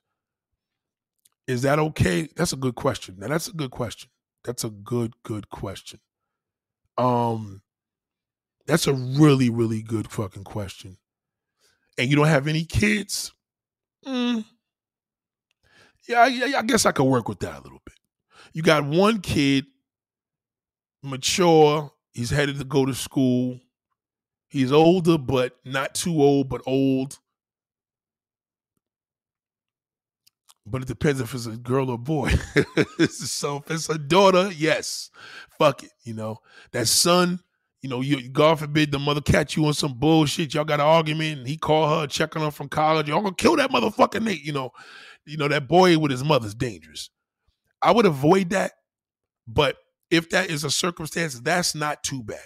Is 1.48 1.62
that 1.62 1.80
okay? 1.80 2.28
That's 2.36 2.54
a 2.54 2.58
good 2.58 2.76
question. 2.76 3.16
Now 3.18 3.30
that's 3.30 3.48
a 3.48 3.54
good 3.54 3.72
question. 3.72 4.10
That's 4.44 4.64
a 4.64 4.70
good, 4.70 5.14
good 5.24 5.50
question. 5.50 6.00
Um, 6.98 7.62
that's 8.66 8.88
a 8.88 8.94
really, 8.94 9.50
really 9.50 9.82
good 9.82 10.12
fucking 10.12 10.44
question. 10.44 10.98
And 11.98 12.10
you 12.10 12.16
don't 12.16 12.28
have 12.28 12.48
any 12.48 12.66
kids? 12.66 13.34
Mm, 14.06 14.44
yeah, 16.08 16.20
I, 16.22 16.60
I 16.60 16.62
guess 16.64 16.86
I 16.86 16.92
could 16.92 17.04
work 17.04 17.28
with 17.28 17.40
that 17.40 17.60
a 17.60 17.62
little 17.62 17.82
bit. 17.86 17.96
You 18.54 18.62
got 18.64 18.86
one 18.86 19.20
kid, 19.22 19.66
mature. 21.04 21.92
He's 22.14 22.30
headed 22.32 22.58
to 22.60 22.66
go 22.66 22.86
to 22.86 22.94
school. 22.96 23.60
He's 24.50 24.72
older, 24.72 25.18
but 25.18 25.58
not 25.66 25.94
too 25.96 26.22
old, 26.22 26.50
but 26.50 26.62
old. 26.66 27.20
But 30.66 30.82
it 30.82 30.88
depends 30.88 31.22
if 31.22 31.34
it's 31.34 31.46
a 31.46 31.52
girl 31.58 31.90
or 31.90 31.98
boy. 31.98 32.30
so 33.10 33.58
if 33.58 33.72
it's 33.72 33.90
a 33.90 33.98
daughter, 33.98 34.52
yes, 34.56 35.10
fuck 35.58 35.84
it. 35.84 35.92
You 36.04 36.14
know 36.14 36.40
that 36.72 36.88
son 36.88 37.40
you 37.88 37.96
know, 37.96 38.02
you 38.02 38.28
God 38.30 38.60
forbid 38.60 38.92
the 38.92 39.00
mother 39.00 39.22
catch 39.22 39.56
you 39.56 39.66
on 39.66 39.74
some 39.74 39.94
bullshit. 39.94 40.54
Y'all 40.54 40.66
got 40.66 40.82
an 40.82 40.86
argument, 40.86 41.40
and 41.40 41.48
he 41.48 41.56
call 41.56 42.02
her 42.02 42.08
checking 42.08 42.42
her 42.42 42.52
from 42.52 42.68
college. 42.68 43.08
Y'all 43.08 43.22
gonna 43.22 43.34
kill 43.34 43.56
that 43.56 43.72
motherfucker 43.72 44.22
Nate. 44.22 44.44
You 44.44 44.52
know, 44.52 44.72
you 45.26 45.38
know 45.38 45.48
that 45.48 45.70
boy 45.70 45.98
with 45.98 46.12
his 46.12 46.24
mother's 46.24 46.54
dangerous. 46.54 47.10
I 47.82 47.92
would 47.92 48.06
avoid 48.06 48.50
that, 48.50 48.74
but 49.48 49.78
if 50.12 50.30
that 50.32 50.50
is 50.50 50.66
a 50.66 50.70
circumstance, 50.70 51.40
that's 51.40 51.76
not 51.76 52.04
too 52.04 52.24
bad. 52.24 52.40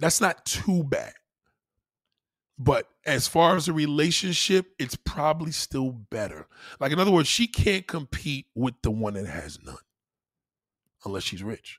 That's 0.00 0.20
not 0.20 0.46
too 0.46 0.84
bad. 0.84 1.12
But 2.58 2.88
as 3.04 3.28
far 3.28 3.56
as 3.56 3.68
a 3.68 3.72
relationship, 3.74 4.68
it's 4.78 4.96
probably 4.96 5.52
still 5.52 5.90
better. 5.92 6.46
Like, 6.80 6.92
in 6.92 6.98
other 6.98 7.10
words, 7.10 7.28
she 7.28 7.46
can't 7.46 7.86
compete 7.86 8.46
with 8.54 8.74
the 8.82 8.90
one 8.90 9.14
that 9.14 9.26
has 9.26 9.58
none 9.62 9.76
unless 11.04 11.24
she's 11.24 11.42
rich. 11.42 11.78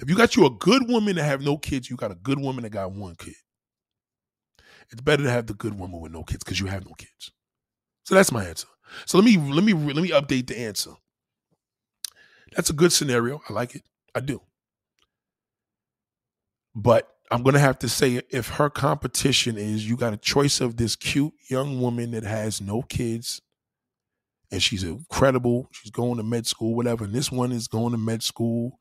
If 0.00 0.10
you 0.10 0.16
got 0.16 0.36
you 0.36 0.46
a 0.46 0.50
good 0.50 0.88
woman 0.88 1.16
that 1.16 1.24
have 1.24 1.42
no 1.42 1.56
kids, 1.56 1.88
you 1.88 1.96
got 1.96 2.10
a 2.10 2.16
good 2.16 2.38
woman 2.38 2.64
that 2.64 2.70
got 2.70 2.92
one 2.92 3.14
kid. 3.16 3.34
it's 4.90 5.00
better 5.00 5.22
to 5.22 5.30
have 5.30 5.46
the 5.46 5.54
good 5.54 5.78
woman 5.78 6.00
with 6.00 6.12
no 6.12 6.22
kids 6.24 6.44
because 6.44 6.60
you 6.60 6.66
have 6.66 6.84
no 6.84 6.92
kids. 6.94 7.30
So 8.04 8.14
that's 8.14 8.32
my 8.32 8.44
answer. 8.44 8.68
So 9.06 9.18
let 9.18 9.24
me 9.24 9.36
let 9.36 9.64
me 9.64 9.72
let 9.72 9.96
me 9.96 10.10
update 10.10 10.46
the 10.48 10.58
answer. 10.58 10.92
That's 12.54 12.70
a 12.70 12.74
good 12.74 12.92
scenario. 12.92 13.40
I 13.48 13.52
like 13.52 13.74
it. 13.74 13.82
I 14.14 14.20
do. 14.20 14.40
But 16.74 17.08
I'm 17.30 17.42
gonna 17.42 17.58
have 17.58 17.78
to 17.80 17.88
say 17.88 18.20
if 18.30 18.48
her 18.48 18.68
competition 18.68 19.56
is 19.56 19.88
you 19.88 19.96
got 19.96 20.12
a 20.12 20.18
choice 20.18 20.60
of 20.60 20.76
this 20.76 20.96
cute 20.96 21.32
young 21.48 21.80
woman 21.80 22.10
that 22.10 22.24
has 22.24 22.60
no 22.60 22.82
kids 22.82 23.40
and 24.50 24.62
she's 24.62 24.84
incredible, 24.84 25.68
she's 25.72 25.90
going 25.90 26.16
to 26.18 26.22
med 26.22 26.46
school, 26.46 26.74
whatever, 26.74 27.04
and 27.04 27.14
this 27.14 27.32
one 27.32 27.50
is 27.50 27.66
going 27.66 27.92
to 27.92 27.98
med 27.98 28.22
school 28.22 28.78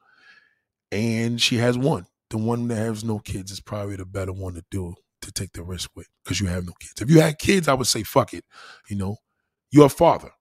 and 0.93 1.41
she 1.41 1.57
has 1.57 1.77
one. 1.77 2.05
The 2.29 2.37
one 2.37 2.67
that 2.67 2.75
has 2.75 3.03
no 3.03 3.19
kids 3.19 3.51
is 3.51 3.59
probably 3.59 3.95
the 3.95 4.05
better 4.05 4.31
one 4.31 4.53
to 4.53 4.63
do 4.71 4.95
to 5.21 5.31
take 5.31 5.53
the 5.53 5.63
risk 5.63 5.89
with 5.95 6.07
because 6.23 6.39
you 6.39 6.47
have 6.47 6.65
no 6.65 6.73
kids. 6.79 7.01
If 7.01 7.09
you 7.09 7.21
had 7.21 7.39
kids, 7.39 7.67
I 7.67 7.73
would 7.73 7.87
say 7.87 8.03
fuck 8.03 8.33
it. 8.33 8.45
You 8.89 8.97
know, 8.97 9.17
you're 9.71 9.87
a 9.87 9.89
father. 9.89 10.31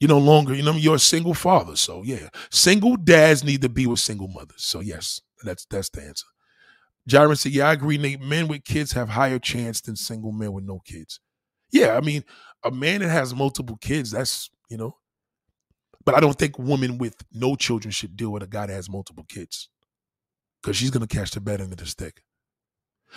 You're 0.00 0.08
no 0.08 0.18
longer, 0.18 0.54
you 0.54 0.62
know, 0.62 0.72
you're 0.72 0.96
a 0.96 1.00
single 1.00 1.34
father. 1.34 1.76
So 1.76 2.02
yeah, 2.04 2.28
single 2.50 2.96
dads 2.96 3.44
need 3.44 3.62
to 3.62 3.68
be 3.68 3.86
with 3.86 4.00
single 4.00 4.28
mothers. 4.28 4.62
So 4.64 4.80
yes, 4.80 5.20
that's 5.44 5.66
that's 5.66 5.90
the 5.90 6.02
answer. 6.02 6.26
Jaron 7.08 7.38
said, 7.38 7.52
"Yeah, 7.52 7.68
I 7.68 7.72
agree. 7.72 7.98
Nate, 7.98 8.20
men 8.20 8.48
with 8.48 8.64
kids 8.64 8.92
have 8.92 9.10
higher 9.10 9.38
chance 9.38 9.80
than 9.80 9.96
single 9.96 10.32
men 10.32 10.52
with 10.52 10.64
no 10.64 10.80
kids. 10.84 11.20
Yeah, 11.72 11.96
I 11.96 12.00
mean, 12.00 12.24
a 12.64 12.70
man 12.70 13.00
that 13.00 13.10
has 13.10 13.34
multiple 13.34 13.76
kids, 13.76 14.12
that's 14.12 14.50
you 14.70 14.76
know, 14.76 14.96
but 16.04 16.14
I 16.14 16.20
don't 16.20 16.38
think 16.38 16.58
women 16.58 16.98
with 16.98 17.16
no 17.32 17.56
children 17.56 17.92
should 17.92 18.16
deal 18.16 18.30
with 18.30 18.42
a 18.42 18.46
guy 18.46 18.66
that 18.66 18.72
has 18.72 18.90
multiple 18.90 19.24
kids 19.28 19.68
because 20.62 20.76
she's 20.76 20.90
gonna 20.90 21.06
catch 21.06 21.32
the 21.32 21.40
bad 21.40 21.60
end 21.60 21.72
of 21.72 21.78
the 21.78 21.86
stick. 21.86 22.22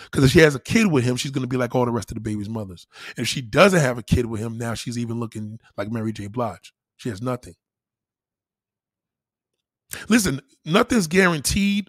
Because 0.04 0.24
if 0.24 0.30
she 0.30 0.40
has 0.40 0.54
a 0.54 0.60
kid 0.60 0.88
with 0.88 1.04
him, 1.04 1.16
she's 1.16 1.30
gonna 1.30 1.46
be 1.46 1.56
like 1.56 1.74
all 1.74 1.84
the 1.84 1.92
rest 1.92 2.10
of 2.10 2.16
the 2.16 2.20
baby's 2.20 2.48
mothers. 2.48 2.86
And 3.16 3.24
if 3.24 3.28
she 3.28 3.40
doesn't 3.40 3.80
have 3.80 3.98
a 3.98 4.02
kid 4.02 4.26
with 4.26 4.40
him, 4.40 4.58
now 4.58 4.74
she's 4.74 4.98
even 4.98 5.20
looking 5.20 5.58
like 5.76 5.90
Mary 5.90 6.12
J. 6.12 6.26
Blige. 6.26 6.72
She 6.96 7.08
has 7.08 7.22
nothing. 7.22 7.54
Listen, 10.08 10.40
nothing's 10.64 11.06
guaranteed, 11.06 11.88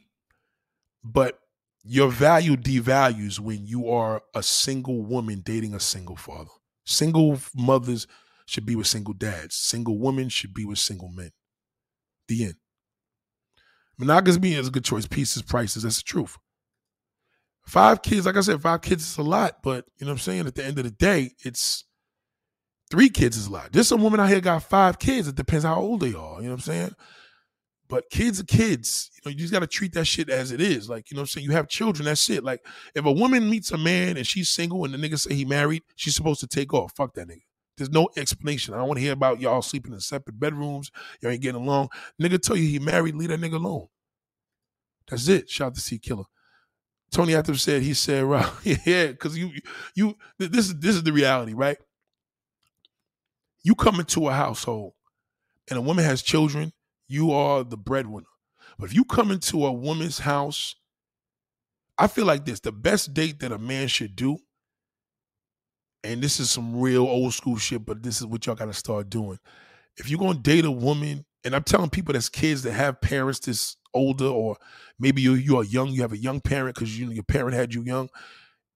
but 1.03 1.39
your 1.83 2.09
value 2.09 2.55
devalues 2.55 3.39
when 3.39 3.65
you 3.65 3.89
are 3.89 4.21
a 4.35 4.43
single 4.43 5.01
woman 5.01 5.41
dating 5.43 5.73
a 5.73 5.79
single 5.79 6.15
father. 6.15 6.49
Single 6.85 7.39
mothers 7.55 8.07
should 8.45 8.65
be 8.65 8.75
with 8.75 8.87
single 8.87 9.13
dads. 9.13 9.55
Single 9.55 9.97
women 9.97 10.29
should 10.29 10.53
be 10.53 10.65
with 10.65 10.79
single 10.79 11.09
men. 11.09 11.31
The 12.27 12.45
end. 12.45 12.55
Monogamy 13.97 14.53
is 14.53 14.67
a 14.67 14.71
good 14.71 14.85
choice. 14.85 15.07
Pieces, 15.07 15.41
prices. 15.41 15.83
That's 15.83 15.97
the 15.97 16.03
truth. 16.03 16.37
Five 17.65 18.01
kids, 18.01 18.25
like 18.25 18.37
I 18.37 18.41
said, 18.41 18.61
five 18.61 18.81
kids 18.81 19.05
is 19.05 19.17
a 19.17 19.23
lot, 19.23 19.57
but 19.61 19.85
you 19.97 20.05
know 20.05 20.11
what 20.11 20.19
I'm 20.19 20.19
saying? 20.19 20.47
At 20.47 20.55
the 20.55 20.63
end 20.63 20.77
of 20.77 20.85
the 20.85 20.91
day, 20.91 21.31
it's 21.43 21.83
three 22.89 23.09
kids 23.09 23.35
is 23.35 23.47
a 23.47 23.51
lot. 23.51 23.73
There's 23.73 23.89
some 23.89 24.01
women 24.01 24.21
out 24.21 24.29
here 24.29 24.39
got 24.39 24.63
five 24.63 24.99
kids. 24.99 25.27
It 25.27 25.35
depends 25.35 25.65
how 25.65 25.75
old 25.75 25.99
they 25.99 26.13
are. 26.13 26.37
You 26.37 26.43
know 26.43 26.51
what 26.51 26.51
I'm 26.51 26.59
saying? 26.59 26.95
But 27.89 28.09
kids 28.09 28.39
are 28.39 28.45
kids. 28.45 29.09
You 29.15 29.21
know, 29.25 29.31
you 29.31 29.37
just 29.39 29.51
got 29.53 29.59
to 29.59 29.67
treat 29.67 29.93
that 29.93 30.05
shit 30.05 30.29
as 30.29 30.51
it 30.51 30.61
is. 30.61 30.89
Like, 30.89 31.09
you 31.09 31.15
know 31.15 31.21
what 31.21 31.23
I'm 31.23 31.27
saying? 31.27 31.45
You 31.45 31.51
have 31.51 31.67
children, 31.67 32.05
that's 32.05 32.29
it. 32.29 32.43
Like, 32.43 32.65
if 32.95 33.05
a 33.05 33.11
woman 33.11 33.49
meets 33.49 33.71
a 33.71 33.77
man 33.77 34.17
and 34.17 34.27
she's 34.27 34.49
single 34.49 34.85
and 34.85 34.93
the 34.93 34.97
nigga 34.97 35.19
say 35.19 35.33
he 35.33 35.45
married, 35.45 35.83
she's 35.95 36.15
supposed 36.15 36.39
to 36.41 36.47
take 36.47 36.73
off. 36.73 36.93
Fuck 36.95 37.13
that 37.15 37.27
nigga. 37.27 37.41
There's 37.77 37.91
no 37.91 38.09
explanation. 38.17 38.73
I 38.73 38.77
don't 38.77 38.87
want 38.87 38.97
to 38.97 39.03
hear 39.03 39.13
about 39.13 39.39
y'all 39.39 39.61
sleeping 39.61 39.93
in 39.93 39.99
separate 39.99 40.39
bedrooms. 40.39 40.91
Y'all 41.21 41.31
ain't 41.31 41.41
getting 41.41 41.61
along. 41.61 41.89
Nigga 42.21 42.41
tell 42.41 42.57
you 42.57 42.67
he 42.67 42.79
married, 42.79 43.15
leave 43.15 43.29
that 43.29 43.39
nigga 43.39 43.55
alone. 43.55 43.87
That's 45.09 45.27
it. 45.27 45.49
Shout 45.49 45.67
out 45.67 45.75
to 45.75 45.81
C 45.81 45.99
Killer. 45.99 46.25
Tony 47.11 47.35
Adams 47.35 47.61
said, 47.61 47.83
he 47.83 47.93
said, 47.93 48.23
right, 48.23 48.51
yeah, 48.85 49.07
because 49.07 49.37
you 49.37 49.51
you 49.95 50.17
this 50.37 50.67
is 50.67 50.79
this 50.79 50.95
is 50.95 51.03
the 51.03 51.13
reality, 51.13 51.53
right? 51.53 51.77
You 53.63 53.75
come 53.75 53.99
into 53.99 54.27
a 54.27 54.33
household 54.33 54.93
and 55.69 55.77
a 55.77 55.81
woman 55.81 56.03
has 56.03 56.21
children 56.21 56.73
you 57.07 57.31
are 57.31 57.63
the 57.63 57.77
breadwinner. 57.77 58.27
But 58.77 58.89
if 58.89 58.95
you 58.95 59.05
come 59.05 59.31
into 59.31 59.65
a 59.65 59.71
woman's 59.71 60.19
house, 60.19 60.75
I 61.97 62.07
feel 62.07 62.25
like 62.25 62.45
this 62.45 62.59
the 62.59 62.71
best 62.71 63.13
date 63.13 63.39
that 63.39 63.51
a 63.51 63.57
man 63.57 63.87
should 63.87 64.15
do, 64.15 64.37
and 66.03 66.21
this 66.21 66.39
is 66.39 66.49
some 66.49 66.79
real 66.79 67.03
old 67.03 67.33
school 67.33 67.57
shit, 67.57 67.85
but 67.85 68.03
this 68.03 68.19
is 68.19 68.25
what 68.25 68.45
y'all 68.45 68.55
got 68.55 68.65
to 68.65 68.73
start 68.73 69.09
doing. 69.09 69.39
If 69.97 70.09
you're 70.09 70.33
to 70.33 70.39
date 70.39 70.65
a 70.65 70.71
woman, 70.71 71.25
and 71.43 71.55
I'm 71.55 71.63
telling 71.63 71.89
people 71.89 72.13
that's 72.13 72.29
kids 72.29 72.63
that 72.63 72.73
have 72.73 73.01
parents 73.01 73.39
that's 73.39 73.77
older, 73.93 74.27
or 74.27 74.57
maybe 74.99 75.21
you, 75.21 75.33
you 75.33 75.57
are 75.57 75.63
young, 75.63 75.89
you 75.89 76.01
have 76.01 76.13
a 76.13 76.17
young 76.17 76.39
parent 76.41 76.75
because 76.75 76.97
you 76.99 77.05
know, 77.05 77.11
your 77.11 77.23
parent 77.23 77.55
had 77.55 77.73
you 77.73 77.83
young, 77.83 78.09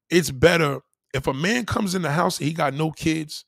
it's 0.09 0.31
better 0.31 0.81
if 1.13 1.27
a 1.27 1.33
man 1.33 1.65
comes 1.65 1.95
in 1.95 2.01
the 2.01 2.11
house 2.11 2.39
and 2.39 2.47
he 2.47 2.53
got 2.53 2.73
no 2.73 2.91
kids, 2.91 3.45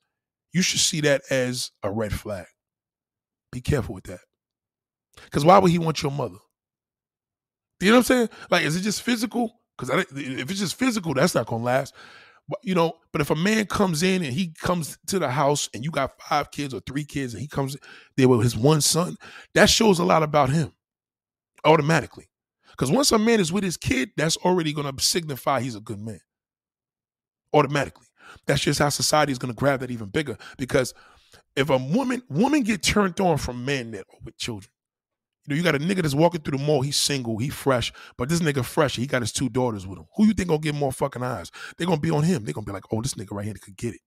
you 0.51 0.61
should 0.61 0.79
see 0.79 1.01
that 1.01 1.21
as 1.29 1.71
a 1.81 1.91
red 1.91 2.13
flag. 2.13 2.45
Be 3.51 3.61
careful 3.61 3.95
with 3.95 4.05
that. 4.05 4.19
Because 5.23 5.45
why 5.45 5.57
would 5.59 5.71
he 5.71 5.79
want 5.79 6.01
your 6.01 6.11
mother? 6.11 6.37
You 7.79 7.89
know 7.89 7.97
what 7.97 7.99
I'm 7.99 8.03
saying? 8.03 8.29
Like, 8.49 8.63
is 8.63 8.75
it 8.75 8.81
just 8.81 9.01
physical? 9.01 9.59
Because 9.77 10.05
if 10.15 10.49
it's 10.49 10.59
just 10.59 10.75
physical, 10.75 11.13
that's 11.13 11.35
not 11.35 11.47
gonna 11.47 11.63
last. 11.63 11.93
But 12.49 12.59
you 12.63 12.75
know, 12.75 12.93
but 13.11 13.21
if 13.21 13.29
a 13.29 13.35
man 13.35 13.65
comes 13.67 14.03
in 14.03 14.23
and 14.23 14.33
he 14.33 14.53
comes 14.61 14.97
to 15.07 15.19
the 15.19 15.29
house 15.29 15.69
and 15.73 15.83
you 15.83 15.91
got 15.91 16.21
five 16.21 16.51
kids 16.51 16.73
or 16.73 16.81
three 16.81 17.05
kids 17.05 17.33
and 17.33 17.41
he 17.41 17.47
comes 17.47 17.77
there 18.17 18.27
with 18.27 18.43
his 18.43 18.57
one 18.57 18.81
son, 18.81 19.15
that 19.53 19.69
shows 19.69 19.99
a 19.99 20.03
lot 20.03 20.23
about 20.23 20.49
him 20.49 20.73
automatically. 21.63 22.29
Because 22.71 22.91
once 22.91 23.11
a 23.11 23.19
man 23.19 23.39
is 23.39 23.53
with 23.53 23.63
his 23.63 23.77
kid, 23.77 24.11
that's 24.17 24.35
already 24.37 24.73
gonna 24.73 24.93
signify 24.99 25.61
he's 25.61 25.75
a 25.75 25.79
good 25.79 25.99
man. 25.99 26.19
Automatically. 27.53 28.07
That's 28.45 28.61
just 28.61 28.79
how 28.79 28.89
society 28.89 29.31
is 29.31 29.37
gonna 29.37 29.53
grab 29.53 29.79
that 29.79 29.91
even 29.91 30.09
bigger. 30.09 30.37
Because 30.57 30.93
if 31.55 31.69
a 31.69 31.77
woman 31.77 32.23
woman 32.29 32.61
get 32.63 32.83
turned 32.83 33.19
on 33.21 33.37
from 33.37 33.63
men 33.63 33.91
that 33.91 34.05
are 34.11 34.19
with 34.23 34.37
children, 34.37 34.72
you 35.45 35.53
know, 35.53 35.57
you 35.57 35.63
got 35.63 35.75
a 35.75 35.79
nigga 35.79 36.01
that's 36.01 36.15
walking 36.15 36.41
through 36.41 36.57
the 36.57 36.63
mall. 36.63 36.81
He's 36.81 36.95
single. 36.95 37.37
He 37.37 37.49
fresh. 37.49 37.91
But 38.17 38.29
this 38.29 38.39
nigga 38.39 38.63
fresh. 38.63 38.95
He 38.95 39.07
got 39.07 39.21
his 39.21 39.31
two 39.31 39.49
daughters 39.49 39.85
with 39.85 39.99
him. 39.99 40.05
Who 40.15 40.25
you 40.25 40.33
think 40.33 40.49
gonna 40.49 40.59
get 40.59 40.75
more 40.75 40.91
fucking 40.91 41.23
eyes? 41.23 41.51
They're 41.77 41.87
gonna 41.87 41.99
be 41.99 42.11
on 42.11 42.23
him. 42.23 42.45
They're 42.45 42.53
gonna 42.53 42.65
be 42.65 42.71
like, 42.71 42.85
oh, 42.91 43.01
this 43.01 43.15
nigga 43.15 43.31
right 43.31 43.45
here 43.45 43.55
could 43.61 43.75
get 43.75 43.95
it. 43.95 44.01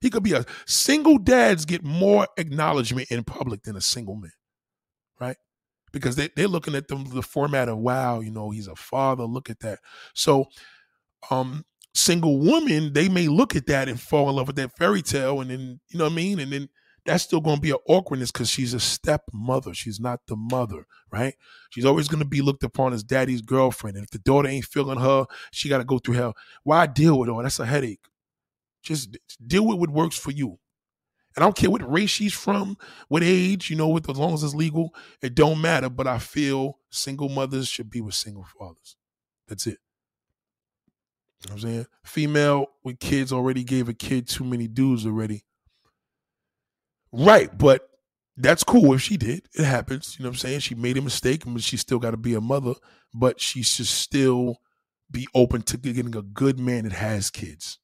He 0.00 0.10
could 0.10 0.22
be 0.22 0.32
a 0.32 0.44
single 0.66 1.18
dads 1.18 1.64
get 1.64 1.84
more 1.84 2.26
acknowledgement 2.38 3.10
in 3.10 3.24
public 3.24 3.62
than 3.62 3.76
a 3.76 3.80
single 3.80 4.16
man, 4.16 4.32
right? 5.20 5.36
Because 5.92 6.16
they, 6.16 6.30
they're 6.36 6.48
looking 6.48 6.74
at 6.74 6.88
the 6.88 7.22
format 7.22 7.68
of 7.68 7.78
wow, 7.78 8.20
you 8.20 8.30
know, 8.30 8.50
he's 8.50 8.68
a 8.68 8.76
father. 8.76 9.24
Look 9.24 9.50
at 9.50 9.60
that. 9.60 9.80
So 10.14 10.46
um 11.30 11.64
single 11.94 12.38
women, 12.38 12.92
they 12.92 13.08
may 13.08 13.28
look 13.28 13.56
at 13.56 13.66
that 13.66 13.88
and 13.88 14.00
fall 14.00 14.30
in 14.30 14.36
love 14.36 14.46
with 14.46 14.56
that 14.56 14.76
fairy 14.76 15.02
tale, 15.02 15.40
and 15.40 15.50
then 15.50 15.80
you 15.88 15.98
know 15.98 16.04
what 16.04 16.12
I 16.12 16.16
mean, 16.16 16.38
and 16.38 16.52
then 16.52 16.68
that's 17.10 17.24
still 17.24 17.40
going 17.40 17.56
to 17.56 17.62
be 17.62 17.72
an 17.72 17.78
awkwardness 17.88 18.30
because 18.30 18.48
she's 18.48 18.72
a 18.72 18.80
stepmother. 18.80 19.74
She's 19.74 19.98
not 19.98 20.20
the 20.28 20.36
mother, 20.36 20.86
right? 21.10 21.34
She's 21.70 21.84
always 21.84 22.06
going 22.06 22.22
to 22.22 22.28
be 22.28 22.40
looked 22.40 22.62
upon 22.62 22.92
as 22.92 23.02
daddy's 23.02 23.42
girlfriend. 23.42 23.96
And 23.96 24.04
if 24.04 24.10
the 24.10 24.18
daughter 24.18 24.48
ain't 24.48 24.64
feeling 24.64 25.00
her, 25.00 25.26
she 25.50 25.68
got 25.68 25.78
to 25.78 25.84
go 25.84 25.98
through 25.98 26.14
hell. 26.14 26.36
Why 26.62 26.86
deal 26.86 27.18
with 27.18 27.28
all? 27.28 27.42
That's 27.42 27.58
a 27.58 27.66
headache. 27.66 28.00
Just 28.82 29.18
deal 29.44 29.66
with 29.66 29.78
what 29.78 29.90
works 29.90 30.16
for 30.16 30.30
you. 30.30 30.58
And 31.36 31.42
I 31.44 31.46
don't 31.46 31.56
care 31.56 31.70
what 31.70 31.90
race 31.90 32.10
she's 32.10 32.32
from, 32.32 32.76
what 33.08 33.22
age, 33.22 33.70
you 33.70 33.76
know, 33.76 33.88
with 33.88 34.08
as 34.08 34.16
long 34.16 34.34
as 34.34 34.42
it's 34.42 34.54
legal, 34.54 34.94
it 35.20 35.34
don't 35.34 35.60
matter. 35.60 35.88
But 35.88 36.06
I 36.06 36.18
feel 36.18 36.78
single 36.90 37.28
mothers 37.28 37.68
should 37.68 37.90
be 37.90 38.00
with 38.00 38.14
single 38.14 38.46
fathers. 38.58 38.96
That's 39.48 39.66
it. 39.66 39.78
You 41.42 41.48
know 41.48 41.54
what 41.54 41.64
I'm 41.64 41.70
saying? 41.70 41.86
Female 42.04 42.66
with 42.84 43.00
kids 43.00 43.32
already 43.32 43.64
gave 43.64 43.88
a 43.88 43.94
kid 43.94 44.28
too 44.28 44.44
many 44.44 44.68
dudes 44.68 45.06
already. 45.06 45.44
Right, 47.12 47.56
but 47.56 47.88
that's 48.36 48.64
cool 48.64 48.94
if 48.94 49.02
she 49.02 49.16
did. 49.16 49.48
It 49.54 49.64
happens. 49.64 50.16
You 50.18 50.22
know 50.22 50.30
what 50.30 50.34
I'm 50.34 50.38
saying? 50.38 50.60
She 50.60 50.74
made 50.74 50.96
a 50.96 51.02
mistake, 51.02 51.42
but 51.46 51.62
she 51.62 51.76
still 51.76 51.98
got 51.98 52.12
to 52.12 52.16
be 52.16 52.34
a 52.34 52.40
mother. 52.40 52.74
But 53.12 53.40
she 53.40 53.62
should 53.62 53.86
still 53.86 54.56
be 55.10 55.26
open 55.34 55.62
to 55.62 55.76
getting 55.76 56.14
a 56.14 56.22
good 56.22 56.58
man 56.58 56.84
that 56.84 56.92
has 56.92 57.30
kids. 57.30 57.78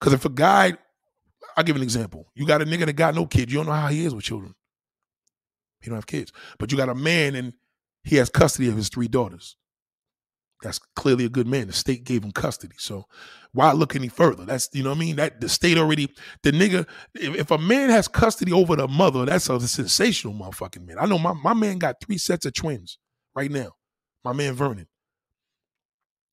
Because 0.00 0.14
if 0.14 0.24
a 0.24 0.30
guy, 0.30 0.74
I'll 1.56 1.64
give 1.64 1.76
an 1.76 1.82
example. 1.82 2.30
You 2.34 2.46
got 2.46 2.62
a 2.62 2.64
nigga 2.64 2.86
that 2.86 2.94
got 2.94 3.14
no 3.14 3.26
kids. 3.26 3.52
You 3.52 3.58
don't 3.58 3.66
know 3.66 3.72
how 3.72 3.88
he 3.88 4.04
is 4.04 4.14
with 4.14 4.24
children. 4.24 4.54
He 5.80 5.90
don't 5.90 5.96
have 5.96 6.06
kids. 6.06 6.32
But 6.58 6.72
you 6.72 6.78
got 6.78 6.88
a 6.88 6.94
man 6.94 7.34
and 7.34 7.52
he 8.04 8.16
has 8.16 8.30
custody 8.30 8.68
of 8.68 8.76
his 8.76 8.88
three 8.88 9.08
daughters. 9.08 9.56
That's 10.62 10.80
clearly 10.96 11.24
a 11.24 11.28
good 11.28 11.46
man. 11.46 11.68
The 11.68 11.72
state 11.72 12.04
gave 12.04 12.24
him 12.24 12.32
custody. 12.32 12.74
So 12.78 13.04
why 13.52 13.72
look 13.72 13.94
any 13.94 14.08
further? 14.08 14.44
That's 14.44 14.68
you 14.72 14.82
know 14.82 14.90
what 14.90 14.96
I 14.96 15.00
mean. 15.00 15.16
That 15.16 15.40
the 15.40 15.48
state 15.48 15.78
already 15.78 16.08
the 16.42 16.50
nigga. 16.50 16.86
If, 17.14 17.34
if, 17.36 17.50
a 17.50 17.58
man 17.58 17.90
has 17.90 18.08
custody 18.08 18.52
over 18.52 18.74
the 18.74 18.88
mother, 18.88 19.24
that's 19.24 19.48
a 19.48 19.60
sensational 19.60 20.34
motherfucking 20.34 20.84
man. 20.86 20.96
I 20.98 21.06
know 21.06 21.18
my 21.18 21.32
my 21.32 21.54
man 21.54 21.78
got 21.78 21.96
three 22.04 22.18
sets 22.18 22.44
of 22.44 22.54
twins 22.54 22.98
right 23.34 23.50
now. 23.50 23.70
My 24.24 24.32
man 24.32 24.54
Vernon. 24.54 24.88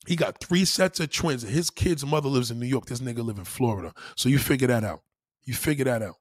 He 0.07 0.15
got 0.15 0.39
three 0.39 0.65
sets 0.65 0.99
of 0.99 1.11
twins. 1.11 1.43
His 1.43 1.69
kid's 1.69 2.05
mother 2.05 2.29
lives 2.29 2.51
in 2.51 2.59
New 2.59 2.67
York. 2.67 2.85
This 2.85 2.99
nigga 2.99 3.23
live 3.25 3.37
in 3.37 3.43
Florida. 3.45 3.93
So 4.15 4.29
you 4.29 4.37
figure 4.37 4.67
that 4.67 4.83
out. 4.83 5.01
You 5.43 5.53
figure 5.53 5.85
that 5.85 6.01
out. 6.01 6.15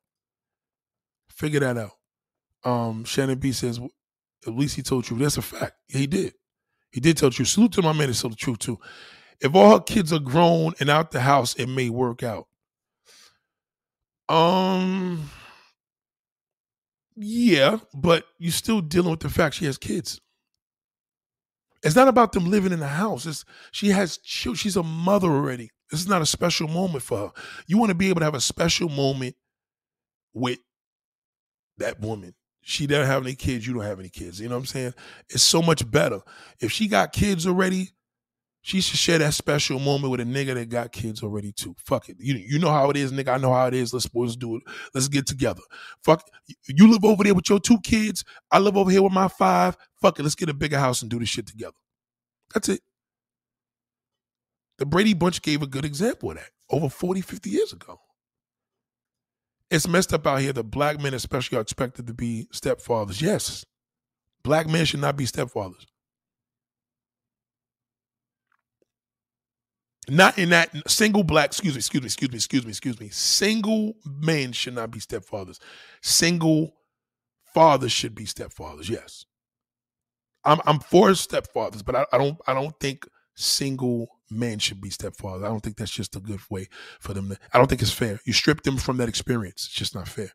Figure 1.28 1.60
that 1.60 1.76
out. 1.76 1.92
Um, 2.64 3.04
Shannon 3.04 3.38
B 3.38 3.52
says, 3.52 3.78
at 4.46 4.54
least 4.54 4.76
he 4.76 4.82
told 4.82 5.10
you. 5.10 5.18
That's 5.18 5.36
a 5.36 5.42
fact. 5.42 5.74
He 5.88 6.06
did. 6.06 6.32
He 6.94 7.00
did 7.00 7.16
tell 7.16 7.28
the 7.28 7.34
truth. 7.34 7.48
Salute 7.48 7.72
to 7.72 7.82
my 7.82 7.92
man 7.92 8.06
that 8.06 8.14
told 8.14 8.34
the 8.34 8.36
truth 8.36 8.60
too. 8.60 8.78
If 9.40 9.52
all 9.52 9.72
her 9.72 9.80
kids 9.80 10.12
are 10.12 10.20
grown 10.20 10.74
and 10.78 10.88
out 10.88 11.10
the 11.10 11.22
house, 11.22 11.52
it 11.56 11.66
may 11.66 11.90
work 11.90 12.22
out. 12.22 12.46
Um, 14.28 15.28
yeah, 17.16 17.78
but 17.92 18.26
you're 18.38 18.52
still 18.52 18.80
dealing 18.80 19.10
with 19.10 19.20
the 19.20 19.28
fact 19.28 19.56
she 19.56 19.64
has 19.64 19.76
kids. 19.76 20.20
It's 21.82 21.96
not 21.96 22.06
about 22.06 22.30
them 22.30 22.48
living 22.48 22.72
in 22.72 22.78
the 22.78 22.86
house. 22.86 23.26
It's 23.26 23.44
she 23.72 23.88
has. 23.88 24.20
She's 24.22 24.76
a 24.76 24.84
mother 24.84 25.28
already. 25.28 25.70
This 25.90 25.98
is 25.98 26.08
not 26.08 26.22
a 26.22 26.26
special 26.26 26.68
moment 26.68 27.02
for 27.02 27.18
her. 27.18 27.32
You 27.66 27.76
want 27.76 27.90
to 27.90 27.96
be 27.96 28.08
able 28.08 28.20
to 28.20 28.24
have 28.24 28.36
a 28.36 28.40
special 28.40 28.88
moment 28.88 29.34
with 30.32 30.60
that 31.78 31.98
woman. 31.98 32.34
She 32.66 32.86
doesn't 32.86 33.06
have 33.06 33.22
any 33.22 33.34
kids. 33.34 33.66
You 33.66 33.74
don't 33.74 33.84
have 33.84 34.00
any 34.00 34.08
kids. 34.08 34.40
You 34.40 34.48
know 34.48 34.54
what 34.54 34.60
I'm 34.60 34.66
saying? 34.66 34.94
It's 35.28 35.42
so 35.42 35.60
much 35.60 35.88
better. 35.90 36.20
If 36.60 36.72
she 36.72 36.88
got 36.88 37.12
kids 37.12 37.46
already, 37.46 37.90
she 38.62 38.80
should 38.80 38.98
share 38.98 39.18
that 39.18 39.34
special 39.34 39.78
moment 39.78 40.10
with 40.10 40.20
a 40.20 40.24
nigga 40.24 40.54
that 40.54 40.70
got 40.70 40.90
kids 40.90 41.22
already 41.22 41.52
too. 41.52 41.76
Fuck 41.84 42.08
it. 42.08 42.16
You, 42.18 42.36
you 42.36 42.58
know 42.58 42.70
how 42.70 42.88
it 42.88 42.96
is, 42.96 43.12
nigga. 43.12 43.34
I 43.34 43.36
know 43.36 43.52
how 43.52 43.66
it 43.66 43.74
is. 43.74 43.92
Let's, 43.92 44.08
let's 44.14 44.36
do 44.36 44.56
it. 44.56 44.62
Let's 44.94 45.08
get 45.08 45.26
together. 45.26 45.60
Fuck. 46.02 46.26
You 46.66 46.90
live 46.90 47.04
over 47.04 47.22
there 47.22 47.34
with 47.34 47.50
your 47.50 47.60
two 47.60 47.78
kids. 47.82 48.24
I 48.50 48.60
live 48.60 48.78
over 48.78 48.90
here 48.90 49.02
with 49.02 49.12
my 49.12 49.28
five. 49.28 49.76
Fuck 50.00 50.18
it. 50.18 50.22
Let's 50.22 50.34
get 50.34 50.48
a 50.48 50.54
bigger 50.54 50.78
house 50.78 51.02
and 51.02 51.10
do 51.10 51.18
this 51.18 51.28
shit 51.28 51.46
together. 51.46 51.76
That's 52.54 52.70
it. 52.70 52.80
The 54.78 54.86
Brady 54.86 55.12
Bunch 55.12 55.42
gave 55.42 55.60
a 55.60 55.66
good 55.66 55.84
example 55.84 56.30
of 56.30 56.38
that 56.38 56.48
over 56.70 56.88
40, 56.88 57.20
50 57.20 57.50
years 57.50 57.74
ago. 57.74 58.00
It's 59.70 59.88
messed 59.88 60.12
up 60.14 60.26
out 60.26 60.40
here 60.40 60.52
that 60.52 60.64
black 60.64 61.00
men, 61.00 61.14
especially, 61.14 61.58
are 61.58 61.62
expected 61.62 62.06
to 62.06 62.14
be 62.14 62.48
stepfathers. 62.52 63.20
Yes, 63.20 63.64
black 64.42 64.68
men 64.68 64.84
should 64.84 65.00
not 65.00 65.16
be 65.16 65.24
stepfathers. 65.24 65.86
Not 70.08 70.38
in 70.38 70.50
that 70.50 70.70
single 70.88 71.24
black, 71.24 71.46
excuse 71.46 71.74
me, 71.74 71.78
excuse 71.78 72.02
me, 72.02 72.06
excuse 72.06 72.30
me, 72.30 72.36
excuse 72.36 72.64
me, 72.64 72.70
excuse 72.70 73.00
me. 73.00 73.08
Single 73.08 73.94
men 74.04 74.52
should 74.52 74.74
not 74.74 74.90
be 74.90 75.00
stepfathers. 75.00 75.58
Single 76.02 76.74
fathers 77.54 77.92
should 77.92 78.14
be 78.14 78.24
stepfathers. 78.24 78.90
Yes. 78.90 79.24
I'm 80.44 80.60
I'm 80.66 80.78
for 80.80 81.08
stepfathers, 81.10 81.84
but 81.84 81.96
I, 81.96 82.06
I 82.12 82.18
don't 82.18 82.38
I 82.46 82.54
don't 82.54 82.78
think 82.80 83.08
single 83.34 84.08
men 84.30 84.58
should 84.58 84.80
be 84.80 84.90
stepfathers. 84.90 85.44
I 85.44 85.48
don't 85.48 85.60
think 85.60 85.76
that's 85.76 85.90
just 85.90 86.16
a 86.16 86.20
good 86.20 86.40
way 86.50 86.68
for 87.00 87.14
them 87.14 87.30
to 87.30 87.38
I 87.52 87.58
don't 87.58 87.68
think 87.68 87.82
it's 87.82 87.92
fair. 87.92 88.20
You 88.24 88.32
strip 88.32 88.62
them 88.62 88.76
from 88.76 88.96
that 88.98 89.08
experience. 89.08 89.66
It's 89.66 89.74
just 89.74 89.94
not 89.94 90.08
fair. 90.08 90.32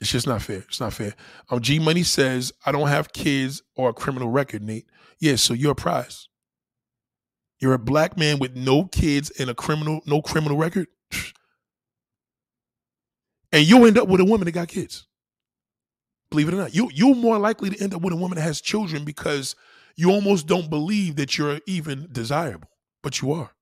It's 0.00 0.10
just 0.10 0.26
not 0.26 0.42
fair. 0.42 0.64
It's 0.68 0.80
not 0.80 0.94
fair. 0.94 1.14
Um, 1.50 1.60
G 1.60 1.78
Money 1.78 2.02
says, 2.02 2.52
I 2.64 2.72
don't 2.72 2.88
have 2.88 3.12
kids 3.12 3.62
or 3.76 3.90
a 3.90 3.92
criminal 3.92 4.30
record, 4.30 4.62
Nate. 4.62 4.86
Yeah, 5.18 5.36
so 5.36 5.52
you're 5.52 5.72
a 5.72 5.76
prize. 5.76 6.28
You're 7.60 7.74
a 7.74 7.78
black 7.78 8.16
man 8.16 8.38
with 8.38 8.56
no 8.56 8.84
kids 8.84 9.30
and 9.38 9.50
a 9.50 9.54
criminal, 9.54 10.00
no 10.06 10.22
criminal 10.22 10.56
record. 10.56 10.88
And 13.52 13.66
you'll 13.68 13.84
end 13.84 13.98
up 13.98 14.06
with 14.06 14.20
a 14.20 14.24
woman 14.24 14.44
that 14.44 14.52
got 14.52 14.68
kids. 14.68 15.08
Believe 16.30 16.46
it 16.46 16.54
or 16.54 16.58
not. 16.58 16.72
You 16.72 16.88
you're 16.94 17.16
more 17.16 17.36
likely 17.36 17.70
to 17.70 17.82
end 17.82 17.92
up 17.94 18.00
with 18.00 18.12
a 18.12 18.16
woman 18.16 18.36
that 18.36 18.42
has 18.42 18.60
children 18.60 19.04
because 19.04 19.56
you 19.96 20.10
almost 20.10 20.46
don't 20.46 20.70
believe 20.70 21.16
that 21.16 21.36
you're 21.38 21.60
even 21.66 22.08
desirable. 22.12 22.68
But 23.02 23.20
you 23.20 23.32
are. 23.32 23.52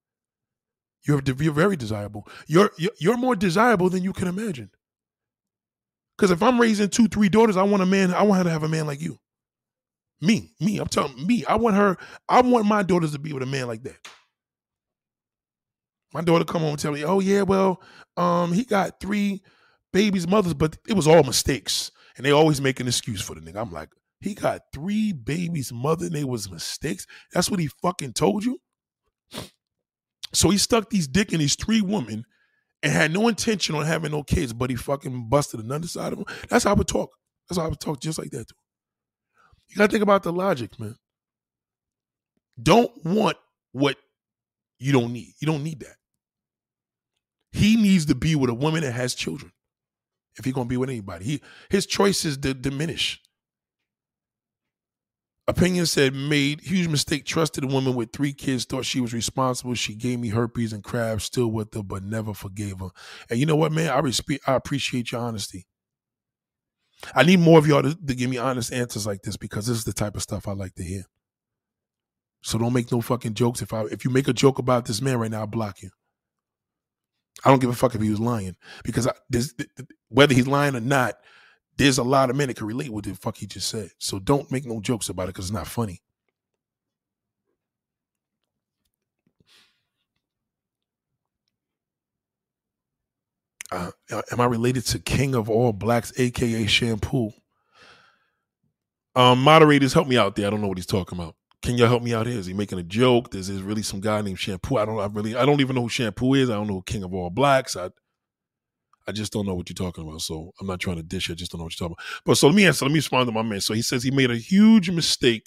You're, 1.06 1.22
you're 1.24 1.52
very 1.52 1.76
desirable. 1.76 2.26
You're, 2.46 2.70
you're 2.98 3.16
more 3.16 3.36
desirable 3.36 3.88
than 3.88 4.02
you 4.02 4.12
can 4.12 4.28
imagine. 4.28 4.70
Because 6.16 6.30
if 6.32 6.42
I'm 6.42 6.60
raising 6.60 6.88
two, 6.88 7.06
three 7.06 7.28
daughters, 7.28 7.56
I 7.56 7.62
want 7.62 7.82
a 7.82 7.86
man, 7.86 8.12
I 8.12 8.22
want 8.22 8.38
her 8.38 8.44
to 8.44 8.50
have 8.50 8.64
a 8.64 8.68
man 8.68 8.86
like 8.86 9.00
you. 9.00 9.18
Me, 10.20 10.52
me, 10.58 10.78
I'm 10.78 10.88
telling 10.88 11.24
me, 11.24 11.44
I 11.44 11.54
want 11.54 11.76
her, 11.76 11.96
I 12.28 12.40
want 12.40 12.66
my 12.66 12.82
daughters 12.82 13.12
to 13.12 13.20
be 13.20 13.32
with 13.32 13.44
a 13.44 13.46
man 13.46 13.68
like 13.68 13.84
that. 13.84 13.96
My 16.12 16.22
daughter 16.22 16.44
come 16.44 16.62
home 16.62 16.70
and 16.70 16.78
tell 16.78 16.92
me, 16.92 17.04
oh 17.04 17.20
yeah, 17.20 17.42
well, 17.42 17.80
um, 18.16 18.52
he 18.52 18.64
got 18.64 18.98
three 18.98 19.42
babies' 19.92 20.26
mothers, 20.26 20.54
but 20.54 20.76
it 20.88 20.94
was 20.94 21.06
all 21.06 21.22
mistakes. 21.22 21.92
And 22.16 22.26
they 22.26 22.32
always 22.32 22.60
make 22.60 22.80
an 22.80 22.88
excuse 22.88 23.22
for 23.22 23.34
the 23.36 23.40
nigga. 23.40 23.62
I'm 23.62 23.72
like, 23.72 23.90
he 24.20 24.34
got 24.34 24.62
three 24.74 25.12
babies' 25.12 25.72
mother 25.72 26.08
they 26.08 26.24
was 26.24 26.50
mistakes. 26.50 27.06
That's 27.32 27.50
what 27.50 27.60
he 27.60 27.68
fucking 27.82 28.14
told 28.14 28.44
you. 28.44 28.60
So 30.32 30.50
he 30.50 30.58
stuck 30.58 30.90
these 30.90 31.08
dick 31.08 31.32
in 31.32 31.38
these 31.38 31.56
three 31.56 31.80
women 31.80 32.24
and 32.82 32.92
had 32.92 33.12
no 33.12 33.28
intention 33.28 33.74
on 33.74 33.86
having 33.86 34.12
no 34.12 34.22
kids, 34.22 34.52
but 34.52 34.70
he 34.70 34.76
fucking 34.76 35.28
busted 35.28 35.60
another 35.60 35.88
side 35.88 36.12
of 36.12 36.18
him. 36.20 36.26
That's 36.48 36.64
how 36.64 36.70
I 36.70 36.74
would 36.74 36.88
talk. 36.88 37.10
That's 37.48 37.58
how 37.58 37.64
I 37.64 37.68
would 37.68 37.80
talk 37.80 38.00
just 38.00 38.18
like 38.18 38.30
that 38.30 38.48
too. 38.48 38.54
You 39.68 39.76
gotta 39.76 39.90
think 39.90 40.02
about 40.02 40.22
the 40.22 40.32
logic, 40.32 40.78
man. 40.78 40.96
Don't 42.60 42.92
want 43.04 43.36
what 43.72 43.96
you 44.78 44.92
don't 44.92 45.12
need. 45.12 45.34
You 45.40 45.46
don't 45.46 45.62
need 45.62 45.80
that. 45.80 45.96
He 47.52 47.76
needs 47.76 48.06
to 48.06 48.14
be 48.14 48.34
with 48.34 48.50
a 48.50 48.54
woman 48.54 48.82
that 48.82 48.92
has 48.92 49.14
children. 49.14 49.52
If 50.38 50.44
he's 50.44 50.54
gonna 50.54 50.68
be 50.68 50.76
with 50.76 50.90
anybody, 50.90 51.24
he 51.24 51.42
his 51.70 51.86
choices 51.86 52.36
d- 52.36 52.54
diminish. 52.54 53.20
Opinion 55.48 55.86
said 55.86 56.14
made 56.14 56.60
huge 56.60 56.88
mistake. 56.88 57.24
Trusted 57.24 57.64
a 57.64 57.66
woman 57.66 57.94
with 57.94 58.12
three 58.12 58.34
kids. 58.34 58.66
Thought 58.66 58.84
she 58.84 59.00
was 59.00 59.14
responsible. 59.14 59.74
She 59.74 59.94
gave 59.94 60.20
me 60.20 60.28
herpes 60.28 60.74
and 60.74 60.84
crabs. 60.84 61.24
Still 61.24 61.48
with 61.48 61.72
her, 61.72 61.82
but 61.82 62.04
never 62.04 62.34
forgave 62.34 62.80
her. 62.80 62.90
And 63.30 63.40
you 63.40 63.46
know 63.46 63.56
what, 63.56 63.72
man? 63.72 63.88
I 63.88 63.98
respect. 64.00 64.46
I 64.46 64.52
appreciate 64.54 65.10
your 65.10 65.22
honesty. 65.22 65.66
I 67.14 67.22
need 67.22 67.40
more 67.40 67.58
of 67.58 67.66
y'all 67.66 67.82
to, 67.82 67.94
to 67.94 68.14
give 68.14 68.28
me 68.28 68.36
honest 68.36 68.72
answers 68.72 69.06
like 69.06 69.22
this 69.22 69.38
because 69.38 69.66
this 69.66 69.78
is 69.78 69.84
the 69.84 69.92
type 69.94 70.16
of 70.16 70.22
stuff 70.22 70.46
I 70.46 70.52
like 70.52 70.74
to 70.74 70.82
hear. 70.82 71.04
So 72.42 72.58
don't 72.58 72.74
make 72.74 72.92
no 72.92 73.00
fucking 73.00 73.34
jokes. 73.34 73.62
If 73.62 73.72
I 73.72 73.84
if 73.84 74.04
you 74.04 74.10
make 74.10 74.28
a 74.28 74.34
joke 74.34 74.58
about 74.58 74.84
this 74.84 75.00
man 75.00 75.18
right 75.18 75.30
now, 75.30 75.40
I'll 75.40 75.46
block 75.46 75.80
you. 75.82 75.90
I 77.44 77.50
don't 77.50 77.60
give 77.60 77.70
a 77.70 77.74
fuck 77.74 77.94
if 77.94 78.02
he 78.02 78.10
was 78.10 78.20
lying 78.20 78.56
because 78.84 79.06
I, 79.06 79.12
this, 79.30 79.54
whether 80.08 80.34
he's 80.34 80.48
lying 80.48 80.74
or 80.76 80.80
not, 80.80 81.14
there's 81.78 81.98
a 81.98 82.02
lot 82.02 82.28
of 82.28 82.36
men 82.36 82.48
that 82.48 82.56
can 82.56 82.66
relate 82.66 82.90
with 82.90 83.06
the 83.06 83.14
fuck 83.14 83.36
he 83.36 83.46
just 83.46 83.68
said. 83.68 83.90
So 83.98 84.18
don't 84.18 84.50
make 84.52 84.66
no 84.66 84.80
jokes 84.80 85.08
about 85.08 85.24
it 85.24 85.28
because 85.28 85.46
it's 85.46 85.54
not 85.54 85.68
funny. 85.68 86.02
Uh, 93.70 93.90
am 94.32 94.40
I 94.40 94.46
related 94.46 94.86
to 94.86 94.98
King 94.98 95.34
of 95.34 95.50
All 95.50 95.72
Blacks, 95.72 96.12
aka 96.18 96.66
Shampoo? 96.66 97.30
Um, 99.14 99.42
moderators, 99.42 99.92
help 99.92 100.08
me 100.08 100.16
out 100.16 100.36
there. 100.36 100.46
I 100.46 100.50
don't 100.50 100.60
know 100.60 100.68
what 100.68 100.78
he's 100.78 100.86
talking 100.86 101.18
about. 101.18 101.36
Can 101.62 101.76
y'all 101.76 101.88
help 101.88 102.02
me 102.02 102.14
out 102.14 102.26
here? 102.26 102.38
Is 102.38 102.46
he 102.46 102.54
making 102.54 102.78
a 102.78 102.84
joke? 102.84 103.34
Is 103.34 103.48
there 103.48 103.62
really 103.64 103.82
some 103.82 104.00
guy 104.00 104.22
named 104.22 104.38
Shampoo? 104.38 104.78
I 104.78 104.84
don't. 104.84 104.98
I 104.98 105.06
really. 105.06 105.36
I 105.36 105.44
don't 105.44 105.60
even 105.60 105.76
know 105.76 105.82
who 105.82 105.88
Shampoo 105.88 106.34
is. 106.34 106.50
I 106.50 106.54
don't 106.54 106.68
know 106.68 106.80
King 106.82 107.04
of 107.04 107.14
All 107.14 107.30
Blacks. 107.30 107.76
I. 107.76 107.90
I 109.08 109.12
just 109.12 109.32
don't 109.32 109.46
know 109.46 109.54
what 109.54 109.70
you're 109.70 109.74
talking 109.74 110.06
about. 110.06 110.20
So 110.20 110.52
I'm 110.60 110.66
not 110.66 110.80
trying 110.80 110.96
to 110.96 111.02
dish. 111.02 111.30
I 111.30 111.34
just 111.34 111.50
don't 111.50 111.60
know 111.60 111.64
what 111.64 111.80
you're 111.80 111.88
talking 111.88 111.96
about. 111.98 112.22
But 112.26 112.36
so 112.36 112.46
let 112.46 112.54
me 112.54 112.66
answer. 112.66 112.84
Let 112.84 112.92
me 112.92 112.98
respond 112.98 113.26
to 113.26 113.32
my 113.32 113.42
man. 113.42 113.62
So 113.62 113.72
he 113.72 113.82
says 113.82 114.02
he 114.02 114.10
made 114.10 114.30
a 114.30 114.36
huge 114.36 114.90
mistake 114.90 115.46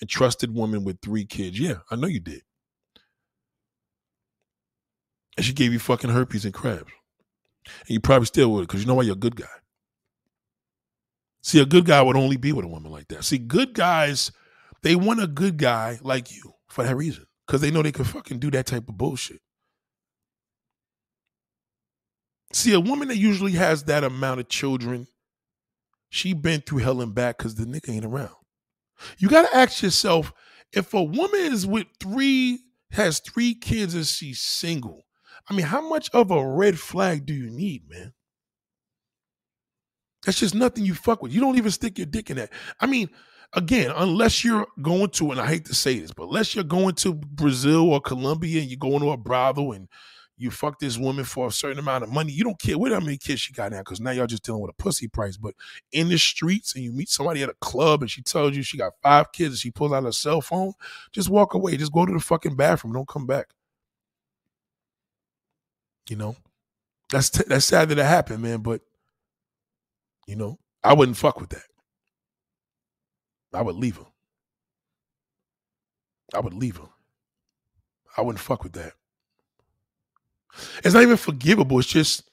and 0.00 0.10
trusted 0.10 0.52
woman 0.52 0.82
with 0.84 1.00
three 1.00 1.24
kids. 1.24 1.58
Yeah, 1.58 1.76
I 1.90 1.96
know 1.96 2.08
you 2.08 2.20
did. 2.20 2.42
And 5.36 5.46
she 5.46 5.52
gave 5.52 5.72
you 5.72 5.78
fucking 5.78 6.10
herpes 6.10 6.44
and 6.44 6.52
crabs. 6.52 6.90
And 7.80 7.90
you 7.90 8.00
probably 8.00 8.26
still 8.26 8.50
would 8.52 8.62
because 8.66 8.80
you 8.80 8.86
know 8.86 8.94
why 8.94 9.04
you're 9.04 9.14
a 9.14 9.18
good 9.18 9.36
guy. 9.36 9.46
See, 11.42 11.60
a 11.60 11.66
good 11.66 11.86
guy 11.86 12.02
would 12.02 12.16
only 12.16 12.36
be 12.36 12.52
with 12.52 12.64
a 12.64 12.68
woman 12.68 12.90
like 12.90 13.08
that. 13.08 13.24
See, 13.24 13.38
good 13.38 13.72
guys, 13.72 14.32
they 14.82 14.96
want 14.96 15.22
a 15.22 15.26
good 15.26 15.56
guy 15.56 15.98
like 16.02 16.34
you 16.34 16.54
for 16.68 16.84
that 16.84 16.96
reason 16.96 17.26
because 17.46 17.60
they 17.60 17.70
know 17.70 17.82
they 17.82 17.92
can 17.92 18.04
fucking 18.04 18.40
do 18.40 18.50
that 18.50 18.66
type 18.66 18.88
of 18.88 18.98
bullshit. 18.98 19.40
See, 22.52 22.72
a 22.72 22.80
woman 22.80 23.08
that 23.08 23.16
usually 23.16 23.52
has 23.52 23.84
that 23.84 24.04
amount 24.04 24.40
of 24.40 24.48
children, 24.48 25.06
she 26.10 26.32
been 26.32 26.62
through 26.62 26.78
hell 26.78 27.00
and 27.00 27.14
back 27.14 27.38
because 27.38 27.54
the 27.54 27.64
nigga 27.64 27.90
ain't 27.90 28.04
around. 28.04 28.34
You 29.18 29.28
got 29.28 29.48
to 29.48 29.56
ask 29.56 29.82
yourself 29.82 30.32
if 30.72 30.92
a 30.94 31.02
woman 31.02 31.40
is 31.40 31.66
with 31.66 31.86
three, 32.00 32.60
has 32.92 33.20
three 33.20 33.54
kids 33.54 33.94
and 33.94 34.06
she's 34.06 34.40
single, 34.40 35.04
I 35.48 35.54
mean, 35.54 35.66
how 35.66 35.88
much 35.88 36.10
of 36.12 36.30
a 36.30 36.46
red 36.46 36.78
flag 36.78 37.26
do 37.26 37.32
you 37.32 37.50
need, 37.50 37.88
man? 37.88 38.12
That's 40.24 40.38
just 40.38 40.54
nothing 40.54 40.84
you 40.84 40.94
fuck 40.94 41.22
with. 41.22 41.32
You 41.32 41.40
don't 41.40 41.56
even 41.56 41.70
stick 41.70 41.98
your 41.98 42.06
dick 42.06 42.30
in 42.30 42.36
that. 42.36 42.50
I 42.78 42.86
mean, 42.86 43.08
again, 43.54 43.92
unless 43.96 44.44
you're 44.44 44.66
going 44.82 45.08
to, 45.10 45.30
and 45.30 45.40
I 45.40 45.46
hate 45.46 45.64
to 45.66 45.74
say 45.74 45.98
this, 45.98 46.12
but 46.12 46.24
unless 46.24 46.54
you're 46.54 46.64
going 46.64 46.94
to 46.96 47.14
Brazil 47.14 47.90
or 47.90 48.00
Colombia 48.00 48.60
and 48.60 48.70
you're 48.70 48.78
going 48.78 49.00
to 49.00 49.10
a 49.10 49.16
brothel 49.16 49.72
and 49.72 49.88
you 50.40 50.50
fuck 50.50 50.78
this 50.78 50.96
woman 50.96 51.24
for 51.24 51.48
a 51.48 51.52
certain 51.52 51.78
amount 51.78 52.02
of 52.02 52.10
money, 52.10 52.32
you 52.32 52.42
don't 52.42 52.58
care 52.58 52.78
what 52.78 52.90
how 52.92 52.98
many 52.98 53.18
kids 53.18 53.42
she 53.42 53.52
got 53.52 53.72
now, 53.72 53.78
because 53.80 54.00
now 54.00 54.10
y'all 54.10 54.26
just 54.26 54.42
dealing 54.42 54.62
with 54.62 54.70
a 54.70 54.82
pussy 54.82 55.06
price. 55.06 55.36
But 55.36 55.54
in 55.92 56.08
the 56.08 56.16
streets 56.18 56.74
and 56.74 56.82
you 56.82 56.92
meet 56.92 57.10
somebody 57.10 57.42
at 57.42 57.50
a 57.50 57.54
club 57.60 58.00
and 58.00 58.10
she 58.10 58.22
tells 58.22 58.56
you 58.56 58.62
she 58.62 58.78
got 58.78 58.94
five 59.02 59.32
kids 59.32 59.50
and 59.50 59.58
she 59.58 59.70
pulls 59.70 59.92
out 59.92 60.04
her 60.04 60.12
cell 60.12 60.40
phone, 60.40 60.72
just 61.12 61.28
walk 61.28 61.52
away. 61.52 61.76
Just 61.76 61.92
go 61.92 62.06
to 62.06 62.12
the 62.12 62.20
fucking 62.20 62.56
bathroom. 62.56 62.94
Don't 62.94 63.06
come 63.06 63.26
back. 63.26 63.48
You 66.08 66.16
know, 66.16 66.36
that's 67.10 67.28
t- 67.30 67.44
that's 67.46 67.66
sad 67.66 67.90
that 67.90 67.98
it 67.98 68.04
happened, 68.06 68.42
man. 68.42 68.60
But 68.62 68.80
you 70.26 70.36
know, 70.36 70.58
I 70.82 70.94
wouldn't 70.94 71.18
fuck 71.18 71.38
with 71.38 71.50
that. 71.50 71.66
I 73.52 73.60
would 73.62 73.76
leave 73.76 73.96
her. 73.96 74.06
I 76.34 76.40
would 76.40 76.54
leave 76.54 76.78
her. 76.78 76.88
I 78.16 78.22
wouldn't 78.22 78.40
fuck 78.40 78.64
with 78.64 78.72
that. 78.72 78.94
It's 80.84 80.94
not 80.94 81.02
even 81.02 81.16
forgivable. 81.16 81.78
It's 81.78 81.88
just 81.88 82.30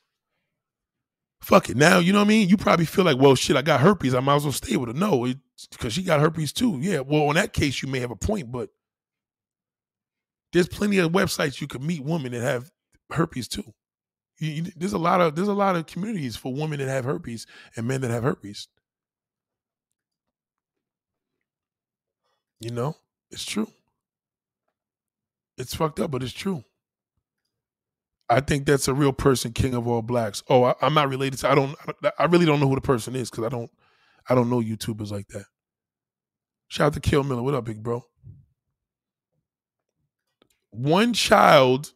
fuck 1.42 1.70
it. 1.70 1.78
Now, 1.78 2.00
you 2.00 2.12
know 2.12 2.20
what 2.20 2.26
I 2.26 2.30
mean? 2.30 2.50
You 2.50 2.58
probably 2.58 2.86
feel 2.86 3.06
like, 3.06 3.18
well, 3.18 3.36
shit, 3.36 3.56
I 3.56 3.62
got 3.62 3.80
herpes. 3.80 4.14
I 4.14 4.20
might 4.20 4.36
as 4.36 4.44
well 4.44 4.52
stay 4.52 4.76
with 4.76 4.90
her. 4.90 4.94
No, 4.94 5.32
because 5.72 5.94
she 5.94 6.04
got 6.04 6.20
herpes 6.20 6.52
too. 6.52 6.80
Yeah, 6.82 7.02
well, 7.02 7.30
in 7.30 7.36
that 7.36 7.54
case, 7.54 7.82
you 7.82 7.88
may 7.88 8.00
have 8.00 8.12
a 8.12 8.16
point, 8.16 8.52
but 8.52 8.70
there's 10.54 10.68
plenty 10.68 10.98
of 10.98 11.12
websites 11.12 11.62
you 11.62 11.68
can 11.68 11.86
meet 11.86 12.04
women 12.04 12.32
that 12.32 12.42
have 12.42 12.72
herpes 13.12 13.48
too. 13.48 13.74
You, 14.40 14.52
you, 14.52 14.62
there's 14.76 14.94
a 14.94 14.98
lot 14.98 15.22
of 15.22 15.36
there's 15.36 15.48
a 15.48 15.54
lot 15.54 15.76
of 15.76 15.88
communities 15.88 16.36
for 16.36 16.54
women 16.54 16.80
that 16.80 16.88
have 16.88 17.06
herpes 17.06 17.48
and 17.76 17.88
men 17.88 18.02
that 18.02 18.12
have 18.12 18.24
herpes. 18.24 18.68
You 22.60 22.72
know, 22.72 22.96
it's 23.32 23.46
true. 23.46 23.68
It's 25.58 25.76
fucked 25.76 26.00
up, 26.00 26.12
but 26.12 26.24
it's 26.24 26.34
true. 26.34 26.64
I 28.30 28.42
think 28.42 28.66
that's 28.66 28.88
a 28.88 28.94
real 28.94 29.14
person, 29.14 29.54
king 29.54 29.74
of 29.74 29.88
all 29.88 30.02
blacks. 30.02 30.44
Oh, 30.50 30.64
I, 30.64 30.76
am 30.82 30.94
not 30.94 31.10
related 31.10 31.40
to. 31.40 31.50
I 31.50 31.56
don't. 31.56 31.76
I 32.20 32.26
really 32.26 32.46
don't 32.46 32.60
know 32.60 32.68
who 32.68 32.76
the 32.76 32.82
person 32.82 33.16
is 33.16 33.30
because 33.30 33.46
I 33.46 33.50
don't. 33.50 33.72
I 34.30 34.36
don't 34.36 34.50
know 34.50 34.62
YouTubers 34.62 35.12
like 35.12 35.28
that. 35.30 35.46
Shout 36.68 36.88
out 36.88 36.94
to 36.94 37.00
Kill 37.00 37.24
Miller. 37.24 37.42
What 37.42 37.54
up, 37.54 37.66
big 37.66 37.82
bro? 37.82 38.06
One 40.72 41.14
child, 41.14 41.94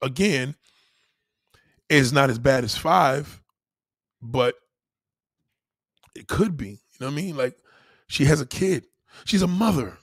again, 0.00 0.54
is 1.90 2.12
not 2.12 2.30
as 2.30 2.38
bad 2.38 2.64
as 2.64 2.76
five, 2.76 3.42
but 4.22 4.54
it 6.14 6.28
could 6.28 6.56
be. 6.56 6.68
You 6.68 6.76
know 7.00 7.06
what 7.06 7.12
I 7.12 7.16
mean? 7.16 7.36
Like 7.36 7.56
she 8.06 8.24
has 8.24 8.40
a 8.40 8.46
kid. 8.46 8.86
She's 9.24 9.42
a 9.42 9.46
mother. 9.46 9.98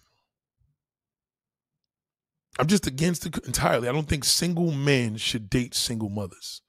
I'm 2.59 2.67
just 2.67 2.87
against 2.87 3.25
it 3.25 3.37
entirely. 3.45 3.87
I 3.87 3.91
don't 3.91 4.07
think 4.07 4.23
single 4.23 4.71
men 4.71 5.17
should 5.17 5.49
date 5.49 5.73
single 5.73 6.09
mothers. 6.09 6.61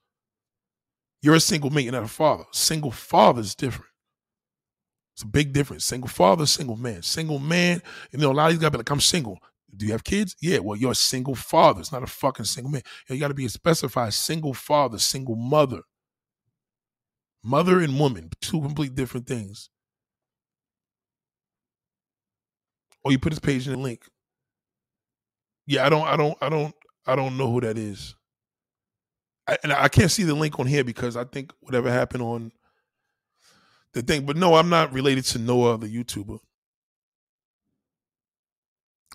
You're 1.21 1.35
a 1.35 1.39
single 1.39 1.69
man, 1.69 1.83
you're 1.83 1.93
not 1.93 2.03
a 2.03 2.07
father. 2.07 2.45
Single 2.51 2.91
father 2.91 3.41
is 3.41 3.55
different. 3.55 3.91
It's 5.15 5.23
a 5.23 5.27
big 5.27 5.53
difference. 5.53 5.85
Single 5.85 6.09
father, 6.09 6.45
single 6.45 6.75
man. 6.75 7.01
Single 7.03 7.39
man, 7.39 7.81
you 8.11 8.19
know, 8.19 8.31
a 8.31 8.33
lot 8.33 8.47
of 8.47 8.53
these 8.53 8.61
guys 8.61 8.71
be 8.71 8.77
like, 8.77 8.89
I'm 8.89 8.99
single. 8.99 9.37
Do 9.75 9.85
you 9.85 9.91
have 9.91 10.03
kids? 10.03 10.35
Yeah, 10.41 10.59
well, 10.59 10.77
you're 10.77 10.91
a 10.91 10.95
single 10.95 11.35
father. 11.35 11.79
It's 11.79 11.91
not 11.91 12.03
a 12.03 12.07
fucking 12.07 12.45
single 12.45 12.71
man. 12.71 12.81
You, 13.09 13.17
got 13.17 13.29
to 13.29 13.33
be 13.33 13.45
a 13.45 13.49
specified 13.49 14.13
single 14.13 14.53
father, 14.53 14.99
single 14.99 15.35
mother. 15.35 15.81
Mother 17.43 17.79
and 17.79 17.99
woman, 17.99 18.29
two 18.41 18.61
complete 18.61 18.95
different 18.95 19.27
things. 19.27 19.69
Or 23.03 23.11
you 23.11 23.19
put 23.19 23.33
his 23.33 23.39
page 23.39 23.67
in 23.67 23.73
the 23.73 23.79
link. 23.79 24.07
Yeah, 25.65 25.85
I 25.85 25.89
don't, 25.89 26.07
I 26.07 26.17
don't, 26.17 26.37
I 26.41 26.49
don't, 26.49 26.75
I 27.07 27.15
don't 27.15 27.37
know 27.37 27.51
who 27.51 27.61
that 27.61 27.77
is. 27.77 28.15
I, 29.47 29.57
and 29.63 29.73
I 29.73 29.87
can't 29.89 30.11
see 30.11 30.23
the 30.23 30.33
link 30.35 30.59
on 30.59 30.67
here 30.67 30.83
because 30.83 31.17
I 31.17 31.25
think 31.25 31.53
whatever 31.61 31.91
happened 31.91 32.23
on 32.23 32.51
the 33.93 34.01
thing. 34.01 34.25
But 34.25 34.37
no, 34.37 34.55
I'm 34.55 34.69
not 34.69 34.93
related 34.93 35.25
to 35.25 35.39
Noah, 35.39 35.77
the 35.77 35.87
YouTuber. 35.87 36.39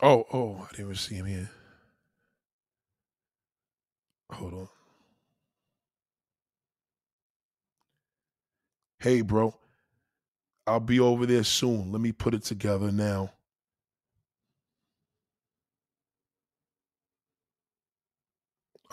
Oh, 0.02 0.24
oh, 0.32 0.56
I 0.62 0.68
didn't 0.70 0.84
even 0.86 0.94
see 0.96 1.16
him 1.16 1.26
here. 1.26 1.50
Hold 4.32 4.54
on. 4.54 4.68
Hey, 9.00 9.22
bro. 9.22 9.54
I'll 10.66 10.80
be 10.80 11.00
over 11.00 11.26
there 11.26 11.44
soon. 11.44 11.92
Let 11.92 12.00
me 12.00 12.12
put 12.12 12.34
it 12.34 12.44
together 12.44 12.92
now. 12.92 13.32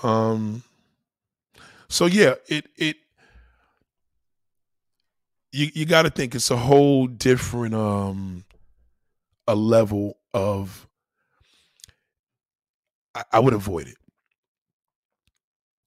Um 0.05 0.63
so 1.89 2.05
yeah, 2.05 2.35
it 2.47 2.67
it 2.77 2.97
you 5.51 5.69
you 5.73 5.85
got 5.85 6.03
to 6.03 6.09
think 6.09 6.35
it's 6.35 6.51
a 6.51 6.57
whole 6.57 7.07
different 7.07 7.73
um 7.73 8.45
a 9.47 9.55
level 9.55 10.17
of 10.33 10.87
I, 13.15 13.23
I 13.33 13.39
would 13.39 13.53
avoid 13.53 13.87
it. 13.87 13.97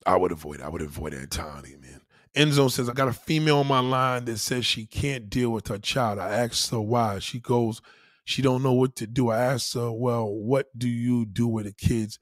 I 0.07 0.17
would 0.17 0.33
avoid 0.33 0.61
it. 0.61 0.63
I 0.63 0.69
would 0.69 0.83
avoid 0.83 1.13
it 1.13 1.23
entirely, 1.23 1.77
man. 1.77 2.01
Enzo 2.35 2.71
says, 2.71 2.89
I 2.89 2.95
got 2.95 3.09
a 3.09 3.13
female 3.13 3.59
on 3.59 3.67
my 3.67 3.81
line 3.81 4.25
that 4.25 4.39
says 4.39 4.65
she 4.65 4.87
can't 4.87 5.29
deal 5.29 5.51
with 5.51 5.69
her 5.69 5.79
child. 5.79 6.19
I 6.19 6.31
asked 6.31 6.71
her 6.71 6.81
why. 6.81 7.19
She 7.19 7.41
goes, 7.41 7.81
she 8.25 8.43
don't 8.43 8.63
know 8.63 8.73
what 8.73 8.97
to 8.97 9.07
do. 9.07 9.29
I 9.29 9.39
asked 9.39 9.75
her, 9.75 9.93
well, 9.93 10.29
what 10.29 10.67
do 10.77 10.89
you 10.89 11.27
do 11.27 11.47
with 11.47 11.67
the 11.67 11.73
kids? 11.73 12.19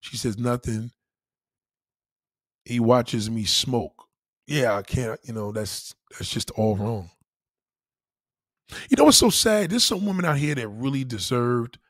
She 0.00 0.16
says, 0.16 0.38
nothing. 0.38 0.90
He 2.70 2.78
watches 2.78 3.28
me 3.28 3.42
smoke. 3.46 4.06
Yeah, 4.46 4.76
I 4.76 4.82
can't, 4.82 5.18
you 5.24 5.34
know, 5.34 5.50
that's 5.50 5.92
that's 6.12 6.30
just 6.30 6.52
all 6.52 6.76
wrong. 6.76 7.10
You 8.88 8.96
know 8.96 9.02
what's 9.02 9.16
so 9.16 9.28
sad? 9.28 9.70
There's 9.70 9.82
some 9.82 10.06
women 10.06 10.24
out 10.24 10.38
here 10.38 10.54
that 10.54 10.68
really 10.68 11.02
deserved 11.02 11.80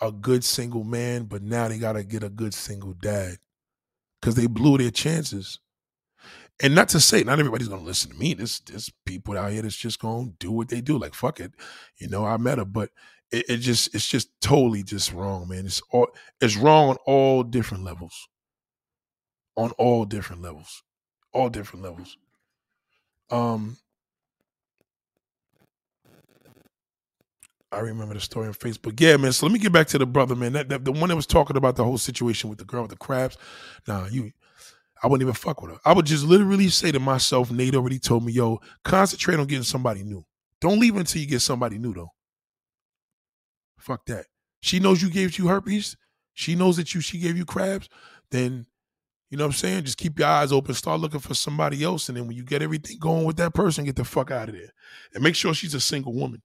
a 0.00 0.10
good 0.10 0.44
single 0.44 0.82
man, 0.82 1.24
but 1.24 1.42
now 1.42 1.68
they 1.68 1.76
gotta 1.76 2.04
get 2.04 2.22
a 2.22 2.30
good 2.30 2.54
single 2.54 2.94
dad 2.94 3.36
because 4.18 4.34
they 4.34 4.46
blew 4.46 4.78
their 4.78 4.90
chances. 4.90 5.58
And 6.62 6.74
not 6.74 6.88
to 6.90 7.00
say 7.00 7.22
not 7.22 7.38
everybody's 7.38 7.68
gonna 7.68 7.82
listen 7.82 8.12
to 8.12 8.16
me. 8.16 8.32
There's 8.32 8.60
there's 8.60 8.90
people 9.04 9.36
out 9.36 9.52
here 9.52 9.60
that's 9.60 9.76
just 9.76 10.00
gonna 10.00 10.30
do 10.38 10.50
what 10.50 10.70
they 10.70 10.80
do. 10.80 10.96
Like 10.96 11.12
fuck 11.12 11.38
it, 11.38 11.52
you 11.98 12.08
know. 12.08 12.24
I 12.24 12.38
met 12.38 12.56
her, 12.56 12.64
but 12.64 12.88
it, 13.30 13.44
it 13.50 13.56
just 13.58 13.94
it's 13.94 14.08
just 14.08 14.30
totally 14.40 14.82
just 14.82 15.12
wrong, 15.12 15.48
man. 15.48 15.66
It's 15.66 15.82
all 15.90 16.08
it's 16.40 16.56
wrong 16.56 16.88
on 16.88 16.96
all 17.04 17.42
different 17.42 17.84
levels. 17.84 18.26
On 19.56 19.70
all 19.72 20.04
different 20.04 20.42
levels, 20.42 20.82
all 21.32 21.48
different 21.48 21.84
levels. 21.84 22.16
Um, 23.30 23.76
I 27.70 27.80
remember 27.80 28.14
the 28.14 28.20
story 28.20 28.46
on 28.46 28.54
Facebook. 28.54 29.00
Yeah, 29.00 29.16
man. 29.16 29.32
So 29.32 29.46
let 29.46 29.52
me 29.52 29.58
get 29.58 29.72
back 29.72 29.86
to 29.88 29.98
the 29.98 30.06
brother, 30.06 30.34
man. 30.34 30.52
That, 30.52 30.68
that, 30.68 30.84
the 30.84 30.92
one 30.92 31.08
that 31.08 31.16
was 31.16 31.26
talking 31.26 31.56
about 31.56 31.76
the 31.76 31.84
whole 31.84 31.98
situation 31.98 32.48
with 32.48 32.58
the 32.58 32.64
girl 32.64 32.82
with 32.82 32.90
the 32.90 32.96
crabs. 32.96 33.36
Nah, 33.86 34.06
you 34.06 34.32
I 35.02 35.06
wouldn't 35.06 35.26
even 35.26 35.34
fuck 35.34 35.60
with 35.60 35.72
her. 35.72 35.80
I 35.84 35.92
would 35.92 36.06
just 36.06 36.24
literally 36.24 36.68
say 36.70 36.90
to 36.90 36.98
myself, 36.98 37.50
Nate 37.50 37.74
already 37.74 37.98
told 37.98 38.24
me, 38.24 38.32
yo, 38.32 38.60
concentrate 38.84 39.38
on 39.38 39.46
getting 39.46 39.64
somebody 39.64 40.02
new. 40.02 40.24
Don't 40.62 40.80
leave 40.80 40.96
until 40.96 41.20
you 41.20 41.28
get 41.28 41.40
somebody 41.40 41.76
new 41.76 41.92
though. 41.92 42.12
Fuck 43.78 44.06
that. 44.06 44.26
She 44.62 44.78
knows 44.80 45.02
you 45.02 45.10
gave 45.10 45.36
you 45.36 45.48
herpes. 45.48 45.96
She 46.32 46.54
knows 46.54 46.78
that 46.78 46.94
you 46.94 47.02
she 47.02 47.18
gave 47.18 47.36
you 47.36 47.44
crabs. 47.44 47.88
Then 48.30 48.66
you 49.34 49.38
know 49.38 49.46
what 49.46 49.54
I'm 49.54 49.58
saying? 49.58 49.82
Just 49.82 49.98
keep 49.98 50.16
your 50.16 50.28
eyes 50.28 50.52
open. 50.52 50.74
Start 50.74 51.00
looking 51.00 51.18
for 51.18 51.34
somebody 51.34 51.82
else. 51.82 52.08
And 52.08 52.16
then 52.16 52.28
when 52.28 52.36
you 52.36 52.44
get 52.44 52.62
everything 52.62 52.98
going 53.00 53.24
with 53.24 53.36
that 53.38 53.52
person, 53.52 53.84
get 53.84 53.96
the 53.96 54.04
fuck 54.04 54.30
out 54.30 54.48
of 54.48 54.54
there. 54.54 54.72
And 55.12 55.24
make 55.24 55.34
sure 55.34 55.52
she's 55.52 55.74
a 55.74 55.80
single 55.80 56.12
woman. 56.12 56.40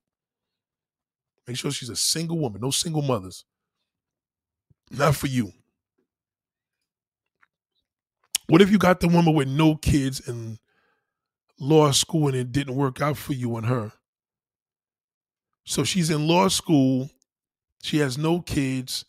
Make 1.46 1.56
sure 1.56 1.70
she's 1.70 1.88
a 1.88 1.94
single 1.94 2.36
woman, 2.36 2.60
no 2.60 2.72
single 2.72 3.02
mothers. 3.02 3.44
Not 4.90 5.14
for 5.14 5.28
you. 5.28 5.52
What 8.48 8.60
if 8.60 8.72
you 8.72 8.78
got 8.78 8.98
the 8.98 9.06
woman 9.06 9.34
with 9.34 9.46
no 9.46 9.76
kids 9.76 10.26
in 10.28 10.58
law 11.60 11.92
school 11.92 12.26
and 12.26 12.36
it 12.36 12.50
didn't 12.50 12.74
work 12.74 13.00
out 13.00 13.16
for 13.16 13.34
you 13.34 13.54
and 13.56 13.66
her? 13.66 13.92
So 15.64 15.84
she's 15.84 16.10
in 16.10 16.26
law 16.26 16.48
school, 16.48 17.08
she 17.84 17.98
has 17.98 18.18
no 18.18 18.40
kids. 18.40 19.04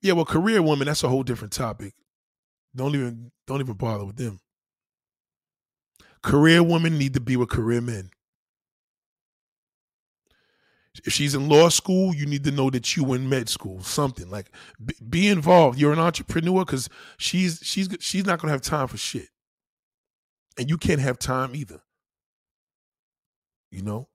Yeah, 0.00 0.14
well, 0.14 0.24
career 0.24 0.62
woman, 0.62 0.86
that's 0.86 1.04
a 1.04 1.10
whole 1.10 1.24
different 1.24 1.52
topic. 1.52 1.92
Don't 2.78 2.94
even 2.94 3.30
don't 3.46 3.60
even 3.60 3.74
bother 3.74 4.04
with 4.04 4.16
them. 4.16 4.40
Career 6.22 6.62
women 6.62 6.96
need 6.96 7.14
to 7.14 7.20
be 7.20 7.36
with 7.36 7.48
career 7.48 7.80
men. 7.80 8.10
If 11.04 11.12
she's 11.12 11.34
in 11.34 11.48
law 11.48 11.68
school, 11.68 12.14
you 12.14 12.26
need 12.26 12.44
to 12.44 12.50
know 12.50 12.70
that 12.70 12.96
you 12.96 13.12
in 13.14 13.28
med 13.28 13.48
school, 13.48 13.82
something 13.82 14.30
like 14.30 14.50
be, 14.84 14.94
be 15.08 15.28
involved. 15.28 15.78
You're 15.78 15.92
an 15.92 15.98
entrepreneur 15.98 16.64
because 16.64 16.88
she's 17.18 17.60
she's 17.62 17.88
she's 18.00 18.26
not 18.26 18.40
gonna 18.40 18.52
have 18.52 18.62
time 18.62 18.88
for 18.88 18.96
shit, 18.96 19.28
and 20.58 20.68
you 20.68 20.76
can't 20.76 21.00
have 21.00 21.18
time 21.18 21.54
either. 21.54 21.80
You 23.70 23.82
know, 23.82 24.08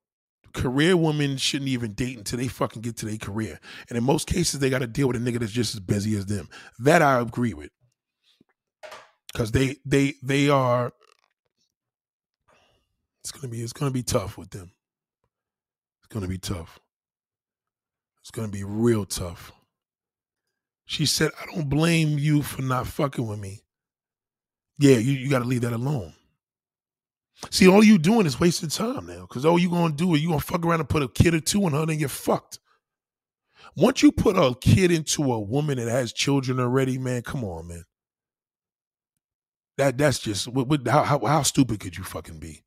career 0.53 0.97
women 0.97 1.37
shouldn't 1.37 1.69
even 1.69 1.93
date 1.93 2.17
until 2.17 2.39
they 2.39 2.47
fucking 2.47 2.81
get 2.81 2.97
to 2.97 3.05
their 3.05 3.17
career, 3.17 3.59
and 3.89 3.97
in 3.97 4.03
most 4.03 4.27
cases, 4.27 4.59
they 4.59 4.69
got 4.69 4.79
to 4.79 4.87
deal 4.87 5.07
with 5.07 5.17
a 5.17 5.19
nigga 5.19 5.39
that's 5.39 5.51
just 5.51 5.73
as 5.73 5.79
busy 5.79 6.17
as 6.17 6.25
them. 6.25 6.49
That 6.79 7.01
I 7.01 7.19
agree 7.19 7.53
with, 7.53 7.69
because 9.33 9.51
they 9.51 9.77
they 9.85 10.15
they 10.23 10.49
are. 10.49 10.93
It's 13.23 13.31
gonna 13.31 13.49
be 13.49 13.61
it's 13.61 13.73
gonna 13.73 13.91
be 13.91 14.03
tough 14.03 14.37
with 14.37 14.51
them 14.51 14.71
It's 16.03 16.21
to 16.21 16.27
be 16.27 16.37
tough. 16.37 16.79
It's 18.21 18.31
to 18.31 18.47
be 18.47 18.63
real 18.63 19.05
tough. 19.05 19.51
She 20.85 21.05
said, 21.05 21.31
I 21.41 21.45
don't 21.53 21.69
blame 21.69 22.19
you 22.19 22.41
for 22.41 22.61
not 22.61 22.87
fucking 22.87 23.25
with 23.27 23.39
me. 23.39 23.61
Yeah, 24.79 24.97
you, 24.97 25.13
you 25.13 25.29
got 25.29 25.39
to 25.39 25.45
leave 25.45 25.61
that 25.61 25.73
alone. 25.73 26.13
See, 27.51 27.67
all 27.67 27.83
you 27.83 27.97
doing 27.97 28.25
is 28.25 28.39
wasting 28.39 28.69
time 28.69 29.07
now 29.07 29.21
because 29.21 29.45
all 29.45 29.59
you 29.59 29.69
to 29.69 29.97
do 29.97 30.13
is 30.15 30.21
you 30.21 30.29
to 30.31 30.39
fuck 30.39 30.65
around 30.65 30.81
and 30.81 30.89
put 30.89 31.03
a 31.03 31.07
kid 31.07 31.33
or 31.33 31.39
two 31.39 31.65
in 31.67 31.73
her, 31.73 31.85
then 31.85 31.99
you're 31.99 32.09
fucked. 32.09 32.59
Once 33.75 34.03
you 34.03 34.11
put 34.11 34.37
a 34.37 34.55
kid 34.61 34.91
into 34.91 35.23
a 35.33 35.39
woman 35.39 35.77
that 35.77 35.89
has 35.89 36.13
children 36.13 36.59
already, 36.59 36.97
man, 36.97 37.21
come 37.23 37.43
on, 37.43 37.67
man. 37.67 37.83
That 39.77 39.97
that's 39.97 40.19
just 40.19 40.47
what, 40.47 40.67
what, 40.67 40.87
how, 40.87 41.03
how 41.03 41.19
how 41.25 41.43
stupid 41.43 41.79
could 41.79 41.97
you 41.97 42.03
fucking 42.03 42.39
be? 42.39 42.63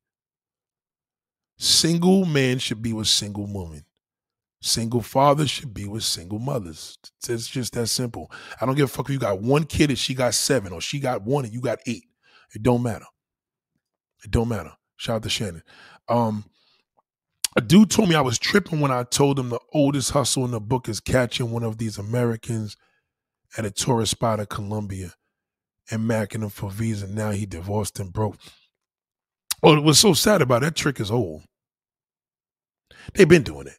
Single 1.57 2.25
men 2.25 2.59
should 2.59 2.81
be 2.81 2.93
with 2.93 3.07
single 3.07 3.45
women. 3.47 3.85
Single 4.61 5.01
fathers 5.01 5.49
should 5.49 5.73
be 5.73 5.85
with 5.87 6.03
single 6.03 6.39
mothers. 6.39 6.97
It's 7.27 7.47
just 7.47 7.73
that 7.73 7.87
simple. 7.87 8.31
I 8.59 8.65
don't 8.65 8.75
give 8.75 8.85
a 8.85 8.87
fuck 8.87 9.07
if 9.07 9.13
you 9.13 9.19
got 9.19 9.41
one 9.41 9.63
kid 9.65 9.89
and 9.89 9.99
she 9.99 10.13
got 10.13 10.33
seven, 10.33 10.73
or 10.73 10.81
she 10.81 10.99
got 10.99 11.21
one 11.21 11.45
and 11.45 11.53
you 11.53 11.61
got 11.61 11.79
eight. 11.85 12.05
It 12.53 12.63
don't 12.63 12.83
matter. 12.83 13.05
It 14.23 14.31
don't 14.31 14.49
matter. 14.49 14.73
Shout 14.97 15.17
out 15.17 15.23
to 15.23 15.29
Shannon. 15.29 15.63
Um, 16.09 16.45
a 17.55 17.61
dude 17.61 17.91
told 17.91 18.09
me 18.09 18.15
I 18.15 18.21
was 18.21 18.39
tripping 18.39 18.79
when 18.79 18.91
I 18.91 19.03
told 19.03 19.39
him 19.39 19.49
the 19.49 19.59
oldest 19.73 20.11
hustle 20.11 20.45
in 20.45 20.51
the 20.51 20.59
book 20.59 20.89
is 20.89 20.99
catching 20.99 21.51
one 21.51 21.63
of 21.63 21.77
these 21.77 21.97
Americans 21.97 22.77
at 23.57 23.65
a 23.65 23.71
tourist 23.71 24.11
spot 24.11 24.39
in 24.39 24.45
Colombia 24.47 25.13
and 25.89 26.09
macking 26.09 26.43
him 26.43 26.49
for 26.49 26.69
visa. 26.69 27.07
Now 27.07 27.31
he 27.31 27.45
divorced 27.45 27.99
and 27.99 28.11
broke. 28.11 28.37
Oh, 29.63 29.73
well, 29.73 29.81
what's 29.81 29.99
so 29.99 30.13
sad 30.13 30.41
about 30.41 30.63
it, 30.63 30.67
that 30.67 30.75
trick 30.75 30.99
is 30.99 31.11
old. 31.11 31.43
They've 33.13 33.27
been 33.27 33.43
doing 33.43 33.67
it. 33.67 33.77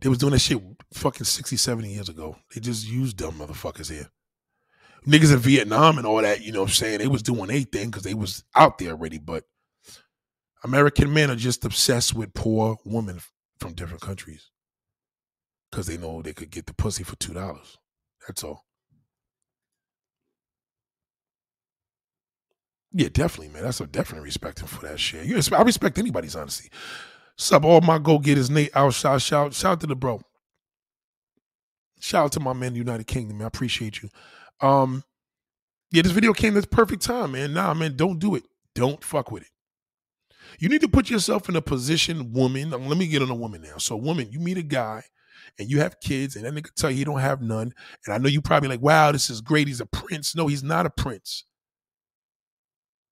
They 0.00 0.08
was 0.08 0.18
doing 0.18 0.32
that 0.32 0.38
shit 0.38 0.62
fucking 0.94 1.24
60, 1.24 1.56
70 1.56 1.92
years 1.92 2.08
ago. 2.08 2.36
They 2.54 2.60
just 2.60 2.88
used 2.88 3.18
dumb 3.18 3.34
motherfuckers 3.34 3.90
here. 3.90 4.08
Niggas 5.06 5.32
in 5.32 5.38
Vietnam 5.38 5.98
and 5.98 6.06
all 6.06 6.22
that, 6.22 6.42
you 6.42 6.52
know 6.52 6.60
what 6.60 6.70
I'm 6.70 6.74
saying? 6.74 6.98
They 6.98 7.08
was 7.08 7.22
doing 7.22 7.50
a 7.50 7.62
thing 7.62 7.90
because 7.90 8.02
they 8.02 8.14
was 8.14 8.44
out 8.54 8.78
there 8.78 8.90
already, 8.90 9.18
but 9.18 9.44
American 10.62 11.12
men 11.12 11.30
are 11.30 11.36
just 11.36 11.64
obsessed 11.64 12.14
with 12.14 12.34
poor 12.34 12.76
women 12.84 13.20
from 13.58 13.74
different 13.74 14.02
countries 14.02 14.50
because 15.70 15.86
they 15.86 15.96
know 15.96 16.20
they 16.20 16.34
could 16.34 16.50
get 16.50 16.66
the 16.66 16.74
pussy 16.74 17.02
for 17.02 17.16
two 17.16 17.32
dollars. 17.32 17.78
That's 18.26 18.44
all. 18.44 18.64
Yeah, 22.92 23.08
definitely, 23.12 23.52
man. 23.52 23.62
That's 23.62 23.80
a 23.80 23.86
definitely 23.86 24.24
respect 24.24 24.60
him 24.60 24.66
for 24.66 24.86
that 24.86 24.98
shit. 24.98 25.24
You, 25.24 25.40
I 25.56 25.62
respect 25.62 25.98
anybody's 25.98 26.34
honesty. 26.34 26.70
Sup, 27.36 27.64
all 27.64 27.80
my 27.80 27.98
go 27.98 28.18
getters, 28.18 28.50
Nate. 28.50 28.74
Out, 28.74 28.94
shout, 28.94 29.22
shout, 29.22 29.54
shout 29.54 29.80
to 29.80 29.86
the 29.86 29.94
bro. 29.94 30.20
Shout 32.00 32.24
out 32.24 32.32
to 32.32 32.40
my 32.40 32.52
man, 32.52 32.74
United 32.74 33.06
Kingdom. 33.06 33.38
Man. 33.38 33.44
I 33.44 33.48
appreciate 33.48 34.02
you. 34.02 34.08
Um, 34.60 35.04
yeah, 35.92 36.02
this 36.02 36.12
video 36.12 36.32
came 36.32 36.56
at 36.56 36.62
the 36.62 36.68
perfect 36.68 37.02
time, 37.02 37.32
man. 37.32 37.54
Nah, 37.54 37.74
man, 37.74 37.96
don't 37.96 38.18
do 38.18 38.34
it. 38.34 38.44
Don't 38.74 39.02
fuck 39.04 39.30
with 39.30 39.42
it. 39.42 39.48
You 40.58 40.68
need 40.68 40.80
to 40.80 40.88
put 40.88 41.10
yourself 41.10 41.48
in 41.48 41.56
a 41.56 41.62
position, 41.62 42.32
woman. 42.32 42.70
let 42.70 42.98
me 42.98 43.06
get 43.06 43.22
on 43.22 43.30
a 43.30 43.34
woman 43.34 43.62
now. 43.62 43.78
So, 43.78 43.96
woman, 43.96 44.30
you 44.30 44.40
meet 44.40 44.58
a 44.58 44.62
guy 44.62 45.02
and 45.58 45.70
you 45.70 45.80
have 45.80 46.00
kids, 46.00 46.36
and 46.36 46.44
that 46.44 46.52
nigga 46.52 46.72
tell 46.74 46.90
you 46.90 46.98
he 46.98 47.04
don't 47.04 47.20
have 47.20 47.40
none. 47.40 47.72
And 48.04 48.14
I 48.14 48.18
know 48.18 48.28
you 48.28 48.40
probably 48.42 48.68
like, 48.68 48.82
wow, 48.82 49.12
this 49.12 49.30
is 49.30 49.40
great. 49.40 49.68
He's 49.68 49.80
a 49.80 49.86
prince. 49.86 50.34
No, 50.34 50.46
he's 50.46 50.62
not 50.62 50.86
a 50.86 50.90
prince. 50.90 51.44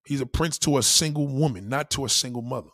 He's 0.09 0.23
a 0.23 0.27
prince 0.27 0.59
to 0.61 0.79
a 0.79 0.83
single 0.83 1.27
woman, 1.27 1.69
not 1.69 1.91
to 1.91 2.07
a 2.07 2.09
single 2.09 2.41
mother. 2.41 2.71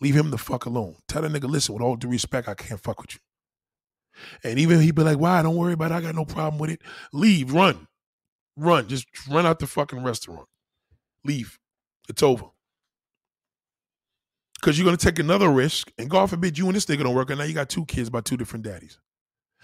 Leave 0.00 0.16
him 0.16 0.32
the 0.32 0.36
fuck 0.36 0.66
alone. 0.66 0.96
Tell 1.06 1.22
that 1.22 1.30
nigga, 1.30 1.48
listen, 1.48 1.72
with 1.72 1.82
all 1.82 1.94
due 1.94 2.08
respect, 2.08 2.48
I 2.48 2.54
can't 2.54 2.80
fuck 2.80 3.00
with 3.00 3.14
you. 3.14 3.20
And 4.42 4.58
even 4.58 4.80
he'd 4.80 4.96
be 4.96 5.04
like, 5.04 5.18
why? 5.18 5.40
Don't 5.42 5.54
worry 5.54 5.74
about 5.74 5.92
it. 5.92 5.94
I 5.94 6.00
got 6.00 6.16
no 6.16 6.24
problem 6.24 6.58
with 6.58 6.70
it. 6.70 6.82
Leave, 7.12 7.52
run. 7.52 7.86
Run. 8.56 8.88
Just 8.88 9.06
run 9.30 9.46
out 9.46 9.60
the 9.60 9.68
fucking 9.68 10.02
restaurant. 10.02 10.48
Leave. 11.24 11.60
It's 12.08 12.22
over. 12.24 12.46
Because 14.56 14.76
you're 14.76 14.86
going 14.86 14.96
to 14.96 15.06
take 15.06 15.20
another 15.20 15.48
risk, 15.48 15.92
and 15.98 16.10
God 16.10 16.30
forbid 16.30 16.58
you 16.58 16.66
and 16.66 16.74
this 16.74 16.86
nigga 16.86 17.04
don't 17.04 17.14
work, 17.14 17.30
and 17.30 17.38
now 17.38 17.44
you 17.44 17.54
got 17.54 17.68
two 17.68 17.84
kids 17.84 18.10
by 18.10 18.22
two 18.22 18.36
different 18.36 18.64
daddies. 18.64 18.98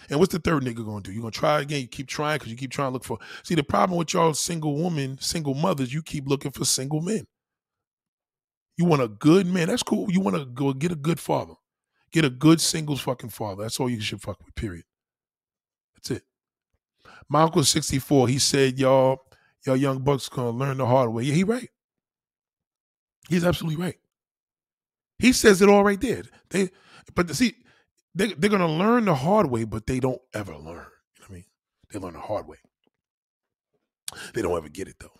And 0.09 0.19
what's 0.19 0.33
the 0.33 0.39
third 0.39 0.63
nigga 0.65 0.77
to 0.77 1.01
do? 1.03 1.13
You're 1.13 1.21
going 1.23 1.33
to 1.33 1.39
try 1.39 1.61
again. 1.61 1.83
You 1.83 1.89
keep 1.89 2.09
trying 2.09 2.39
because 2.39 2.51
you 2.51 2.57
keep 2.57 2.71
trying 2.71 2.89
to 2.89 2.93
look 2.95 3.05
for. 3.05 3.19
See, 3.43 3.55
the 3.55 3.63
problem 3.63 3.99
with 3.99 4.13
y'all 4.15 4.33
single 4.35 4.77
women, 4.83 5.19
single 5.21 5.55
mothers, 5.55 5.93
you 5.93 6.03
keep 6.03 6.27
looking 6.27 6.51
for 6.51 6.65
single 6.65 7.01
men. 7.01 7.27
You 8.77 8.87
want 8.87 9.03
a 9.03 9.09
good 9.09 9.47
man. 9.47 9.69
That's 9.69 9.83
cool. 9.83 10.11
You 10.11 10.21
want 10.21 10.37
to 10.37 10.47
go 10.47 10.73
get 10.73 10.93
a 10.93 10.97
good 10.97 11.21
father. 11.21 11.55
Get 12.13 12.25
a 12.25 12.31
good 12.31 12.61
singles 12.61 13.01
fucking 13.01 13.31
father. 13.31 13.63
That's 13.63 13.79
all 13.79 13.91
you 13.91 14.01
should 14.01 14.23
fuck 14.23 14.43
with, 14.45 14.55
period. 14.55 14.85
That's 15.95 16.11
it. 16.13 16.23
My 17.29 17.43
uncle's 17.43 17.69
64. 17.69 18.29
He 18.29 18.39
said, 18.39 18.79
y'all, 18.79 19.19
y'all 19.65 19.77
young 19.77 19.99
bucks 19.99 20.29
gonna 20.29 20.51
learn 20.51 20.79
the 20.79 20.87
hard 20.87 21.13
way. 21.13 21.25
Yeah, 21.25 21.35
he 21.35 21.45
right. 21.45 21.69
He's 23.29 23.45
absolutely 23.45 23.85
right. 23.85 23.97
He 25.21 25.33
says 25.33 25.63
it 25.63 25.69
all 25.69 25.85
right 25.85 26.01
there. 26.01 26.23
They 26.49 26.71
but 27.15 27.35
see, 27.37 27.55
they 28.15 28.33
they're 28.35 28.51
gonna 28.51 28.67
learn 28.67 29.05
the 29.05 29.15
hard 29.15 29.51
way, 29.51 29.65
but 29.65 29.87
they 29.87 30.01
don't 30.01 30.21
ever 30.35 30.57
learn. 30.57 30.65
You 30.65 30.73
know 30.73 31.27
what 31.27 31.31
I 31.31 31.33
mean? 31.33 31.45
They 31.93 31.99
learn 31.99 32.15
the 32.15 32.21
hard 32.21 32.47
way. 32.47 32.59
They 34.35 34.43
don't 34.43 34.57
ever 34.57 34.69
get 34.69 34.89
it 34.89 34.97
though. 34.99 35.13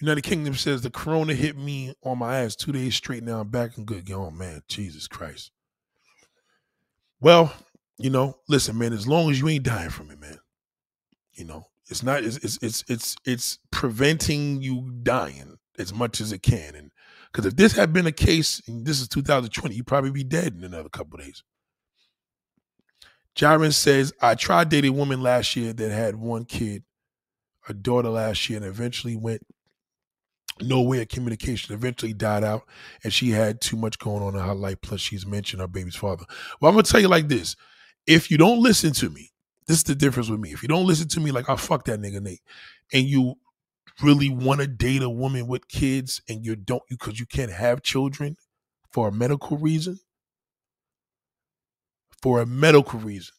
United 0.00 0.22
Kingdom 0.22 0.54
says 0.54 0.82
the 0.82 0.90
corona 0.90 1.34
hit 1.34 1.56
me 1.56 1.94
on 2.02 2.18
my 2.18 2.40
ass 2.40 2.54
two 2.54 2.72
days 2.72 2.94
straight. 2.94 3.22
Now 3.22 3.40
I'm 3.40 3.48
back 3.48 3.76
and 3.76 3.86
good. 3.86 4.10
Oh 4.10 4.30
man, 4.30 4.62
Jesus 4.68 5.08
Christ. 5.08 5.52
Well, 7.20 7.52
you 7.96 8.10
know, 8.10 8.36
listen, 8.48 8.76
man. 8.76 8.92
As 8.92 9.08
long 9.08 9.30
as 9.30 9.40
you 9.40 9.48
ain't 9.48 9.64
dying 9.64 9.90
from 9.90 10.10
it, 10.10 10.20
man. 10.20 10.38
You 11.32 11.44
know, 11.44 11.66
it's 11.88 12.02
not. 12.02 12.24
It's 12.24 12.36
it's 12.38 12.58
it's 12.62 12.84
it's, 12.88 13.16
it's 13.24 13.58
preventing 13.70 14.60
you 14.60 14.90
dying 15.02 15.56
as 15.78 15.94
much 15.94 16.20
as 16.20 16.32
it 16.32 16.42
can. 16.42 16.74
And 16.74 16.90
because 17.36 17.52
if 17.52 17.56
this 17.56 17.76
had 17.76 17.92
been 17.92 18.06
a 18.06 18.12
case, 18.12 18.62
and 18.66 18.86
this 18.86 18.98
is 18.98 19.08
2020, 19.08 19.74
you'd 19.74 19.86
probably 19.86 20.10
be 20.10 20.24
dead 20.24 20.54
in 20.56 20.64
another 20.64 20.88
couple 20.88 21.18
days. 21.18 21.44
Jaren 23.36 23.74
says, 23.74 24.14
I 24.22 24.36
tried 24.36 24.70
dating 24.70 24.94
a 24.94 24.96
woman 24.96 25.22
last 25.22 25.54
year 25.54 25.74
that 25.74 25.90
had 25.90 26.16
one 26.16 26.46
kid, 26.46 26.84
a 27.68 27.74
daughter 27.74 28.08
last 28.08 28.48
year, 28.48 28.56
and 28.56 28.64
eventually 28.64 29.16
went 29.16 29.42
no 30.62 30.80
way 30.80 31.02
of 31.02 31.08
communication 31.08 31.74
eventually 31.74 32.14
died 32.14 32.42
out 32.42 32.62
and 33.04 33.12
she 33.12 33.28
had 33.28 33.60
too 33.60 33.76
much 33.76 33.98
going 33.98 34.22
on 34.22 34.34
in 34.34 34.40
her 34.40 34.54
life. 34.54 34.80
Plus 34.80 35.02
she's 35.02 35.26
mentioned 35.26 35.60
her 35.60 35.68
baby's 35.68 35.94
father. 35.94 36.24
Well 36.62 36.70
i'm 36.70 36.74
gonna 36.74 36.84
tell 36.84 37.02
you 37.02 37.08
like 37.08 37.28
this. 37.28 37.56
If 38.06 38.30
you 38.30 38.38
don't 38.38 38.62
listen 38.62 38.94
to 38.94 39.10
me 39.10 39.32
this 39.66 39.76
is 39.76 39.84
the 39.84 39.94
difference 39.94 40.30
with 40.30 40.40
me. 40.40 40.52
If 40.52 40.62
you 40.62 40.68
don't 40.68 40.86
listen 40.86 41.08
to 41.08 41.20
me 41.20 41.30
like 41.30 41.50
i 41.50 41.56
fuck 41.56 41.84
that 41.84 42.00
nigga 42.00 42.22
nate 42.22 42.40
and 42.90 43.04
you 43.04 43.34
really 44.02 44.28
want 44.30 44.60
to 44.60 44.66
date 44.66 45.02
a 45.02 45.10
woman 45.10 45.46
with 45.46 45.68
kids 45.68 46.20
and 46.28 46.44
you 46.44 46.56
don't 46.56 46.82
because 46.88 47.18
you 47.18 47.26
can't 47.26 47.52
have 47.52 47.82
children 47.82 48.36
for 48.90 49.08
a 49.08 49.12
medical 49.12 49.56
reason 49.58 49.98
for 52.20 52.40
a 52.40 52.46
medical 52.46 52.98
reason 53.00 53.34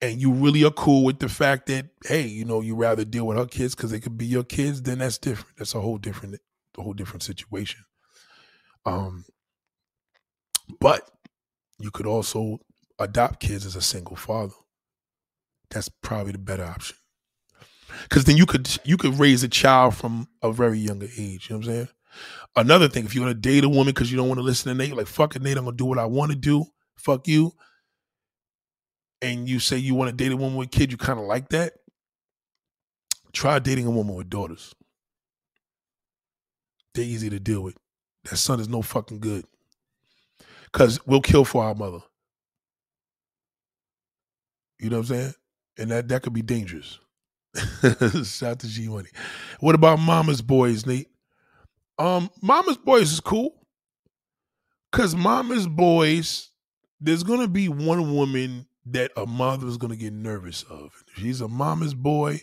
and 0.00 0.20
you 0.20 0.32
really 0.32 0.64
are 0.64 0.70
cool 0.70 1.04
with 1.04 1.18
the 1.18 1.28
fact 1.28 1.66
that 1.66 1.86
hey, 2.04 2.22
you 2.26 2.44
know, 2.44 2.60
you 2.60 2.74
rather 2.74 3.04
deal 3.04 3.26
with 3.26 3.36
her 3.38 3.46
kids 3.46 3.74
because 3.74 3.90
they 3.90 4.00
could 4.00 4.18
be 4.18 4.26
your 4.26 4.44
kids, 4.44 4.82
then 4.82 4.98
that's 4.98 5.18
different. 5.18 5.56
That's 5.56 5.74
a 5.74 5.80
whole 5.80 5.98
different, 5.98 6.38
a 6.78 6.82
whole 6.82 6.92
different 6.92 7.22
situation. 7.22 7.84
Um, 8.84 9.24
but 10.80 11.10
you 11.78 11.90
could 11.90 12.06
also 12.06 12.58
adopt 12.98 13.40
kids 13.40 13.66
as 13.66 13.76
a 13.76 13.82
single 13.82 14.16
father. 14.16 14.54
That's 15.70 15.88
probably 15.88 16.32
the 16.32 16.38
better 16.38 16.64
option. 16.64 16.96
Cause 18.10 18.24
then 18.24 18.36
you 18.36 18.46
could 18.46 18.78
you 18.84 18.96
could 18.96 19.18
raise 19.18 19.42
a 19.42 19.48
child 19.48 19.94
from 19.94 20.28
a 20.42 20.52
very 20.52 20.78
younger 20.78 21.08
age. 21.16 21.48
You 21.48 21.54
know 21.54 21.58
what 21.58 21.68
I'm 21.68 21.74
saying? 21.74 21.88
Another 22.56 22.88
thing, 22.88 23.04
if 23.04 23.14
you 23.14 23.20
want 23.20 23.30
to 23.32 23.40
date 23.40 23.64
a 23.64 23.68
woman 23.68 23.86
because 23.86 24.10
you 24.10 24.16
don't 24.16 24.28
want 24.28 24.38
to 24.38 24.44
listen 24.44 24.70
to 24.70 24.76
Nate, 24.76 24.96
like 24.96 25.06
fuck 25.06 25.36
it, 25.36 25.42
Nate, 25.42 25.56
I'm 25.56 25.64
gonna 25.64 25.76
do 25.76 25.84
what 25.84 25.98
I 25.98 26.06
want 26.06 26.32
to 26.32 26.36
do. 26.36 26.64
Fuck 26.96 27.28
you 27.28 27.52
and 29.22 29.48
you 29.48 29.58
say 29.58 29.76
you 29.76 29.94
want 29.94 30.10
to 30.10 30.16
date 30.16 30.32
a 30.32 30.36
woman 30.36 30.56
with 30.56 30.70
kids, 30.70 30.92
you 30.92 30.98
kind 30.98 31.18
of 31.18 31.26
like 31.26 31.48
that, 31.50 31.74
try 33.32 33.58
dating 33.58 33.86
a 33.86 33.90
woman 33.90 34.14
with 34.14 34.30
daughters. 34.30 34.74
They're 36.94 37.04
easy 37.04 37.30
to 37.30 37.40
deal 37.40 37.60
with. 37.62 37.76
That 38.24 38.36
son 38.36 38.60
is 38.60 38.68
no 38.68 38.82
fucking 38.82 39.20
good. 39.20 39.44
Cause 40.72 41.00
we'll 41.06 41.20
kill 41.20 41.44
for 41.44 41.64
our 41.64 41.74
mother. 41.74 42.00
You 44.78 44.90
know 44.90 44.98
what 44.98 45.10
I'm 45.10 45.16
saying? 45.16 45.34
And 45.78 45.90
that 45.90 46.08
that 46.08 46.22
could 46.22 46.32
be 46.32 46.42
dangerous. 46.42 46.98
Shout 48.24 48.50
out 48.50 48.58
to 48.60 48.68
G 48.68 48.88
Money. 48.88 49.08
What 49.60 49.74
about 49.74 49.98
Mama's 49.98 50.42
Boys, 50.42 50.86
Nate? 50.86 51.08
Um, 51.98 52.30
Mama's 52.42 52.76
Boys 52.76 53.12
is 53.12 53.20
cool. 53.20 53.54
Cause 54.92 55.14
Mama's 55.14 55.66
Boys, 55.66 56.50
there's 57.00 57.22
gonna 57.22 57.48
be 57.48 57.68
one 57.68 58.14
woman 58.14 58.66
that 58.86 59.10
a 59.16 59.26
mother 59.26 59.66
is 59.66 59.78
to 59.78 59.96
get 59.96 60.12
nervous 60.12 60.62
of. 60.64 61.04
If 61.08 61.22
she's 61.22 61.40
a 61.40 61.48
mama's 61.48 61.94
boy, 61.94 62.42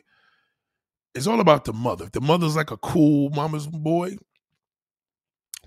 it's 1.16 1.28
all 1.28 1.40
about 1.40 1.66
the 1.66 1.74
mother. 1.74 2.06
If 2.06 2.12
the 2.12 2.22
mother's 2.22 2.56
like 2.56 2.72
a 2.72 2.78
cool 2.78 3.30
mama's 3.30 3.68
boy, 3.68 4.18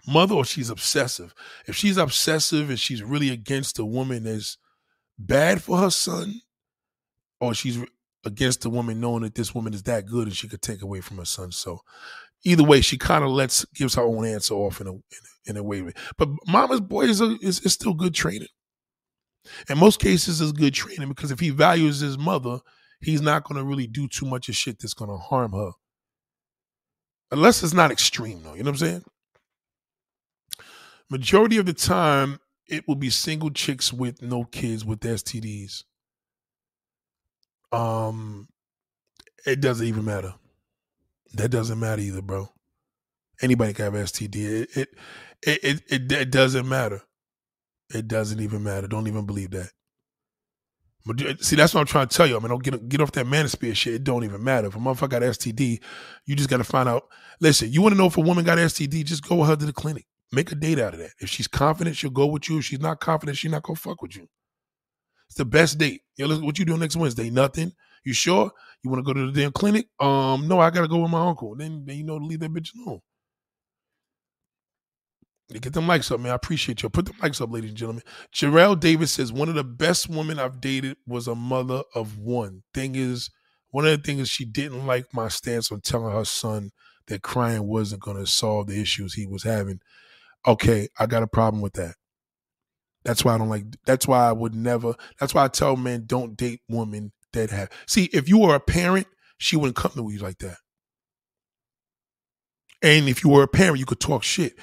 mother, 0.07 0.35
or 0.35 0.45
she's 0.45 0.71
obsessive. 0.71 1.35
If 1.67 1.77
she's 1.77 1.97
obsessive 1.97 2.69
and 2.69 2.79
she's 2.79 3.03
really 3.03 3.31
against 3.31 3.79
a 3.79 3.85
woman 3.85 4.25
that's 4.25 4.59
bad 5.19 5.63
for 5.63 5.79
her 5.79 5.91
son, 5.91 6.43
or 7.41 7.55
she's 7.55 7.79
against 8.27 8.61
the 8.61 8.71
woman 8.71 9.01
knowing 9.01 9.23
that 9.23 9.37
this 9.37 9.55
woman 9.55 9.73
is 9.73 9.85
that 9.85 10.05
good 10.05 10.27
and 10.27 10.37
she 10.37 10.49
could 10.49 10.61
take 10.61 10.83
away 10.83 11.01
from 11.01 11.17
her 11.19 11.25
son. 11.25 11.53
So, 11.53 11.81
either 12.45 12.65
way, 12.65 12.81
she 12.83 12.99
kind 12.99 13.25
of 13.25 13.31
lets 13.31 13.65
gives 13.67 13.95
her 13.95 14.03
own 14.03 14.27
answer 14.27 14.55
off 14.55 14.81
in 14.81 14.89
a 14.89 14.93
in 15.49 15.57
a, 15.57 15.63
way. 15.63 15.93
But 16.19 16.29
Mama's 16.47 16.81
boy 16.81 17.05
is, 17.05 17.21
a, 17.21 17.37
is 17.41 17.61
is 17.61 17.73
still 17.73 17.95
good 17.95 18.15
training. 18.15 18.49
In 19.71 19.79
most 19.79 20.01
cases, 20.01 20.41
is 20.41 20.53
good 20.53 20.75
training 20.75 21.09
because 21.09 21.31
if 21.31 21.39
he 21.39 21.51
values 21.51 22.01
his 22.01 22.19
mother, 22.19 22.59
he's 23.01 23.23
not 23.23 23.45
going 23.45 23.59
to 23.59 23.65
really 23.65 23.87
do 23.87 24.09
too 24.09 24.27
much 24.27 24.49
of 24.49 24.57
shit 24.57 24.81
that's 24.81 24.93
going 24.93 25.11
to 25.11 25.17
harm 25.17 25.53
her. 25.53 25.71
Unless 27.31 27.63
it's 27.63 27.73
not 27.73 27.93
extreme, 27.93 28.43
though. 28.43 28.55
You 28.55 28.65
know 28.65 28.73
what 28.73 28.83
I'm 28.83 28.87
saying? 28.89 29.05
Majority 31.09 31.59
of 31.59 31.67
the 31.67 31.73
time, 31.73 32.41
it 32.69 32.89
will 32.89 32.97
be 32.97 33.11
single 33.11 33.51
chicks 33.51 33.93
with 33.93 34.23
no 34.23 34.45
kids 34.45 34.85
with 34.85 35.01
STDs. 35.01 35.85
Um, 37.73 38.49
it 39.47 39.61
doesn't 39.61 39.87
even 39.87 40.05
matter. 40.05 40.35
That 41.35 41.51
doesn't 41.51 41.79
matter 41.79 42.03
either, 42.03 42.23
bro. 42.23 42.49
Anybody 43.43 43.75
can 43.75 43.87
have 43.87 43.95
STD. 43.95 44.37
It 44.77 44.77
it 44.77 44.89
it 45.43 45.83
it, 45.89 46.13
it 46.13 46.31
doesn't 46.31 46.69
matter. 46.69 47.03
It 47.95 48.09
doesn't 48.09 48.41
even 48.41 48.63
matter. 48.63 48.89
Don't 48.89 49.07
even 49.07 49.27
believe 49.27 49.51
that. 49.51 49.71
But 51.07 51.41
see, 51.41 51.55
that's 51.55 51.73
what 51.73 51.81
I'm 51.81 51.87
trying 51.87 52.09
to 52.09 52.17
tell 52.17 52.27
you. 52.27 52.37
I 52.37 52.41
mean, 52.41 52.49
don't 52.49 52.63
get 52.63 52.89
get 52.89 53.01
off 53.01 53.13
that 53.13 53.27
manosphere 53.27 53.77
shit. 53.77 53.95
It 53.95 54.05
don't 54.05 54.25
even 54.25 54.43
matter. 54.43 54.69
If 54.69 54.77
a 54.77 54.79
motherfucker 54.79 55.11
got 55.11 55.23
STD, 55.23 55.81
you 56.25 56.35
just 56.35 56.51
got 56.51 56.57
to 56.57 56.65
find 56.65 56.89
out. 56.89 57.05
Listen, 57.41 57.71
you 57.71 57.81
want 57.81 57.93
to 57.93 57.99
know 57.99 58.07
if 58.07 58.17
a 58.17 58.23
woman 58.23 58.45
got 58.45 58.59
STD? 58.59 59.05
Just 59.05 59.27
go 59.29 59.37
with 59.37 59.49
her 59.49 59.57
to 59.57 59.67
the 59.67 59.73
clinic. 59.73 60.07
Make 60.33 60.51
a 60.51 60.57
date 60.57 60.81
out 60.81 60.95
of 60.95 61.01
that. 61.01 61.13
If 61.21 61.29
she's 61.29 61.47
confident, 61.47 61.97
she'll 61.97 62.11
go 62.11 62.27
with 62.27 62.49
you. 62.49 62.59
If 62.59 62.65
she's 62.65 62.81
not 62.81 62.99
confident, 62.99 63.39
she's 63.39 63.53
not 63.53 63.63
gonna 63.63 63.77
fuck 63.77 64.03
with 64.03 64.17
you. 64.17 64.27
It's 65.29 65.37
the 65.37 65.45
best 65.45 65.79
date. 65.79 66.03
Yo, 66.17 66.27
listen, 66.27 66.45
what 66.45 66.59
you 66.59 66.65
doing 66.65 66.81
next 66.81 66.97
Wednesday? 66.97 67.31
Nothing. 67.31 67.73
You 68.05 68.13
sure? 68.13 68.51
You 68.83 68.91
want 68.91 69.05
to 69.05 69.13
go 69.13 69.19
to 69.19 69.31
the 69.31 69.41
damn 69.41 69.53
clinic? 69.53 69.89
Um, 69.99 70.47
no, 70.49 70.61
I 70.61 70.71
gotta 70.71 70.89
go 70.89 70.99
with 70.99 71.11
my 71.11 71.27
uncle. 71.27 71.57
Then, 71.57 71.85
then 71.85 71.97
you 71.97 72.05
know 72.05 72.19
to 72.19 72.25
leave 72.25 72.41
that 72.41 72.53
bitch 72.53 72.71
alone. 72.77 73.01
Get 75.49 75.73
them 75.73 75.87
likes 75.87 76.11
up, 76.11 76.19
man. 76.19 76.33
I 76.33 76.35
appreciate 76.35 76.83
you. 76.83 76.89
Put 76.89 77.07
them 77.07 77.17
likes 77.23 77.41
up, 77.41 77.53
ladies 77.53 77.71
and 77.71 77.79
gentlemen. 77.79 78.03
Jarrell 78.35 78.79
Davis 78.79 79.13
says 79.13 79.33
one 79.33 79.49
of 79.49 79.55
the 79.55 79.63
best 79.65 80.09
women 80.09 80.41
I've 80.41 80.61
dated 80.61 80.97
was 81.07 81.29
a 81.29 81.37
mother 81.37 81.83
of 81.95 82.19
one. 82.19 82.65
Thing 82.75 82.97
is, 82.97 83.31
one 83.71 83.87
of 83.87 83.97
the 83.97 84.03
things 84.03 84.23
is 84.23 84.29
she 84.29 84.45
didn't 84.45 84.87
like 84.87 85.07
my 85.13 85.29
stance 85.29 85.71
on 85.71 85.83
telling 85.83 86.13
her 86.13 86.25
son 86.25 86.71
that 87.07 87.23
crying 87.23 87.65
wasn't 87.69 88.03
going 88.03 88.17
to 88.17 88.27
solve 88.27 88.67
the 88.67 88.81
issues 88.81 89.15
he 89.15 89.27
was 89.27 89.45
having. 89.45 89.81
Okay, 90.47 90.89
I 90.99 91.07
got 91.07 91.23
a 91.23 91.29
problem 91.29 91.63
with 91.63 91.75
that. 91.75 91.95
That's 93.07 93.25
why 93.25 93.35
I 93.35 93.39
don't 93.39 93.49
like. 93.49 93.65
That's 93.87 94.07
why 94.07 94.29
I 94.29 94.33
would 94.33 94.55
never. 94.55 94.95
That's 95.19 95.33
why 95.33 95.45
I 95.45 95.49
tell 95.49 95.77
men 95.77 96.05
don't 96.07 96.37
date 96.37 96.61
women 96.69 97.13
that 97.33 97.51
have. 97.51 97.71
See, 97.87 98.11
if 98.13 98.29
you 98.29 98.39
were 98.39 98.55
a 98.55 98.61
parent, 98.61 99.07
she 99.39 99.57
wouldn't 99.57 99.77
come 99.77 99.93
to 99.93 100.13
you 100.13 100.19
like 100.19 100.39
that. 100.39 100.59
And 102.83 103.09
if 103.09 103.25
you 103.25 103.31
were 103.31 103.45
a 103.45 103.49
parent, 103.49 103.79
you 103.79 103.87
could 103.87 104.01
talk 104.01 104.23
shit 104.23 104.59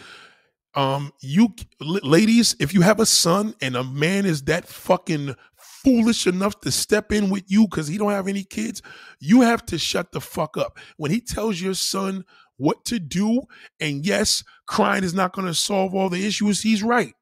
um 0.76 1.12
you 1.22 1.54
ladies 1.80 2.56
if 2.60 2.74
you 2.74 2.82
have 2.82 3.00
a 3.00 3.06
son 3.06 3.54
and 3.62 3.76
a 3.76 3.84
man 3.84 4.26
is 4.26 4.44
that 4.44 4.68
fucking 4.68 5.36
foolish 5.56 6.26
enough 6.26 6.60
to 6.62 6.72
step 6.72 7.12
in 7.12 7.30
with 7.30 7.44
you 7.48 7.68
because 7.68 7.88
he 7.88 7.98
don't 7.98 8.12
have 8.12 8.28
any 8.28 8.44
kids 8.44 8.82
you 9.20 9.42
have 9.42 9.66
to 9.66 9.78
shut 9.78 10.12
the 10.12 10.22
fuck 10.22 10.58
up 10.58 10.80
when 10.98 11.12
he 11.12 11.22
tells 11.22 11.62
your 11.62 11.74
son 11.76 12.24
what 12.58 12.84
to 12.86 13.00
do 13.00 13.42
and 13.80 14.06
yes 14.06 14.44
crying 14.66 15.04
is 15.04 15.14
not 15.14 15.34
going 15.34 15.48
to 15.48 15.54
solve 15.54 15.94
all 15.94 16.10
the 16.10 16.26
issues 16.26 16.62
he's 16.62 16.82
right 16.82 17.14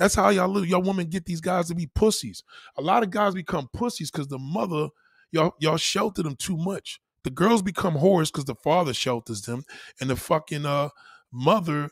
that's 0.00 0.16
how 0.16 0.30
y'all 0.30 0.64
y'all 0.64 0.82
women 0.82 1.06
get 1.06 1.24
these 1.26 1.40
guys 1.40 1.68
to 1.68 1.74
be 1.76 1.86
pussies 1.94 2.42
a 2.76 2.82
lot 2.82 3.04
of 3.04 3.10
guys 3.10 3.34
become 3.34 3.68
pussies 3.72 4.10
because 4.10 4.26
the 4.26 4.38
mother 4.38 4.88
y'all 5.30 5.54
y'all 5.60 5.76
shelter 5.76 6.24
them 6.24 6.34
too 6.34 6.56
much 6.56 7.00
the 7.22 7.30
girls 7.30 7.62
become 7.62 7.94
whores 7.94 8.32
because 8.32 8.46
the 8.46 8.54
father 8.56 8.92
shelters 8.92 9.42
them 9.42 9.62
and 10.00 10.10
the 10.10 10.16
fucking 10.16 10.66
uh 10.66 10.88
mother 11.32 11.90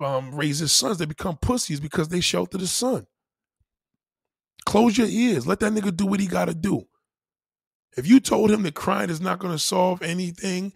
um, 0.00 0.34
raises 0.34 0.72
sons, 0.72 0.98
they 0.98 1.04
become 1.04 1.36
pussies 1.36 1.80
because 1.80 2.08
they 2.08 2.20
shelter 2.20 2.58
the 2.58 2.66
son. 2.66 3.06
Close 4.64 4.98
your 4.98 5.06
ears. 5.08 5.46
Let 5.46 5.60
that 5.60 5.72
nigga 5.72 5.96
do 5.96 6.06
what 6.06 6.20
he 6.20 6.26
got 6.26 6.46
to 6.46 6.54
do. 6.54 6.86
If 7.96 8.06
you 8.06 8.20
told 8.20 8.50
him 8.50 8.62
that 8.62 8.74
crying 8.74 9.10
is 9.10 9.20
not 9.20 9.40
to 9.40 9.58
solve 9.58 10.02
anything, 10.02 10.72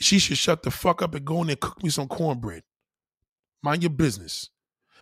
she 0.00 0.18
should 0.18 0.38
shut 0.38 0.62
the 0.62 0.70
fuck 0.70 1.02
up 1.02 1.14
and 1.14 1.24
go 1.24 1.40
in 1.40 1.46
there 1.48 1.54
and 1.54 1.60
cook 1.60 1.82
me 1.82 1.90
some 1.90 2.08
cornbread. 2.08 2.62
Mind 3.62 3.82
your 3.82 3.90
business. 3.90 4.50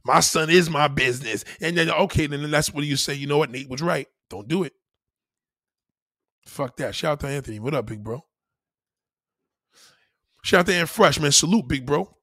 My 0.05 0.21
son 0.21 0.51
is 0.51 0.69
my 0.69 0.89
business. 0.89 1.45
And 1.61 1.77
then, 1.77 1.91
okay, 1.91 2.27
then 2.27 2.51
that's 2.51 2.73
what 2.73 2.85
you 2.85 2.97
say. 2.97 3.15
You 3.15 3.27
know 3.27 3.39
what? 3.39 3.51
Nate 3.51 3.69
was 3.69 3.83
right. 3.83 4.09
Don't 4.29 4.49
do 4.49 4.65
it. 4.65 4.73
Fuck 6.47 6.77
that. 6.79 6.95
Shout 6.95 7.13
out 7.13 7.21
to 7.21 7.29
Anthony. 7.29 7.61
What 7.61 7.75
up, 7.75 7.87
big 7.87 8.03
bro? 8.03 8.25
Shout 10.43 10.61
out 10.61 10.67
to 10.67 10.75
Ant 10.75 10.89
Fresh, 10.89 11.21
man. 11.21 11.33
Salute, 11.33 11.69
big 11.69 11.87
bro. 11.87 12.17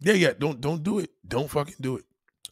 Yeah, 0.00 0.14
yeah. 0.14 0.32
Don't 0.38 0.60
don't 0.60 0.82
do 0.82 0.98
it. 0.98 1.10
Don't 1.26 1.50
fucking 1.50 1.76
do 1.80 1.96
it. 1.96 2.04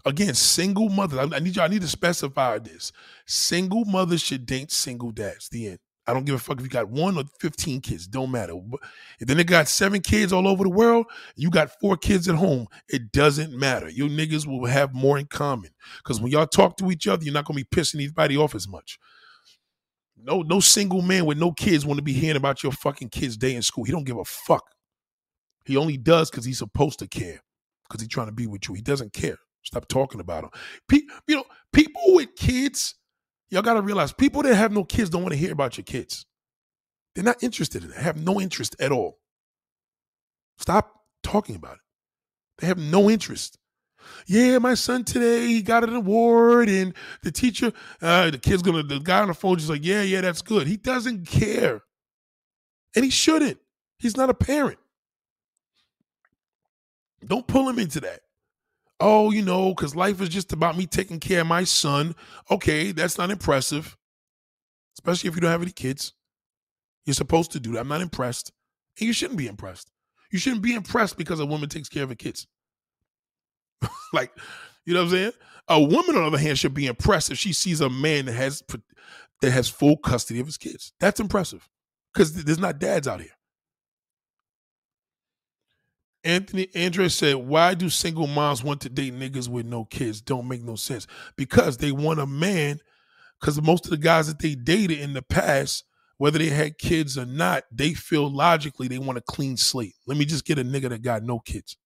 Again, 0.04 0.34
single 0.34 0.88
mothers. 0.88 1.18
I, 1.18 1.36
I 1.36 1.40
need 1.40 1.56
y'all. 1.56 1.64
I 1.64 1.68
need 1.68 1.82
to 1.82 1.88
specify 1.88 2.58
this. 2.58 2.92
Single 3.26 3.84
mothers 3.86 4.22
should 4.22 4.46
date 4.46 4.70
single 4.70 5.10
dads. 5.10 5.48
The 5.48 5.68
end. 5.68 5.78
I 6.06 6.12
don't 6.12 6.24
give 6.24 6.34
a 6.34 6.38
fuck 6.38 6.58
if 6.58 6.64
you 6.64 6.70
got 6.70 6.88
one 6.88 7.16
or 7.16 7.24
15 7.40 7.80
kids. 7.82 8.06
Don't 8.06 8.30
matter. 8.30 8.54
If 9.20 9.28
then 9.28 9.36
they 9.36 9.44
got 9.44 9.68
seven 9.68 10.00
kids 10.00 10.32
all 10.32 10.48
over 10.48 10.64
the 10.64 10.70
world, 10.70 11.06
you 11.36 11.50
got 11.50 11.78
four 11.80 11.96
kids 11.96 12.28
at 12.28 12.34
home. 12.34 12.66
It 12.88 13.12
doesn't 13.12 13.52
matter. 13.52 13.88
You 13.88 14.08
niggas 14.08 14.46
will 14.46 14.66
have 14.66 14.94
more 14.94 15.18
in 15.18 15.26
common. 15.26 15.70
Because 15.98 16.20
when 16.20 16.32
y'all 16.32 16.46
talk 16.46 16.76
to 16.78 16.90
each 16.90 17.06
other, 17.06 17.22
you're 17.22 17.34
not 17.34 17.44
gonna 17.44 17.58
be 17.58 17.64
pissing 17.64 17.96
anybody 17.96 18.36
off 18.36 18.54
as 18.54 18.66
much. 18.66 18.98
No, 20.22 20.42
no 20.42 20.60
single 20.60 21.02
man 21.02 21.26
with 21.26 21.38
no 21.38 21.52
kids 21.52 21.86
want 21.86 21.98
to 21.98 22.02
be 22.04 22.12
hearing 22.12 22.36
about 22.36 22.62
your 22.62 22.72
fucking 22.72 23.08
kids' 23.08 23.36
day 23.36 23.54
in 23.54 23.62
school. 23.62 23.84
He 23.84 23.92
don't 23.92 24.04
give 24.04 24.18
a 24.18 24.24
fuck. 24.24 24.64
He 25.64 25.76
only 25.76 25.96
does 25.96 26.30
because 26.30 26.44
he's 26.44 26.58
supposed 26.58 26.98
to 26.98 27.06
care 27.06 27.40
because 27.88 28.02
he's 28.02 28.10
trying 28.10 28.26
to 28.26 28.32
be 28.32 28.46
with 28.46 28.68
you. 28.68 28.74
He 28.74 28.82
doesn't 28.82 29.12
care. 29.12 29.38
Stop 29.62 29.88
talking 29.88 30.20
about 30.20 30.44
him. 30.44 30.50
Pe- 30.88 31.06
you 31.26 31.36
know, 31.36 31.44
people 31.72 32.02
with 32.06 32.34
kids, 32.36 32.94
y'all 33.50 33.62
got 33.62 33.74
to 33.74 33.82
realize 33.82 34.12
people 34.12 34.42
that 34.42 34.54
have 34.54 34.72
no 34.72 34.84
kids 34.84 35.10
don't 35.10 35.22
want 35.22 35.32
to 35.32 35.38
hear 35.38 35.52
about 35.52 35.76
your 35.76 35.84
kids. 35.84 36.26
They're 37.14 37.24
not 37.24 37.42
interested 37.42 37.82
in 37.82 37.90
it, 37.90 37.96
they 37.96 38.02
have 38.02 38.22
no 38.22 38.40
interest 38.40 38.76
at 38.80 38.92
all. 38.92 39.18
Stop 40.58 40.94
talking 41.22 41.56
about 41.56 41.74
it. 41.74 41.80
They 42.58 42.66
have 42.66 42.78
no 42.78 43.10
interest. 43.10 43.58
Yeah, 44.26 44.58
my 44.58 44.74
son 44.74 45.04
today 45.04 45.46
he 45.46 45.62
got 45.62 45.84
an 45.84 45.94
award, 45.94 46.68
and 46.68 46.94
the 47.22 47.30
teacher, 47.30 47.72
uh, 48.00 48.30
the 48.30 48.38
kid's 48.38 48.62
gonna, 48.62 48.82
the 48.82 48.98
guy 48.98 49.20
on 49.20 49.28
the 49.28 49.34
phone 49.34 49.58
just 49.58 49.70
like, 49.70 49.84
yeah, 49.84 50.02
yeah, 50.02 50.20
that's 50.20 50.42
good. 50.42 50.66
He 50.66 50.76
doesn't 50.76 51.26
care, 51.26 51.82
and 52.94 53.04
he 53.04 53.10
shouldn't. 53.10 53.58
He's 53.98 54.16
not 54.16 54.30
a 54.30 54.34
parent. 54.34 54.78
Don't 57.24 57.46
pull 57.46 57.68
him 57.68 57.78
into 57.78 58.00
that. 58.00 58.20
Oh, 59.00 59.30
you 59.30 59.42
know, 59.42 59.74
because 59.74 59.96
life 59.96 60.20
is 60.20 60.28
just 60.28 60.52
about 60.52 60.76
me 60.76 60.86
taking 60.86 61.20
care 61.20 61.40
of 61.40 61.46
my 61.46 61.64
son. 61.64 62.14
Okay, 62.50 62.92
that's 62.92 63.16
not 63.16 63.30
impressive, 63.30 63.96
especially 64.98 65.28
if 65.28 65.34
you 65.34 65.40
don't 65.40 65.50
have 65.50 65.62
any 65.62 65.72
kids. 65.72 66.12
You're 67.06 67.14
supposed 67.14 67.52
to 67.52 67.60
do 67.60 67.72
that. 67.72 67.80
I'm 67.80 67.88
not 67.88 68.02
impressed. 68.02 68.52
And 68.98 69.06
you 69.06 69.14
shouldn't 69.14 69.38
be 69.38 69.46
impressed. 69.46 69.90
You 70.30 70.38
shouldn't 70.38 70.62
be 70.62 70.74
impressed 70.74 71.16
because 71.16 71.40
a 71.40 71.46
woman 71.46 71.68
takes 71.68 71.88
care 71.88 72.02
of 72.02 72.10
her 72.10 72.14
kids. 72.14 72.46
like, 74.12 74.32
you 74.84 74.92
know 74.92 75.00
what 75.00 75.06
I'm 75.06 75.10
saying? 75.10 75.32
A 75.68 75.80
woman, 75.80 76.16
on 76.16 76.22
the 76.22 76.26
other 76.28 76.38
hand, 76.38 76.58
should 76.58 76.74
be 76.74 76.86
impressed 76.86 77.30
if 77.30 77.38
she 77.38 77.52
sees 77.52 77.80
a 77.80 77.88
man 77.88 78.26
that 78.26 78.32
has 78.34 78.62
that 79.40 79.50
has 79.50 79.68
full 79.68 79.96
custody 79.96 80.40
of 80.40 80.46
his 80.46 80.58
kids. 80.58 80.92
That's 81.00 81.20
impressive 81.20 81.68
because 82.12 82.44
there's 82.44 82.58
not 82.58 82.78
dads 82.78 83.08
out 83.08 83.20
here. 83.20 83.30
Anthony 86.24 86.68
Andres 86.74 87.14
said, 87.14 87.36
Why 87.36 87.74
do 87.74 87.88
single 87.88 88.26
moms 88.26 88.62
want 88.62 88.80
to 88.82 88.88
date 88.88 89.14
niggas 89.14 89.48
with 89.48 89.66
no 89.66 89.84
kids? 89.86 90.20
Don't 90.20 90.48
make 90.48 90.62
no 90.62 90.76
sense. 90.76 91.06
Because 91.36 91.78
they 91.78 91.92
want 91.92 92.20
a 92.20 92.26
man, 92.26 92.80
because 93.40 93.60
most 93.62 93.86
of 93.86 93.90
the 93.90 93.96
guys 93.96 94.26
that 94.26 94.38
they 94.38 94.54
dated 94.54 94.98
in 94.98 95.14
the 95.14 95.22
past, 95.22 95.84
whether 96.18 96.38
they 96.38 96.50
had 96.50 96.78
kids 96.78 97.16
or 97.16 97.24
not, 97.24 97.64
they 97.72 97.94
feel 97.94 98.30
logically 98.30 98.88
they 98.88 98.98
want 98.98 99.16
a 99.16 99.22
clean 99.22 99.56
slate. 99.56 99.94
Let 100.06 100.18
me 100.18 100.26
just 100.26 100.44
get 100.44 100.58
a 100.58 100.64
nigga 100.64 100.90
that 100.90 101.02
got 101.02 101.22
no 101.22 101.38
kids. 101.38 101.78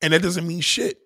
And 0.00 0.12
that 0.12 0.22
doesn't 0.22 0.46
mean 0.46 0.60
shit. 0.62 0.98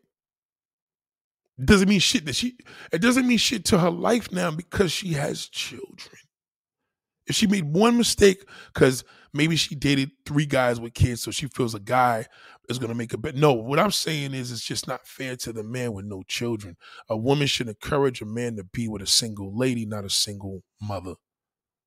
It 1.59 1.67
doesn't 1.67 1.89
mean 1.89 2.01
shit 2.01 2.25
that 2.27 2.35
she 2.35 2.57
it 2.93 3.01
doesn't 3.01 3.27
mean 3.27 3.39
shit 3.39 3.65
to 3.67 3.79
her 3.79 3.91
life 3.91 4.33
now 4.33 4.51
because 4.51 4.91
she 4.91 5.13
has 5.15 5.49
children. 5.49 6.17
If 7.27 7.37
she 7.37 7.47
made 7.47 7.65
one 7.65 7.99
mistake, 7.99 8.45
because 8.73 9.05
maybe 9.33 9.57
she 9.57 9.75
dated 9.75 10.11
three 10.27 10.47
guys 10.47 10.81
with 10.81 10.95
kids, 10.95 11.23
so 11.23 11.31
she 11.31 11.47
feels 11.47 11.75
a 11.75 11.81
guy 11.81 12.27
is 12.69 12.79
going 12.79 12.91
to 12.91 12.95
make 12.95 13.13
a 13.13 13.19
bet. 13.19 13.35
No, 13.35 13.53
what 13.53 13.79
I'm 13.79 13.91
saying 13.91 14.35
is 14.35 14.53
it's 14.53 14.65
just 14.65 14.87
not 14.87 15.07
fair 15.07 15.37
to 15.37 15.53
the 15.53 15.65
man 15.65 15.93
with 15.93 16.05
no 16.05 16.23
children. 16.29 16.77
A 17.09 17.17
woman 17.17 17.47
should 17.47 17.69
encourage 17.69 18.23
a 18.23 18.27
man 18.27 18.57
to 18.57 18.65
be 18.65 18.89
with 18.89 19.03
a 19.03 19.07
single 19.07 19.57
lady, 19.57 19.85
not 19.87 20.05
a 20.05 20.11
single 20.11 20.63
mother. 20.81 21.15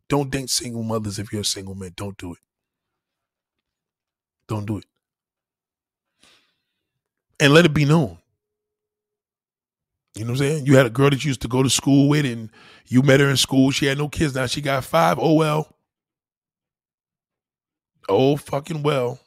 Don't 0.08 0.30
date 0.30 0.50
single 0.50 0.84
mothers 0.84 1.18
if 1.18 1.32
you're 1.32 1.42
a 1.42 1.46
single 1.46 1.76
man. 1.76 1.92
Don't 1.96 2.18
do 2.18 2.34
it. 2.34 2.40
Don't 4.48 4.66
do 4.66 4.78
it. 4.78 4.86
And 7.40 7.54
let 7.54 7.66
it 7.66 7.74
be 7.74 7.86
known. 7.86 8.20
You 10.16 10.24
know 10.24 10.32
what 10.32 10.42
I'm 10.42 10.48
saying? 10.48 10.66
You 10.66 10.78
had 10.78 10.86
a 10.86 10.92
girl 10.92 11.10
that 11.10 11.26
you 11.26 11.30
used 11.30 11.42
to 11.42 11.50
go 11.50 11.62
to 11.62 11.70
school 11.70 12.08
with 12.08 12.26
and 12.26 12.50
you 12.88 13.02
met 13.02 13.20
her 13.20 13.30
in 13.30 13.36
school. 13.36 13.72
She 13.72 13.88
had 13.88 13.98
no 13.98 14.08
kids. 14.08 14.36
Now 14.36 14.46
she 14.46 14.62
got 14.62 14.86
five. 14.86 15.20
Oh, 15.20 15.34
well. 15.34 15.75
Oh 18.10 18.36
fucking 18.38 18.84
well. 18.84 19.20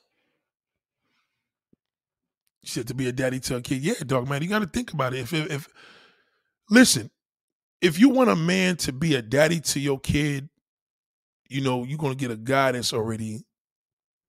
Said 2.65 2.89
to 2.89 2.95
be 2.95 3.09
a 3.09 3.13
daddy 3.13 3.41
to 3.41 3.57
a 3.57 3.63
kid. 3.63 3.83
Yeah, 3.83 3.95
dog 4.07 4.29
man, 4.29 4.43
you 4.43 4.49
got 4.49 4.59
to 4.59 4.67
think 4.67 4.93
about 4.93 5.15
it. 5.15 5.21
If, 5.21 5.33
if 5.33 5.51
if 5.51 5.69
listen, 6.69 7.11
if 7.81 7.99
you 7.99 8.11
want 8.11 8.29
a 8.29 8.37
man 8.37 8.77
to 8.79 8.93
be 8.93 9.15
a 9.15 9.23
daddy 9.23 9.61
to 9.61 9.81
your 9.81 9.99
kid, 9.99 10.51
you 11.49 11.63
know 11.63 11.85
you're 11.85 11.99
gonna 11.99 12.15
get 12.15 12.31
a 12.31 12.37
guy 12.37 12.73
that's 12.73 12.93
already 12.93 13.45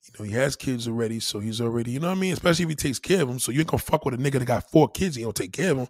you 0.06 0.14
know, 0.18 0.26
he 0.26 0.32
has 0.32 0.56
kids 0.56 0.88
already, 0.88 1.20
so 1.20 1.40
he's 1.40 1.62
already, 1.62 1.92
you 1.92 2.00
know 2.00 2.08
what 2.08 2.18
I 2.18 2.20
mean? 2.20 2.34
Especially 2.34 2.64
if 2.64 2.70
he 2.70 2.76
takes 2.76 3.00
care 3.00 3.22
of 3.22 3.28
them. 3.28 3.40
So 3.40 3.52
you 3.52 3.60
ain't 3.60 3.68
gonna 3.68 3.80
fuck 3.80 4.06
with 4.06 4.14
a 4.14 4.18
nigga 4.18 4.40
that 4.40 4.46
got 4.46 4.72
four 4.72 4.88
kids, 4.88 5.16
he 5.16 5.24
don't 5.24 5.36
take 5.36 5.52
care 5.52 5.72
of 5.72 5.78
them. 5.78 5.88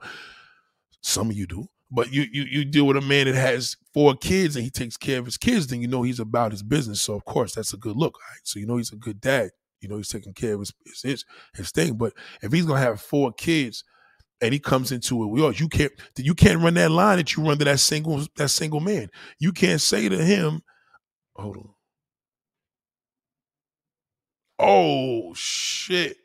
Some 1.02 1.30
of 1.30 1.38
you 1.38 1.48
do. 1.48 1.70
But 1.92 2.14
you 2.14 2.26
you 2.32 2.44
you 2.44 2.66
deal 2.66 2.86
with 2.86 2.98
a 2.98 3.02
man 3.02 3.26
that 3.26 3.36
has 3.36 3.76
four 3.94 4.16
kids 4.16 4.56
and 4.56 4.64
he 4.64 4.70
takes 4.70 4.96
care 4.98 5.20
of 5.20 5.26
his 5.26 5.38
kids, 5.38 5.68
then 5.68 5.82
you 5.82 5.88
know 5.88 6.04
he's 6.04 6.20
about 6.20 6.52
his 6.52 6.62
business. 6.64 7.02
So 7.02 7.16
of 7.16 7.26
course 7.26 7.56
that's 7.56 7.74
a 7.74 7.78
good 7.78 7.96
look. 7.96 8.16
Right? 8.16 8.42
So 8.44 8.60
you 8.60 8.68
know 8.68 8.78
he's 8.78 8.94
a 8.94 8.98
good 8.98 9.20
dad. 9.20 9.52
You 9.82 9.90
know 9.90 9.98
he's 9.98 10.10
taking 10.10 10.34
care 10.34 10.54
of 10.54 10.60
his 10.60 10.74
his 11.04 11.26
his 11.56 11.72
thing. 11.72 11.96
But 11.96 12.14
if 12.42 12.52
he's 12.52 12.66
gonna 12.66 12.80
have 12.80 13.02
four 13.02 13.32
kids 13.34 13.84
and 14.42 14.54
he 14.54 14.60
comes 14.60 14.92
into 14.92 15.24
it, 15.24 15.28
well, 15.28 15.52
you 15.52 15.70
can't 15.70 15.94
you 16.18 16.36
can't 16.36 16.62
run 16.62 16.76
that 16.76 16.92
line 16.92 17.18
that 17.18 17.36
you 17.36 17.44
run 17.44 17.60
to 17.60 17.66
that 17.66 17.80
single 17.80 18.26
that 18.38 18.50
single 18.50 18.82
man. 18.82 19.10
You 19.40 19.52
can't 19.54 19.82
say 19.82 20.10
to 20.10 20.24
him, 20.24 20.62
hold 21.36 21.58
on. 21.58 21.70
Oh 24.60 25.34
shit. 25.34 26.19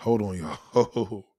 Hold 0.00 0.22
on, 0.22 0.38
y'all. 0.38 1.24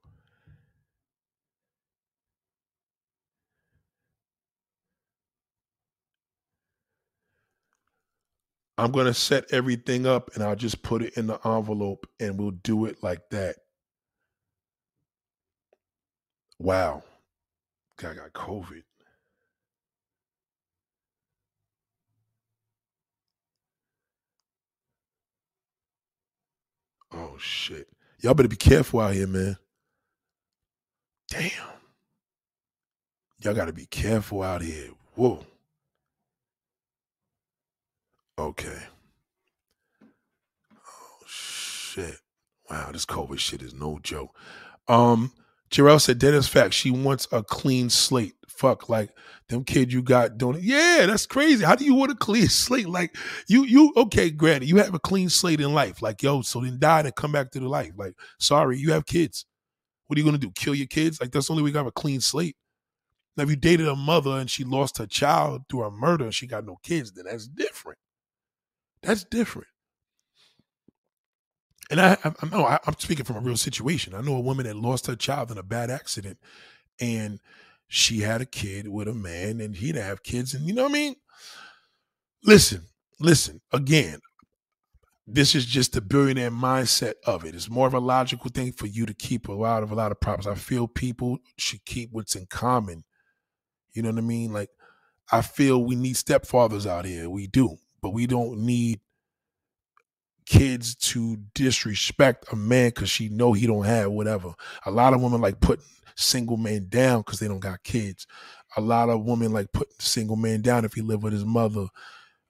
I'm 8.77 8.91
going 8.91 9.07
to 9.07 9.13
set 9.13 9.45
everything 9.51 10.05
up 10.05 10.31
and 10.35 10.43
I'll 10.43 10.55
just 10.55 10.83
put 10.83 11.01
it 11.01 11.17
in 11.17 11.27
the 11.27 11.39
envelope 11.45 12.07
and 12.19 12.39
we'll 12.39 12.51
do 12.51 12.85
it 12.85 13.03
like 13.03 13.29
that. 13.31 13.57
Wow. 16.59 17.03
Guy 17.97 18.13
got 18.13 18.31
COVID. 18.31 18.83
Oh 27.11 27.35
shit. 27.37 27.87
Y'all 28.21 28.33
better 28.33 28.49
be 28.49 28.55
careful 28.55 28.99
out 28.99 29.13
here, 29.13 29.27
man. 29.27 29.57
Damn. 31.29 31.51
Y'all 33.41 33.53
gotta 33.53 33.71
be 33.71 33.85
careful 33.85 34.43
out 34.43 34.61
here. 34.61 34.89
Whoa. 35.15 35.45
Okay. 38.37 38.81
Oh 40.73 41.23
shit. 41.25 42.17
Wow, 42.69 42.89
this 42.91 43.05
COVID 43.05 43.39
shit 43.39 43.61
is 43.61 43.73
no 43.73 43.99
joke. 44.03 44.35
Um, 44.87 45.31
Jarrell 45.71 46.01
said, 46.01 46.19
that 46.19 46.33
is 46.33 46.47
fact. 46.47 46.73
She 46.73 46.91
wants 46.91 47.27
a 47.31 47.43
clean 47.43 47.89
slate. 47.89 48.33
Fuck, 48.47 48.89
like 48.89 49.11
them 49.47 49.63
kid 49.63 49.93
you 49.93 50.01
got 50.01 50.37
doing 50.37 50.57
it. 50.57 50.63
Yeah, 50.63 51.05
that's 51.05 51.25
crazy. 51.25 51.63
How 51.63 51.75
do 51.75 51.85
you 51.85 51.93
want 51.95 52.11
a 52.11 52.15
clean 52.15 52.47
slate? 52.49 52.89
Like 52.89 53.15
you, 53.47 53.63
you 53.63 53.93
okay, 53.95 54.29
granted, 54.29 54.67
you 54.67 54.77
have 54.77 54.93
a 54.93 54.99
clean 54.99 55.29
slate 55.29 55.61
in 55.61 55.73
life. 55.73 56.01
Like, 56.01 56.21
yo, 56.21 56.41
so 56.41 56.59
then 56.59 56.77
die 56.77 57.01
and 57.01 57.15
come 57.15 57.31
back 57.31 57.51
to 57.51 57.59
the 57.59 57.69
life. 57.69 57.93
Like, 57.95 58.15
sorry, 58.37 58.77
you 58.77 58.91
have 58.91 59.05
kids. 59.05 59.45
What 60.07 60.17
are 60.17 60.19
you 60.19 60.25
gonna 60.25 60.37
do? 60.37 60.51
Kill 60.51 60.75
your 60.75 60.87
kids? 60.87 61.21
Like, 61.21 61.31
that's 61.31 61.47
the 61.47 61.53
only 61.53 61.63
way 61.63 61.69
you 61.69 61.77
have 61.77 61.87
a 61.87 61.91
clean 61.91 62.19
slate. 62.19 62.57
Now, 63.37 63.43
if 63.43 63.49
you 63.49 63.55
dated 63.55 63.87
a 63.87 63.95
mother 63.95 64.31
and 64.31 64.49
she 64.49 64.65
lost 64.65 64.97
her 64.97 65.07
child 65.07 65.61
through 65.69 65.85
a 65.85 65.91
murder 65.91 66.25
and 66.25 66.33
she 66.33 66.45
got 66.45 66.65
no 66.65 66.77
kids, 66.83 67.13
then 67.13 67.25
that's 67.25 67.47
different. 67.47 67.97
That's 69.01 69.23
different. 69.23 69.69
And 71.89 71.99
I, 71.99 72.17
I, 72.23 72.33
I 72.41 72.45
know 72.47 72.61
oh, 72.61 72.65
I, 72.65 72.79
I'm 72.85 72.97
speaking 72.99 73.25
from 73.25 73.37
a 73.37 73.41
real 73.41 73.57
situation. 73.57 74.13
I 74.13 74.21
know 74.21 74.35
a 74.35 74.41
woman 74.41 74.65
that 74.65 74.75
lost 74.75 75.07
her 75.07 75.15
child 75.15 75.51
in 75.51 75.57
a 75.57 75.63
bad 75.63 75.89
accident, 75.89 76.37
and 76.99 77.39
she 77.87 78.19
had 78.19 78.41
a 78.41 78.45
kid 78.45 78.87
with 78.87 79.07
a 79.07 79.13
man, 79.13 79.59
and 79.59 79.75
he 79.75 79.87
didn't 79.87 80.05
have 80.05 80.23
kids, 80.23 80.53
and 80.53 80.65
you 80.65 80.73
know 80.73 80.83
what 80.83 80.91
I 80.91 80.93
mean. 80.93 81.15
Listen, 82.43 82.83
listen. 83.19 83.61
Again, 83.73 84.19
this 85.25 85.55
is 85.55 85.65
just 85.65 85.93
the 85.93 86.01
billionaire 86.01 86.51
mindset 86.51 87.13
of 87.25 87.45
it. 87.45 87.55
It's 87.55 87.69
more 87.69 87.87
of 87.87 87.93
a 87.93 87.99
logical 87.99 88.49
thing 88.49 88.71
for 88.71 88.87
you 88.87 89.05
to 89.05 89.13
keep 89.13 89.47
a 89.47 89.53
lot 89.53 89.83
of 89.83 89.91
a 89.91 89.95
lot 89.95 90.11
of 90.11 90.19
problems. 90.19 90.47
I 90.47 90.55
feel 90.55 90.87
people 90.87 91.37
should 91.57 91.85
keep 91.85 92.09
what's 92.11 92.35
in 92.35 92.47
common. 92.47 93.03
You 93.93 94.03
know 94.03 94.09
what 94.09 94.17
I 94.19 94.21
mean? 94.21 94.53
Like 94.53 94.69
I 95.31 95.41
feel 95.41 95.83
we 95.83 95.95
need 95.95 96.15
stepfathers 96.15 96.85
out 96.87 97.05
here. 97.05 97.29
We 97.29 97.47
do, 97.47 97.77
but 98.01 98.11
we 98.11 98.27
don't 98.27 98.59
need 98.59 98.99
kids 100.49 100.95
to 100.95 101.37
disrespect 101.53 102.51
a 102.51 102.55
man 102.55 102.89
because 102.89 103.09
she 103.09 103.29
know 103.29 103.53
he 103.53 103.67
don't 103.67 103.85
have 103.85 104.11
whatever. 104.11 104.51
A 104.85 104.91
lot 104.91 105.13
of 105.13 105.21
women 105.21 105.41
like 105.41 105.61
putting 105.61 105.85
single 106.15 106.57
men 106.57 106.87
down 106.89 107.19
because 107.19 107.39
they 107.39 107.47
don't 107.47 107.59
got 107.59 107.83
kids. 107.83 108.25
A 108.75 108.81
lot 108.81 109.09
of 109.09 109.23
women 109.23 109.53
like 109.53 109.71
putting 109.71 109.93
single 109.99 110.35
man 110.35 110.61
down 110.61 110.85
if 110.85 110.93
he 110.93 111.01
live 111.01 111.21
with 111.21 111.33
his 111.33 111.45
mother. 111.45 111.85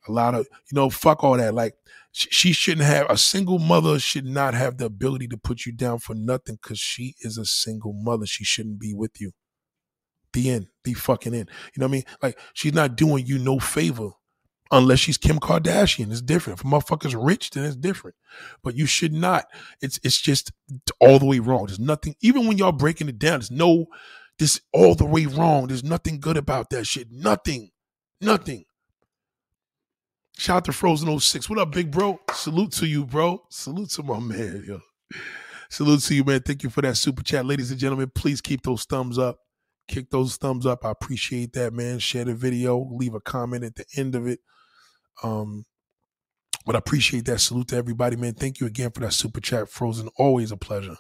A 0.08 0.12
lot 0.14 0.34
of 0.34 0.48
you 0.72 0.76
know, 0.76 0.90
fuck 0.90 1.26
all 1.26 1.36
that. 1.36 1.54
Like 1.54 1.74
she 2.14 2.54
shouldn't 2.54 2.88
have 2.88 3.08
a 3.10 3.18
single 3.18 3.60
mother 3.60 4.00
should 4.00 4.26
not 4.26 4.54
have 4.54 4.78
the 4.78 4.86
ability 4.86 5.28
to 5.28 5.38
put 5.38 5.66
you 5.66 5.74
down 5.74 6.00
for 6.00 6.16
nothing 6.16 6.58
because 6.62 6.80
she 6.80 7.16
is 7.20 7.38
a 7.38 7.46
single 7.46 7.92
mother. 7.92 8.26
She 8.26 8.46
shouldn't 8.46 8.80
be 8.80 8.94
with 8.94 9.20
you. 9.20 9.34
The 10.32 10.52
end. 10.52 10.68
The 10.86 10.94
fucking 10.94 11.34
end. 11.34 11.50
You 11.76 11.82
know 11.82 11.88
what 11.88 11.92
I 11.92 11.92
mean? 11.92 12.04
Like 12.24 12.40
she's 12.54 12.74
not 12.74 12.96
doing 12.96 13.26
you 13.26 13.40
no 13.40 13.60
favor 13.60 14.12
unless 14.72 15.00
she's 15.00 15.18
Kim 15.18 15.40
Kardashian. 15.40 16.12
It's 16.12 16.22
different. 16.22 16.60
If 16.60 16.66
motherfucker's 16.66 17.16
rich, 17.16 17.52
then 17.52 17.66
it's 17.66 17.76
different. 17.76 18.16
But 18.64 18.76
you 18.76 18.86
should 18.86 19.14
not. 19.14 19.46
It's 19.82 20.00
it's 20.04 20.20
just 20.20 20.52
all 21.00 21.20
the 21.20 21.26
way 21.26 21.40
wrong. 21.40 21.68
There's 21.68 21.80
nothing. 21.80 22.16
Even 22.22 22.48
when 22.48 22.58
y'all 22.58 22.72
breaking 22.72 23.10
it 23.10 23.20
down, 23.20 23.40
there's 23.40 23.52
no. 23.52 23.88
This 24.38 24.62
all 24.72 24.96
the 24.96 25.06
way 25.06 25.26
wrong. 25.26 25.68
There's 25.68 25.84
nothing 25.84 26.22
good 26.22 26.38
about 26.38 26.70
that 26.70 26.86
shit. 26.86 27.12
Nothing. 27.12 27.72
Nothing. 28.22 28.64
Shout 30.38 30.58
out 30.58 30.66
to 30.66 30.72
Frozen 30.72 31.20
06. 31.20 31.50
What 31.50 31.60
up, 31.60 31.72
big 31.72 31.92
bro? 31.92 32.18
Salute 32.32 32.72
to 32.74 32.88
you, 32.88 33.06
bro. 33.06 33.44
Salute 33.50 33.90
to 33.90 34.04
my 34.04 34.20
man, 34.20 34.64
yo. 34.66 34.80
Salute 35.70 36.00
to 36.04 36.16
you, 36.16 36.24
man. 36.24 36.40
Thank 36.40 36.64
you 36.64 36.70
for 36.70 36.82
that 36.82 36.96
super 36.96 37.22
chat. 37.22 37.46
Ladies 37.46 37.72
and 37.72 37.80
gentlemen, 37.80 38.10
please 38.16 38.40
keep 38.40 38.64
those 38.64 38.86
thumbs 38.86 39.20
up. 39.20 39.40
Kick 39.90 40.10
those 40.12 40.38
thumbs 40.38 40.66
up. 40.66 40.86
I 40.86 40.92
appreciate 40.92 41.52
that, 41.54 41.74
man. 41.74 42.00
Share 42.00 42.24
the 42.24 42.34
video. 42.34 42.88
Leave 42.90 43.16
a 43.16 43.20
comment 43.20 43.66
at 43.66 43.76
the 43.76 43.86
end 43.98 44.16
of 44.16 44.28
it. 44.28 44.40
Um, 45.24 45.66
but 46.66 46.76
I 46.76 46.80
appreciate 46.80 47.26
that. 47.26 47.40
Salute 47.40 47.70
to 47.70 47.78
everybody, 47.78 48.16
man. 48.16 48.34
Thank 48.34 48.60
you 48.60 48.68
again 48.68 48.92
for 48.92 49.02
that 49.02 49.14
super 49.14 49.42
chat, 49.42 49.70
Frozen. 49.70 50.10
Always 50.18 50.52
a 50.52 50.58
pleasure. 50.58 50.98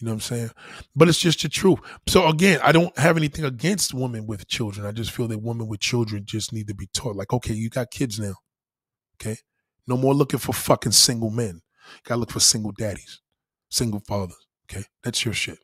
You 0.00 0.06
know 0.06 0.12
what 0.12 0.16
I'm 0.16 0.20
saying? 0.20 0.50
But 0.94 1.08
it's 1.08 1.18
just 1.18 1.42
the 1.42 1.48
truth. 1.48 1.80
So 2.06 2.28
again, 2.28 2.60
I 2.62 2.70
don't 2.70 2.96
have 2.98 3.16
anything 3.16 3.44
against 3.44 3.92
women 3.94 4.26
with 4.26 4.46
children. 4.46 4.86
I 4.86 4.92
just 4.92 5.10
feel 5.10 5.26
that 5.28 5.42
women 5.42 5.66
with 5.66 5.80
children 5.80 6.22
just 6.24 6.52
need 6.52 6.68
to 6.68 6.74
be 6.74 6.88
taught. 6.94 7.16
Like, 7.16 7.32
okay, 7.32 7.54
you 7.54 7.68
got 7.68 7.90
kids 7.90 8.20
now. 8.20 8.34
Okay. 9.20 9.36
No 9.88 9.96
more 9.96 10.14
looking 10.14 10.38
for 10.38 10.52
fucking 10.52 10.92
single 10.92 11.30
men. 11.30 11.60
Gotta 12.04 12.20
look 12.20 12.30
for 12.30 12.40
single 12.40 12.72
daddies, 12.78 13.20
single 13.70 14.00
fathers. 14.06 14.46
Okay. 14.70 14.84
That's 15.02 15.24
your 15.24 15.34
shit. 15.34 15.58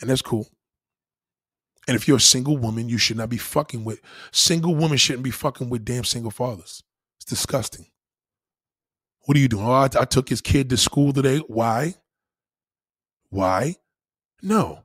And 0.00 0.10
that's 0.10 0.22
cool. 0.22 0.48
And 1.88 1.96
if 1.96 2.06
you're 2.06 2.18
a 2.18 2.20
single 2.20 2.58
woman, 2.58 2.90
you 2.90 2.98
should 2.98 3.16
not 3.16 3.30
be 3.30 3.38
fucking 3.38 3.82
with 3.82 4.00
single 4.30 4.74
women 4.74 4.98
shouldn't 4.98 5.24
be 5.24 5.30
fucking 5.30 5.70
with 5.70 5.86
damn 5.86 6.04
single 6.04 6.30
fathers. 6.30 6.82
It's 7.16 7.24
disgusting. 7.24 7.86
What 9.22 9.36
are 9.36 9.40
you 9.40 9.48
doing? 9.48 9.64
Oh, 9.64 9.72
I, 9.72 9.84
I 9.84 10.04
took 10.04 10.28
his 10.28 10.42
kid 10.42 10.68
to 10.70 10.76
school 10.76 11.14
today. 11.14 11.38
Why? 11.48 11.94
Why? 13.30 13.76
No. 14.42 14.84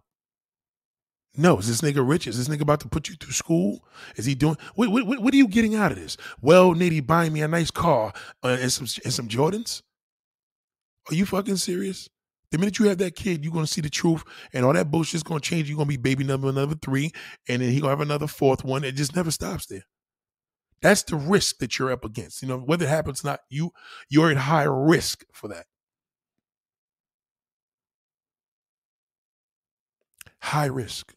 No, 1.35 1.57
is 1.57 1.67
this 1.67 1.81
nigga 1.81 2.07
rich? 2.07 2.27
Is 2.27 2.37
this 2.37 2.47
nigga 2.47 2.61
about 2.61 2.79
to 2.81 2.87
put 2.87 3.09
you 3.09 3.15
through 3.15 3.33
school? 3.33 3.83
Is 4.15 4.25
he 4.25 4.35
doing? 4.35 4.55
What, 4.75 4.89
what, 4.89 5.05
what 5.05 5.33
are 5.33 5.37
you 5.37 5.47
getting 5.47 5.75
out 5.75 5.91
of 5.91 5.97
this? 5.97 6.15
Well, 6.41 6.73
Nitty 6.73 7.05
buying 7.05 7.33
me 7.33 7.41
a 7.41 7.47
nice 7.47 7.71
car 7.71 8.13
uh, 8.43 8.57
and 8.61 8.71
some 8.71 8.87
and 9.03 9.13
some 9.13 9.27
Jordans. 9.27 9.81
Are 11.09 11.15
you 11.15 11.25
fucking 11.25 11.57
serious? 11.57 12.07
The 12.53 12.59
minute 12.59 12.77
you 12.77 12.87
have 12.87 12.99
that 12.99 13.15
kid, 13.15 13.43
you're 13.43 13.51
gonna 13.51 13.65
see 13.65 13.81
the 13.81 13.89
truth, 13.89 14.23
and 14.53 14.63
all 14.63 14.73
that 14.73 14.91
bullshit's 14.91 15.23
gonna 15.23 15.39
change. 15.39 15.67
You're 15.67 15.75
gonna 15.75 15.87
be 15.87 15.97
baby 15.97 16.23
number 16.23 16.51
number 16.51 16.75
three, 16.75 17.11
and 17.49 17.63
then 17.63 17.71
he 17.71 17.79
gonna 17.79 17.89
have 17.89 17.99
another 17.99 18.27
fourth 18.27 18.63
one. 18.63 18.83
It 18.83 18.91
just 18.91 19.15
never 19.15 19.31
stops 19.31 19.65
there. 19.65 19.85
That's 20.79 21.01
the 21.01 21.15
risk 21.15 21.57
that 21.57 21.79
you're 21.79 21.91
up 21.91 22.05
against. 22.05 22.43
You 22.43 22.49
know, 22.49 22.59
whether 22.59 22.85
it 22.85 22.89
happens 22.89 23.25
or 23.25 23.29
not, 23.29 23.39
you 23.49 23.71
you're 24.07 24.29
at 24.29 24.37
high 24.37 24.65
risk 24.65 25.25
for 25.33 25.47
that. 25.47 25.65
High 30.41 30.65
risk. 30.67 31.15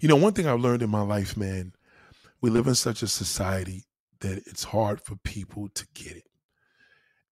You 0.00 0.08
know, 0.08 0.16
one 0.16 0.32
thing 0.32 0.46
I've 0.46 0.60
learned 0.60 0.82
in 0.82 0.90
my 0.90 1.02
life, 1.02 1.36
man, 1.36 1.72
we 2.40 2.50
live 2.50 2.66
in 2.66 2.74
such 2.74 3.02
a 3.02 3.08
society 3.08 3.84
that 4.20 4.38
it's 4.46 4.64
hard 4.64 5.00
for 5.00 5.16
people 5.16 5.68
to 5.74 5.86
get 5.94 6.16
it. 6.16 6.26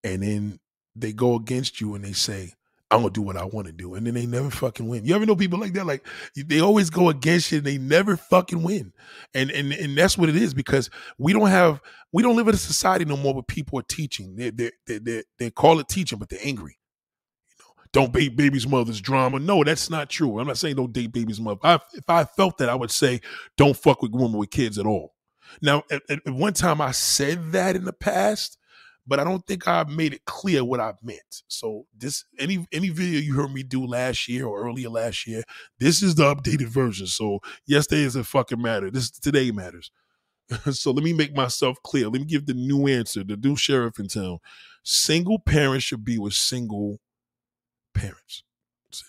And 0.03 0.23
then 0.23 0.59
they 0.95 1.13
go 1.13 1.35
against 1.35 1.81
you 1.81 1.95
and 1.95 2.03
they 2.03 2.13
say, 2.13 2.53
I'm 2.91 3.01
gonna 3.01 3.11
do 3.11 3.23
what 3.23 3.35
I 3.35 3.45
want 3.45 3.65
to 3.65 3.73
do, 3.73 3.95
and 3.95 4.05
then 4.05 4.13
they 4.13 4.27
never 4.27 4.51
fucking 4.51 4.87
win. 4.87 5.05
You 5.05 5.15
ever 5.15 5.25
know 5.25 5.35
people 5.35 5.59
like 5.59 5.73
that? 5.73 5.87
Like 5.87 6.05
they 6.35 6.59
always 6.59 6.91
go 6.91 7.09
against 7.09 7.51
you, 7.51 7.57
and 7.57 7.67
they 7.67 7.79
never 7.79 8.15
fucking 8.15 8.61
win. 8.61 8.93
And 9.33 9.49
and 9.49 9.73
and 9.73 9.97
that's 9.97 10.17
what 10.17 10.29
it 10.29 10.35
is 10.35 10.53
because 10.53 10.91
we 11.17 11.33
don't 11.33 11.47
have 11.47 11.81
we 12.13 12.21
don't 12.21 12.35
live 12.35 12.47
in 12.47 12.53
a 12.53 12.57
society 12.57 13.03
no 13.03 13.17
more 13.17 13.33
where 13.33 13.43
people 13.43 13.79
are 13.79 13.85
teaching. 13.89 14.35
They 14.35 14.51
they 14.51 14.71
they 14.85 14.99
they, 14.99 15.23
they 15.39 15.49
call 15.49 15.79
it 15.79 15.89
teaching, 15.89 16.19
but 16.19 16.29
they're 16.29 16.39
angry. 16.43 16.77
Don't 17.95 18.11
date 18.11 18.35
baby's 18.35 18.67
mother's 18.67 18.99
drama. 18.99 19.39
No, 19.39 19.63
that's 19.63 19.89
not 19.89 20.09
true. 20.09 20.37
I'm 20.37 20.47
not 20.47 20.57
saying 20.57 20.75
don't 20.75 20.91
date 20.91 21.13
baby's 21.13 21.39
mother. 21.39 21.61
I, 21.63 21.79
if 21.93 22.09
I 22.09 22.25
felt 22.25 22.57
that, 22.57 22.67
I 22.67 22.75
would 22.75 22.91
say 22.91 23.21
don't 23.55 23.77
fuck 23.77 24.01
with 24.01 24.11
women 24.11 24.33
with 24.33 24.49
kids 24.49 24.77
at 24.77 24.85
all. 24.85 25.13
Now, 25.61 25.83
at, 25.89 26.01
at 26.09 26.33
one 26.33 26.51
time 26.51 26.81
I 26.81 26.91
said 26.91 27.53
that 27.53 27.77
in 27.77 27.85
the 27.85 27.93
past 27.93 28.57
but 29.07 29.19
I 29.19 29.23
don't 29.23 29.45
think 29.45 29.67
I 29.67 29.83
made 29.83 30.13
it 30.13 30.25
clear 30.25 30.65
what 30.65 30.79
I 30.79 30.93
meant. 31.03 31.43
So 31.47 31.85
this 31.95 32.25
any 32.39 32.65
any 32.71 32.89
video 32.89 33.19
you 33.19 33.35
heard 33.35 33.53
me 33.53 33.63
do 33.63 33.85
last 33.85 34.27
year 34.27 34.45
or 34.45 34.67
earlier 34.67 34.89
last 34.89 35.27
year, 35.27 35.43
this 35.79 36.01
is 36.01 36.15
the 36.15 36.23
updated 36.35 36.67
version. 36.67 37.07
So 37.07 37.39
yesterday 37.67 38.03
doesn't 38.03 38.23
fucking 38.23 38.61
matter. 38.61 38.89
This 38.89 39.11
today 39.11 39.51
matters. 39.51 39.91
so 40.71 40.91
let 40.91 41.03
me 41.03 41.13
make 41.13 41.35
myself 41.35 41.77
clear. 41.83 42.09
Let 42.09 42.21
me 42.21 42.25
give 42.25 42.45
the 42.45 42.53
new 42.53 42.87
answer. 42.87 43.23
The 43.23 43.37
new 43.37 43.55
sheriff 43.55 43.99
in 43.99 44.07
town. 44.07 44.39
Single 44.83 45.39
parents 45.39 45.85
should 45.85 46.03
be 46.03 46.17
with 46.17 46.33
single 46.33 46.99
parents. 47.95 48.43
That's 48.85 49.01
it. 49.01 49.07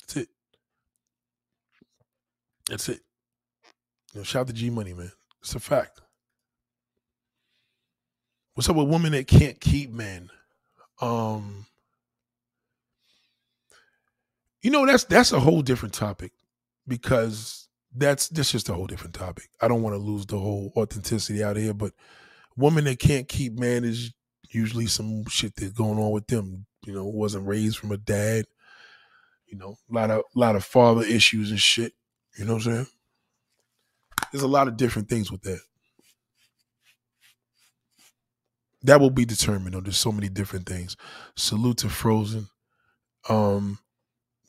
That's 0.00 0.16
it. 0.16 0.28
That's 2.68 2.88
it. 2.88 3.00
You 4.12 4.20
know, 4.20 4.24
shout 4.24 4.42
out 4.42 4.46
to 4.48 4.52
G 4.52 4.70
Money, 4.70 4.94
man. 4.94 5.10
It's 5.40 5.54
a 5.54 5.60
fact. 5.60 6.00
What's 8.54 8.68
up 8.68 8.76
with 8.76 8.88
women 8.88 9.12
that 9.12 9.26
can't 9.26 9.60
keep 9.60 9.90
men? 9.90 10.30
Um, 11.00 11.66
you 14.62 14.70
know 14.70 14.86
that's 14.86 15.04
that's 15.04 15.32
a 15.32 15.40
whole 15.40 15.60
different 15.60 15.92
topic 15.92 16.32
because 16.86 17.68
that's 17.94 18.28
that's 18.28 18.52
just 18.52 18.68
a 18.68 18.74
whole 18.74 18.86
different 18.86 19.14
topic. 19.14 19.48
I 19.60 19.68
don't 19.68 19.82
want 19.82 19.94
to 19.94 19.98
lose 19.98 20.24
the 20.26 20.38
whole 20.38 20.72
authenticity 20.76 21.42
out 21.42 21.56
here, 21.56 21.74
but 21.74 21.92
women 22.56 22.84
that 22.84 23.00
can't 23.00 23.28
keep 23.28 23.58
men 23.58 23.84
is 23.84 24.12
usually 24.50 24.86
some 24.86 25.26
shit 25.26 25.56
that's 25.56 25.72
going 25.72 25.98
on 25.98 26.12
with 26.12 26.28
them. 26.28 26.66
You 26.86 26.92
know, 26.92 27.04
wasn't 27.04 27.46
raised 27.46 27.78
from 27.78 27.92
a 27.92 27.96
dad. 27.96 28.44
You 29.46 29.58
know, 29.58 29.76
a 29.90 29.94
lot 29.94 30.10
of 30.10 30.18
a 30.18 30.38
lot 30.38 30.56
of 30.56 30.64
father 30.64 31.02
issues 31.02 31.50
and 31.50 31.60
shit. 31.60 31.92
You 32.38 32.44
know 32.44 32.54
what 32.54 32.66
I'm 32.66 32.72
saying? 32.72 32.86
There's 34.32 34.42
a 34.42 34.48
lot 34.48 34.68
of 34.68 34.76
different 34.76 35.08
things 35.08 35.30
with 35.30 35.42
that 35.42 35.60
that 38.84 39.00
will 39.00 39.10
be 39.10 39.24
determined. 39.24 39.74
There's 39.84 39.96
so 39.96 40.12
many 40.12 40.28
different 40.28 40.66
things. 40.66 40.96
Salute 41.34 41.78
to 41.78 41.88
Frozen. 41.88 42.48
Um, 43.28 43.78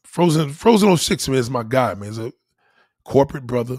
Frozen, 0.04 0.52
Frozen 0.52 0.96
06, 0.96 1.30
man, 1.30 1.38
is 1.38 1.50
my 1.50 1.64
guy, 1.64 1.94
man. 1.96 2.10
He's 2.10 2.20
a 2.20 2.34
corporate 3.06 3.48
brother. 3.48 3.78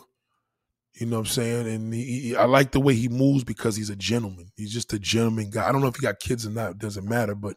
You 0.95 1.07
know 1.07 1.17
what 1.17 1.27
I'm 1.29 1.33
saying? 1.33 1.69
And 1.69 1.93
he, 1.93 2.21
he, 2.21 2.37
I 2.37 2.47
like 2.47 2.73
the 2.73 2.81
way 2.81 2.95
he 2.95 3.09
moves 3.09 3.45
because 3.45 3.77
he's 3.77 3.91
a 3.91 3.97
gentleman. 3.97 4.51
He's 4.57 4.73
just 4.73 4.95
a 4.95 4.99
gentleman 4.99 5.51
guy. 5.51 5.69
I 5.69 5.73
don't 5.73 5.83
know 5.83 5.89
if 5.89 5.97
he 5.97 6.03
got 6.03 6.21
kids 6.21 6.47
or 6.47 6.51
not. 6.51 6.73
It 6.73 6.79
doesn't 6.79 7.07
matter, 7.07 7.35
but 7.35 7.57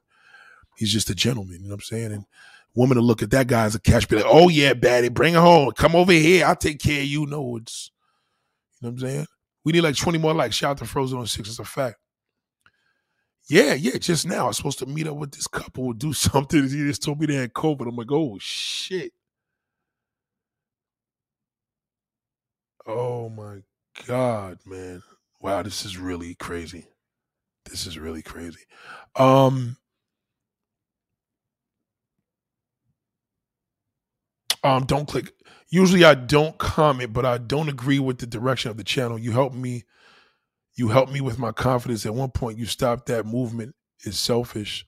he's 0.79 0.93
just 0.93 1.09
a 1.09 1.15
gentleman. 1.15 1.57
You 1.61 1.67
know 1.67 1.75
what 1.75 1.81
I'm 1.81 1.81
saying? 1.81 2.11
And 2.13 2.25
women 2.73 2.95
to 2.95 3.03
look 3.03 3.21
at 3.21 3.31
that 3.31 3.47
guy 3.47 3.65
as 3.65 3.75
a 3.75 3.79
cash, 3.79 4.07
be 4.07 4.15
like, 4.15 4.25
oh, 4.27 4.47
yeah, 4.47 4.73
baddie, 4.73 5.13
bring 5.13 5.33
her 5.33 5.41
home. 5.41 5.71
Come 5.73 5.95
over 5.95 6.13
here. 6.13 6.45
I'll 6.45 6.55
take 6.55 6.79
care 6.79 7.01
of 7.01 7.07
you. 7.07 7.25
No, 7.25 7.57
it's, 7.57 7.91
you 8.79 8.87
know 8.87 8.93
what 8.93 9.03
I'm 9.03 9.09
saying? 9.09 9.27
We 9.65 9.73
need 9.73 9.81
like 9.81 9.97
20 9.97 10.17
more 10.17 10.33
likes. 10.33 10.55
Shout 10.55 10.71
out 10.71 10.77
to 10.77 10.85
Frozen 10.85 11.19
on 11.19 11.27
06. 11.27 11.49
It's 11.49 11.59
a 11.59 11.65
fact. 11.65 11.97
Yeah, 13.49 13.73
yeah, 13.73 13.97
just 13.97 14.25
now. 14.25 14.45
I 14.45 14.47
was 14.47 14.57
supposed 14.57 14.79
to 14.79 14.85
meet 14.85 15.07
up 15.07 15.17
with 15.17 15.31
this 15.31 15.47
couple, 15.47 15.91
do 15.93 16.13
something. 16.13 16.63
He 16.63 16.69
just 16.69 17.03
told 17.03 17.19
me 17.19 17.25
they 17.25 17.35
had 17.35 17.53
COVID. 17.53 17.87
I'm 17.89 17.95
like, 17.95 18.11
oh 18.11 18.37
shit. 18.39 19.11
Oh 22.87 23.29
my 23.29 23.57
God, 24.07 24.59
man. 24.65 25.03
Wow, 25.41 25.63
this 25.63 25.83
is 25.83 25.97
really 25.97 26.35
crazy. 26.35 26.87
This 27.65 27.85
is 27.85 27.99
really 27.99 28.21
crazy. 28.21 28.61
Um 29.15 29.77
Um, 34.63 34.85
don't 34.85 35.07
click. 35.07 35.33
Usually 35.69 36.03
I 36.03 36.15
don't 36.15 36.57
comment, 36.57 37.13
but 37.13 37.25
I 37.25 37.37
don't 37.37 37.69
agree 37.69 37.99
with 37.99 38.19
the 38.19 38.27
direction 38.27 38.71
of 38.71 38.77
the 38.77 38.83
channel. 38.83 39.19
You 39.19 39.31
help 39.31 39.53
me 39.53 39.83
you 40.79 40.87
helped 40.87 41.11
me 41.11 41.19
with 41.19 41.37
my 41.37 41.51
confidence. 41.51 42.05
At 42.05 42.13
one 42.15 42.31
point, 42.31 42.57
you 42.57 42.65
stopped 42.65 43.07
that 43.07 43.25
movement 43.25 43.75
is 44.05 44.17
selfish. 44.17 44.85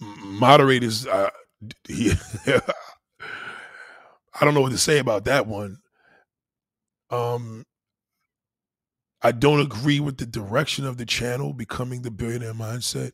Moderators, 0.00 1.06
uh, 1.06 1.30
he, 1.88 2.12
I 2.46 2.60
don't 4.44 4.52
know 4.52 4.60
what 4.60 4.72
to 4.72 4.78
say 4.78 4.98
about 4.98 5.24
that 5.24 5.46
one. 5.46 5.78
Um, 7.10 7.64
I 9.22 9.32
don't 9.32 9.60
agree 9.60 10.00
with 10.00 10.18
the 10.18 10.26
direction 10.26 10.84
of 10.84 10.98
the 10.98 11.06
channel 11.06 11.54
becoming 11.54 12.02
the 12.02 12.10
billionaire 12.10 12.52
mindset, 12.52 13.12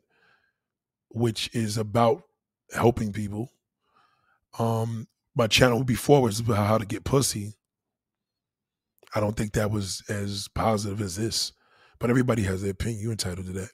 which 1.11 1.55
is 1.55 1.77
about 1.77 2.24
helping 2.72 3.12
people. 3.12 3.52
Um, 4.59 5.06
my 5.34 5.47
channel 5.47 5.84
before 5.84 6.22
was 6.22 6.40
about 6.40 6.66
how 6.66 6.78
to 6.78 6.86
get 6.86 7.05
pussy. 7.05 7.55
I 9.14 9.20
don't 9.20 9.36
think 9.36 9.52
that 9.52 9.70
was 9.70 10.02
as 10.09 10.48
positive 10.55 11.01
as 11.01 11.16
this. 11.16 11.52
But 11.98 12.10
everybody 12.10 12.42
has 12.42 12.62
their 12.62 12.70
opinion. 12.70 13.02
You're 13.02 13.10
entitled 13.12 13.47
to 13.47 13.52
that. 13.52 13.70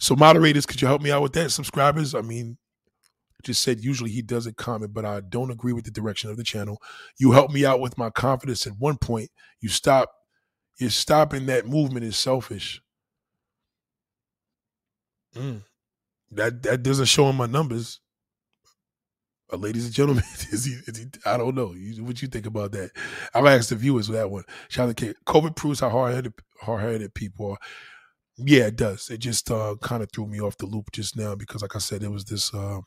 So 0.00 0.16
moderators, 0.16 0.66
could 0.66 0.82
you 0.82 0.88
help 0.88 1.02
me 1.02 1.10
out 1.10 1.22
with 1.22 1.32
that? 1.34 1.50
Subscribers, 1.50 2.14
I 2.14 2.22
mean, 2.22 2.58
just 3.44 3.62
said 3.62 3.84
usually 3.84 4.10
he 4.10 4.22
doesn't 4.22 4.56
comment, 4.56 4.92
but 4.92 5.04
I 5.04 5.20
don't 5.20 5.50
agree 5.50 5.72
with 5.72 5.84
the 5.84 5.90
direction 5.90 6.30
of 6.30 6.36
the 6.36 6.44
channel. 6.44 6.80
You 7.18 7.32
helped 7.32 7.54
me 7.54 7.64
out 7.64 7.80
with 7.80 7.96
my 7.96 8.10
confidence 8.10 8.66
at 8.66 8.78
one 8.78 8.96
point. 8.96 9.30
You 9.60 9.68
stop, 9.68 10.10
you're 10.78 10.90
stopping 10.90 11.46
that 11.46 11.66
movement 11.66 12.04
is 12.04 12.16
selfish. 12.16 12.82
Mm. 15.36 15.62
That 16.32 16.62
that 16.64 16.82
doesn't 16.82 17.06
show 17.06 17.28
in 17.28 17.36
my 17.36 17.46
numbers. 17.46 18.00
Uh, 19.50 19.56
ladies 19.56 19.86
and 19.86 19.94
gentlemen, 19.94 20.24
is 20.52 20.64
he, 20.64 20.72
is 20.86 20.98
he, 20.98 21.06
I 21.24 21.36
don't 21.36 21.54
know. 21.54 21.74
what 22.02 22.20
you 22.20 22.28
think 22.28 22.46
about 22.46 22.72
that? 22.72 22.90
I've 23.34 23.46
asked 23.46 23.70
the 23.70 23.76
viewers 23.76 24.08
that 24.08 24.30
one. 24.30 24.44
Shout 24.68 24.88
out 24.88 24.96
to 24.96 25.14
COVID 25.26 25.56
proves 25.56 25.80
how 25.80 25.90
hard 25.90 26.14
headed 26.14 26.34
hard 26.60 26.82
headed 26.82 27.14
people 27.14 27.52
are. 27.52 27.58
Yeah, 28.36 28.66
it 28.66 28.76
does. 28.76 29.10
It 29.10 29.18
just 29.18 29.50
uh, 29.50 29.74
kind 29.82 30.02
of 30.02 30.10
threw 30.12 30.26
me 30.26 30.40
off 30.40 30.58
the 30.58 30.66
loop 30.66 30.92
just 30.92 31.16
now 31.16 31.34
because, 31.34 31.62
like 31.62 31.74
I 31.74 31.80
said, 31.80 32.02
it 32.02 32.10
was 32.10 32.24
this 32.24 32.54
uh, 32.54 32.80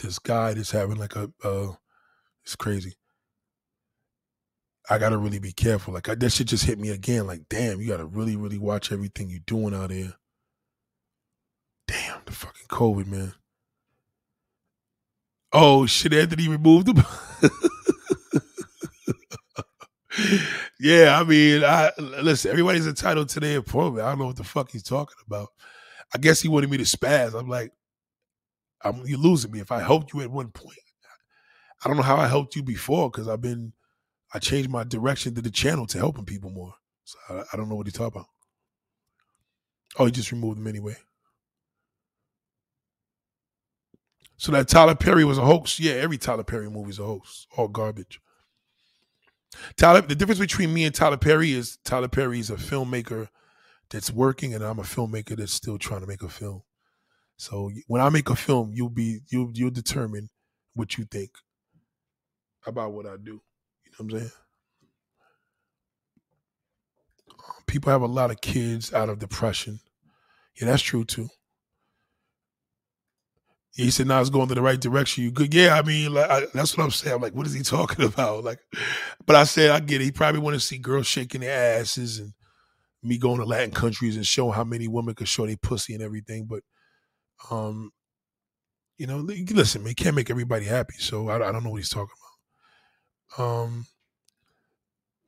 this 0.00 0.18
guy 0.18 0.54
that's 0.54 0.72
having 0.72 0.96
like 0.96 1.14
a 1.14 1.30
uh, 1.44 1.72
it's 2.44 2.56
crazy. 2.56 2.94
I 4.88 4.98
gotta 4.98 5.18
really 5.18 5.38
be 5.38 5.52
careful. 5.52 5.94
Like 5.94 6.08
I, 6.08 6.14
that 6.16 6.30
shit 6.30 6.48
just 6.48 6.64
hit 6.64 6.78
me 6.78 6.88
again. 6.90 7.26
Like, 7.26 7.42
damn, 7.48 7.80
you 7.80 7.86
gotta 7.88 8.06
really, 8.06 8.34
really 8.36 8.58
watch 8.58 8.90
everything 8.90 9.30
you're 9.30 9.40
doing 9.46 9.74
out 9.74 9.90
there. 9.90 10.14
Damn, 11.86 12.22
the 12.24 12.32
fucking 12.32 12.66
COVID, 12.68 13.06
man. 13.06 13.34
Oh 15.52 15.86
shit, 15.86 16.12
Anthony 16.12 16.48
removed 16.48 16.88
him. 16.88 16.98
yeah, 20.80 21.18
I 21.18 21.24
mean, 21.24 21.64
I 21.64 21.90
listen, 21.98 22.50
everybody's 22.50 22.86
entitled 22.86 23.28
to 23.30 23.40
their 23.40 23.58
appointment. 23.58 24.06
I 24.06 24.10
don't 24.10 24.20
know 24.20 24.26
what 24.26 24.36
the 24.36 24.44
fuck 24.44 24.70
he's 24.70 24.82
talking 24.82 25.16
about. 25.26 25.48
I 26.14 26.18
guess 26.18 26.40
he 26.40 26.48
wanted 26.48 26.70
me 26.70 26.76
to 26.78 26.84
spaz. 26.84 27.38
I'm 27.38 27.48
like, 27.48 27.72
I'm 28.82 29.04
you're 29.06 29.18
losing 29.18 29.50
me. 29.50 29.60
If 29.60 29.72
I 29.72 29.80
helped 29.80 30.12
you 30.12 30.20
at 30.20 30.30
one 30.30 30.50
point, 30.50 30.78
I 31.84 31.88
don't 31.88 31.96
know 31.96 32.02
how 32.02 32.16
I 32.16 32.28
helped 32.28 32.56
you 32.56 32.62
before 32.62 33.10
because 33.10 33.28
I've 33.28 33.40
been 33.40 33.72
I 34.32 34.38
changed 34.38 34.70
my 34.70 34.84
direction 34.84 35.34
to 35.34 35.42
the 35.42 35.50
channel 35.50 35.86
to 35.88 35.98
helping 35.98 36.24
people 36.24 36.50
more. 36.50 36.74
So 37.04 37.18
I, 37.28 37.42
I 37.52 37.56
don't 37.56 37.68
know 37.68 37.74
what 37.74 37.86
he's 37.86 37.94
talking 37.94 38.20
about. 38.20 38.28
Oh, 39.98 40.04
he 40.04 40.12
just 40.12 40.30
removed 40.30 40.58
him 40.58 40.68
anyway. 40.68 40.96
So 44.40 44.52
that 44.52 44.68
Tyler 44.68 44.94
Perry 44.94 45.22
was 45.22 45.36
a 45.36 45.44
hoax. 45.44 45.78
Yeah, 45.78 45.92
every 45.92 46.16
Tyler 46.16 46.44
Perry 46.44 46.70
movie 46.70 46.88
is 46.88 46.98
a 46.98 47.04
hoax. 47.04 47.46
All 47.58 47.68
garbage. 47.68 48.22
Tyler, 49.76 50.00
the 50.00 50.14
difference 50.14 50.40
between 50.40 50.72
me 50.72 50.86
and 50.86 50.94
Tyler 50.94 51.18
Perry 51.18 51.52
is 51.52 51.76
Tyler 51.84 52.08
Perry 52.08 52.40
is 52.40 52.48
a 52.48 52.54
filmmaker 52.54 53.28
that's 53.90 54.10
working, 54.10 54.54
and 54.54 54.64
I'm 54.64 54.78
a 54.78 54.82
filmmaker 54.82 55.36
that's 55.36 55.52
still 55.52 55.76
trying 55.76 56.00
to 56.00 56.06
make 56.06 56.22
a 56.22 56.30
film. 56.30 56.62
So 57.36 57.70
when 57.86 58.00
I 58.00 58.08
make 58.08 58.30
a 58.30 58.34
film, 58.34 58.70
you'll 58.72 58.88
be 58.88 59.20
you'll 59.28 59.50
you'll 59.52 59.70
determine 59.70 60.30
what 60.72 60.96
you 60.96 61.04
think 61.04 61.32
about 62.66 62.92
what 62.92 63.04
I 63.04 63.18
do. 63.22 63.42
You 63.84 63.90
know 63.90 63.98
what 63.98 64.00
I'm 64.00 64.18
saying? 64.20 64.30
People 67.66 67.92
have 67.92 68.00
a 68.00 68.06
lot 68.06 68.30
of 68.30 68.40
kids 68.40 68.94
out 68.94 69.10
of 69.10 69.18
depression. 69.18 69.80
Yeah, 70.58 70.68
that's 70.68 70.80
true 70.80 71.04
too. 71.04 71.28
He 73.74 73.90
said, 73.90 74.08
"Now 74.08 74.20
it's 74.20 74.30
going 74.30 74.48
in 74.48 74.54
the 74.54 74.62
right 74.62 74.80
direction. 74.80 75.24
You 75.24 75.30
good? 75.30 75.54
Yeah, 75.54 75.74
I 75.76 75.82
mean, 75.82 76.12
like, 76.12 76.28
I, 76.30 76.46
that's 76.52 76.76
what 76.76 76.84
I'm 76.84 76.90
saying. 76.90 77.14
I'm 77.14 77.22
like, 77.22 77.34
what 77.34 77.46
is 77.46 77.54
he 77.54 77.62
talking 77.64 78.04
about? 78.04 78.44
Like, 78.44 78.58
but 79.26 79.36
I 79.36 79.44
said, 79.44 79.70
I 79.70 79.80
get 79.80 80.00
it. 80.00 80.04
He 80.04 80.12
probably 80.12 80.40
want 80.40 80.54
to 80.54 80.60
see 80.60 80.78
girls 80.78 81.06
shaking 81.06 81.42
their 81.42 81.80
asses 81.80 82.18
and 82.18 82.32
me 83.02 83.16
going 83.16 83.38
to 83.38 83.46
Latin 83.46 83.70
countries 83.70 84.16
and 84.16 84.26
showing 84.26 84.52
how 84.52 84.64
many 84.64 84.88
women 84.88 85.14
could 85.14 85.28
show 85.28 85.46
their 85.46 85.56
pussy 85.56 85.94
and 85.94 86.02
everything. 86.02 86.46
But, 86.46 86.62
um, 87.50 87.92
you 88.98 89.06
know, 89.06 89.18
listen, 89.18 89.82
man, 89.82 89.94
can't 89.94 90.16
make 90.16 90.30
everybody 90.30 90.66
happy. 90.66 90.96
So 90.98 91.28
I, 91.28 91.36
I 91.36 91.52
don't 91.52 91.64
know 91.64 91.70
what 91.70 91.78
he's 91.78 91.88
talking 91.88 92.14
about. 93.38 93.44
Um, 93.44 93.86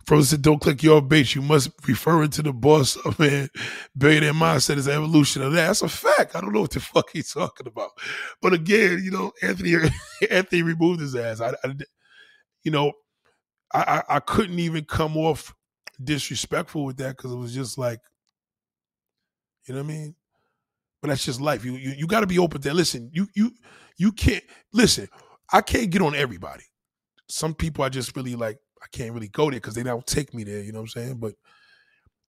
Frozen 0.07 0.25
said, 0.39 0.43
"Don't 0.43 0.61
click 0.61 0.83
your 0.83 1.01
base. 1.01 1.35
You 1.35 1.43
must 1.43 1.71
refer 1.87 2.25
it 2.25 2.33
to 2.33 2.43
the 2.43 2.53
boss 2.53 2.97
of 2.97 3.19
man. 3.19 3.49
Billionaire 3.97 4.33
mindset 4.33 4.77
is 4.77 4.89
evolution 4.89 5.43
of 5.43 5.53
that. 5.53 5.67
That's 5.69 5.83
a 5.83 5.89
fact. 5.89 6.35
I 6.35 6.41
don't 6.41 6.53
know 6.53 6.63
what 6.63 6.73
the 6.73 6.81
fuck 6.81 7.11
he's 7.13 7.33
talking 7.33 7.67
about. 7.67 7.91
But 8.41 8.53
again, 8.53 9.01
you 9.03 9.11
know, 9.11 9.33
Anthony 9.43 9.75
Anthony 10.31 10.63
removed 10.63 11.01
his 11.01 11.15
ass. 11.15 11.41
I, 11.41 11.51
I 11.65 11.75
you 12.65 12.71
know, 12.71 12.93
I, 13.73 14.03
I, 14.09 14.17
I 14.17 14.21
couldn't 14.21 14.59
even 14.59 14.85
come 14.85 15.17
off 15.17 15.55
disrespectful 16.03 16.85
with 16.85 16.97
that 16.99 17.17
because 17.17 17.33
it 17.33 17.37
was 17.37 17.55
just 17.55 17.79
like, 17.79 18.01
you 19.67 19.75
know 19.75 19.81
what 19.81 19.91
I 19.91 19.95
mean. 19.95 20.15
But 21.01 21.09
that's 21.09 21.25
just 21.25 21.41
life. 21.41 21.65
You 21.65 21.73
you 21.73 21.91
you 21.97 22.07
got 22.07 22.21
to 22.21 22.27
be 22.27 22.39
open 22.39 22.61
to 22.61 22.75
listen. 22.75 23.11
You 23.13 23.29
you 23.35 23.53
you 23.99 24.13
can't 24.13 24.45
listen. 24.73 25.09
I 25.53 25.61
can't 25.61 25.91
get 25.91 26.03
on 26.03 26.15
everybody. 26.15 26.65
Some 27.29 27.55
people 27.55 27.85
I 27.85 27.89
just 27.89 28.17
really 28.17 28.37
like 28.37 28.59
I 28.83 28.87
can't 28.93 29.13
really 29.13 29.29
go 29.29 29.51
there 29.51 29.61
because 29.61 29.75
they 29.75 29.83
don't 29.83 30.07
take 30.07 30.35
me 30.35 30.45
there. 30.45 30.61
You 30.63 30.73
know 30.73 30.81
what 30.81 30.95
I'm 30.97 31.03
saying? 31.03 31.17
But 31.19 31.35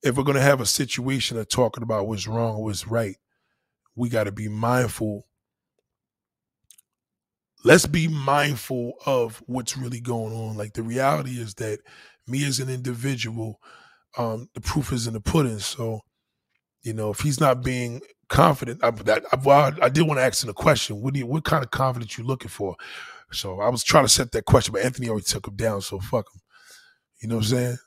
if 0.02 0.16
we're 0.16 0.24
gonna 0.24 0.40
have 0.40 0.60
a 0.60 0.66
situation 0.66 1.38
of 1.38 1.48
talking 1.48 1.82
about 1.82 2.06
what's 2.06 2.26
wrong 2.26 2.56
or 2.56 2.64
what's 2.64 2.86
right, 2.86 3.16
we 3.96 4.08
got 4.08 4.24
to 4.24 4.32
be 4.32 4.48
mindful. 4.48 5.26
Let's 7.64 7.86
be 7.86 8.08
mindful 8.08 8.94
of 9.06 9.42
what's 9.46 9.76
really 9.76 10.00
going 10.00 10.34
on. 10.34 10.56
Like 10.56 10.74
the 10.74 10.82
reality 10.82 11.40
is 11.40 11.54
that 11.54 11.80
me 12.26 12.44
as 12.44 12.60
an 12.60 12.68
individual, 12.68 13.60
um, 14.18 14.48
the 14.54 14.60
proof 14.60 14.92
is 14.92 15.06
in 15.06 15.14
the 15.14 15.20
pudding. 15.20 15.58
So, 15.58 16.00
you 16.82 16.92
know, 16.92 17.10
if 17.10 17.20
he's 17.20 17.40
not 17.40 17.62
being 17.62 18.02
confident, 18.28 18.84
I, 18.84 18.90
that, 18.90 19.24
I, 19.32 19.38
well, 19.42 19.72
I, 19.80 19.86
I 19.86 19.88
did 19.88 20.02
want 20.02 20.18
to 20.18 20.24
ask 20.24 20.44
him 20.44 20.50
a 20.50 20.54
question. 20.54 21.00
What 21.00 21.14
do 21.14 21.20
you, 21.20 21.26
what 21.26 21.44
kind 21.44 21.64
of 21.64 21.70
confidence 21.70 22.18
you 22.18 22.24
looking 22.24 22.50
for? 22.50 22.76
So 23.32 23.60
I 23.60 23.68
was 23.70 23.82
trying 23.82 24.04
to 24.04 24.10
set 24.10 24.32
that 24.32 24.44
question, 24.44 24.72
but 24.72 24.82
Anthony 24.84 25.08
already 25.08 25.24
took 25.24 25.48
him 25.48 25.56
down. 25.56 25.80
So 25.80 25.98
fuck 25.98 26.26
him. 26.34 26.40
You 27.24 27.30
know 27.30 27.36
what 27.36 27.52
I'm 27.52 27.78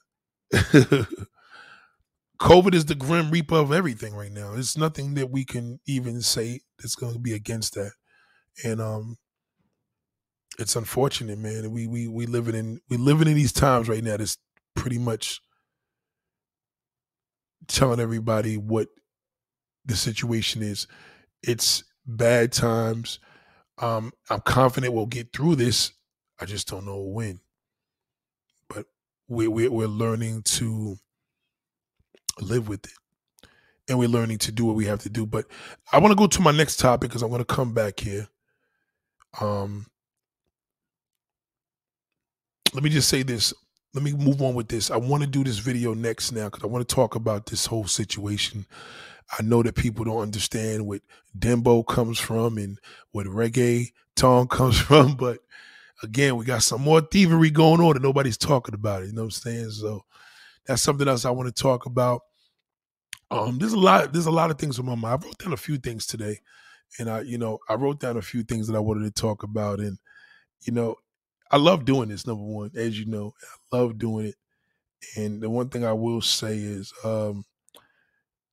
saying? 0.51 1.05
COVID 2.41 2.73
is 2.73 2.85
the 2.85 2.95
grim 2.95 3.29
reaper 3.29 3.53
of 3.53 3.71
everything 3.71 4.15
right 4.15 4.31
now. 4.31 4.53
It's 4.55 4.75
nothing 4.75 5.13
that 5.13 5.29
we 5.29 5.45
can 5.45 5.79
even 5.85 6.23
say 6.23 6.61
that's 6.79 6.95
going 6.95 7.13
to 7.13 7.19
be 7.19 7.33
against 7.33 7.75
that. 7.75 7.91
And 8.65 8.81
um 8.81 9.17
it's 10.57 10.75
unfortunate, 10.75 11.37
man. 11.37 11.69
We 11.69 11.85
we 11.85 12.07
we 12.07 12.25
living 12.25 12.55
in 12.55 12.81
we 12.89 12.97
living 12.97 13.27
in 13.27 13.35
these 13.35 13.51
times 13.51 13.87
right 13.87 14.03
now 14.03 14.17
that's 14.17 14.39
pretty 14.75 14.97
much 14.97 15.39
telling 17.67 17.99
everybody 17.99 18.57
what 18.57 18.87
the 19.85 19.95
situation 19.95 20.63
is. 20.63 20.87
It's 21.43 21.83
bad 22.07 22.53
times. 22.53 23.19
Um, 23.77 24.13
I'm 24.31 24.41
confident 24.41 24.95
we'll 24.95 25.05
get 25.05 25.31
through 25.31 25.57
this. 25.57 25.91
I 26.41 26.45
just 26.45 26.67
don't 26.67 26.87
know 26.87 27.03
when 27.03 27.39
we, 29.27 29.47
we, 29.47 29.67
we're 29.67 29.87
learning 29.87 30.43
to 30.43 30.97
live 32.39 32.67
with 32.67 32.85
it 32.85 32.93
and 33.87 33.97
we're 33.97 34.07
learning 34.07 34.37
to 34.39 34.51
do 34.51 34.65
what 34.65 34.75
we 34.75 34.85
have 34.85 34.99
to 34.99 35.09
do. 35.09 35.25
But 35.25 35.45
I 35.91 35.99
want 35.99 36.11
to 36.11 36.17
go 36.17 36.27
to 36.27 36.41
my 36.41 36.51
next 36.51 36.77
topic 36.77 37.09
because 37.09 37.21
I'm 37.21 37.29
going 37.29 37.39
to 37.39 37.45
come 37.45 37.73
back 37.73 37.99
here. 37.99 38.27
Um, 39.39 39.87
let 42.73 42.83
me 42.83 42.89
just 42.89 43.09
say 43.09 43.23
this. 43.23 43.53
Let 43.93 44.03
me 44.03 44.13
move 44.13 44.41
on 44.41 44.53
with 44.53 44.67
this. 44.67 44.91
I 44.91 44.97
want 44.97 45.23
to 45.23 45.29
do 45.29 45.43
this 45.43 45.57
video 45.59 45.93
next 45.93 46.31
now 46.31 46.45
because 46.45 46.63
I 46.63 46.67
want 46.67 46.87
to 46.87 46.95
talk 46.95 47.15
about 47.15 47.45
this 47.47 47.65
whole 47.65 47.87
situation. 47.87 48.65
I 49.37 49.41
know 49.41 49.63
that 49.63 49.75
people 49.75 50.05
don't 50.05 50.21
understand 50.21 50.85
what 50.85 51.01
Dembow 51.37 51.85
comes 51.85 52.19
from 52.19 52.57
and 52.57 52.79
what 53.11 53.25
reggae 53.25 53.91
tone 54.15 54.47
comes 54.47 54.79
from, 54.81 55.15
but 55.15 55.39
again, 56.03 56.35
we 56.35 56.45
got 56.45 56.63
some 56.63 56.81
more 56.81 57.01
thievery 57.01 57.49
going 57.49 57.81
on 57.81 57.95
and 57.95 58.03
nobody's 58.03 58.37
talking 58.37 58.75
about 58.75 59.03
it. 59.03 59.07
You 59.07 59.13
know 59.13 59.23
what 59.23 59.27
I'm 59.27 59.31
saying? 59.31 59.71
So 59.71 60.05
that's 60.65 60.81
something 60.81 61.07
else 61.07 61.25
I 61.25 61.31
want 61.31 61.53
to 61.53 61.61
talk 61.61 61.85
about. 61.85 62.21
Um, 63.29 63.57
there's 63.57 63.73
a 63.73 63.79
lot, 63.79 64.13
there's 64.13 64.25
a 64.25 64.31
lot 64.31 64.51
of 64.51 64.57
things 64.57 64.79
on 64.79 64.85
my 64.85 64.95
mind. 64.95 65.23
I 65.23 65.25
wrote 65.25 65.37
down 65.37 65.53
a 65.53 65.57
few 65.57 65.77
things 65.77 66.05
today. 66.05 66.39
And 66.99 67.09
I, 67.09 67.21
you 67.21 67.37
know, 67.37 67.59
I 67.67 67.75
wrote 67.75 67.99
down 67.99 68.17
a 68.17 68.21
few 68.21 68.43
things 68.43 68.67
that 68.67 68.75
I 68.75 68.79
wanted 68.79 69.03
to 69.03 69.21
talk 69.21 69.43
about. 69.43 69.79
And, 69.79 69.97
you 70.61 70.71
know, 70.71 70.95
I 71.51 71.57
love 71.57 71.85
doing 71.85 72.09
this, 72.09 72.25
number 72.25 72.43
one, 72.43 72.71
as 72.75 72.97
you 72.99 73.05
know. 73.05 73.33
I 73.71 73.77
love 73.77 73.97
doing 73.97 74.27
it. 74.27 74.35
And 75.15 75.41
the 75.41 75.49
one 75.49 75.69
thing 75.69 75.85
I 75.85 75.93
will 75.93 76.21
say 76.21 76.57
is, 76.57 76.93
um, 77.03 77.45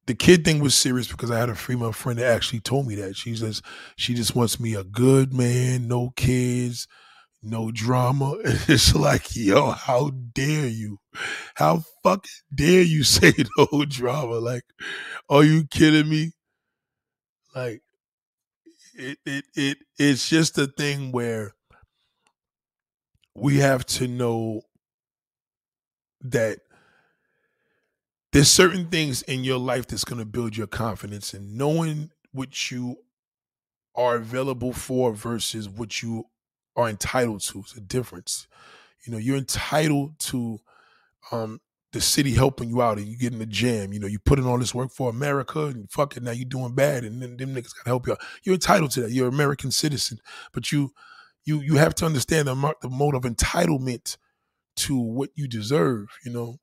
the 0.07 0.15
kid 0.15 0.45
thing 0.45 0.61
was 0.61 0.75
serious 0.75 1.09
because 1.09 1.31
I 1.31 1.39
had 1.39 1.49
a 1.49 1.55
female 1.55 1.93
friend 1.93 2.19
that 2.19 2.27
actually 2.27 2.61
told 2.61 2.87
me 2.87 2.95
that. 2.97 3.16
She 3.16 3.35
says 3.37 3.62
she 3.97 4.15
just 4.15 4.37
wants 4.37 4.61
me 4.61 4.75
a 4.75 4.85
good 4.85 5.33
man, 5.33 5.89
no 5.89 6.12
kids, 6.16 6.87
no 7.45 7.71
drama. 7.71 8.37
It's 8.69 8.95
like, 8.95 9.37
yo, 9.37 9.71
how 9.73 10.11
dare 10.11 10.69
you? 10.69 10.99
How 11.57 11.85
fucking 12.03 12.31
dare 12.55 12.83
you 12.83 13.05
say 13.16 13.33
no 13.59 13.85
drama? 13.85 14.37
Like, 14.37 14.65
are 15.29 15.45
you 15.45 15.66
kidding 15.66 16.09
me? 16.09 16.33
Like, 17.55 17.83
it 18.95 19.19
it 19.27 19.45
it 19.55 19.79
it's 19.99 20.29
just 20.29 20.59
a 20.59 20.66
thing 20.66 21.12
where 21.12 21.55
we 23.35 23.59
have 23.59 23.85
to 23.85 24.07
know 24.09 24.62
that 26.23 26.61
there's 28.33 28.51
certain 28.51 28.89
things 28.89 29.23
in 29.23 29.45
your 29.45 29.59
life 29.59 29.87
that's 29.87 30.05
going 30.05 30.19
to 30.19 30.25
build 30.25 30.57
your 30.57 30.66
confidence 30.66 31.35
and 31.35 31.57
knowing 31.57 32.11
what 32.33 32.71
you 32.71 32.97
are 33.95 34.16
available 34.16 34.73
for 34.73 35.12
versus 35.12 35.69
what 35.69 36.03
you 36.03 36.25
are 36.77 36.89
entitled 36.89 37.41
to. 37.43 37.61
It's 37.61 37.77
a 37.77 37.81
difference. 37.81 38.47
You 39.07 39.13
know, 39.13 39.19
you're 39.19 39.37
entitled 39.37 40.19
to 40.21 40.59
um, 41.31 41.61
the 41.93 42.01
city 42.01 42.33
helping 42.33 42.69
you 42.69 42.83
out 42.83 42.99
and 42.99 43.07
you 43.07 43.17
get 43.17 43.33
in 43.33 43.39
the 43.39 43.47
jam. 43.47 43.93
You 43.93 44.01
know, 44.01 44.07
you 44.07 44.19
put 44.19 44.39
in 44.39 44.47
all 44.47 44.59
this 44.59 44.75
work 44.75 44.91
for 44.91 45.09
America 45.09 45.67
and 45.67 45.91
fuck 45.91 46.17
it, 46.17 46.23
now 46.23 46.33
you're 46.33 46.45
doing 46.45 46.75
bad 46.75 47.05
and 47.05 47.23
then 47.23 47.37
them 47.37 47.55
niggas 47.55 47.75
gotta 47.77 47.91
help 47.91 48.07
you 48.07 48.15
out. 48.15 48.21
You're 48.43 48.57
entitled 48.57 48.91
to 48.93 49.03
that. 49.03 49.13
You're 49.13 49.29
an 49.29 49.35
American 49.35 49.71
citizen. 49.71 50.19
But 50.53 50.73
you 50.73 50.91
you 51.45 51.61
you 51.61 51.77
have 51.77 51.95
to 51.97 52.07
understand 52.07 52.49
the, 52.49 52.75
the 52.83 52.89
mode 52.89 53.15
of 53.15 53.23
entitlement 53.23 54.17
to 54.77 54.99
what 54.99 55.31
you 55.35 55.47
deserve, 55.47 56.09
you 56.25 56.33
know. 56.33 56.57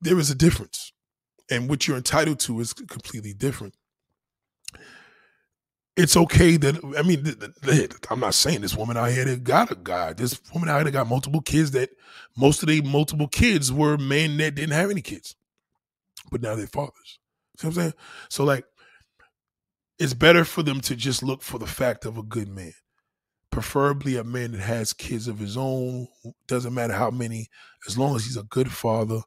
There 0.00 0.18
is 0.18 0.30
a 0.30 0.34
difference. 0.34 0.92
And 1.50 1.68
what 1.68 1.88
you're 1.88 1.96
entitled 1.96 2.38
to 2.40 2.60
is 2.60 2.72
completely 2.72 3.32
different 3.32 3.74
it's 5.98 6.16
okay 6.16 6.56
that 6.56 6.76
I 6.96 7.02
mean, 7.02 7.26
I'm 8.08 8.20
not 8.20 8.34
saying 8.34 8.60
this 8.60 8.76
woman 8.76 8.96
out 8.96 9.10
here 9.10 9.24
that 9.24 9.42
got 9.42 9.72
a 9.72 9.74
guy. 9.74 10.12
This 10.12 10.40
woman 10.54 10.68
out 10.68 10.76
here 10.76 10.84
that 10.84 10.92
got 10.92 11.08
multiple 11.08 11.42
kids. 11.42 11.72
That 11.72 11.90
most 12.36 12.62
of 12.62 12.68
the 12.68 12.80
multiple 12.82 13.26
kids 13.26 13.72
were 13.72 13.98
men 13.98 14.36
that 14.36 14.54
didn't 14.54 14.74
have 14.74 14.90
any 14.90 15.02
kids, 15.02 15.34
but 16.30 16.40
now 16.40 16.54
they're 16.54 16.68
fathers. 16.68 17.18
See 17.58 17.66
what 17.66 17.76
I'm 17.76 17.82
saying? 17.82 17.94
So 18.30 18.44
like, 18.44 18.64
it's 19.98 20.14
better 20.14 20.44
for 20.44 20.62
them 20.62 20.80
to 20.82 20.94
just 20.94 21.24
look 21.24 21.42
for 21.42 21.58
the 21.58 21.66
fact 21.66 22.04
of 22.04 22.16
a 22.16 22.22
good 22.22 22.48
man, 22.48 22.74
preferably 23.50 24.16
a 24.16 24.22
man 24.22 24.52
that 24.52 24.60
has 24.60 24.92
kids 24.92 25.26
of 25.26 25.40
his 25.40 25.56
own. 25.56 26.06
Doesn't 26.46 26.74
matter 26.74 26.94
how 26.94 27.10
many, 27.10 27.48
as 27.88 27.98
long 27.98 28.14
as 28.14 28.24
he's 28.24 28.36
a 28.36 28.44
good 28.44 28.70
father, 28.70 29.20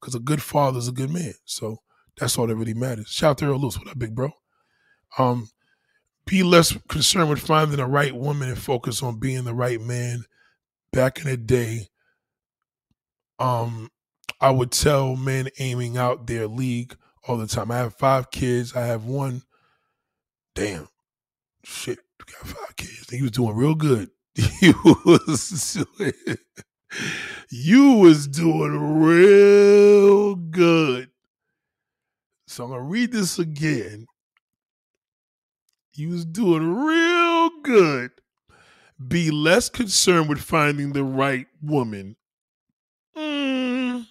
because 0.00 0.16
a 0.16 0.20
good 0.20 0.42
father 0.42 0.78
is 0.78 0.88
a 0.88 0.92
good 0.92 1.10
man. 1.10 1.34
So 1.44 1.78
that's 2.16 2.36
all 2.36 2.48
that 2.48 2.56
really 2.56 2.74
matters. 2.74 3.10
Shout 3.10 3.30
out 3.30 3.38
to 3.38 3.44
Earl 3.46 3.60
Lewis. 3.60 3.78
What 3.78 3.86
up, 3.86 3.98
big 4.00 4.16
bro? 4.16 4.32
Um, 5.18 5.48
be 6.26 6.42
less 6.42 6.76
concerned 6.88 7.30
with 7.30 7.40
finding 7.40 7.76
the 7.76 7.86
right 7.86 8.14
woman 8.14 8.48
and 8.48 8.58
focus 8.58 9.02
on 9.02 9.18
being 9.18 9.44
the 9.44 9.54
right 9.54 9.80
man. 9.80 10.24
Back 10.92 11.20
in 11.20 11.26
the 11.26 11.36
day, 11.36 11.88
um, 13.38 13.90
I 14.40 14.50
would 14.50 14.70
tell 14.72 15.14
men 15.14 15.48
aiming 15.58 15.96
out 15.96 16.26
their 16.26 16.46
league 16.46 16.96
all 17.26 17.36
the 17.36 17.46
time. 17.46 17.70
I 17.70 17.78
have 17.78 17.94
five 17.94 18.30
kids. 18.30 18.74
I 18.74 18.86
have 18.86 19.04
one. 19.04 19.42
Damn, 20.54 20.88
shit, 21.64 21.98
got 22.18 22.48
five 22.48 22.76
kids. 22.76 23.10
He 23.10 23.22
was 23.22 23.32
doing 23.32 23.56
real 23.56 23.74
good. 23.74 24.10
You 24.60 24.74
was 25.04 25.76
you 27.50 27.92
was 27.94 28.28
doing 28.28 29.00
real 29.02 30.34
good. 30.34 31.10
So 32.46 32.64
I'm 32.64 32.70
gonna 32.70 32.82
read 32.82 33.12
this 33.12 33.38
again 33.38 34.06
you 35.98 36.10
was 36.10 36.24
doing 36.24 36.74
real 36.74 37.50
good. 37.62 38.10
Be 39.08 39.30
less 39.30 39.68
concerned 39.68 40.28
with 40.28 40.40
finding 40.40 40.92
the 40.92 41.04
right 41.04 41.46
woman. 41.62 42.16
Mm. 43.16 44.06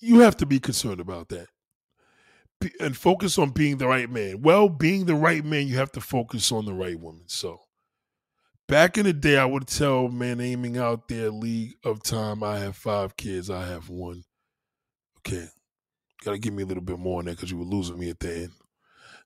You 0.00 0.20
have 0.20 0.36
to 0.38 0.46
be 0.46 0.60
concerned 0.60 1.00
about 1.00 1.28
that. 1.28 1.48
and 2.80 2.96
focus 2.96 3.38
on 3.38 3.50
being 3.50 3.78
the 3.78 3.86
right 3.86 4.10
man. 4.10 4.42
Well, 4.42 4.68
being 4.68 5.06
the 5.06 5.14
right 5.14 5.44
man, 5.44 5.66
you 5.66 5.76
have 5.76 5.92
to 5.92 6.00
focus 6.00 6.52
on 6.52 6.66
the 6.66 6.74
right 6.74 6.98
woman. 6.98 7.24
So 7.26 7.60
back 8.68 8.98
in 8.98 9.04
the 9.04 9.12
day, 9.12 9.38
I 9.38 9.44
would 9.46 9.66
tell 9.66 10.08
man 10.08 10.40
aiming 10.40 10.76
out 10.76 11.08
there, 11.08 11.30
League 11.30 11.74
of 11.84 12.02
Time, 12.02 12.42
I 12.42 12.58
have 12.58 12.76
five 12.76 13.16
kids, 13.16 13.50
I 13.50 13.66
have 13.66 13.88
one. 13.88 14.24
Okay. 15.18 15.48
Gotta 16.24 16.38
give 16.38 16.52
me 16.52 16.62
a 16.62 16.66
little 16.66 16.82
bit 16.82 16.98
more 16.98 17.18
on 17.18 17.26
that 17.26 17.36
because 17.36 17.50
you 17.50 17.58
were 17.58 17.64
losing 17.64 17.98
me 17.98 18.10
at 18.10 18.20
the 18.20 18.34
end. 18.34 18.52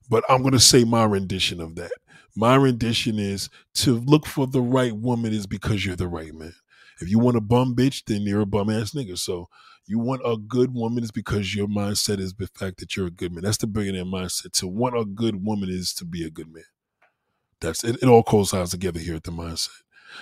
But 0.09 0.23
I'm 0.29 0.43
gonna 0.43 0.59
say 0.59 0.83
my 0.83 1.03
rendition 1.03 1.59
of 1.59 1.75
that. 1.75 1.91
My 2.35 2.55
rendition 2.55 3.17
is 3.17 3.49
to 3.75 3.95
look 3.99 4.25
for 4.25 4.47
the 4.47 4.61
right 4.61 4.95
woman 4.95 5.33
is 5.33 5.47
because 5.47 5.85
you're 5.85 5.95
the 5.95 6.07
right 6.07 6.33
man. 6.33 6.53
If 7.01 7.09
you 7.09 7.19
want 7.19 7.37
a 7.37 7.41
bum 7.41 7.75
bitch, 7.75 8.03
then 8.05 8.21
you're 8.21 8.41
a 8.41 8.45
bum 8.45 8.69
ass 8.69 8.91
nigga. 8.91 9.17
So 9.17 9.49
you 9.87 9.99
want 9.99 10.21
a 10.25 10.37
good 10.37 10.73
woman 10.73 11.03
is 11.03 11.11
because 11.11 11.53
your 11.53 11.67
mindset 11.67 12.19
is 12.19 12.33
the 12.33 12.47
fact 12.47 12.79
that 12.79 12.95
you're 12.95 13.07
a 13.07 13.11
good 13.11 13.33
man. 13.33 13.43
That's 13.43 13.57
the 13.57 13.67
billionaire 13.67 14.05
mindset. 14.05 14.51
To 14.53 14.67
want 14.67 14.97
a 14.97 15.05
good 15.05 15.45
woman 15.45 15.69
is 15.69 15.93
to 15.95 16.05
be 16.05 16.25
a 16.25 16.29
good 16.29 16.51
man. 16.51 16.63
That's 17.61 17.83
it. 17.83 17.97
It 18.01 18.07
all 18.07 18.23
coincides 18.23 18.71
together 18.71 18.99
here 18.99 19.15
at 19.15 19.23
the 19.23 19.31
mindset. 19.31 19.69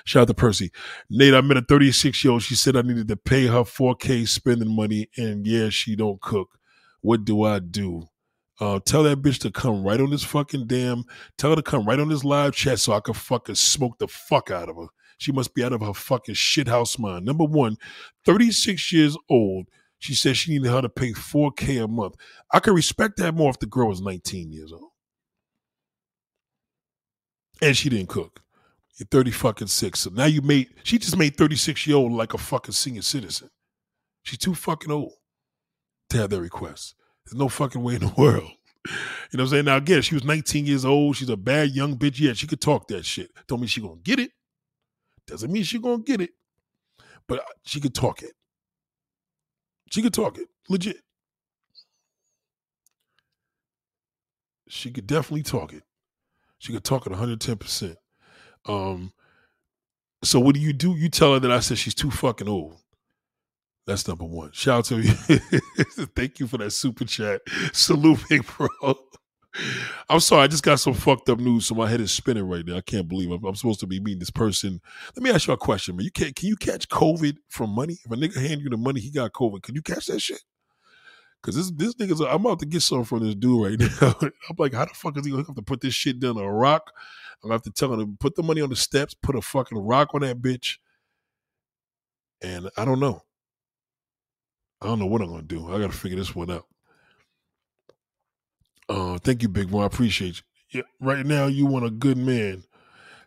Shout 0.05 0.23
out 0.23 0.27
to 0.29 0.33
Percy. 0.33 0.71
Nate, 1.09 1.33
I 1.33 1.41
met 1.41 1.57
a 1.57 1.61
36 1.61 2.23
year 2.23 2.31
old. 2.31 2.43
She 2.43 2.55
said 2.55 2.75
I 2.75 2.81
needed 2.81 3.07
to 3.09 3.15
pay 3.17 3.47
her 3.47 3.63
4K 3.63 4.27
spending 4.27 4.75
money, 4.75 5.09
and 5.17 5.45
yeah, 5.45 5.69
she 5.69 5.95
don't 5.95 6.19
cook. 6.21 6.57
What 7.03 7.25
do 7.25 7.43
I 7.43 7.59
do? 7.59 8.07
Uh, 8.61 8.79
tell 8.79 9.03
that 9.03 9.21
bitch 9.21 9.37
to 9.39 9.51
come 9.51 9.83
right 9.83 9.99
on 9.99 10.09
this 10.09 10.23
fucking 10.23 10.67
damn. 10.67 11.03
Tell 11.37 11.49
her 11.49 11.57
to 11.57 11.61
come 11.61 11.85
right 11.85 11.99
on 11.99 12.07
this 12.07 12.23
live 12.23 12.53
chat 12.53 12.79
so 12.79 12.93
I 12.93 13.01
can 13.01 13.13
fucking 13.13 13.55
smoke 13.55 13.97
the 13.99 14.07
fuck 14.07 14.49
out 14.51 14.69
of 14.69 14.77
her. 14.77 14.87
She 15.17 15.33
must 15.33 15.53
be 15.53 15.65
out 15.65 15.73
of 15.73 15.81
her 15.81 15.93
fucking 15.93 16.35
shithouse 16.35 16.97
mind. 16.97 17.25
Number 17.25 17.43
one, 17.43 17.75
36 18.25 18.93
years 18.93 19.17
old. 19.29 19.67
She 19.99 20.13
said 20.13 20.37
she 20.37 20.51
needed 20.51 20.69
her 20.69 20.81
to 20.81 20.89
pay 20.89 21.11
4K 21.11 21.83
a 21.83 21.87
month. 21.89 22.15
I 22.51 22.59
could 22.59 22.73
respect 22.73 23.17
that 23.17 23.35
more 23.35 23.49
if 23.49 23.59
the 23.59 23.65
girl 23.65 23.89
was 23.89 24.01
19 24.01 24.53
years 24.53 24.71
old. 24.71 24.91
And 27.61 27.75
she 27.75 27.89
didn't 27.89 28.09
cook. 28.09 28.41
You're 28.97 29.07
30 29.11 29.31
fucking 29.31 29.67
six. 29.67 30.01
So 30.01 30.09
now 30.09 30.25
you 30.25 30.41
made, 30.41 30.69
she 30.83 30.99
just 30.99 31.17
made 31.17 31.35
36 31.35 31.85
year 31.85 31.97
old 31.97 32.13
like 32.13 32.33
a 32.33 32.37
fucking 32.37 32.73
senior 32.73 33.01
citizen. 33.01 33.49
She's 34.23 34.39
too 34.39 34.55
fucking 34.55 34.91
old 34.91 35.11
to 36.13 36.19
have 36.19 36.29
that 36.31 36.41
request. 36.41 36.95
There's 37.25 37.37
no 37.37 37.49
fucking 37.49 37.83
way 37.83 37.95
in 37.95 38.01
the 38.01 38.13
world. 38.17 38.49
You 38.85 39.37
know 39.37 39.43
what 39.43 39.47
I'm 39.47 39.47
saying? 39.47 39.65
Now 39.65 39.77
again, 39.77 40.01
she 40.01 40.15
was 40.15 40.23
19 40.23 40.65
years 40.65 40.85
old. 40.85 41.15
She's 41.15 41.29
a 41.29 41.37
bad 41.37 41.71
young 41.71 41.97
bitch. 41.97 42.19
Yeah, 42.19 42.33
she 42.33 42.47
could 42.47 42.61
talk 42.61 42.87
that 42.89 43.05
shit. 43.05 43.31
Don't 43.47 43.59
mean 43.59 43.67
she 43.67 43.81
gonna 43.81 43.95
get 44.03 44.19
it. 44.19 44.31
Doesn't 45.27 45.51
mean 45.51 45.63
she 45.63 45.79
gonna 45.79 46.03
get 46.03 46.21
it. 46.21 46.31
But 47.27 47.43
she 47.65 47.79
could 47.79 47.95
talk 47.95 48.21
it. 48.21 48.33
She 49.91 50.01
could 50.01 50.13
talk 50.13 50.37
it. 50.37 50.49
Legit. 50.69 50.97
She 54.67 54.91
could 54.91 55.07
definitely 55.07 55.43
talk 55.43 55.71
it. 55.71 55.83
She 56.57 56.73
could 56.73 56.83
talk 56.83 57.05
it 57.05 57.13
110%. 57.13 57.95
Um, 58.65 59.13
so 60.23 60.39
what 60.39 60.55
do 60.55 60.61
you 60.61 60.73
do? 60.73 60.95
You 60.95 61.09
tell 61.09 61.33
her 61.33 61.39
that 61.39 61.51
I 61.51 61.59
said 61.59 61.77
she's 61.77 61.95
too 61.95 62.11
fucking 62.11 62.47
old. 62.47 62.77
That's 63.85 64.07
number 64.07 64.25
one. 64.25 64.51
Shout 64.53 64.79
out 64.79 64.85
to 64.85 65.01
you. 65.01 65.11
Thank 66.15 66.39
you 66.39 66.47
for 66.47 66.57
that 66.57 66.71
super 66.71 67.03
chat. 67.05 67.41
Salute, 67.73 68.19
big 68.29 68.45
bro. 68.45 68.67
I'm 70.09 70.19
sorry, 70.19 70.43
I 70.43 70.47
just 70.47 70.63
got 70.63 70.79
some 70.79 70.93
fucked 70.93 71.29
up 71.29 71.39
news, 71.39 71.67
so 71.67 71.75
my 71.75 71.87
head 71.87 72.01
is 72.01 72.11
spinning 72.11 72.47
right 72.47 72.65
now. 72.65 72.77
I 72.77 72.81
can't 72.81 73.07
believe 73.07 73.29
I'm, 73.29 73.43
I'm 73.43 73.55
supposed 73.55 73.81
to 73.81 73.87
be 73.87 73.99
meeting 73.99 74.19
this 74.19 74.31
person. 74.31 74.81
Let 75.15 75.23
me 75.23 75.29
ask 75.29 75.47
you 75.47 75.53
a 75.53 75.57
question, 75.57 75.95
man. 75.95 76.05
You 76.05 76.11
can 76.11 76.33
can 76.33 76.47
you 76.47 76.55
catch 76.55 76.89
COVID 76.89 77.37
from 77.49 77.69
money? 77.69 77.99
If 78.03 78.11
a 78.11 78.15
nigga 78.15 78.35
hand 78.47 78.61
you 78.61 78.69
the 78.69 78.77
money, 78.77 78.99
he 78.99 79.11
got 79.11 79.33
COVID. 79.33 79.61
Can 79.61 79.75
you 79.75 79.81
catch 79.81 80.07
that 80.07 80.21
shit? 80.21 80.41
Cause 81.43 81.55
this 81.55 81.71
this 81.71 81.93
nigga's 81.95 82.21
I'm 82.21 82.45
about 82.45 82.59
to 82.59 82.65
get 82.65 82.81
something 82.81 83.05
from 83.05 83.19
this 83.19 83.35
dude 83.35 83.63
right 83.63 83.79
now. 84.01 84.15
I'm 84.21 84.55
like, 84.57 84.73
how 84.73 84.85
the 84.85 84.93
fuck 84.93 85.17
is 85.17 85.25
he 85.25 85.31
gonna 85.31 85.43
have 85.43 85.55
to 85.55 85.61
put 85.61 85.81
this 85.81 85.93
shit 85.93 86.19
down 86.19 86.37
on 86.37 86.43
a 86.43 86.51
rock? 86.51 86.91
I'm 87.43 87.49
gonna 87.49 87.55
have 87.55 87.63
to 87.63 87.71
tell 87.71 87.93
him 87.93 87.99
to 87.99 88.17
put 88.17 88.35
the 88.35 88.43
money 88.43 88.61
on 88.61 88.69
the 88.69 88.77
steps, 88.77 89.13
put 89.13 89.35
a 89.35 89.41
fucking 89.41 89.77
rock 89.77 90.15
on 90.15 90.21
that 90.21 90.41
bitch. 90.41 90.77
And 92.41 92.69
I 92.77 92.85
don't 92.85 92.99
know. 92.99 93.23
I 94.83 94.87
don't 94.87 94.99
know 94.99 95.05
what 95.05 95.21
I'm 95.21 95.29
gonna 95.29 95.43
do. 95.43 95.73
I 95.73 95.79
gotta 95.79 95.93
figure 95.93 96.17
this 96.17 96.35
one 96.35 96.51
out. 96.51 96.65
Uh, 98.89 99.17
thank 99.17 99.41
you, 99.41 99.49
Big 99.49 99.69
Bro. 99.71 99.81
I 99.81 99.85
appreciate 99.85 100.37
you. 100.37 100.79
Yeah, 100.79 100.81
right 100.99 101.25
now, 101.25 101.47
you 101.47 101.65
want 101.65 101.85
a 101.85 101.89
good 101.89 102.17
man. 102.17 102.63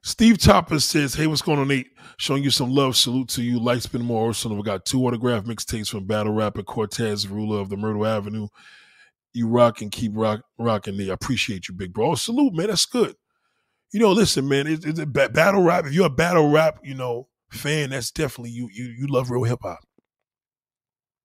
Steve 0.02 0.38
Chopper 0.38 0.78
says, 0.78 1.14
Hey, 1.14 1.26
what's 1.26 1.42
going 1.42 1.58
on, 1.58 1.68
Nate? 1.68 1.88
Showing 2.18 2.44
you 2.44 2.50
some 2.50 2.70
love. 2.70 2.96
Salute 2.96 3.28
to 3.30 3.42
you. 3.42 3.58
Light 3.58 3.82
spin 3.82 4.02
more 4.02 4.28
arsenal. 4.28 4.56
We 4.56 4.62
got 4.62 4.84
two 4.84 5.04
autograph 5.04 5.44
mixtapes 5.44 5.88
from 5.88 6.06
Battle 6.06 6.32
Rapper 6.32 6.62
Cortez, 6.62 7.26
ruler 7.26 7.60
of 7.60 7.70
the 7.70 7.76
Myrtle 7.76 8.06
Avenue. 8.06 8.48
You 9.32 9.48
rock 9.48 9.80
and 9.82 9.90
keep 9.90 10.12
rock, 10.14 10.42
rocking 10.58 10.96
me. 10.96 11.10
I 11.10 11.14
appreciate 11.14 11.68
you, 11.68 11.74
big 11.74 11.92
bro. 11.92 12.12
Oh, 12.12 12.14
salute, 12.14 12.54
man. 12.54 12.68
That's 12.68 12.86
good. 12.86 13.16
You 13.92 14.00
know, 14.00 14.12
listen, 14.12 14.48
man, 14.48 14.66
it's, 14.66 14.84
it's 14.84 14.98
a 14.98 15.06
battle 15.06 15.62
rap. 15.62 15.86
If 15.86 15.92
you're 15.92 16.06
a 16.06 16.10
battle 16.10 16.50
rap, 16.50 16.78
you 16.84 16.94
know, 16.94 17.28
fan, 17.50 17.90
that's 17.90 18.10
definitely 18.10 18.50
you. 18.50 18.68
You 18.72 18.84
you 18.84 19.06
love 19.08 19.30
real 19.30 19.44
hip 19.44 19.60
hop. 19.62 19.80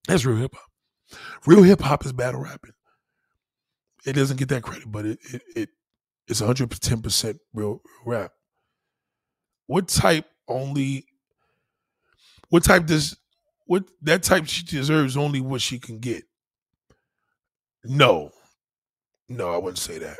That's 0.07 0.25
real 0.25 0.37
hip 0.37 0.53
hop. 0.53 1.19
Real 1.45 1.63
hip 1.63 1.81
hop 1.81 2.05
is 2.05 2.13
battle 2.13 2.41
rapping 2.41 2.73
it 4.05 4.13
doesn't 4.13 4.37
get 4.37 4.49
that 4.49 4.63
credit, 4.63 4.91
but 4.91 5.05
it 5.05 5.19
it, 5.33 5.41
it 5.55 5.69
it's 6.27 6.41
110 6.41 7.01
percent 7.01 7.37
real 7.53 7.81
rap. 8.05 8.31
What 9.67 9.87
type 9.87 10.25
only? 10.47 11.05
What 12.49 12.63
type 12.63 12.85
does 12.85 13.17
what 13.65 13.83
that 14.01 14.23
type 14.23 14.45
she 14.47 14.63
deserves 14.63 15.15
only 15.15 15.41
what 15.41 15.61
she 15.61 15.79
can 15.79 15.99
get? 15.99 16.23
No, 17.83 18.31
no, 19.29 19.51
I 19.51 19.57
wouldn't 19.57 19.79
say 19.79 19.97
that. 19.99 20.17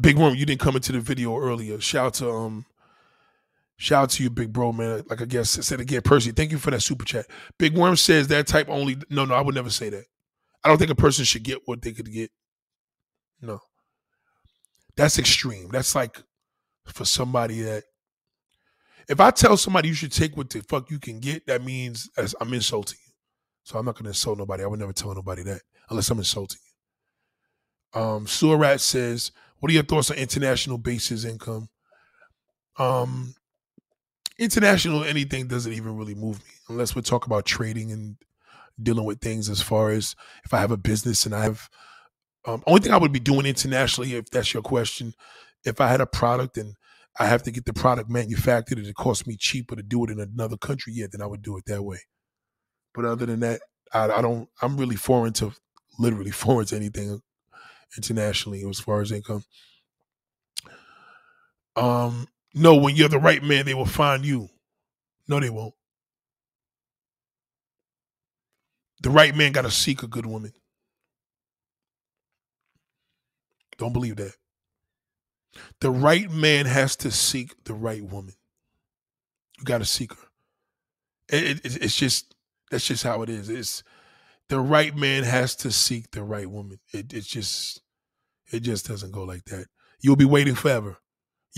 Big 0.00 0.16
Worm, 0.16 0.34
you 0.34 0.46
didn't 0.46 0.60
come 0.60 0.76
into 0.76 0.92
the 0.92 1.00
video 1.00 1.36
earlier. 1.36 1.80
Shout 1.80 2.06
out 2.06 2.14
to 2.14 2.30
um, 2.30 2.66
shout 3.78 4.02
out 4.02 4.10
to 4.10 4.22
you, 4.22 4.28
big 4.28 4.52
bro, 4.52 4.72
man. 4.72 5.04
Like 5.08 5.22
I 5.22 5.24
guess 5.24 5.56
I 5.56 5.62
said 5.62 5.80
again, 5.80 6.02
Percy, 6.02 6.32
thank 6.32 6.52
you 6.52 6.58
for 6.58 6.70
that 6.70 6.82
super 6.82 7.04
chat. 7.04 7.26
Big 7.58 7.74
Worm 7.76 7.96
says 7.96 8.28
that 8.28 8.46
type 8.46 8.68
only. 8.68 8.98
No, 9.08 9.24
no, 9.24 9.34
I 9.34 9.40
would 9.40 9.54
never 9.54 9.70
say 9.70 9.88
that. 9.88 10.04
I 10.62 10.68
don't 10.68 10.78
think 10.78 10.90
a 10.90 10.96
person 10.96 11.24
should 11.24 11.44
get 11.44 11.62
what 11.66 11.80
they 11.80 11.92
could 11.92 12.12
get. 12.12 12.30
No. 13.40 13.60
That's 14.96 15.18
extreme. 15.18 15.68
That's 15.68 15.94
like 15.94 16.20
for 16.84 17.04
somebody 17.04 17.60
that 17.60 17.84
if 19.08 19.20
I 19.20 19.30
tell 19.30 19.56
somebody 19.56 19.88
you 19.88 19.94
should 19.94 20.12
take 20.12 20.36
what 20.36 20.50
the 20.50 20.60
fuck 20.62 20.90
you 20.90 20.98
can 20.98 21.20
get, 21.20 21.46
that 21.46 21.64
means 21.64 22.10
I'm 22.40 22.52
insulting 22.52 22.98
you. 23.06 23.12
So 23.62 23.78
I'm 23.78 23.84
not 23.84 23.96
gonna 23.96 24.10
insult 24.10 24.38
nobody. 24.38 24.64
I 24.64 24.66
would 24.66 24.80
never 24.80 24.92
tell 24.92 25.14
nobody 25.14 25.42
that 25.44 25.62
unless 25.88 26.10
I'm 26.10 26.18
insulting 26.18 26.58
you. 27.94 28.00
Um 28.00 28.26
Surat 28.26 28.80
says, 28.80 29.30
what 29.60 29.70
are 29.70 29.74
your 29.74 29.84
thoughts 29.84 30.10
on 30.10 30.16
international 30.16 30.78
basis 30.78 31.24
income? 31.24 31.68
Um 32.76 33.34
international 34.38 35.04
anything 35.04 35.48
doesn't 35.48 35.72
even 35.72 35.96
really 35.96 36.14
move 36.14 36.38
me 36.38 36.50
unless 36.68 36.94
we 36.94 37.02
talk 37.02 37.26
about 37.26 37.46
trading 37.46 37.92
and 37.92 38.16
dealing 38.80 39.04
with 39.04 39.20
things 39.20 39.48
as 39.48 39.60
far 39.60 39.90
as 39.90 40.14
if 40.44 40.54
I 40.54 40.58
have 40.60 40.70
a 40.70 40.76
business 40.76 41.26
and 41.26 41.34
I 41.34 41.42
have 41.42 41.68
um, 42.46 42.62
only 42.66 42.80
thing 42.80 42.92
I 42.92 42.98
would 42.98 43.12
be 43.12 43.20
doing 43.20 43.46
internationally, 43.46 44.14
if 44.14 44.30
that's 44.30 44.54
your 44.54 44.62
question, 44.62 45.12
if 45.64 45.80
I 45.80 45.88
had 45.88 46.00
a 46.00 46.06
product 46.06 46.56
and 46.56 46.74
I 47.18 47.26
have 47.26 47.42
to 47.42 47.50
get 47.50 47.66
the 47.66 47.72
product 47.72 48.08
manufactured 48.08 48.78
and 48.78 48.86
it 48.86 48.94
costs 48.94 49.26
me 49.26 49.36
cheaper 49.36 49.76
to 49.76 49.82
do 49.82 50.04
it 50.04 50.10
in 50.10 50.20
another 50.20 50.56
country, 50.56 50.92
yeah, 50.94 51.06
then 51.10 51.20
I 51.20 51.26
would 51.26 51.42
do 51.42 51.56
it 51.58 51.64
that 51.66 51.82
way. 51.82 51.98
But 52.94 53.04
other 53.04 53.26
than 53.26 53.40
that, 53.40 53.60
I, 53.92 54.04
I 54.10 54.22
don't. 54.22 54.48
I'm 54.62 54.76
really 54.76 54.96
foreign 54.96 55.32
to, 55.34 55.52
literally 55.98 56.30
foreign 56.32 56.66
to 56.66 56.76
anything 56.76 57.20
internationally 57.96 58.64
as 58.68 58.80
far 58.80 59.00
as 59.00 59.12
income. 59.12 59.44
Um, 61.76 62.28
no, 62.54 62.76
when 62.76 62.96
you're 62.96 63.08
the 63.08 63.18
right 63.18 63.42
man, 63.42 63.66
they 63.66 63.74
will 63.74 63.86
find 63.86 64.24
you. 64.24 64.48
No, 65.26 65.40
they 65.40 65.50
won't. 65.50 65.74
The 69.02 69.10
right 69.10 69.34
man 69.34 69.52
got 69.52 69.62
to 69.62 69.70
seek 69.70 70.02
a 70.02 70.08
good 70.08 70.26
woman. 70.26 70.52
Don't 73.76 73.92
believe 73.92 74.16
that. 74.16 74.34
The 75.80 75.90
right 75.90 76.30
man 76.30 76.66
has 76.66 76.96
to 76.96 77.10
seek 77.10 77.64
the 77.64 77.74
right 77.74 78.02
woman. 78.02 78.34
You 79.58 79.64
got 79.64 79.78
to 79.78 79.84
seek 79.84 80.12
her. 80.12 80.28
It, 81.28 81.64
it, 81.64 81.82
it's 81.82 81.96
just 81.96 82.34
that's 82.70 82.86
just 82.86 83.04
how 83.04 83.22
it 83.22 83.28
is. 83.28 83.48
It's 83.48 83.82
the 84.48 84.60
right 84.60 84.96
man 84.96 85.24
has 85.24 85.54
to 85.56 85.70
seek 85.70 86.10
the 86.10 86.22
right 86.22 86.50
woman. 86.50 86.80
It, 86.92 87.12
it's 87.12 87.26
just 87.26 87.82
it 88.50 88.60
just 88.60 88.88
doesn't 88.88 89.12
go 89.12 89.24
like 89.24 89.44
that. 89.46 89.66
You'll 90.00 90.16
be 90.16 90.24
waiting 90.24 90.54
forever. 90.54 90.98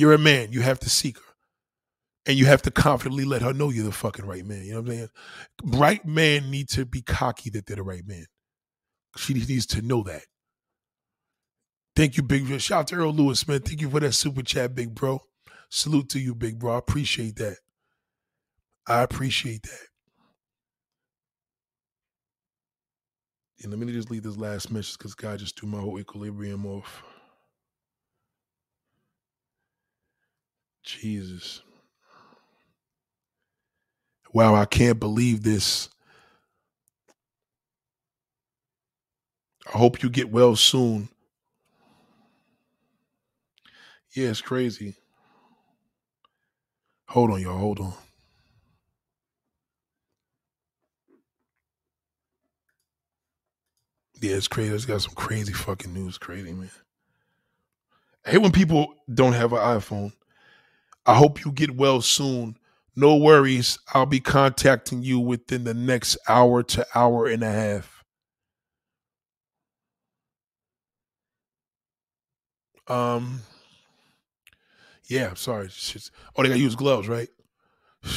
You're 0.00 0.14
a 0.14 0.18
man. 0.18 0.50
You 0.50 0.62
have 0.62 0.78
to 0.80 0.88
seek 0.88 1.18
her 1.18 1.34
and 2.24 2.38
you 2.38 2.46
have 2.46 2.62
to 2.62 2.70
confidently 2.70 3.26
let 3.26 3.42
her 3.42 3.52
know 3.52 3.68
you're 3.68 3.84
the 3.84 3.92
fucking 3.92 4.24
right 4.24 4.46
man. 4.46 4.64
You 4.64 4.72
know 4.72 4.80
what 4.80 4.90
I'm 4.90 4.96
saying? 4.96 5.08
Right 5.62 6.06
man 6.06 6.50
need 6.50 6.70
to 6.70 6.86
be 6.86 7.02
cocky 7.02 7.50
that 7.50 7.66
they're 7.66 7.76
the 7.76 7.82
right 7.82 8.06
man. 8.06 8.24
She 9.18 9.34
needs 9.34 9.66
to 9.66 9.82
know 9.82 10.02
that. 10.04 10.22
Thank 11.94 12.16
you, 12.16 12.22
big. 12.22 12.60
Shout 12.62 12.80
out 12.80 12.86
to 12.86 12.94
Earl 12.94 13.12
Lewis, 13.12 13.46
man. 13.46 13.60
Thank 13.60 13.82
you 13.82 13.90
for 13.90 14.00
that 14.00 14.12
super 14.12 14.42
chat, 14.42 14.74
big 14.74 14.94
bro. 14.94 15.20
Salute 15.68 16.08
to 16.10 16.18
you, 16.18 16.34
big 16.34 16.58
bro. 16.58 16.76
I 16.76 16.78
appreciate 16.78 17.36
that. 17.36 17.58
I 18.86 19.02
appreciate 19.02 19.64
that. 19.64 19.86
And 23.62 23.70
let 23.70 23.78
me 23.78 23.92
just 23.92 24.10
leave 24.10 24.22
this 24.22 24.38
last 24.38 24.72
message 24.72 24.96
because 24.96 25.14
God 25.14 25.40
just 25.40 25.60
threw 25.60 25.68
my 25.68 25.78
whole 25.78 25.98
equilibrium 25.98 26.64
off. 26.64 27.02
Jesus. 30.82 31.62
Wow, 34.32 34.54
I 34.54 34.64
can't 34.64 35.00
believe 35.00 35.42
this. 35.42 35.88
I 39.72 39.78
hope 39.78 40.02
you 40.02 40.10
get 40.10 40.30
well 40.30 40.56
soon. 40.56 41.08
Yeah, 44.14 44.28
it's 44.30 44.40
crazy. 44.40 44.96
Hold 47.08 47.32
on, 47.32 47.40
y'all. 47.40 47.58
Hold 47.58 47.80
on. 47.80 47.94
Yeah, 54.20 54.36
it's 54.36 54.48
crazy. 54.48 54.74
It's 54.74 54.84
got 54.84 55.02
some 55.02 55.14
crazy 55.14 55.52
fucking 55.52 55.92
news. 55.94 56.18
Crazy, 56.18 56.52
man. 56.52 56.70
I 58.26 58.30
hate 58.30 58.38
when 58.42 58.52
people 58.52 58.94
don't 59.12 59.32
have 59.32 59.52
an 59.52 59.58
iPhone. 59.58 60.12
I 61.10 61.16
hope 61.16 61.44
you 61.44 61.50
get 61.50 61.74
well 61.74 62.00
soon. 62.02 62.56
No 62.94 63.16
worries. 63.16 63.80
I'll 63.92 64.06
be 64.06 64.20
contacting 64.20 65.02
you 65.02 65.18
within 65.18 65.64
the 65.64 65.74
next 65.74 66.16
hour 66.28 66.62
to 66.62 66.86
hour 66.94 67.26
and 67.26 67.42
a 67.42 67.50
half. 67.50 68.04
Um, 72.86 73.40
yeah, 75.08 75.34
sorry. 75.34 75.68
oh, 76.36 76.42
they 76.44 76.48
got 76.48 76.54
to 76.54 76.60
use 76.60 76.76
gloves, 76.76 77.08
right? 77.08 77.28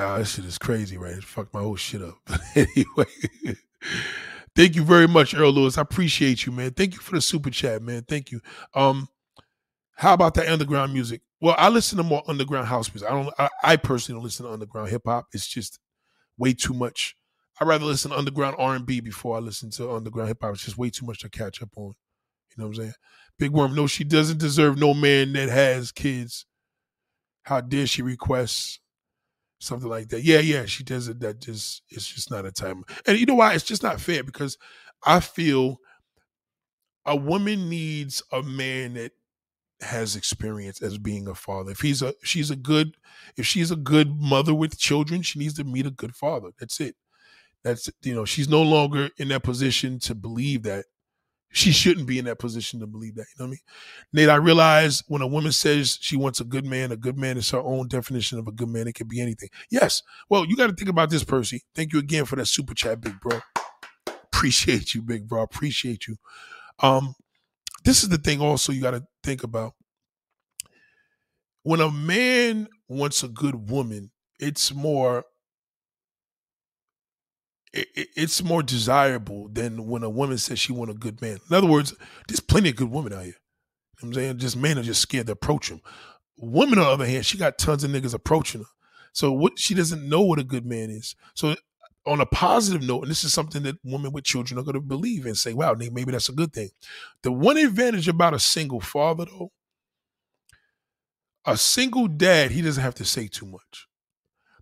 Ah, 0.00 0.18
this 0.18 0.36
shit 0.36 0.44
is 0.44 0.58
crazy, 0.58 0.96
right? 0.96 1.16
It 1.16 1.24
fucked 1.24 1.52
my 1.52 1.60
whole 1.60 1.74
shit 1.74 2.00
up. 2.00 2.14
anyway, 2.54 3.56
thank 4.54 4.76
you 4.76 4.84
very 4.84 5.08
much, 5.08 5.34
Earl 5.34 5.50
Lewis. 5.50 5.76
I 5.76 5.80
appreciate 5.80 6.46
you, 6.46 6.52
man. 6.52 6.70
Thank 6.70 6.92
you 6.94 7.00
for 7.00 7.16
the 7.16 7.20
super 7.20 7.50
chat, 7.50 7.82
man. 7.82 8.04
Thank 8.08 8.30
you. 8.30 8.40
Um, 8.74 9.08
how 9.98 10.14
about 10.14 10.34
that 10.34 10.46
underground 10.46 10.92
music? 10.92 11.22
Well, 11.40 11.56
I 11.58 11.70
listen 11.70 11.98
to 11.98 12.04
more 12.04 12.22
underground 12.28 12.68
house 12.68 12.88
music. 12.94 13.10
I 13.10 13.14
don't. 13.14 13.34
I, 13.36 13.48
I 13.64 13.76
personally 13.76 14.16
don't 14.16 14.24
listen 14.24 14.46
to 14.46 14.52
underground 14.52 14.90
hip 14.90 15.02
hop. 15.04 15.26
It's 15.32 15.48
just 15.48 15.80
way 16.38 16.52
too 16.52 16.72
much. 16.72 17.16
I'd 17.60 17.66
rather 17.66 17.84
listen 17.84 18.12
to 18.12 18.16
underground 18.16 18.54
R 18.60 18.76
and 18.76 18.86
B 18.86 19.00
before 19.00 19.36
I 19.36 19.40
listen 19.40 19.70
to 19.72 19.90
underground 19.90 20.28
hip 20.28 20.38
hop. 20.40 20.54
It's 20.54 20.64
just 20.64 20.78
way 20.78 20.90
too 20.90 21.04
much 21.04 21.18
to 21.20 21.28
catch 21.28 21.60
up 21.62 21.70
on. 21.74 21.94
You 22.50 22.62
know 22.62 22.68
what 22.68 22.76
I'm 22.76 22.82
saying? 22.82 22.92
Big 23.40 23.50
Worm, 23.50 23.74
no, 23.74 23.88
she 23.88 24.04
doesn't 24.04 24.38
deserve 24.38 24.78
no 24.78 24.94
man 24.94 25.32
that 25.32 25.48
has 25.48 25.90
kids. 25.90 26.46
How 27.42 27.60
dare 27.60 27.88
she 27.88 28.02
request 28.02 28.78
something 29.58 29.88
like 29.88 30.10
that? 30.10 30.22
Yeah, 30.22 30.38
yeah, 30.38 30.66
she 30.66 30.84
does 30.84 31.08
it. 31.08 31.18
That 31.18 31.40
just 31.40 31.82
it's 31.88 32.06
just 32.06 32.30
not 32.30 32.46
a 32.46 32.52
time. 32.52 32.84
And 33.04 33.18
you 33.18 33.26
know 33.26 33.34
why? 33.34 33.54
It's 33.54 33.64
just 33.64 33.82
not 33.82 34.00
fair 34.00 34.22
because 34.22 34.58
I 35.04 35.18
feel 35.18 35.78
a 37.04 37.16
woman 37.16 37.68
needs 37.68 38.22
a 38.30 38.44
man 38.44 38.94
that 38.94 39.10
has 39.80 40.16
experience 40.16 40.82
as 40.82 40.98
being 40.98 41.28
a 41.28 41.34
father. 41.34 41.70
If 41.70 41.80
he's 41.80 42.02
a 42.02 42.14
she's 42.22 42.50
a 42.50 42.56
good 42.56 42.96
if 43.36 43.46
she's 43.46 43.70
a 43.70 43.76
good 43.76 44.20
mother 44.20 44.54
with 44.54 44.78
children, 44.78 45.22
she 45.22 45.38
needs 45.38 45.54
to 45.54 45.64
meet 45.64 45.86
a 45.86 45.90
good 45.90 46.14
father. 46.14 46.50
That's 46.58 46.80
it. 46.80 46.96
That's 47.64 47.88
you 48.02 48.14
know, 48.14 48.24
she's 48.24 48.48
no 48.48 48.62
longer 48.62 49.10
in 49.18 49.28
that 49.28 49.42
position 49.42 49.98
to 50.00 50.14
believe 50.14 50.62
that 50.64 50.86
she 51.50 51.72
shouldn't 51.72 52.06
be 52.06 52.18
in 52.18 52.26
that 52.26 52.38
position 52.38 52.80
to 52.80 52.86
believe 52.86 53.14
that. 53.14 53.26
You 53.36 53.44
know 53.44 53.46
what 53.46 53.48
I 53.48 53.50
mean? 53.50 53.60
Nate, 54.12 54.28
I 54.28 54.36
realize 54.36 55.02
when 55.08 55.22
a 55.22 55.26
woman 55.26 55.52
says 55.52 55.98
she 56.00 56.16
wants 56.16 56.40
a 56.40 56.44
good 56.44 56.66
man, 56.66 56.92
a 56.92 56.96
good 56.96 57.16
man 57.16 57.36
is 57.38 57.50
her 57.50 57.60
own 57.60 57.88
definition 57.88 58.38
of 58.38 58.46
a 58.46 58.52
good 58.52 58.68
man. 58.68 58.86
It 58.86 58.94
could 58.94 59.08
be 59.08 59.20
anything. 59.20 59.48
Yes. 59.70 60.02
Well, 60.28 60.44
you 60.44 60.56
got 60.56 60.68
to 60.68 60.74
think 60.74 60.90
about 60.90 61.10
this, 61.10 61.24
Percy. 61.24 61.62
Thank 61.74 61.92
you 61.92 61.98
again 61.98 62.26
for 62.26 62.36
that 62.36 62.46
super 62.46 62.74
chat, 62.74 63.00
big 63.00 63.18
bro. 63.20 63.40
Appreciate 64.06 64.94
you, 64.94 65.02
big 65.02 65.26
bro. 65.26 65.42
Appreciate 65.42 66.06
you. 66.06 66.16
Um, 66.80 67.14
this 67.88 68.02
is 68.02 68.10
the 68.10 68.18
thing 68.18 68.42
also 68.42 68.70
you 68.70 68.82
got 68.82 68.90
to 68.90 69.02
think 69.24 69.42
about. 69.42 69.72
When 71.62 71.80
a 71.80 71.90
man 71.90 72.68
wants 72.86 73.22
a 73.22 73.28
good 73.28 73.70
woman, 73.70 74.10
it's 74.38 74.74
more 74.74 75.24
it's 77.72 78.42
more 78.42 78.62
desirable 78.62 79.48
than 79.50 79.86
when 79.86 80.02
a 80.02 80.10
woman 80.10 80.36
says 80.36 80.58
she 80.58 80.70
want 80.70 80.90
a 80.90 80.94
good 80.94 81.22
man. 81.22 81.38
In 81.48 81.56
other 81.56 81.66
words, 81.66 81.94
there's 82.26 82.40
plenty 82.40 82.68
of 82.68 82.76
good 82.76 82.90
women 82.90 83.14
out 83.14 83.24
here. 83.24 83.36
I'm 84.02 84.12
saying 84.12 84.36
just 84.36 84.56
men 84.56 84.78
are 84.78 84.82
just 84.82 85.00
scared 85.00 85.26
to 85.28 85.32
approach 85.32 85.70
them. 85.70 85.80
Women, 86.36 86.78
on 86.78 86.84
the 86.84 86.90
other 86.90 87.06
hand, 87.06 87.24
she 87.24 87.38
got 87.38 87.56
tons 87.56 87.84
of 87.84 87.90
niggas 87.90 88.12
approaching 88.12 88.60
her. 88.60 88.68
So 89.14 89.32
what 89.32 89.58
she 89.58 89.72
doesn't 89.72 90.06
know 90.06 90.20
what 90.20 90.38
a 90.38 90.44
good 90.44 90.66
man 90.66 90.90
is. 90.90 91.16
So 91.34 91.56
on 92.08 92.20
a 92.20 92.26
positive 92.26 92.82
note, 92.82 93.02
and 93.02 93.10
this 93.10 93.24
is 93.24 93.32
something 93.32 93.62
that 93.64 93.76
women 93.84 94.12
with 94.12 94.24
children 94.24 94.58
are 94.58 94.62
going 94.62 94.74
to 94.74 94.80
believe 94.80 95.26
and 95.26 95.36
say, 95.36 95.52
wow, 95.52 95.74
maybe 95.74 96.10
that's 96.10 96.28
a 96.28 96.32
good 96.32 96.52
thing. 96.52 96.70
The 97.22 97.30
one 97.30 97.56
advantage 97.56 98.08
about 98.08 98.34
a 98.34 98.38
single 98.38 98.80
father, 98.80 99.26
though, 99.26 99.52
a 101.44 101.56
single 101.56 102.08
dad, 102.08 102.50
he 102.50 102.62
doesn't 102.62 102.82
have 102.82 102.94
to 102.96 103.04
say 103.04 103.28
too 103.28 103.46
much. 103.46 103.86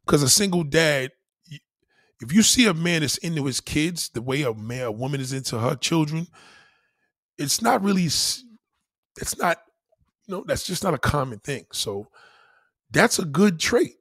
Because 0.05 0.23
a 0.23 0.29
single 0.29 0.63
dad, 0.63 1.11
if 2.23 2.33
you 2.33 2.43
see 2.43 2.67
a 2.67 2.75
man 2.75 3.01
that's 3.01 3.19
into 3.19 3.45
his 3.45 3.61
kids 3.61 4.09
the 4.11 4.23
way 4.23 4.43
a 4.43 4.55
man 4.55 4.85
a 4.85 4.93
woman 4.93 5.21
is 5.21 5.33
into 5.33 5.59
her 5.59 5.75
children 5.75 6.27
it's 7.39 7.61
not 7.61 7.83
really 7.83 8.05
it's 8.07 8.45
not 9.39 9.59
you 10.27 10.35
know 10.35 10.45
that's 10.47 10.67
just 10.67 10.83
not 10.83 10.95
a 10.95 10.99
common 10.99 11.39
thing 11.39 11.67
so 11.73 12.09
that's 12.91 13.19
a 13.19 13.25
good 13.25 13.59
trait 13.59 13.95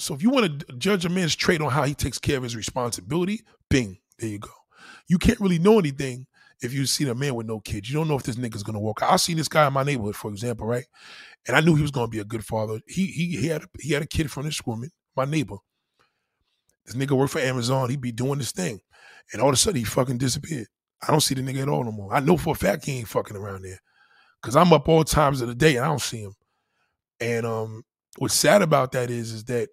so 0.00 0.14
if 0.14 0.22
you 0.22 0.30
want 0.30 0.60
to 0.60 0.76
judge 0.76 1.04
a 1.04 1.08
man's 1.08 1.36
trait 1.36 1.60
on 1.60 1.70
how 1.70 1.82
he 1.82 1.94
takes 1.94 2.18
care 2.18 2.36
of 2.36 2.42
his 2.42 2.56
responsibility 2.56 3.40
bing 3.68 3.98
there 4.18 4.30
you 4.30 4.38
go 4.38 4.50
you 5.08 5.18
can't 5.18 5.40
really 5.40 5.58
know 5.58 5.78
anything 5.78 6.26
if 6.62 6.74
you 6.74 6.84
see 6.84 7.08
a 7.08 7.14
man 7.14 7.34
with 7.34 7.46
no 7.46 7.60
kids 7.60 7.90
you 7.90 7.96
don't 7.96 8.08
know 8.08 8.16
if 8.16 8.22
this 8.22 8.36
nigga's 8.36 8.62
gonna 8.62 8.80
walk 8.80 9.02
out 9.02 9.12
i 9.12 9.16
seen 9.16 9.36
this 9.36 9.48
guy 9.48 9.66
in 9.66 9.72
my 9.72 9.82
neighborhood 9.82 10.16
for 10.16 10.30
example 10.30 10.66
right 10.66 10.86
and 11.46 11.56
i 11.56 11.60
knew 11.60 11.74
he 11.74 11.82
was 11.82 11.90
gonna 11.90 12.08
be 12.08 12.18
a 12.20 12.24
good 12.24 12.44
father 12.44 12.80
he 12.86 13.06
he, 13.06 13.36
he 13.36 13.46
had 13.46 13.62
a, 13.62 13.66
he 13.78 13.92
had 13.92 14.02
a 14.02 14.06
kid 14.06 14.30
from 14.30 14.44
this 14.44 14.64
woman 14.66 14.90
my 15.16 15.24
neighbor 15.24 15.56
this 16.86 16.96
nigga 16.96 17.16
work 17.16 17.30
for 17.30 17.40
Amazon. 17.40 17.90
He 17.90 17.96
be 17.96 18.12
doing 18.12 18.38
this 18.38 18.52
thing. 18.52 18.80
And 19.32 19.40
all 19.40 19.48
of 19.48 19.54
a 19.54 19.56
sudden 19.56 19.78
he 19.78 19.84
fucking 19.84 20.18
disappeared. 20.18 20.66
I 21.06 21.10
don't 21.10 21.20
see 21.20 21.34
the 21.34 21.42
nigga 21.42 21.62
at 21.62 21.68
all 21.68 21.84
no 21.84 21.92
more. 21.92 22.12
I 22.12 22.20
know 22.20 22.36
for 22.36 22.52
a 22.52 22.56
fact 22.56 22.84
he 22.84 22.98
ain't 22.98 23.08
fucking 23.08 23.36
around 23.36 23.62
there. 23.62 23.80
Cause 24.42 24.56
I'm 24.56 24.72
up 24.72 24.88
all 24.88 25.04
times 25.04 25.42
of 25.42 25.48
the 25.48 25.54
day 25.54 25.76
and 25.76 25.84
I 25.84 25.88
don't 25.88 26.00
see 26.00 26.22
him. 26.22 26.34
And 27.20 27.46
um 27.46 27.82
what's 28.16 28.34
sad 28.34 28.62
about 28.62 28.92
that 28.92 29.10
is 29.10 29.32
is 29.32 29.44
that 29.44 29.68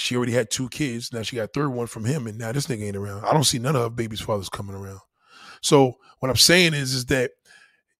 she 0.00 0.16
already 0.16 0.32
had 0.32 0.50
two 0.50 0.68
kids. 0.68 1.12
Now 1.12 1.22
she 1.22 1.36
got 1.36 1.52
third 1.52 1.70
one 1.70 1.86
from 1.86 2.04
him, 2.04 2.26
and 2.26 2.38
now 2.38 2.52
this 2.52 2.66
nigga 2.66 2.84
ain't 2.84 2.96
around. 2.96 3.24
I 3.24 3.32
don't 3.32 3.44
see 3.44 3.58
none 3.58 3.76
of 3.76 3.82
her 3.82 3.90
baby's 3.90 4.20
fathers 4.20 4.48
coming 4.48 4.74
around. 4.74 5.00
So 5.60 5.96
what 6.20 6.30
I'm 6.30 6.36
saying 6.36 6.74
is, 6.74 6.94
is 6.94 7.06
that 7.06 7.32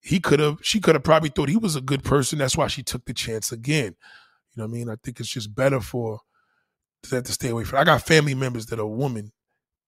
he 0.01 0.19
could 0.19 0.41
have, 0.41 0.59
she 0.63 0.81
could 0.81 0.95
have 0.95 1.05
probably 1.05 1.29
thought 1.29 1.51
he 1.51 1.59
was 1.59 1.77
a 1.77 1.81
good 1.81 2.03
person. 2.03 2.39
That's 2.39 2.57
why 2.57 2.69
she 2.69 2.83
took 2.83 3.05
the 3.05 3.13
chance 3.13 3.53
again. 3.53 3.97
You 4.55 4.63
know 4.63 4.65
what 4.65 4.71
I 4.71 4.73
mean? 4.73 4.89
I 4.89 4.97
think 5.03 5.21
it's 5.21 5.29
just 5.29 5.55
better 5.55 5.81
for 5.81 6.21
have 7.11 7.25
to 7.25 7.33
stay 7.33 7.49
away 7.51 7.65
from. 7.65 7.79
I 7.79 7.85
got 7.85 8.03
family 8.03 8.35
members 8.35 8.67
that 8.67 8.79
are 8.79 8.87
women, 8.87 9.33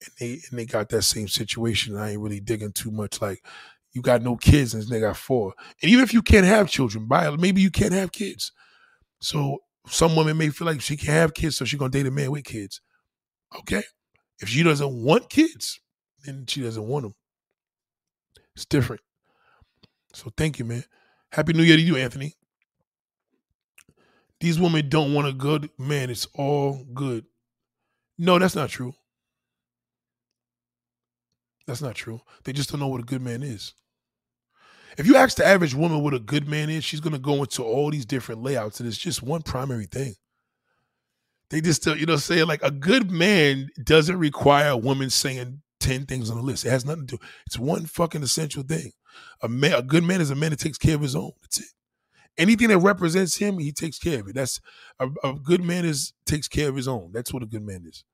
and 0.04 0.12
they 0.18 0.40
and 0.50 0.58
they 0.58 0.66
got 0.66 0.88
that 0.90 1.02
same 1.02 1.28
situation. 1.28 1.96
I 1.96 2.12
ain't 2.12 2.20
really 2.20 2.40
digging 2.40 2.72
too 2.72 2.90
much. 2.90 3.20
Like 3.20 3.44
you 3.92 4.02
got 4.02 4.22
no 4.22 4.36
kids, 4.36 4.74
and 4.74 4.86
they 4.86 5.00
got 5.00 5.16
four. 5.16 5.54
And 5.82 5.90
even 5.90 6.04
if 6.04 6.12
you 6.12 6.22
can't 6.22 6.46
have 6.46 6.70
children, 6.70 7.06
by 7.06 7.30
maybe 7.36 7.60
you 7.60 7.70
can't 7.70 7.92
have 7.92 8.12
kids. 8.12 8.52
So 9.20 9.58
some 9.86 10.16
women 10.16 10.36
may 10.36 10.50
feel 10.50 10.66
like 10.66 10.80
she 10.80 10.96
can't 10.96 11.10
have 11.10 11.34
kids, 11.34 11.56
so 11.56 11.64
she's 11.64 11.78
gonna 11.78 11.90
date 11.90 12.06
a 12.06 12.10
man 12.10 12.30
with 12.30 12.44
kids. 12.44 12.80
Okay, 13.58 13.82
if 14.40 14.48
she 14.48 14.62
doesn't 14.62 14.92
want 14.92 15.28
kids, 15.28 15.80
then 16.24 16.44
she 16.46 16.62
doesn't 16.62 16.86
want 16.86 17.04
them. 17.04 17.14
It's 18.54 18.66
different. 18.66 19.02
So 20.14 20.30
thank 20.36 20.58
you, 20.58 20.64
man. 20.64 20.84
Happy 21.32 21.52
New 21.52 21.62
Year 21.62 21.76
to 21.76 21.82
you, 21.82 21.96
Anthony. 21.96 22.34
These 24.40 24.58
women 24.60 24.88
don't 24.88 25.14
want 25.14 25.28
a 25.28 25.32
good 25.32 25.70
man. 25.78 26.10
It's 26.10 26.26
all 26.34 26.84
good. 26.92 27.24
No, 28.18 28.38
that's 28.38 28.56
not 28.56 28.70
true. 28.70 28.94
That's 31.66 31.80
not 31.80 31.94
true. 31.94 32.20
They 32.44 32.52
just 32.52 32.70
don't 32.70 32.80
know 32.80 32.88
what 32.88 33.00
a 33.00 33.04
good 33.04 33.22
man 33.22 33.42
is. 33.42 33.72
If 34.98 35.06
you 35.06 35.16
ask 35.16 35.36
the 35.36 35.46
average 35.46 35.74
woman 35.74 36.02
what 36.02 36.14
a 36.14 36.18
good 36.18 36.48
man 36.48 36.70
is, 36.70 36.84
she's 36.84 37.00
going 37.00 37.14
to 37.14 37.18
go 37.18 37.36
into 37.36 37.62
all 37.62 37.90
these 37.90 38.06
different 38.06 38.42
layouts, 38.42 38.80
and 38.80 38.88
it's 38.88 38.98
just 38.98 39.22
one 39.22 39.42
primary 39.42 39.86
thing. 39.86 40.14
They 41.50 41.60
just, 41.60 41.84
you 41.86 42.06
know, 42.06 42.16
say 42.16 42.44
like 42.44 42.62
a 42.62 42.70
good 42.70 43.10
man 43.10 43.68
doesn't 43.82 44.18
require 44.18 44.70
a 44.70 44.76
woman 44.76 45.10
saying 45.10 45.60
10 45.80 46.06
things 46.06 46.30
on 46.30 46.36
the 46.36 46.42
list. 46.42 46.64
It 46.64 46.70
has 46.70 46.86
nothing 46.86 47.06
to 47.06 47.16
do. 47.16 47.24
It's 47.46 47.58
one 47.58 47.84
fucking 47.86 48.22
essential 48.22 48.62
thing. 48.62 48.92
A 49.42 49.48
man, 49.48 49.74
a 49.74 49.82
good 49.82 50.04
man 50.04 50.20
is 50.20 50.30
a 50.30 50.34
man 50.34 50.50
that 50.50 50.60
takes 50.60 50.78
care 50.78 50.94
of 50.94 51.02
his 51.02 51.14
own. 51.14 51.32
That's 51.42 51.60
it 51.60 51.66
anything 52.38 52.68
that 52.68 52.78
represents 52.78 53.36
him, 53.36 53.58
he 53.58 53.72
takes 53.72 53.98
care 53.98 54.20
of 54.20 54.28
it. 54.28 54.34
That's 54.34 54.60
a, 54.98 55.08
a 55.24 55.34
good 55.34 55.62
man 55.62 55.84
is 55.84 56.12
takes 56.26 56.48
care 56.48 56.68
of 56.68 56.76
his 56.76 56.88
own. 56.88 57.10
That's 57.12 57.32
what 57.32 57.42
a 57.42 57.46
good 57.46 57.62
man 57.62 57.84
is. 57.86 58.04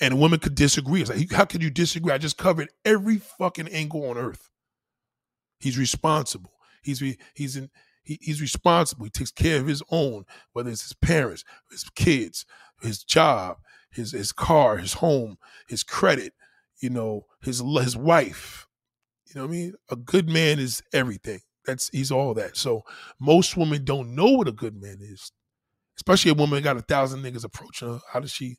And 0.00 0.14
a 0.14 0.16
woman 0.16 0.38
could 0.38 0.54
disagree. 0.54 1.00
It's 1.00 1.10
like, 1.10 1.32
how 1.32 1.44
could 1.44 1.62
you 1.62 1.70
disagree? 1.70 2.12
I 2.12 2.18
just 2.18 2.38
covered 2.38 2.68
every 2.84 3.16
fucking 3.16 3.68
angle 3.68 4.08
on 4.08 4.16
earth. 4.16 4.48
He's 5.58 5.78
responsible. 5.78 6.52
He's 6.82 7.02
re, 7.02 7.16
he's 7.34 7.56
in 7.56 7.70
he, 8.02 8.18
he's 8.22 8.40
responsible. 8.40 9.04
He 9.04 9.10
takes 9.10 9.30
care 9.30 9.60
of 9.60 9.66
his 9.66 9.82
own, 9.90 10.24
whether 10.52 10.70
it's 10.70 10.82
his 10.82 10.94
parents, 10.94 11.44
his 11.70 11.84
kids, 11.94 12.46
his 12.80 13.02
job, 13.04 13.58
his 13.90 14.12
his 14.12 14.32
car, 14.32 14.78
his 14.78 14.94
home, 14.94 15.36
his 15.68 15.82
credit, 15.82 16.32
you 16.80 16.90
know, 16.90 17.26
his 17.42 17.62
his 17.82 17.96
wife. 17.96 18.66
You 19.26 19.40
know 19.40 19.46
what 19.46 19.52
I 19.52 19.56
mean? 19.56 19.74
A 19.90 19.96
good 19.96 20.28
man 20.28 20.58
is 20.58 20.82
everything. 20.92 21.40
That's 21.66 21.90
he's 21.90 22.10
all 22.10 22.32
that. 22.34 22.56
So 22.56 22.82
most 23.20 23.56
women 23.56 23.84
don't 23.84 24.14
know 24.14 24.30
what 24.30 24.48
a 24.48 24.52
good 24.52 24.80
man 24.80 24.98
is. 25.02 25.32
Especially 25.98 26.30
a 26.30 26.34
woman 26.34 26.62
got 26.62 26.76
a 26.78 26.82
thousand 26.82 27.22
niggas 27.22 27.44
approaching 27.44 27.88
her. 27.88 28.00
How 28.10 28.20
does 28.20 28.30
she, 28.30 28.44
you 28.44 28.50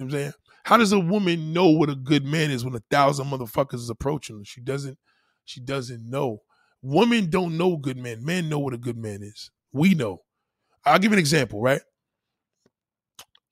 know 0.00 0.06
what 0.06 0.14
I'm 0.14 0.20
saying? 0.20 0.32
How 0.64 0.76
does 0.78 0.92
a 0.92 0.98
woman 0.98 1.52
know 1.52 1.68
what 1.68 1.90
a 1.90 1.94
good 1.94 2.24
man 2.24 2.50
is 2.50 2.64
when 2.64 2.74
a 2.74 2.82
thousand 2.90 3.26
motherfuckers 3.26 3.74
is 3.74 3.90
approaching 3.90 4.38
her? 4.38 4.44
She 4.44 4.60
doesn't, 4.60 4.98
she 5.44 5.60
doesn't 5.60 6.08
know. 6.08 6.42
Women 6.82 7.28
don't 7.28 7.56
know 7.56 7.76
good 7.76 7.96
men. 7.96 8.24
Men 8.24 8.48
know 8.48 8.58
what 8.58 8.74
a 8.74 8.78
good 8.78 8.96
man 8.96 9.22
is. 9.22 9.50
We 9.72 9.94
know. 9.94 10.22
I'll 10.84 10.98
give 10.98 11.12
an 11.12 11.18
example, 11.18 11.60
right? 11.60 11.82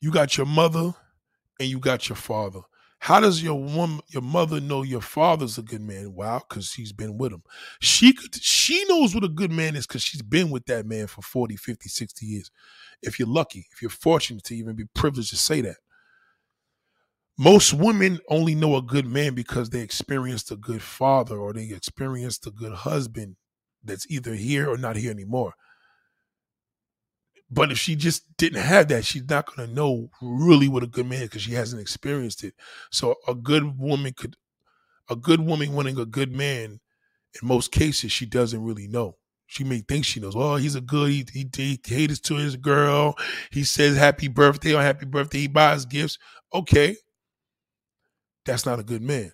You 0.01 0.10
got 0.10 0.36
your 0.36 0.47
mother 0.47 0.94
and 1.60 1.69
you 1.69 1.78
got 1.78 2.09
your 2.09 2.16
father. 2.16 2.60
How 3.01 3.20
does 3.20 3.43
your 3.43 3.55
woman, 3.55 4.01
your 4.09 4.23
mother 4.23 4.60
know 4.60 4.82
your 4.82 5.01
father's 5.01 5.56
a 5.56 5.62
good 5.62 5.81
man? 5.81 6.15
Wow, 6.15 6.43
because 6.48 6.70
she's 6.70 6.93
been 6.93 7.16
with 7.16 7.32
him. 7.32 7.43
She 7.81 8.12
could, 8.12 8.35
she 8.35 8.85
knows 8.89 9.15
what 9.15 9.24
a 9.24 9.28
good 9.28 9.52
man 9.52 9.77
is 9.77 9.86
because 9.86 10.02
she's 10.02 10.23
been 10.23 10.51
with 10.51 10.66
that 10.66 10.85
man 10.85 11.06
for 11.06 11.23
40, 11.23 11.56
50, 11.56 11.89
60 11.89 12.27
years. 12.27 12.51
If 13.02 13.19
you're 13.19 13.28
lucky, 13.28 13.69
if 13.73 13.81
you're 13.82 13.90
fortunate 13.90 14.43
to 14.44 14.56
even 14.56 14.74
be 14.74 14.85
privileged 14.94 15.31
to 15.31 15.36
say 15.36 15.60
that. 15.60 15.77
Most 17.39 17.73
women 17.73 18.19
only 18.28 18.56
know 18.56 18.77
a 18.77 18.82
good 18.82 19.06
man 19.06 19.35
because 19.35 19.70
they 19.70 19.81
experienced 19.81 20.51
a 20.51 20.56
good 20.56 20.82
father 20.82 21.39
or 21.39 21.52
they 21.52 21.70
experienced 21.70 22.47
a 22.48 22.51
good 22.51 22.73
husband 22.73 23.36
that's 23.85 24.10
either 24.10 24.35
here 24.35 24.69
or 24.69 24.77
not 24.77 24.97
here 24.97 25.12
anymore. 25.12 25.55
But 27.51 27.70
if 27.70 27.78
she 27.78 27.94
just 27.94 28.36
didn't 28.36 28.62
have 28.62 28.89
that, 28.89 29.05
she's 29.05 29.28
not 29.28 29.47
going 29.47 29.69
to 29.69 29.74
know 29.74 30.10
really 30.20 30.69
what 30.69 30.82
a 30.82 30.89
good 30.89 31.06
man 31.06 31.23
is 31.23 31.28
because 31.28 31.43
she 31.43 31.52
hasn't 31.55 31.81
experienced 31.81 32.44
it. 32.44 32.55
So 32.90 33.15
a 33.27 33.35
good 33.35 33.78
woman 33.78 34.12
could, 34.16 34.36
a 35.09 35.16
good 35.16 35.40
woman 35.40 35.73
wanting 35.73 35.98
a 35.98 36.05
good 36.05 36.32
man, 36.32 36.81
in 37.40 37.48
most 37.48 37.70
cases, 37.73 38.12
she 38.12 38.27
doesn't 38.27 38.62
really 38.62 38.89
know. 38.89 39.16
She 39.47 39.65
may 39.65 39.78
think 39.78 40.05
she 40.05 40.20
knows. 40.20 40.35
Oh, 40.36 40.56
he's 40.56 40.74
a 40.74 40.81
good. 40.82 41.09
He 41.09 41.24
he, 41.32 41.48
he 41.55 41.77
caters 41.78 42.20
to 42.20 42.35
his 42.35 42.56
girl. 42.56 43.16
He 43.51 43.65
says 43.65 43.97
happy 43.97 44.28
birthday 44.28 44.74
on 44.74 44.82
happy 44.82 45.06
birthday. 45.06 45.39
He 45.39 45.47
buys 45.47 45.86
gifts. 45.86 46.19
Okay, 46.52 46.97
that's 48.49 48.66
not 48.66 48.81
a 48.81 48.83
good 48.83 49.03
man. 49.03 49.33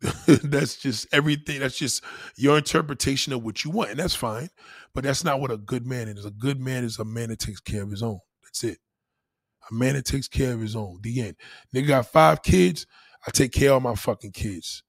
that's 0.44 0.76
just 0.76 1.06
everything. 1.12 1.60
That's 1.60 1.76
just 1.76 2.04
your 2.36 2.56
interpretation 2.56 3.32
of 3.32 3.42
what 3.42 3.64
you 3.64 3.70
want, 3.70 3.90
and 3.90 3.98
that's 3.98 4.14
fine. 4.14 4.48
But 4.94 5.04
that's 5.04 5.24
not 5.24 5.40
what 5.40 5.50
a 5.50 5.56
good 5.56 5.86
man 5.86 6.08
is. 6.08 6.24
A 6.24 6.30
good 6.30 6.60
man 6.60 6.84
is 6.84 6.98
a 6.98 7.04
man 7.04 7.30
that 7.30 7.38
takes 7.38 7.60
care 7.60 7.82
of 7.82 7.90
his 7.90 8.02
own. 8.02 8.20
That's 8.42 8.64
it. 8.64 8.78
A 9.70 9.74
man 9.74 9.94
that 9.94 10.04
takes 10.04 10.28
care 10.28 10.52
of 10.52 10.60
his 10.60 10.74
own. 10.76 11.00
The 11.02 11.20
end. 11.20 11.36
Nigga 11.74 11.88
got 11.88 12.06
five 12.06 12.42
kids. 12.42 12.86
I 13.26 13.30
take 13.30 13.52
care 13.52 13.72
of 13.72 13.82
my 13.82 13.94
fucking 13.94 14.32
kids. 14.32 14.82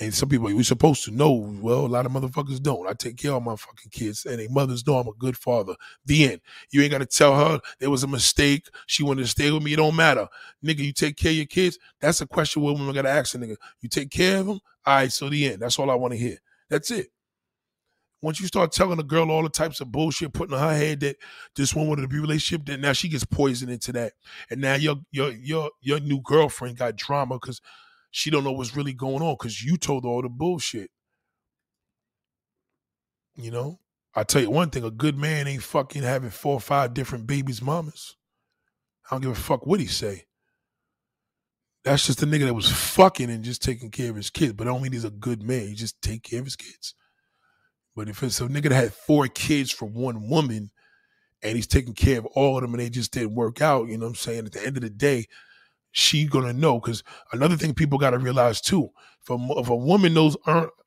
And 0.00 0.14
some 0.14 0.28
people, 0.28 0.46
we're 0.46 0.62
supposed 0.62 1.04
to 1.04 1.10
know. 1.10 1.32
Well, 1.32 1.84
a 1.84 1.88
lot 1.88 2.06
of 2.06 2.12
motherfuckers 2.12 2.62
don't. 2.62 2.88
I 2.88 2.92
take 2.92 3.16
care 3.16 3.32
of 3.32 3.42
my 3.42 3.56
fucking 3.56 3.90
kids, 3.90 4.24
and 4.26 4.38
their 4.38 4.48
mothers 4.48 4.86
know 4.86 4.98
I'm 4.98 5.08
a 5.08 5.12
good 5.12 5.36
father. 5.36 5.74
The 6.06 6.32
end. 6.32 6.40
You 6.70 6.82
ain't 6.82 6.92
got 6.92 6.98
to 6.98 7.06
tell 7.06 7.36
her 7.36 7.60
there 7.80 7.90
was 7.90 8.04
a 8.04 8.08
mistake. 8.08 8.68
She 8.86 9.02
wanted 9.02 9.22
to 9.22 9.28
stay 9.28 9.50
with 9.50 9.62
me. 9.62 9.72
It 9.72 9.76
don't 9.76 9.96
matter. 9.96 10.28
Nigga, 10.64 10.78
you 10.78 10.92
take 10.92 11.16
care 11.16 11.32
of 11.32 11.36
your 11.36 11.46
kids. 11.46 11.78
That's 12.00 12.20
a 12.20 12.26
question 12.26 12.62
women 12.62 12.92
got 12.94 13.02
to 13.02 13.08
ask 13.08 13.34
a 13.34 13.38
nigga. 13.38 13.56
You 13.80 13.88
take 13.88 14.10
care 14.10 14.38
of 14.38 14.46
them? 14.46 14.60
All 14.86 14.94
right, 14.94 15.12
so 15.12 15.28
the 15.28 15.46
end. 15.46 15.60
That's 15.60 15.78
all 15.78 15.90
I 15.90 15.96
want 15.96 16.12
to 16.12 16.18
hear. 16.18 16.38
That's 16.70 16.90
it. 16.92 17.08
Once 18.20 18.40
you 18.40 18.46
start 18.46 18.72
telling 18.72 18.98
a 18.98 19.04
girl 19.04 19.30
all 19.30 19.42
the 19.44 19.48
types 19.48 19.80
of 19.80 19.92
bullshit, 19.92 20.32
putting 20.32 20.54
in 20.54 20.60
her 20.60 20.76
head 20.76 21.00
that 21.00 21.16
this 21.54 21.74
one 21.74 21.86
wanted 21.86 22.02
to 22.02 22.08
be 22.08 22.18
relationship, 22.18 22.66
then 22.66 22.80
now 22.80 22.92
she 22.92 23.08
gets 23.08 23.24
poisoned 23.24 23.70
into 23.70 23.92
that. 23.92 24.12
And 24.50 24.60
now 24.60 24.74
your 24.74 24.96
your 25.12 25.30
your 25.30 25.70
your 25.80 26.00
new 26.00 26.20
girlfriend 26.22 26.78
got 26.78 26.96
drama 26.96 27.36
because 27.36 27.60
she 28.10 28.30
don't 28.30 28.44
know 28.44 28.52
what's 28.52 28.76
really 28.76 28.94
going 28.94 29.22
on 29.22 29.34
because 29.38 29.62
you 29.62 29.76
told 29.76 30.04
all 30.04 30.22
the 30.22 30.28
bullshit. 30.28 30.90
You 33.36 33.50
know, 33.50 33.80
I 34.14 34.24
tell 34.24 34.42
you 34.42 34.50
one 34.50 34.70
thing: 34.70 34.84
a 34.84 34.90
good 34.90 35.16
man 35.16 35.46
ain't 35.46 35.62
fucking 35.62 36.02
having 36.02 36.30
four 36.30 36.54
or 36.54 36.60
five 36.60 36.94
different 36.94 37.26
babies' 37.26 37.62
mamas. 37.62 38.16
I 39.10 39.14
don't 39.14 39.22
give 39.22 39.30
a 39.30 39.34
fuck 39.34 39.66
what 39.66 39.80
he 39.80 39.86
say. 39.86 40.24
That's 41.84 42.06
just 42.06 42.22
a 42.22 42.26
nigga 42.26 42.44
that 42.46 42.54
was 42.54 42.70
fucking 42.70 43.30
and 43.30 43.44
just 43.44 43.62
taking 43.62 43.90
care 43.90 44.10
of 44.10 44.16
his 44.16 44.30
kids. 44.30 44.52
But 44.52 44.66
I 44.66 44.70
don't 44.70 44.82
mean 44.82 44.92
he's 44.92 45.04
a 45.04 45.10
good 45.10 45.42
man. 45.42 45.68
He 45.68 45.74
just 45.74 46.02
take 46.02 46.22
care 46.22 46.40
of 46.40 46.44
his 46.44 46.56
kids. 46.56 46.94
But 47.94 48.08
if 48.08 48.22
it's 48.22 48.40
a 48.40 48.46
nigga 48.46 48.68
that 48.68 48.74
had 48.74 48.92
four 48.92 49.26
kids 49.28 49.70
from 49.70 49.94
one 49.94 50.28
woman 50.28 50.70
and 51.42 51.56
he's 51.56 51.66
taking 51.66 51.94
care 51.94 52.18
of 52.18 52.26
all 52.26 52.56
of 52.56 52.62
them 52.62 52.74
and 52.74 52.80
they 52.80 52.90
just 52.90 53.12
didn't 53.12 53.34
work 53.34 53.62
out, 53.62 53.88
you 53.88 53.96
know 53.96 54.06
what 54.06 54.10
I'm 54.10 54.14
saying? 54.16 54.46
At 54.46 54.52
the 54.52 54.66
end 54.66 54.76
of 54.76 54.82
the 54.82 54.90
day, 54.90 55.26
she 55.98 56.26
gonna 56.26 56.52
know. 56.52 56.80
Because 56.80 57.02
another 57.32 57.56
thing 57.56 57.74
people 57.74 57.98
gotta 57.98 58.18
realize 58.18 58.60
too, 58.60 58.90
if 59.22 59.30
a, 59.30 59.38
if 59.58 59.68
a 59.68 59.76
woman 59.76 60.14
knows 60.14 60.36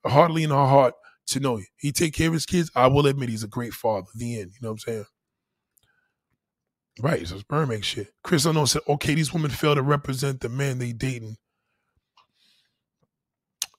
hardly 0.06 0.44
in 0.44 0.50
her 0.50 0.68
heart 0.68 0.94
to 1.28 1.40
know 1.40 1.62
he 1.78 1.92
take 1.92 2.14
care 2.14 2.28
of 2.28 2.34
his 2.34 2.46
kids, 2.46 2.72
I 2.76 2.88
will 2.88 3.06
admit 3.06 3.30
he's 3.30 3.44
a 3.44 3.48
great 3.48 3.74
father. 3.74 4.08
The 4.16 4.40
end. 4.40 4.52
You 4.54 4.60
know 4.62 4.70
what 4.70 4.74
I'm 4.74 4.80
saying? 4.80 5.06
Right, 7.00 7.28
so 7.28 7.38
sperm 7.38 7.70
make 7.70 7.84
shit. 7.84 8.10
Chris 8.24 8.46
Unknown 8.46 8.68
said, 8.68 8.82
okay, 8.88 9.14
these 9.14 9.34
women 9.34 9.50
fail 9.50 9.76
to 9.76 9.82
represent 9.82 10.42
the 10.42 10.50
man 10.50 10.78
they 10.78 10.92
dating. 10.92 11.38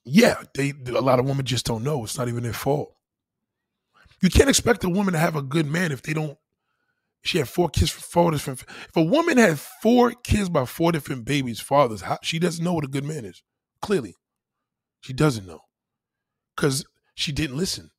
Yeah, 0.03 0.41
they 0.55 0.73
a 0.87 0.99
lot 0.99 1.19
of 1.19 1.25
women 1.25 1.45
just 1.45 1.65
don't 1.65 1.83
know. 1.83 2.03
It's 2.03 2.17
not 2.17 2.27
even 2.27 2.43
their 2.43 2.53
fault. 2.53 2.93
You 4.21 4.29
can't 4.29 4.49
expect 4.49 4.83
a 4.83 4.89
woman 4.89 5.13
to 5.13 5.19
have 5.19 5.35
a 5.35 5.41
good 5.41 5.65
man 5.65 5.91
if 5.91 6.01
they 6.01 6.13
don't 6.13 6.37
she 7.23 7.37
had 7.37 7.47
four 7.47 7.69
kids 7.69 7.89
from 7.89 8.01
four 8.01 8.31
different. 8.31 8.61
If 8.61 8.95
a 8.95 9.01
woman 9.01 9.37
had 9.37 9.59
four 9.59 10.11
kids 10.11 10.49
by 10.49 10.65
four 10.65 10.91
different 10.91 11.23
babies' 11.25 11.61
fathers, 11.61 12.01
how, 12.01 12.19
she 12.21 12.37
doesn't 12.37 12.63
know 12.63 12.73
what 12.73 12.83
a 12.83 12.89
good 12.89 13.05
man 13.05 13.23
is. 13.23 13.41
Clearly, 13.81 14.15
she 14.99 15.13
doesn't 15.13 15.47
know 15.47 15.61
because 16.55 16.85
she 17.15 17.31
didn't 17.31 17.57
listen. 17.57 17.91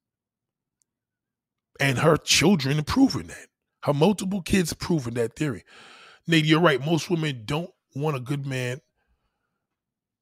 And 1.80 1.98
her 1.98 2.16
children 2.16 2.78
are 2.78 2.84
proving 2.84 3.26
that. 3.28 3.48
Her 3.82 3.94
multiple 3.94 4.42
kids 4.42 4.72
are 4.72 4.76
proving 4.76 5.14
that 5.14 5.36
theory. 5.36 5.64
Nate, 6.26 6.44
you're 6.44 6.60
right. 6.60 6.84
Most 6.84 7.10
women 7.10 7.42
don't 7.44 7.70
want 7.96 8.16
a 8.16 8.20
good 8.20 8.46
man. 8.46 8.80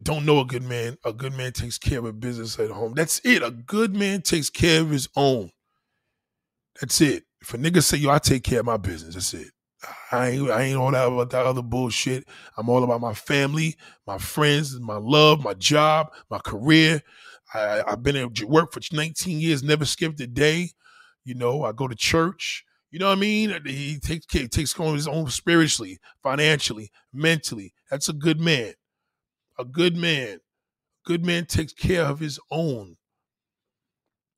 Don't 0.02 0.24
know 0.24 0.40
a 0.40 0.44
good 0.44 0.64
man. 0.64 0.96
A 1.04 1.12
good 1.12 1.32
man 1.34 1.52
takes 1.52 1.78
care 1.78 1.98
of 1.98 2.04
a 2.04 2.12
business 2.12 2.58
at 2.58 2.70
home. 2.70 2.94
That's 2.94 3.20
it. 3.24 3.42
A 3.42 3.50
good 3.50 3.96
man 3.96 4.22
takes 4.22 4.50
care 4.50 4.80
of 4.80 4.90
his 4.90 5.08
own. 5.16 5.50
That's 6.80 7.00
it. 7.00 7.24
If 7.42 7.54
a 7.54 7.58
nigga 7.58 7.82
say, 7.82 7.98
yo, 7.98 8.10
I 8.10 8.18
take 8.20 8.44
care 8.44 8.60
of 8.60 8.66
my 8.66 8.76
business, 8.76 9.14
that's 9.14 9.34
it. 9.34 9.50
I 10.12 10.28
ain't, 10.28 10.48
I 10.48 10.62
ain't 10.62 10.78
all 10.78 10.92
that 10.92 11.08
about 11.08 11.30
that 11.30 11.44
other 11.44 11.60
bullshit. 11.60 12.24
I'm 12.56 12.68
all 12.68 12.84
about 12.84 13.00
my 13.00 13.14
family, 13.14 13.76
my 14.06 14.16
friends, 14.16 14.78
my 14.78 14.96
love, 14.96 15.42
my 15.42 15.54
job, 15.54 16.12
my 16.30 16.38
career. 16.38 17.02
I, 17.52 17.82
I've 17.84 18.02
been 18.04 18.14
at 18.14 18.40
work 18.42 18.72
for 18.72 18.80
19 18.92 19.40
years, 19.40 19.64
never 19.64 19.84
skipped 19.84 20.20
a 20.20 20.28
day. 20.28 20.70
You 21.24 21.34
know, 21.34 21.64
I 21.64 21.72
go 21.72 21.88
to 21.88 21.96
church. 21.96 22.64
You 22.92 23.00
know 23.00 23.08
what 23.08 23.18
I 23.18 23.20
mean? 23.20 23.60
He 23.66 23.98
takes 23.98 24.26
care, 24.26 24.46
takes 24.46 24.72
care 24.72 24.86
of 24.86 24.94
his 24.94 25.08
own 25.08 25.28
spiritually, 25.30 25.98
financially, 26.22 26.92
mentally. 27.12 27.74
That's 27.90 28.08
a 28.08 28.12
good 28.12 28.40
man. 28.40 28.74
A 29.58 29.64
good 29.64 29.96
man. 29.96 30.38
Good 31.04 31.26
man 31.26 31.46
takes 31.46 31.72
care 31.72 32.04
of 32.04 32.20
his 32.20 32.38
own. 32.52 32.96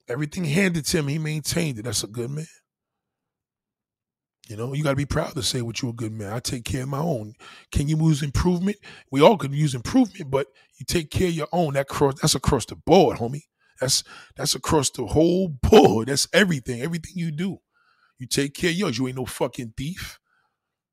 Everything 0.09 0.44
handed 0.44 0.86
to 0.86 0.98
him, 0.98 1.09
he 1.09 1.18
maintained 1.18 1.78
it. 1.78 1.82
That's 1.82 2.05
a 2.05 2.06
good 2.06 2.31
man. 2.31 2.47
You 4.49 4.57
know, 4.57 4.75
you 4.75 4.85
got 4.85 4.91
to 4.91 4.97
be 4.97 5.07
proud 5.07 5.35
to 5.35 5.43
say 5.43 5.62
what 5.62 5.81
you're 5.81 5.93
a 5.93 5.95
good 5.95 6.12
man. 6.12 6.33
I 6.33 6.39
take 6.39 6.65
care 6.65 6.83
of 6.83 6.89
my 6.89 6.99
own. 6.99 7.33
Can 7.73 7.89
you 7.89 7.97
use 7.97 8.23
improvement? 8.23 8.77
We 9.11 9.23
all 9.23 9.39
could 9.39 9.55
use 9.55 9.75
improvement, 9.75 10.31
but 10.31 10.49
you 10.79 10.85
take 10.85 11.11
care 11.11 11.29
of 11.29 11.35
your 11.35 11.49
own. 11.51 11.75
That 11.75 11.89
cross, 11.89 12.21
that's 12.21 12.35
across 12.35 12.66
the 12.66 12.77
board, 12.77 13.19
homie. 13.19 13.45
That's 13.81 14.05
that's 14.37 14.55
across 14.55 14.91
the 14.91 15.07
whole 15.07 15.49
board. 15.62 16.09
That's 16.09 16.29
everything. 16.33 16.83
Everything 16.83 17.15
you 17.16 17.31
do, 17.31 17.59
you 18.19 18.27
take 18.27 18.55
care 18.55 18.71
of 18.71 18.77
yours. 18.77 18.99
You 18.99 19.09
ain't 19.09 19.16
no 19.16 19.25
fucking 19.25 19.73
thief. 19.79 20.21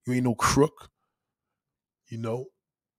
You 0.08 0.14
ain't 0.14 0.24
no 0.24 0.36
crook. 0.36 0.90
You 2.08 2.20
know, 2.20 2.46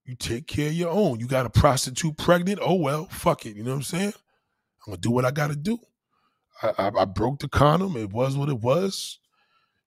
you 0.04 0.16
take 0.16 0.46
care 0.46 0.68
of 0.68 0.74
your 0.74 0.90
own. 0.90 1.18
You 1.18 1.28
got 1.28 1.46
a 1.46 1.50
prostitute 1.50 2.18
pregnant. 2.18 2.58
Oh 2.62 2.74
well, 2.74 3.06
fuck 3.06 3.46
it. 3.46 3.56
You 3.56 3.64
know 3.64 3.70
what 3.70 3.76
I'm 3.76 3.82
saying? 3.84 4.12
I'm 4.86 4.92
gonna 4.92 4.98
do 4.98 5.10
what 5.12 5.24
I 5.24 5.30
got 5.30 5.48
to 5.48 5.56
do. 5.56 5.78
I, 6.62 6.72
I, 6.78 6.90
I 7.00 7.04
broke 7.06 7.38
the 7.40 7.48
condom. 7.48 7.96
It 7.96 8.10
was 8.10 8.36
what 8.36 8.50
it 8.50 8.60
was 8.60 9.18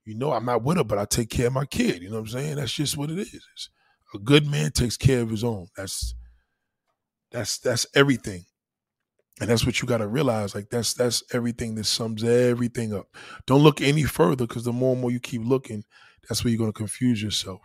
you 0.06 0.16
know, 0.16 0.32
I'm 0.32 0.46
not 0.46 0.64
with 0.64 0.78
her, 0.78 0.84
but 0.84 1.00
I 1.00 1.06
take 1.06 1.30
care 1.30 1.48
of 1.48 1.54
my 1.54 1.66
kid. 1.66 2.02
You 2.02 2.10
know 2.10 2.16
what 2.16 2.22
I'm 2.22 2.28
saying? 2.28 2.56
That's 2.58 2.72
just 2.72 2.96
what 2.96 3.10
it 3.10 3.20
is. 3.20 3.34
It's, 3.34 3.70
a 4.14 4.20
good 4.20 4.48
man 4.48 4.72
takes 4.72 4.96
care 4.96 5.22
of 5.22 5.30
his 5.30 5.44
own. 5.44 5.68
That's 5.76 6.16
that's 7.32 7.58
that's 7.58 7.86
everything. 7.94 8.46
And 9.42 9.50
that's 9.50 9.66
what 9.66 9.82
you 9.82 9.88
got 9.88 9.98
to 9.98 10.08
realize. 10.08 10.56
Like 10.56 10.70
that's 10.70 10.94
that's 10.94 11.22
everything 11.34 11.76
that 11.76 11.84
sums 11.84 12.24
everything 12.24 12.94
up. 12.94 13.08
Don't 13.46 13.62
look 13.62 13.82
any 13.82 14.04
further 14.04 14.48
because 14.48 14.64
the 14.64 14.72
more 14.72 14.94
and 14.94 15.02
more 15.02 15.12
you 15.12 15.20
keep 15.20 15.42
looking, 15.44 15.84
that's 16.30 16.44
where 16.44 16.52
you're 16.52 16.60
gonna 16.60 16.72
confuse 16.72 17.22
yourself. 17.22 17.60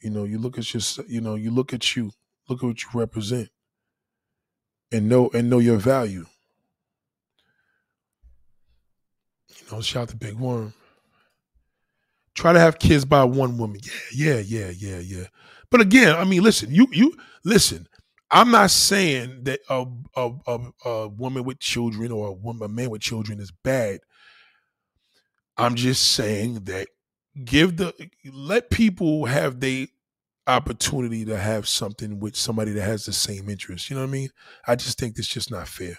You 0.00 0.10
know, 0.10 0.24
you 0.24 0.38
look 0.38 0.58
at 0.58 0.74
your, 0.74 0.82
you 1.06 1.20
know, 1.20 1.36
you 1.36 1.52
look 1.52 1.72
at 1.72 1.94
you, 1.94 2.10
look 2.48 2.64
at 2.64 2.66
what 2.66 2.82
you 2.82 2.88
represent, 2.94 3.50
and 4.90 5.08
know 5.08 5.30
and 5.32 5.48
know 5.48 5.60
your 5.60 5.78
value. 5.78 6.26
You 9.48 9.66
know, 9.70 9.80
shout 9.80 10.08
the 10.08 10.16
big 10.16 10.34
worm. 10.34 10.74
Try 12.34 12.52
to 12.52 12.60
have 12.60 12.78
kids 12.78 13.04
by 13.04 13.24
one 13.24 13.58
woman. 13.58 13.80
Yeah, 13.84 13.94
yeah, 14.14 14.38
yeah, 14.38 14.70
yeah, 14.70 14.98
yeah. 14.98 15.26
But 15.70 15.80
again, 15.80 16.14
I 16.16 16.24
mean, 16.24 16.42
listen, 16.42 16.70
you 16.74 16.86
you 16.92 17.14
listen. 17.44 17.86
I'm 18.30 18.50
not 18.50 18.70
saying 18.70 19.44
that 19.44 19.60
a 19.68 19.84
a, 20.16 20.30
a, 20.46 20.58
a 20.88 21.08
woman 21.08 21.44
with 21.44 21.58
children 21.60 22.10
or 22.10 22.28
a 22.28 22.32
woman, 22.32 22.64
a 22.64 22.68
man 22.68 22.90
with 22.90 23.02
children 23.02 23.40
is 23.40 23.50
bad. 23.50 24.00
I'm 25.56 25.74
just 25.74 26.12
saying 26.12 26.64
that 26.64 26.88
give 27.44 27.76
the 27.76 27.94
let 28.32 28.70
people 28.70 29.26
have 29.26 29.60
the 29.60 29.88
opportunity 30.46 31.24
to 31.26 31.36
have 31.38 31.68
something 31.68 32.20
with 32.20 32.36
somebody 32.36 32.72
that 32.72 32.82
has 32.82 33.06
the 33.06 33.12
same 33.12 33.48
interest. 33.48 33.90
You 33.90 33.96
know 33.96 34.02
what 34.02 34.08
I 34.08 34.12
mean? 34.12 34.30
I 34.66 34.76
just 34.76 34.98
think 34.98 35.16
that's 35.16 35.28
just 35.28 35.50
not 35.50 35.68
fair. 35.68 35.96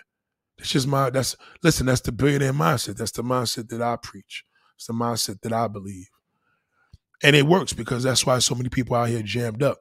It's 0.59 0.69
just 0.71 0.87
my 0.87 1.09
that's 1.09 1.35
listen, 1.63 1.87
that's 1.87 2.01
the 2.01 2.11
billionaire 2.11 2.53
mindset. 2.53 2.97
That's 2.97 3.11
the 3.11 3.23
mindset 3.23 3.69
that 3.69 3.81
I 3.81 3.97
preach. 3.97 4.43
It's 4.77 4.87
the 4.87 4.93
mindset 4.93 5.41
that 5.41 5.53
I 5.53 5.67
believe. 5.67 6.07
And 7.23 7.35
it 7.35 7.47
works 7.47 7.71
because 7.73 8.03
that's 8.03 8.25
why 8.25 8.37
so 8.39 8.53
many 8.53 8.69
people 8.69 8.95
out 8.95 9.07
here 9.07 9.23
jammed 9.23 9.63
up. 9.63 9.79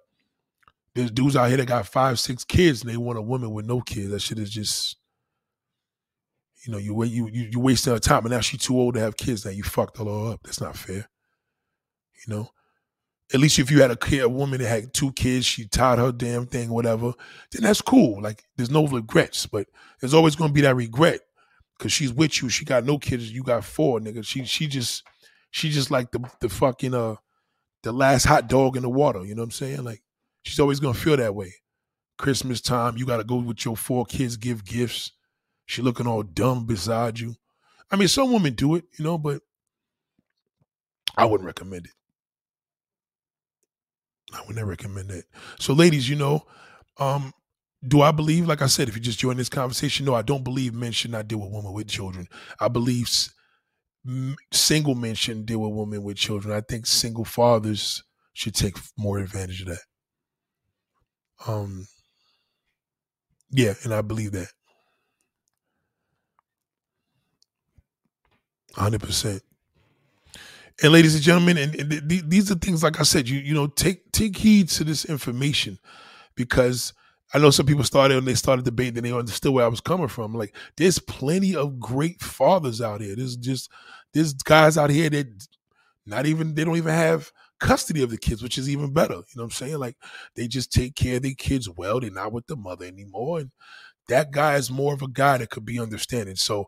There's 0.95 1.11
dudes 1.11 1.37
out 1.37 1.49
here 1.49 1.57
that 1.57 1.67
got 1.67 1.87
five, 1.87 2.21
six 2.21 2.45
kids 2.45 2.83
and 2.83 2.91
they 2.91 2.97
want 2.97 3.19
a 3.19 3.23
woman 3.23 3.51
with 3.51 3.67
no 3.67 3.81
kids. 3.81 4.11
That 4.11 4.21
shit 4.21 4.39
is 4.39 4.51
just, 4.51 4.97
you 6.65 6.73
know, 6.73 6.79
you 6.79 7.03
you 7.03 7.29
you 7.33 7.49
you 7.51 7.61
wasting 7.61 7.93
her 7.93 7.99
time, 7.99 8.25
and 8.25 8.31
now 8.31 8.41
she's 8.41 8.61
too 8.61 8.79
old 8.79 8.95
to 8.95 9.01
have 9.01 9.17
kids. 9.17 9.45
Now 9.45 9.51
you 9.51 9.65
fucked 9.65 9.99
all 9.99 10.29
up. 10.29 10.41
That's 10.45 10.61
not 10.61 10.77
fair. 10.77 11.09
You 12.27 12.35
know, 12.35 12.51
at 13.35 13.41
least 13.41 13.59
if 13.59 13.71
you 13.71 13.81
had 13.81 13.91
a 13.91 13.97
kid, 13.97 14.23
a 14.23 14.29
woman 14.29 14.61
that 14.61 14.69
had 14.69 14.93
two 14.93 15.13
kids, 15.13 15.47
she 15.47 15.67
tied 15.67 15.99
her 15.99 16.13
damn 16.13 16.47
thing, 16.47 16.71
whatever, 16.71 17.15
then 17.51 17.63
that's 17.63 17.81
cool. 17.81 18.21
Like 18.23 18.45
there's 18.57 18.71
no 18.71 18.87
regrets, 18.87 19.47
but 19.47 19.67
there's 20.01 20.15
always 20.15 20.37
gonna 20.37 20.53
be 20.53 20.61
that 20.61 20.77
regret 20.77 21.21
because 21.79 21.93
she's 21.93 22.13
with 22.13 22.43
you. 22.43 22.49
She 22.49 22.65
got 22.65 22.85
no 22.85 22.99
kids, 22.99 23.33
you 23.33 23.43
got 23.43 23.65
four, 23.65 23.99
nigga. 23.99 24.25
She 24.25 24.45
she 24.45 24.69
just 24.69 25.03
she 25.51 25.71
just 25.71 25.91
like 25.91 26.13
the 26.13 26.21
the 26.41 26.49
fucking 26.49 26.95
uh 26.95 27.17
the 27.83 27.93
last 27.93 28.25
hot 28.25 28.49
dog 28.49 28.77
in 28.77 28.83
the 28.83 28.89
water. 28.89 29.25
You 29.25 29.35
know 29.35 29.43
what 29.43 29.47
I'm 29.47 29.51
saying? 29.53 29.85
Like 29.85 30.03
she's 30.43 30.61
always 30.61 30.81
gonna 30.81 30.95
feel 30.95 31.17
that 31.17 31.35
way. 31.35 31.55
Christmas 32.19 32.61
time, 32.61 32.97
you 32.97 33.07
gotta 33.07 33.25
go 33.25 33.37
with 33.37 33.65
your 33.65 33.77
four 33.77 34.05
kids, 34.05 34.37
give 34.37 34.65
gifts. 34.65 35.13
She 35.67 35.83
looking 35.83 36.07
all 36.07 36.23
dumb 36.23 36.67
beside 36.67 37.19
you. 37.19 37.35
I 37.91 37.97
mean, 37.97 38.09
some 38.09 38.33
women 38.33 38.55
do 38.55 38.75
it, 38.75 38.85
you 38.99 39.05
know, 39.05 39.19
but 39.19 39.43
I 41.17 41.25
wouldn't 41.25 41.47
recommend 41.47 41.87
it. 41.87 41.93
I 44.33 44.43
would 44.47 44.57
never 44.57 44.71
recommend 44.71 45.11
that. 45.11 45.25
So, 45.59 45.75
ladies, 45.75 46.09
you 46.09 46.17
know, 46.17 46.47
um, 46.99 47.33
do 47.87 48.01
I 48.01 48.13
believe, 48.13 48.47
like 48.47 48.63
I 48.63 48.67
said, 48.67 48.89
if 48.89 48.95
you 48.95 49.03
just 49.03 49.19
join 49.19 49.37
this 49.37 49.49
conversation, 49.49 50.07
no, 50.07 50.15
I 50.15 50.23
don't 50.23 50.45
believe 50.45 50.73
men 50.73 50.93
should 50.93 51.11
not 51.11 51.29
deal 51.29 51.39
with 51.39 51.53
women 51.53 51.73
with 51.73 51.89
children. 51.89 52.29
I 52.61 52.69
believe 52.69 53.09
single 54.53 54.95
men 54.95 55.15
shouldn't 55.15 55.47
deal 55.47 55.61
with 55.61 55.73
women 55.73 56.03
with 56.03 56.17
children. 56.17 56.55
I 56.55 56.61
think 56.61 56.87
single 56.87 57.25
fathers 57.25 58.03
should 58.35 58.55
take 58.55 58.77
more 58.97 59.19
advantage 59.19 59.63
of 59.63 59.69
that. 59.69 59.83
Um, 61.47 61.87
yeah, 63.51 63.75
and 63.85 63.95
I 63.95 64.03
believe 64.03 64.33
that. 64.33 64.49
100%. 68.75 69.41
And 70.83 70.93
ladies 70.93 71.15
and 71.15 71.23
gentlemen, 71.23 71.59
and, 71.59 71.75
and 71.77 72.09
th- 72.09 72.25
these 72.27 72.51
are 72.51 72.55
things 72.57 72.83
like 72.83 72.99
I 72.99 73.03
said, 73.05 73.29
you 73.29 73.39
you 73.39 73.55
know, 73.55 73.67
take 73.67 74.11
take 74.11 74.37
heed 74.37 74.69
to 74.71 74.85
this 74.85 75.05
information 75.05 75.79
because 76.35 76.93
I 77.35 77.39
know 77.39 77.51
some 77.51 77.67
people 77.67 77.85
started 77.85 78.19
and 78.19 78.27
they 78.27 78.35
started 78.35 78.65
debating 78.65 78.99
and 78.99 79.07
they 79.07 79.13
understood 79.13 79.53
where 79.53 79.65
I 79.65 79.69
was 79.69 79.81
coming 79.81 80.09
from. 80.09 80.35
Like, 80.35 80.55
there's 80.77 80.99
plenty 80.99 81.57
of 81.57 81.81
great 81.81 82.21
fathers 82.21 82.81
out 82.81 83.01
here. 83.01 83.17
There's 83.17 83.37
just 83.37 83.71
there's 84.13 84.35
guys 84.35 84.77
out 84.77 84.91
here 84.91 85.09
that 85.11 85.47
not 86.07 86.27
even 86.27 86.55
they 86.55 86.65
don't 86.65 86.77
even 86.77 86.95
have 86.95 87.33
custody 87.61 88.03
of 88.03 88.11
the 88.11 88.19
kids, 88.19 88.43
which 88.43 88.59
is 88.59 88.69
even 88.69 88.93
better. 88.93 89.15
You 89.15 89.21
know 89.37 89.43
what 89.43 89.45
I'm 89.45 89.51
saying? 89.51 89.79
Like 89.79 89.97
they 90.37 90.49
just 90.49 90.73
take 90.73 90.95
care 90.95 91.17
of 91.17 91.23
their 91.23 91.35
kids 91.37 91.69
well. 91.71 92.01
They're 92.01 92.11
not 92.11 92.33
with 92.33 92.47
the 92.47 92.57
mother 92.57 92.87
anymore. 92.87 93.41
And 93.41 93.51
that 94.09 94.33
guy 94.33 94.57
is 94.57 94.71
more 94.71 94.95
of 94.95 95.03
a 95.03 95.09
guy 95.09 95.39
that 95.39 95.51
could 95.51 95.65
be 95.65 95.81
understanding. 95.81 96.37
So 96.37 96.67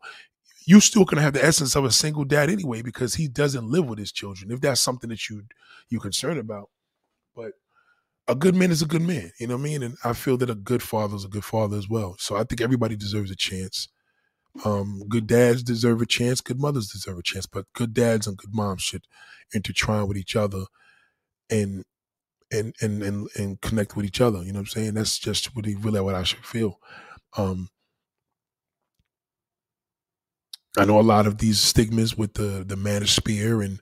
you 0.66 0.81
still 0.81 1.05
gonna 1.05 1.23
have 1.23 1.35
the 1.35 1.45
essence 1.45 1.77
of 1.77 1.85
a 1.85 1.93
single 1.93 2.24
dad 2.24 2.51
anyway 2.51 2.82
because 2.82 3.15
he 3.15 3.28
doesn't 3.28 3.70
live 3.70 3.86
with 3.86 3.99
his 3.99 4.12
children. 4.12 4.51
If 4.51 4.61
that's 4.61 4.81
something 4.81 5.11
that 5.11 5.28
you 5.31 5.43
you're 5.91 6.01
concerned 6.01 6.41
about, 6.41 6.70
a 8.27 8.35
good 8.35 8.55
man 8.55 8.71
is 8.71 8.83
a 8.83 8.87
good 8.87 9.03
man. 9.03 9.31
You 9.39 9.47
know 9.49 9.57
what 9.57 9.61
I 9.61 9.65
mean? 9.65 9.83
And 9.83 9.97
I 10.05 10.13
feel 10.15 10.37
that 10.39 10.51
a 10.51 10.55
good 10.55 10.83
father 10.83 11.17
is 11.17 11.25
a 11.25 11.29
good 11.29 11.45
father 11.45 11.77
as 11.77 11.89
well. 11.89 12.17
So 12.19 12.37
I 12.37 12.45
think 12.45 12.61
everybody 12.61 12.97
deserves 12.97 13.31
a 13.31 13.37
chance. 13.37 13.89
Um, 14.65 15.03
good 15.09 15.27
dads 15.27 15.63
deserve 15.63 16.03
a 16.03 16.07
chance. 16.07 16.41
Good 16.41 16.61
mothers 16.61 16.89
deserve 16.89 17.19
a 17.19 17.23
chance. 17.23 17.47
But 17.47 17.67
good 17.75 17.95
dads 17.95 18.27
and 18.27 18.37
good 18.37 18.55
moms 18.55 18.83
should 18.83 19.05
intertwine 19.55 20.09
with 20.09 20.17
each 20.17 20.37
other 20.37 20.65
and 21.51 21.85
and 22.53 22.75
and 22.81 23.03
and 23.03 23.29
and 23.37 23.61
connect 23.63 23.97
with 23.97 24.07
each 24.07 24.21
other. 24.21 24.43
You 24.43 24.53
know 24.53 24.61
what 24.61 24.77
I'm 24.77 24.83
saying? 24.83 24.95
That's 24.95 25.19
just 25.19 25.51
really 25.57 25.77
really 25.77 26.01
what 26.01 26.15
I 26.17 26.25
should 26.25 26.45
feel. 26.47 26.79
Um, 27.37 27.69
I 30.77 30.85
know 30.85 30.99
a 30.99 31.03
lot 31.03 31.27
of 31.27 31.39
these 31.39 31.61
stigmas 31.61 32.17
with 32.17 32.35
the 32.35 32.65
the 32.67 32.75
manosphere 32.77 33.65
and 33.65 33.81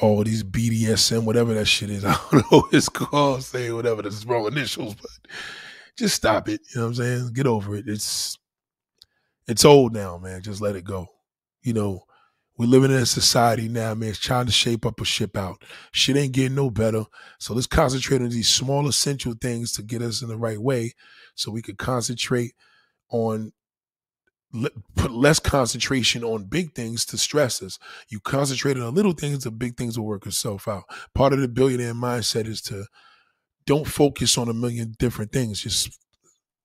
all 0.00 0.24
these 0.24 0.42
BDSM, 0.42 1.24
whatever 1.24 1.54
that 1.54 1.66
shit 1.66 1.90
is. 1.90 2.04
I 2.06 2.18
don't 2.30 2.50
know 2.50 2.60
what 2.60 2.74
it's 2.74 2.88
called, 2.88 3.44
say 3.44 3.70
whatever 3.72 4.02
the 4.02 4.24
wrong 4.26 4.46
initials, 4.46 4.94
but 4.94 5.10
just 5.96 6.16
stop 6.16 6.48
it. 6.48 6.60
You 6.74 6.80
know 6.80 6.86
what 6.86 6.88
I'm 6.88 6.94
saying? 6.94 7.32
Get 7.34 7.46
over 7.46 7.76
it. 7.76 7.84
It's 7.86 8.38
it's 9.46 9.64
old 9.64 9.92
now, 9.92 10.18
man. 10.18 10.42
Just 10.42 10.60
let 10.60 10.76
it 10.76 10.84
go. 10.84 11.08
You 11.62 11.72
know, 11.72 12.04
we're 12.56 12.66
living 12.66 12.90
in 12.90 12.98
a 12.98 13.06
society 13.06 13.68
now, 13.68 13.94
man. 13.94 14.10
It's 14.10 14.18
trying 14.18 14.46
to 14.46 14.52
shape 14.52 14.86
up 14.86 15.00
a 15.00 15.04
ship 15.04 15.36
out. 15.36 15.62
Shit 15.92 16.16
ain't 16.16 16.32
getting 16.32 16.54
no 16.54 16.70
better. 16.70 17.04
So 17.38 17.54
let's 17.54 17.66
concentrate 17.66 18.22
on 18.22 18.28
these 18.30 18.48
small 18.48 18.86
essential 18.86 19.34
things 19.40 19.72
to 19.72 19.82
get 19.82 20.02
us 20.02 20.22
in 20.22 20.28
the 20.28 20.36
right 20.36 20.60
way 20.60 20.92
so 21.34 21.50
we 21.50 21.62
could 21.62 21.78
concentrate 21.78 22.52
on 23.10 23.52
put 24.96 25.12
less 25.12 25.38
concentration 25.38 26.24
on 26.24 26.44
big 26.44 26.74
things 26.74 27.04
to 27.06 27.16
stress 27.16 27.62
us. 27.62 27.78
You 28.08 28.20
concentrate 28.20 28.76
on 28.76 28.94
little 28.94 29.12
things, 29.12 29.44
the 29.44 29.50
big 29.50 29.76
things 29.76 29.98
will 29.98 30.06
work 30.06 30.26
itself 30.26 30.66
out. 30.66 30.84
Part 31.14 31.32
of 31.32 31.40
the 31.40 31.48
billionaire 31.48 31.94
mindset 31.94 32.46
is 32.46 32.60
to 32.62 32.86
don't 33.66 33.86
focus 33.86 34.36
on 34.36 34.48
a 34.48 34.54
million 34.54 34.94
different 34.98 35.32
things. 35.32 35.62
Just 35.62 35.96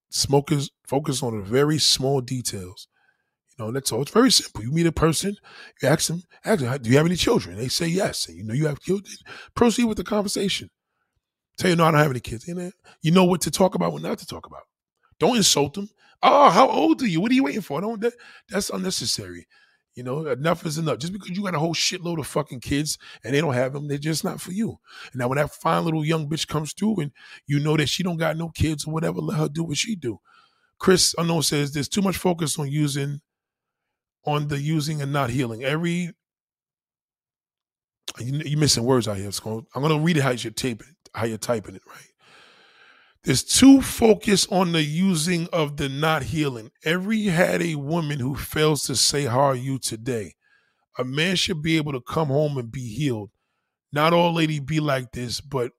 smokers 0.10 0.72
focus 0.88 1.22
on 1.22 1.38
the 1.38 1.44
very 1.44 1.78
small 1.78 2.22
details. 2.22 2.88
You 3.58 3.66
know, 3.66 3.72
that's 3.72 3.92
all. 3.92 4.02
It's 4.02 4.12
very 4.12 4.32
simple. 4.32 4.64
You 4.64 4.72
meet 4.72 4.88
a 4.88 4.92
person, 4.92 5.36
you 5.82 5.88
ask 5.88 6.08
them, 6.08 6.24
ask 6.44 6.62
them, 6.62 6.82
do 6.82 6.90
you 6.90 6.98
have 6.98 7.06
any 7.06 7.16
children? 7.16 7.58
They 7.58 7.68
say 7.68 7.88
yes. 7.88 8.28
And 8.28 8.38
you 8.38 8.44
know 8.44 8.54
you 8.54 8.68
have 8.68 8.80
children. 8.80 9.16
Proceed 9.56 9.86
with 9.86 9.98
the 9.98 10.04
conversation. 10.04 10.70
Tell 11.58 11.70
you, 11.70 11.76
no, 11.76 11.86
I 11.86 11.92
don't 11.92 12.02
have 12.02 12.12
any 12.12 12.20
kids. 12.20 12.48
You 12.48 13.12
know 13.12 13.24
what 13.24 13.42
to 13.42 13.52
talk 13.52 13.76
about, 13.76 13.94
what 13.94 14.02
not 14.02 14.18
to 14.18 14.26
talk 14.26 14.46
about. 14.46 14.64
Don't 15.20 15.38
insult 15.38 15.76
them. 15.76 15.90
Oh, 16.28 16.50
how 16.50 16.68
old 16.68 17.04
are 17.04 17.08
you? 17.08 17.22
What 17.22 17.32
are 17.32 17.36
you 17.36 17.44
waiting 17.44 17.62
for? 17.62 17.80
Don't 17.80 18.02
that, 18.02 18.14
that's 18.50 18.72
unnecessary. 18.72 19.48
You 19.96 20.04
know, 20.04 20.26
enough 20.26 20.66
is 20.66 20.80
enough. 20.80 20.98
Just 20.98 21.14
because 21.14 21.30
you 21.30 21.44
got 21.44 21.54
a 21.54 21.60
whole 21.60 21.76
shitload 21.76 22.20
of 22.20 22.26
fucking 22.26 22.62
kids 22.62 22.98
and 23.24 23.34
they 23.34 23.42
don't 23.42 23.54
have 23.54 23.74
them, 23.74 23.88
they're 23.88 24.00
just 24.00 24.24
not 24.24 24.42
for 24.42 24.52
you. 24.52 24.80
And 25.12 25.20
now 25.20 25.28
when 25.28 25.38
that 25.38 25.54
fine 25.54 25.86
little 25.86 26.04
young 26.04 26.28
bitch 26.28 26.48
comes 26.48 26.74
through 26.74 27.00
and 27.00 27.12
you 27.46 27.60
know 27.60 27.78
that 27.78 27.88
she 27.88 28.02
don't 28.02 28.18
got 28.18 28.38
no 28.38 28.50
kids 28.50 28.86
or 28.86 28.94
whatever, 28.94 29.20
let 29.20 29.38
her 29.38 29.48
do 29.48 29.64
what 29.64 29.78
she 29.78 29.96
do. 29.96 30.20
Chris 30.80 31.14
Unknown 31.18 31.44
says 31.44 31.72
there's 31.72 31.88
too 31.88 32.02
much 32.02 32.18
focus 32.18 32.58
on 32.58 32.70
using 32.70 33.22
on 34.26 34.48
the 34.48 34.60
using 34.60 35.02
and 35.02 35.14
not 35.14 35.30
healing. 35.30 35.64
Every 35.64 36.12
you, 38.20 38.58
are 38.58 38.60
missing 38.60 38.84
words 38.84 39.08
out 39.08 39.18
here. 39.18 39.30
I'm 39.46 39.82
going 39.82 39.90
to 39.90 40.00
read 40.00 40.18
it 40.18 40.24
how 40.24 40.32
you're 40.32 40.52
taping, 40.52 40.96
how 41.14 41.26
you're 41.26 41.38
typing 41.38 41.76
it, 41.76 41.84
right? 41.88 42.15
There's 43.26 43.44
too 43.44 43.82
focused 43.82 44.52
on 44.52 44.72
the 44.72 44.84
using 44.84 45.48
of 45.52 45.78
the 45.78 45.90
not 45.90 46.22
healing. 46.22 46.70
Every 46.84 47.24
had 47.24 47.60
a 47.60 47.74
woman 47.74 48.20
who 48.20 48.36
fails 48.36 48.86
to 48.86 48.96
say, 48.96 49.26
How 49.26 49.40
are 49.40 49.56
you 49.56 49.80
today? 49.80 50.36
A 51.00 51.04
man 51.04 51.36
should 51.36 51.64
be 51.64 51.76
able 51.78 51.92
to 51.94 52.02
come 52.02 52.28
home 52.28 52.60
and 52.60 52.72
be 52.72 52.88
healed. 52.88 53.32
Not 53.92 54.14
all 54.14 54.32
lady 54.32 54.60
be 54.60 54.80
like 54.80 55.12
this, 55.12 55.42
but 55.42 55.72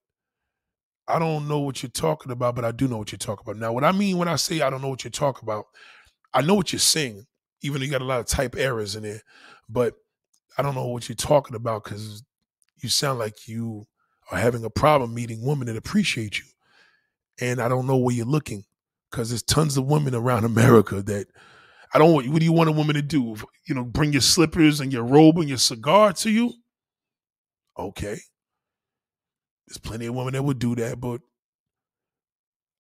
I 1.07 1.21
don't 1.21 1.47
know 1.47 1.61
what 1.61 1.85
you're 1.85 1.91
talking 1.91 2.33
about, 2.33 2.57
but 2.57 2.65
I 2.65 2.73
do 2.73 2.89
know 2.89 2.97
what 2.97 3.13
you're 3.13 3.19
talking 3.19 3.45
about. 3.47 3.61
Now, 3.61 3.73
what 3.73 3.85
I 3.85 3.93
mean 3.93 4.19
when 4.19 4.27
I 4.27 4.35
say 4.35 4.61
I 4.61 4.69
don't 4.69 4.83
know 4.83 4.89
what 4.89 5.05
you're 5.05 5.13
talking 5.13 5.49
about, 5.49 5.67
I 6.35 6.43
know 6.43 6.57
what 6.57 6.73
you're 6.73 6.81
saying, 6.81 7.27
even 7.63 7.79
though 7.81 7.85
you 7.85 7.93
got 7.93 8.03
a 8.03 8.05
lot 8.05 8.19
of 8.19 8.27
type 8.27 8.57
errors 8.59 8.97
in 8.97 9.05
there, 9.05 9.21
but 9.69 9.95
I 10.59 10.63
don't 10.63 10.75
know 10.75 10.89
what 10.89 11.09
you're 11.09 11.15
talking 11.15 11.55
about 11.55 11.85
because 11.85 12.25
you 12.83 12.89
sound 12.89 13.21
like 13.21 13.47
you 13.47 13.87
are 14.33 14.39
having 14.39 14.65
a 14.65 14.71
problem 14.71 15.15
meeting 15.15 15.47
women 15.47 15.69
that 15.69 15.77
appreciate 15.77 16.41
you 16.41 16.47
and 17.41 17.61
I 17.61 17.69
don't 17.69 17.87
know 17.87 17.97
where 17.97 18.15
you're 18.15 18.27
looking 18.27 18.65
because 19.11 19.31
there's 19.31 19.43
tons 19.43 19.77
of 19.77 19.87
women 19.87 20.15
around 20.15 20.45
America 20.45 21.03
that 21.03 21.27
I 21.95 21.99
don't. 21.99 22.15
What 22.15 22.39
do 22.39 22.45
you 22.45 22.53
want 22.53 22.69
a 22.69 22.73
woman 22.73 22.97
to 22.97 23.03
do? 23.03 23.37
You 23.67 23.75
know, 23.75 23.85
bring 23.85 24.13
your 24.13 24.23
slippers 24.23 24.81
and 24.81 24.93
your 24.93 25.05
robe 25.05 25.39
and 25.39 25.49
your 25.49 25.59
cigar 25.59 26.13
to 26.15 26.31
you? 26.31 26.53
Okay, 27.79 28.19
there's 29.67 29.79
plenty 29.79 30.07
of 30.07 30.15
women 30.15 30.35
that 30.35 30.43
would 30.43 30.59
do 30.59 30.75
that, 30.77 31.01
but 31.01 31.21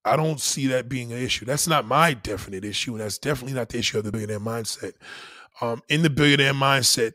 I 0.05 0.16
don't 0.16 0.41
see 0.41 0.69
that 0.69 0.89
being 0.89 1.12
an 1.12 1.19
issue. 1.19 1.45
That's 1.45 1.66
not 1.66 1.87
my 1.87 2.15
definite 2.15 2.65
issue, 2.65 2.93
and 2.93 3.01
that's 3.01 3.19
definitely 3.19 3.55
not 3.55 3.70
the 3.70 3.78
issue 3.78 3.99
of 3.99 4.05
the 4.05 4.12
billionaire 4.12 4.41
mindset. 4.41 4.93
Um, 5.61 5.83
in 5.89 6.03
the 6.03 6.11
billionaire 6.11 6.55
mindset, 6.55 7.12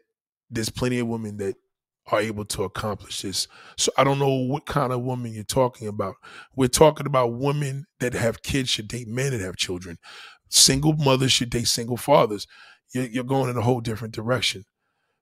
there's 0.49 0.69
plenty 0.69 0.99
of 0.99 1.07
women 1.07 1.37
that 1.37 1.55
are 2.11 2.21
able 2.21 2.45
to 2.45 2.63
accomplish 2.63 3.21
this. 3.21 3.47
So 3.77 3.91
I 3.97 4.03
don't 4.03 4.19
know 4.19 4.33
what 4.33 4.65
kind 4.65 4.91
of 4.91 5.01
woman 5.01 5.33
you're 5.33 5.43
talking 5.43 5.87
about. 5.87 6.15
We're 6.55 6.67
talking 6.67 7.07
about 7.07 7.33
women 7.33 7.85
that 7.99 8.13
have 8.13 8.43
kids 8.43 8.69
should 8.69 8.87
date 8.87 9.07
men 9.07 9.31
that 9.31 9.41
have 9.41 9.55
children. 9.55 9.97
Single 10.49 10.93
mothers 10.93 11.31
should 11.31 11.49
date 11.49 11.67
single 11.67 11.97
fathers. 11.97 12.45
You're, 12.93 13.23
going 13.23 13.49
in 13.49 13.55
a 13.55 13.61
whole 13.61 13.79
different 13.79 14.13
direction. 14.13 14.65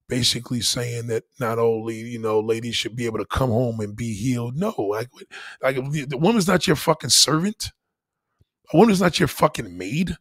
Basically 0.08 0.62
saying 0.62 1.06
that 1.08 1.26
not 1.40 1.60
only 1.60 1.98
you 1.98 2.18
know 2.18 2.40
ladies 2.40 2.76
should 2.76 2.96
be 2.96 3.06
able 3.06 3.20
to 3.20 3.26
come 3.26 3.52
home 3.52 3.80
and 3.80 3.96
be 3.96 4.16
healed. 4.16 4.56
No, 4.56 4.74
like 4.76 5.10
like 5.62 5.76
the 5.76 6.18
woman's 6.18 6.48
not 6.48 6.66
your 6.66 6.76
fucking 6.76 7.12
servant. 7.12 7.70
A 8.74 8.78
woman's 8.78 9.02
not 9.02 9.20
your 9.20 9.28
fucking 9.28 9.78
maid. 9.78 10.18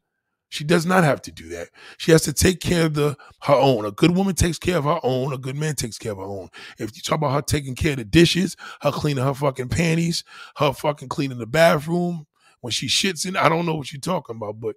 She 0.50 0.64
does 0.64 0.86
not 0.86 1.04
have 1.04 1.20
to 1.22 1.32
do 1.32 1.48
that. 1.50 1.68
She 1.98 2.12
has 2.12 2.22
to 2.22 2.32
take 2.32 2.60
care 2.60 2.86
of 2.86 2.94
the 2.94 3.16
her 3.42 3.54
own. 3.54 3.84
A 3.84 3.92
good 3.92 4.16
woman 4.16 4.34
takes 4.34 4.58
care 4.58 4.78
of 4.78 4.84
her 4.84 5.00
own. 5.02 5.32
A 5.32 5.38
good 5.38 5.56
man 5.56 5.74
takes 5.74 5.98
care 5.98 6.12
of 6.12 6.18
her 6.18 6.24
own. 6.24 6.48
If 6.78 6.96
you 6.96 7.02
talk 7.02 7.18
about 7.18 7.32
her 7.34 7.42
taking 7.42 7.74
care 7.74 7.92
of 7.92 7.98
the 7.98 8.04
dishes, 8.04 8.56
her 8.82 8.92
cleaning 8.92 9.24
her 9.24 9.34
fucking 9.34 9.68
panties, 9.68 10.24
her 10.56 10.72
fucking 10.72 11.08
cleaning 11.08 11.38
the 11.38 11.46
bathroom 11.46 12.26
when 12.60 12.70
she 12.72 12.86
shits 12.88 13.26
in, 13.26 13.36
I 13.36 13.48
don't 13.48 13.66
know 13.66 13.74
what 13.74 13.92
you're 13.92 14.00
talking 14.00 14.36
about, 14.36 14.60
but 14.60 14.76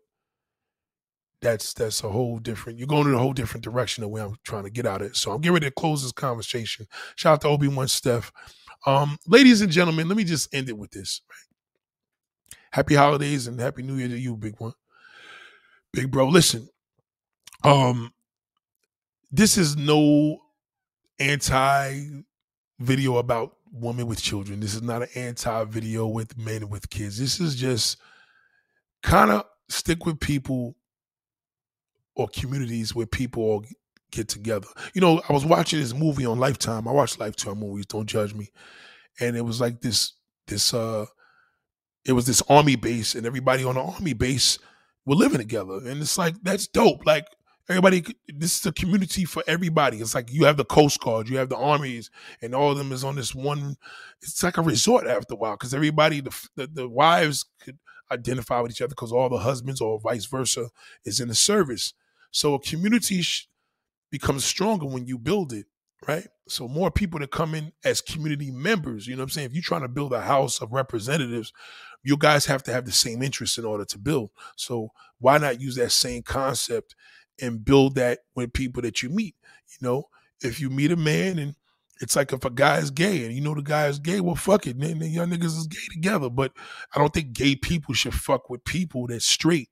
that's 1.41 1.73
that's 1.73 2.03
a 2.03 2.09
whole 2.09 2.39
different. 2.39 2.79
You're 2.79 2.87
going 2.87 3.07
in 3.07 3.13
a 3.13 3.19
whole 3.19 3.33
different 3.33 3.63
direction 3.63 4.03
of 4.03 4.11
where 4.11 4.23
I'm 4.25 4.35
trying 4.43 4.63
to 4.63 4.69
get 4.69 4.85
out 4.85 5.01
of 5.01 5.07
it. 5.07 5.15
So 5.15 5.31
I'm 5.31 5.41
getting 5.41 5.53
ready 5.53 5.67
to 5.67 5.71
close 5.71 6.03
this 6.03 6.11
conversation. 6.11 6.87
Shout 7.15 7.33
out 7.33 7.41
to 7.41 7.47
Obi 7.47 7.67
Wan 7.67 7.87
Steph. 7.87 8.31
Um, 8.85 9.17
ladies 9.27 9.61
and 9.61 9.71
gentlemen, 9.71 10.07
let 10.07 10.17
me 10.17 10.23
just 10.23 10.53
end 10.53 10.69
it 10.69 10.77
with 10.77 10.91
this. 10.91 11.21
Happy 12.71 12.95
holidays 12.95 13.47
and 13.47 13.59
happy 13.59 13.83
New 13.83 13.95
Year 13.95 14.07
to 14.07 14.19
you, 14.19 14.37
big 14.37 14.55
one. 14.59 14.73
Big 15.93 16.09
bro, 16.09 16.27
listen. 16.27 16.69
Um, 17.63 18.13
this 19.31 19.57
is 19.57 19.75
no 19.75 20.39
anti 21.19 22.23
video 22.79 23.17
about 23.17 23.57
women 23.71 24.07
with 24.07 24.21
children. 24.21 24.59
This 24.59 24.73
is 24.73 24.81
not 24.81 25.01
an 25.01 25.09
anti 25.15 25.63
video 25.65 26.07
with 26.07 26.37
men 26.37 26.69
with 26.69 26.89
kids. 26.89 27.17
This 27.17 27.39
is 27.39 27.55
just 27.55 27.97
kind 29.03 29.31
of 29.31 29.45
stick 29.69 30.05
with 30.05 30.19
people 30.19 30.75
or 32.15 32.27
communities 32.27 32.95
where 32.95 33.05
people 33.05 33.43
all 33.43 33.65
get 34.11 34.27
together. 34.27 34.67
You 34.93 35.01
know, 35.01 35.21
I 35.27 35.33
was 35.33 35.45
watching 35.45 35.79
this 35.79 35.93
movie 35.93 36.25
on 36.25 36.39
Lifetime. 36.39 36.87
I 36.87 36.91
watch 36.91 37.19
Lifetime 37.19 37.59
movies, 37.59 37.85
don't 37.85 38.07
judge 38.07 38.33
me. 38.33 38.49
And 39.19 39.35
it 39.35 39.41
was 39.41 39.59
like 39.59 39.81
this 39.81 40.13
this 40.47 40.73
uh 40.73 41.05
it 42.05 42.13
was 42.13 42.25
this 42.25 42.41
army 42.49 42.75
base 42.75 43.15
and 43.15 43.25
everybody 43.25 43.63
on 43.63 43.75
the 43.75 43.81
army 43.81 44.13
base 44.13 44.57
we're 45.05 45.15
living 45.15 45.39
together. 45.39 45.77
And 45.77 46.01
it's 46.01 46.17
like, 46.17 46.35
that's 46.43 46.67
dope. 46.67 47.05
Like, 47.05 47.25
everybody, 47.69 48.03
this 48.27 48.59
is 48.59 48.65
a 48.65 48.71
community 48.71 49.25
for 49.25 49.43
everybody. 49.47 49.97
It's 49.97 50.15
like 50.15 50.31
you 50.31 50.45
have 50.45 50.57
the 50.57 50.65
Coast 50.65 50.99
Guard, 50.99 51.29
you 51.29 51.37
have 51.37 51.49
the 51.49 51.57
armies, 51.57 52.09
and 52.41 52.53
all 52.53 52.71
of 52.71 52.77
them 52.77 52.91
is 52.91 53.03
on 53.03 53.15
this 53.15 53.33
one. 53.33 53.77
It's 54.21 54.43
like 54.43 54.57
a 54.57 54.61
resort 54.61 55.07
after 55.07 55.33
a 55.33 55.37
while 55.37 55.53
because 55.53 55.73
everybody, 55.73 56.21
the, 56.21 56.47
the, 56.55 56.67
the 56.67 56.87
wives 56.87 57.45
could 57.63 57.77
identify 58.11 58.59
with 58.59 58.71
each 58.71 58.81
other 58.81 58.89
because 58.89 59.11
all 59.11 59.29
the 59.29 59.37
husbands 59.37 59.81
or 59.81 59.99
vice 59.99 60.25
versa 60.25 60.69
is 61.05 61.19
in 61.19 61.29
the 61.29 61.35
service. 61.35 61.93
So 62.31 62.53
a 62.53 62.59
community 62.59 63.21
sh- 63.21 63.47
becomes 64.11 64.43
stronger 64.43 64.85
when 64.85 65.07
you 65.07 65.17
build 65.17 65.53
it, 65.53 65.65
right? 66.07 66.27
So 66.47 66.67
more 66.67 66.91
people 66.91 67.19
to 67.19 67.27
come 67.27 67.55
in 67.55 67.71
as 67.85 68.01
community 68.01 68.51
members, 68.51 69.07
you 69.07 69.15
know 69.15 69.21
what 69.21 69.25
I'm 69.25 69.29
saying? 69.29 69.47
If 69.47 69.53
you're 69.53 69.63
trying 69.63 69.81
to 69.81 69.87
build 69.87 70.11
a 70.11 70.21
house 70.21 70.61
of 70.61 70.73
representatives, 70.73 71.53
you 72.03 72.17
guys 72.17 72.45
have 72.45 72.63
to 72.63 72.71
have 72.73 72.85
the 72.85 72.91
same 72.91 73.21
interests 73.21 73.57
in 73.57 73.65
order 73.65 73.85
to 73.85 73.97
build. 73.97 74.31
So 74.55 74.91
why 75.19 75.37
not 75.37 75.61
use 75.61 75.75
that 75.75 75.91
same 75.91 76.23
concept 76.23 76.95
and 77.41 77.63
build 77.63 77.95
that 77.95 78.19
with 78.35 78.53
people 78.53 78.81
that 78.81 79.03
you 79.03 79.09
meet? 79.09 79.35
You 79.69 79.87
know, 79.87 80.03
if 80.41 80.59
you 80.59 80.69
meet 80.69 80.91
a 80.91 80.95
man 80.95 81.39
and 81.39 81.55
it's 82.01 82.15
like 82.15 82.33
if 82.33 82.43
a 82.43 82.49
guy 82.49 82.77
is 82.77 82.89
gay 82.89 83.25
and 83.25 83.33
you 83.33 83.41
know 83.41 83.53
the 83.53 83.61
guy 83.61 83.87
is 83.87 83.99
gay, 83.99 84.19
well, 84.21 84.35
fuck 84.35 84.65
it, 84.65 84.75
man. 84.75 84.99
Young 85.01 85.29
niggas 85.29 85.57
is 85.57 85.67
gay 85.67 85.87
together. 85.91 86.29
But 86.29 86.51
I 86.95 86.99
don't 86.99 87.13
think 87.13 87.33
gay 87.33 87.55
people 87.55 87.93
should 87.93 88.15
fuck 88.15 88.49
with 88.49 88.65
people 88.65 89.07
that's 89.07 89.25
straight 89.25 89.69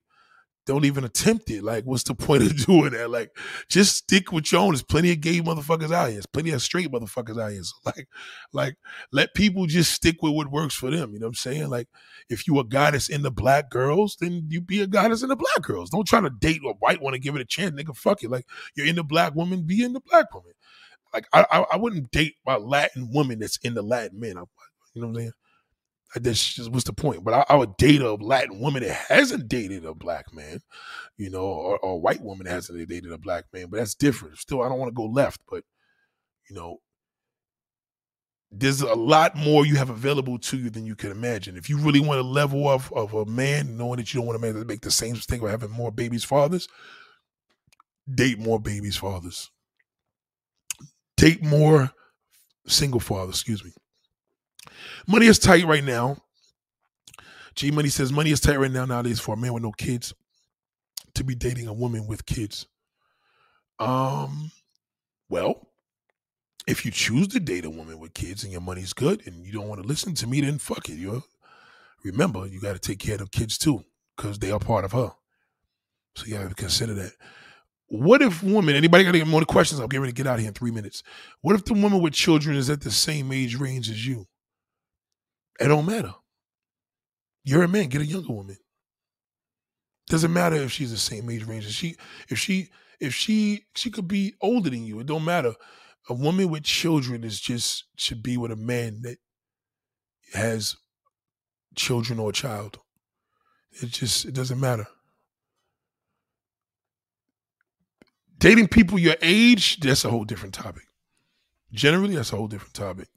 don't 0.69 0.85
even 0.85 1.03
attempt 1.03 1.49
it. 1.49 1.63
Like, 1.63 1.83
what's 1.85 2.03
the 2.03 2.13
point 2.13 2.43
of 2.43 2.55
doing 2.65 2.91
that? 2.91 3.09
Like, 3.09 3.35
just 3.69 3.95
stick 3.95 4.31
with 4.31 4.51
your 4.51 4.61
own. 4.61 4.69
There's 4.69 4.83
plenty 4.83 5.11
of 5.11 5.19
gay 5.19 5.41
motherfuckers 5.41 5.91
out 5.91 6.05
here. 6.05 6.13
There's 6.13 6.27
plenty 6.27 6.51
of 6.51 6.61
straight 6.61 6.91
motherfuckers 6.91 7.41
out 7.41 7.51
here. 7.51 7.63
So 7.63 7.75
like, 7.85 8.07
like, 8.53 8.75
let 9.11 9.33
people 9.33 9.65
just 9.65 9.91
stick 9.91 10.17
with 10.21 10.33
what 10.33 10.51
works 10.51 10.75
for 10.75 10.91
them. 10.91 11.11
You 11.13 11.19
know 11.19 11.25
what 11.25 11.31
I'm 11.31 11.35
saying? 11.35 11.69
Like, 11.69 11.87
if 12.29 12.47
you 12.47 12.59
a 12.59 12.63
guy 12.63 12.91
that's 12.91 13.07
the 13.07 13.31
black 13.31 13.71
girls, 13.71 14.15
then 14.19 14.45
you 14.49 14.61
be 14.61 14.81
a 14.81 14.87
guy 14.87 15.07
that's 15.07 15.21
the 15.21 15.35
black 15.35 15.61
girls. 15.63 15.89
Don't 15.89 16.07
try 16.07 16.21
to 16.21 16.29
date 16.29 16.61
a 16.63 16.73
white 16.73 17.01
one 17.01 17.15
and 17.15 17.23
give 17.23 17.35
it 17.35 17.41
a 17.41 17.45
chance, 17.45 17.71
nigga. 17.71 17.95
Fuck 17.97 18.23
it. 18.23 18.29
Like, 18.29 18.45
you're 18.75 18.85
in 18.85 18.95
the 18.95 19.03
black 19.03 19.33
woman, 19.33 19.63
be 19.63 19.83
in 19.83 19.93
the 19.93 20.01
black 20.01 20.31
woman. 20.35 20.53
Like, 21.11 21.25
I, 21.33 21.45
I, 21.51 21.65
I 21.73 21.77
wouldn't 21.77 22.11
date 22.11 22.35
a 22.47 22.59
Latin 22.59 23.09
woman 23.11 23.39
that's 23.39 23.57
in 23.63 23.73
the 23.73 23.81
Latin 23.81 24.19
men. 24.19 24.37
I, 24.37 24.43
you 24.93 25.01
know 25.01 25.07
what 25.07 25.15
I'm 25.15 25.15
saying? 25.15 25.31
That's 26.15 26.55
just 26.55 26.71
what's 26.71 26.85
the 26.85 26.93
point. 26.93 27.23
But 27.23 27.33
I, 27.33 27.45
I, 27.49 27.55
would 27.55 27.77
date 27.77 28.01
a 28.01 28.15
Latin 28.15 28.59
woman 28.59 28.81
that 28.81 28.93
hasn't 28.93 29.47
dated 29.47 29.85
a 29.85 29.93
black 29.93 30.33
man, 30.33 30.59
you 31.17 31.29
know, 31.29 31.43
or, 31.43 31.77
or 31.79 31.93
a 31.93 31.97
white 31.97 32.21
woman 32.21 32.45
that 32.45 32.53
hasn't 32.53 32.89
dated 32.89 33.11
a 33.11 33.17
black 33.17 33.45
man. 33.53 33.67
But 33.69 33.77
that's 33.77 33.93
different. 33.93 34.39
Still, 34.39 34.63
I 34.63 34.69
don't 34.69 34.79
want 34.79 34.89
to 34.89 34.95
go 34.95 35.05
left, 35.05 35.41
but 35.49 35.63
you 36.49 36.55
know, 36.55 36.77
there's 38.51 38.81
a 38.81 38.95
lot 38.95 39.35
more 39.35 39.65
you 39.65 39.75
have 39.75 39.91
available 39.91 40.39
to 40.39 40.57
you 40.57 40.71
than 40.71 40.85
you 40.85 40.95
can 40.95 41.11
imagine. 41.11 41.55
If 41.55 41.69
you 41.69 41.77
really 41.77 41.99
want 41.99 42.17
to 42.17 42.27
level 42.27 42.67
up 42.67 42.91
of 42.91 43.13
a 43.13 43.25
man, 43.25 43.77
knowing 43.77 43.97
that 43.97 44.11
you 44.11 44.19
don't 44.19 44.27
want 44.27 44.41
to 44.41 44.65
make 44.65 44.81
the 44.81 44.91
same 44.91 45.13
mistake 45.13 45.41
of 45.41 45.49
having 45.49 45.69
more 45.69 45.91
babies 45.91 46.23
fathers, 46.23 46.67
date 48.11 48.39
more 48.39 48.59
babies 48.59 48.97
fathers. 48.97 49.51
Date 51.15 51.43
more 51.43 51.91
single 52.65 52.99
fathers, 52.99 53.35
excuse 53.35 53.63
me. 53.63 53.71
Money 55.07 55.27
is 55.27 55.39
tight 55.39 55.65
right 55.65 55.83
now. 55.83 56.17
G 57.55 57.71
Money 57.71 57.89
says 57.89 58.11
money 58.11 58.31
is 58.31 58.39
tight 58.39 58.59
right 58.59 58.71
now 58.71 58.85
nowadays 58.85 59.19
for 59.19 59.33
a 59.33 59.37
man 59.37 59.53
with 59.53 59.63
no 59.63 59.71
kids 59.71 60.13
to 61.15 61.23
be 61.23 61.35
dating 61.35 61.67
a 61.67 61.73
woman 61.73 62.07
with 62.07 62.25
kids. 62.25 62.67
Um, 63.79 64.51
well, 65.29 65.67
if 66.67 66.85
you 66.85 66.91
choose 66.91 67.27
to 67.29 67.39
date 67.39 67.65
a 67.65 67.69
woman 67.69 67.99
with 67.99 68.13
kids 68.13 68.43
and 68.43 68.51
your 68.51 68.61
money's 68.61 68.93
good 68.93 69.25
and 69.25 69.45
you 69.45 69.51
don't 69.51 69.67
want 69.67 69.81
to 69.81 69.87
listen 69.87 70.13
to 70.15 70.27
me, 70.27 70.41
then 70.41 70.57
fuck 70.59 70.87
it. 70.89 70.97
You 70.97 71.23
remember 72.03 72.45
you 72.47 72.61
got 72.61 72.73
to 72.73 72.79
take 72.79 72.99
care 72.99 73.15
of 73.15 73.21
the 73.21 73.27
kids 73.27 73.57
too 73.57 73.83
because 74.15 74.39
they 74.39 74.51
are 74.51 74.59
part 74.59 74.85
of 74.85 74.91
her. 74.91 75.11
So 76.15 76.25
you 76.25 76.35
got 76.37 76.47
to 76.47 76.55
consider 76.55 76.93
that. 76.93 77.13
What 77.87 78.21
if 78.21 78.43
woman? 78.43 78.75
Anybody 78.75 79.03
got 79.03 79.15
any 79.15 79.23
more 79.23 79.41
questions? 79.45 79.79
I'm 79.79 79.87
getting 79.87 80.01
ready 80.01 80.13
to 80.13 80.17
get 80.17 80.27
out 80.27 80.35
of 80.35 80.39
here 80.41 80.49
in 80.49 80.53
three 80.53 80.71
minutes. 80.71 81.01
What 81.41 81.55
if 81.55 81.65
the 81.65 81.73
woman 81.73 82.01
with 82.01 82.13
children 82.13 82.55
is 82.55 82.69
at 82.69 82.81
the 82.81 82.91
same 82.91 83.31
age 83.31 83.55
range 83.55 83.89
as 83.89 84.05
you? 84.05 84.27
It 85.59 85.67
don't 85.67 85.85
matter. 85.85 86.13
You're 87.43 87.63
a 87.63 87.67
man. 87.67 87.89
Get 87.89 88.01
a 88.01 88.05
younger 88.05 88.33
woman. 88.33 88.57
Doesn't 90.07 90.33
matter 90.33 90.55
if 90.55 90.71
she's 90.71 90.91
the 90.91 90.97
same 90.97 91.29
age 91.29 91.43
range. 91.43 91.65
If 91.65 91.73
she, 91.73 91.95
if 92.29 92.39
she, 92.39 92.69
if 92.99 93.13
she, 93.13 93.65
she 93.75 93.91
could 93.91 94.07
be 94.07 94.33
older 94.41 94.69
than 94.69 94.85
you. 94.85 94.99
It 94.99 95.07
don't 95.07 95.25
matter. 95.25 95.53
A 96.09 96.13
woman 96.13 96.49
with 96.49 96.63
children 96.63 97.23
is 97.23 97.39
just 97.39 97.85
should 97.95 98.23
be 98.23 98.37
with 98.37 98.51
a 98.51 98.55
man 98.55 99.01
that 99.03 99.17
has 100.33 100.75
children 101.75 102.19
or 102.19 102.29
a 102.29 102.33
child. 102.33 102.79
It 103.71 103.87
just 103.87 104.25
it 104.25 104.33
doesn't 104.33 104.59
matter. 104.59 104.87
Dating 108.37 108.67
people 108.69 108.97
your 108.97 109.17
age, 109.21 109.79
that's 109.81 110.05
a 110.05 110.09
whole 110.09 110.23
different 110.23 110.53
topic. 110.53 110.83
Generally, 111.71 112.15
that's 112.15 112.33
a 112.33 112.37
whole 112.37 112.47
different 112.47 112.73
topic. 112.73 113.09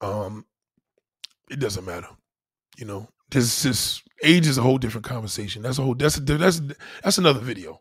Um, 0.00 0.44
it 1.52 1.60
doesn't 1.60 1.84
matter. 1.84 2.08
You 2.76 2.86
know, 2.86 3.08
this 3.30 3.62
this 3.62 4.02
age 4.24 4.46
is 4.46 4.58
a 4.58 4.62
whole 4.62 4.78
different 4.78 5.04
conversation. 5.06 5.62
That's 5.62 5.78
a 5.78 5.82
whole 5.82 5.94
that's 5.94 6.16
a, 6.16 6.20
that's 6.20 6.60
that's 7.02 7.18
another 7.18 7.40
video. 7.40 7.80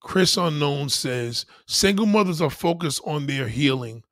Chris 0.00 0.36
Unknown 0.36 0.88
says 0.88 1.46
single 1.66 2.06
mothers 2.06 2.40
are 2.40 2.50
focused 2.50 3.00
on 3.04 3.26
their 3.26 3.48
healing. 3.48 4.02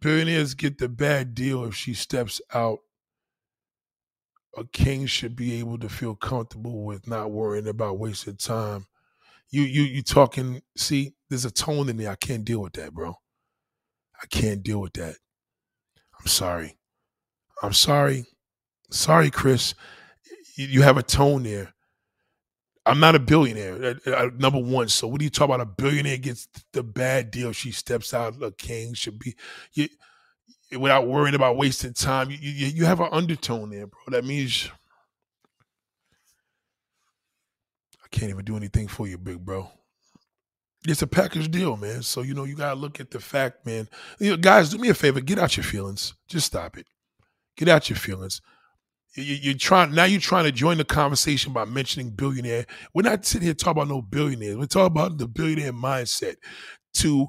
Billionaires 0.00 0.54
get 0.54 0.78
the 0.78 0.88
bad 0.88 1.34
deal 1.34 1.64
if 1.64 1.74
she 1.74 1.94
steps 1.94 2.40
out. 2.52 2.78
A 4.56 4.64
king 4.64 5.06
should 5.06 5.36
be 5.36 5.60
able 5.60 5.78
to 5.78 5.88
feel 5.88 6.16
comfortable 6.16 6.84
with 6.84 7.06
not 7.06 7.30
worrying 7.30 7.68
about 7.68 7.98
wasted 7.98 8.40
time. 8.40 8.86
You 9.50 9.62
you 9.62 9.82
you 9.82 10.02
talking? 10.02 10.62
See, 10.76 11.14
there's 11.28 11.44
a 11.44 11.50
tone 11.50 11.88
in 11.88 11.96
there. 11.96 12.10
I 12.10 12.16
can't 12.16 12.44
deal 12.44 12.60
with 12.60 12.72
that, 12.74 12.92
bro. 12.92 13.14
I 14.20 14.26
can't 14.26 14.62
deal 14.62 14.80
with 14.80 14.94
that. 14.94 15.16
I'm 16.18 16.26
sorry. 16.26 16.79
I'm 17.62 17.72
sorry. 17.72 18.26
Sorry, 18.90 19.30
Chris. 19.30 19.74
You 20.56 20.82
have 20.82 20.96
a 20.96 21.02
tone 21.02 21.42
there. 21.42 21.72
I'm 22.86 22.98
not 22.98 23.14
a 23.14 23.18
billionaire, 23.20 23.98
uh, 24.06 24.10
uh, 24.10 24.30
number 24.38 24.58
one. 24.58 24.88
So 24.88 25.06
what 25.06 25.18
do 25.18 25.24
you 25.24 25.30
talk 25.30 25.44
about? 25.44 25.60
A 25.60 25.66
billionaire 25.66 26.16
gets 26.16 26.48
the 26.72 26.82
bad 26.82 27.30
deal. 27.30 27.52
She 27.52 27.72
steps 27.72 28.14
out. 28.14 28.42
A 28.42 28.50
king 28.50 28.94
should 28.94 29.18
be, 29.18 29.36
you, 29.74 29.88
without 30.78 31.06
worrying 31.06 31.34
about 31.34 31.56
wasting 31.56 31.92
time. 31.92 32.30
You, 32.30 32.38
you, 32.40 32.66
you 32.68 32.84
have 32.86 33.00
an 33.00 33.08
undertone 33.12 33.70
there, 33.70 33.86
bro. 33.86 34.00
That 34.08 34.24
means 34.24 34.70
I 38.02 38.08
can't 38.10 38.30
even 38.30 38.44
do 38.44 38.56
anything 38.56 38.88
for 38.88 39.06
you, 39.06 39.18
big 39.18 39.44
bro. 39.44 39.70
It's 40.86 41.02
a 41.02 41.06
package 41.06 41.50
deal, 41.50 41.76
man. 41.76 42.02
So 42.02 42.22
you 42.22 42.32
know 42.32 42.44
you 42.44 42.56
gotta 42.56 42.80
look 42.80 42.98
at 42.98 43.10
the 43.10 43.20
fact, 43.20 43.66
man. 43.66 43.88
You 44.18 44.30
know, 44.30 44.36
guys, 44.38 44.70
do 44.70 44.78
me 44.78 44.88
a 44.88 44.94
favor, 44.94 45.20
get 45.20 45.38
out 45.38 45.56
your 45.56 45.64
feelings. 45.64 46.14
Just 46.26 46.46
stop 46.46 46.78
it. 46.78 46.86
Get 47.60 47.68
out 47.68 47.90
your 47.90 47.98
feelings. 47.98 48.40
You, 49.16 49.50
are 49.50 49.58
trying 49.58 49.94
now. 49.94 50.04
You're 50.04 50.18
trying 50.18 50.44
to 50.44 50.52
join 50.52 50.78
the 50.78 50.84
conversation 50.84 51.52
by 51.52 51.66
mentioning 51.66 52.08
billionaire. 52.08 52.64
We're 52.94 53.02
not 53.02 53.26
sitting 53.26 53.44
here 53.44 53.52
talking 53.52 53.82
about 53.82 53.88
no 53.88 54.00
billionaires. 54.00 54.56
We're 54.56 54.64
talking 54.64 54.86
about 54.86 55.18
the 55.18 55.28
billionaire 55.28 55.74
mindset. 55.74 56.36
To 56.94 57.28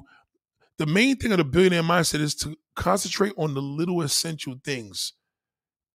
the 0.78 0.86
main 0.86 1.16
thing 1.18 1.32
of 1.32 1.38
the 1.38 1.44
billionaire 1.44 1.82
mindset 1.82 2.20
is 2.20 2.34
to 2.36 2.56
concentrate 2.74 3.34
on 3.36 3.52
the 3.52 3.60
little 3.60 4.00
essential 4.00 4.54
things. 4.64 5.12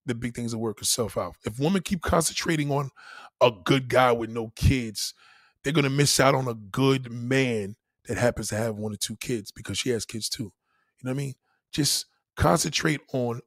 The 0.05 0.14
big 0.14 0.35
things 0.35 0.53
will 0.53 0.61
work 0.61 0.81
itself 0.81 1.18
out. 1.18 1.34
If 1.43 1.57
women 1.57 1.81
keep 1.81 2.03
concentrating 2.03 2.69
on 2.69 2.91
a 3.41 3.49
good 3.65 3.89
guy 3.89 4.11
with 4.11 4.30
no 4.30 4.51
kids, 4.55 5.15
they're 5.64 5.73
gonna 5.73 5.89
miss 5.89 6.19
out 6.19 6.35
on 6.35 6.47
a 6.47 6.53
good 6.53 7.11
man 7.11 7.76
that 8.07 8.19
happens 8.19 8.49
to 8.49 8.55
have 8.55 8.76
one 8.76 8.93
or 8.93 8.97
two 8.97 9.15
kids 9.15 9.51
because 9.51 9.80
she 9.80 9.89
has 9.89 10.05
kids 10.05 10.30
too. 10.30 10.43
You 10.43 11.05
know 11.05 11.09
what 11.09 11.22
I 11.22 11.23
mean? 11.23 11.34
Just 11.72 12.05
concentrate 12.35 13.01
on 13.14 13.41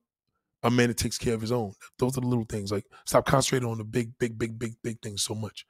a 0.63 0.71
man 0.71 0.89
that 0.89 0.97
takes 0.97 1.19
care 1.19 1.35
of 1.35 1.41
his 1.41 1.53
own. 1.53 1.73
Those 1.99 2.17
are 2.19 2.21
the 2.21 2.27
little 2.27 2.45
things. 2.45 2.71
Like 2.71 2.85
stop 3.07 3.27
concentrating 3.27 3.69
on 3.69 3.79
the 3.79 3.85
big, 3.85 4.19
big, 4.19 4.39
big, 4.39 4.59
big, 4.59 4.75
big 4.83 5.01
things 5.01 5.23
so 5.23 5.35
much. 5.35 5.67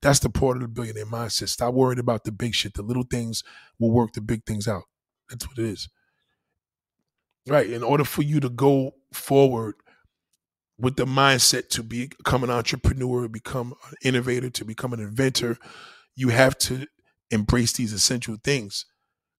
That's 0.00 0.18
the 0.18 0.30
part 0.30 0.56
of 0.56 0.62
the 0.62 0.68
billionaire 0.68 1.06
mindset. 1.06 1.48
Stop 1.48 1.74
worrying 1.74 2.00
about 2.00 2.24
the 2.24 2.32
big 2.32 2.54
shit. 2.54 2.74
The 2.74 2.82
little 2.82 3.04
things 3.08 3.44
will 3.78 3.92
work 3.92 4.12
the 4.14 4.20
big 4.20 4.44
things 4.44 4.66
out. 4.66 4.84
That's 5.30 5.48
what 5.48 5.58
it 5.58 5.66
is. 5.66 5.88
Right. 7.46 7.70
In 7.70 7.82
order 7.82 8.04
for 8.04 8.22
you 8.22 8.40
to 8.40 8.48
go 8.48 8.92
forward 9.12 9.74
with 10.78 10.96
the 10.96 11.04
mindset 11.04 11.68
to 11.70 11.82
become 11.84 12.42
an 12.42 12.50
entrepreneur, 12.50 13.28
become 13.28 13.74
an 13.90 13.96
innovator, 14.02 14.50
to 14.50 14.64
become 14.64 14.92
an 14.92 15.00
inventor, 15.00 15.56
you 16.16 16.30
have 16.30 16.58
to 16.58 16.86
embrace 17.30 17.72
these 17.72 17.92
essential 17.92 18.36
things. 18.42 18.86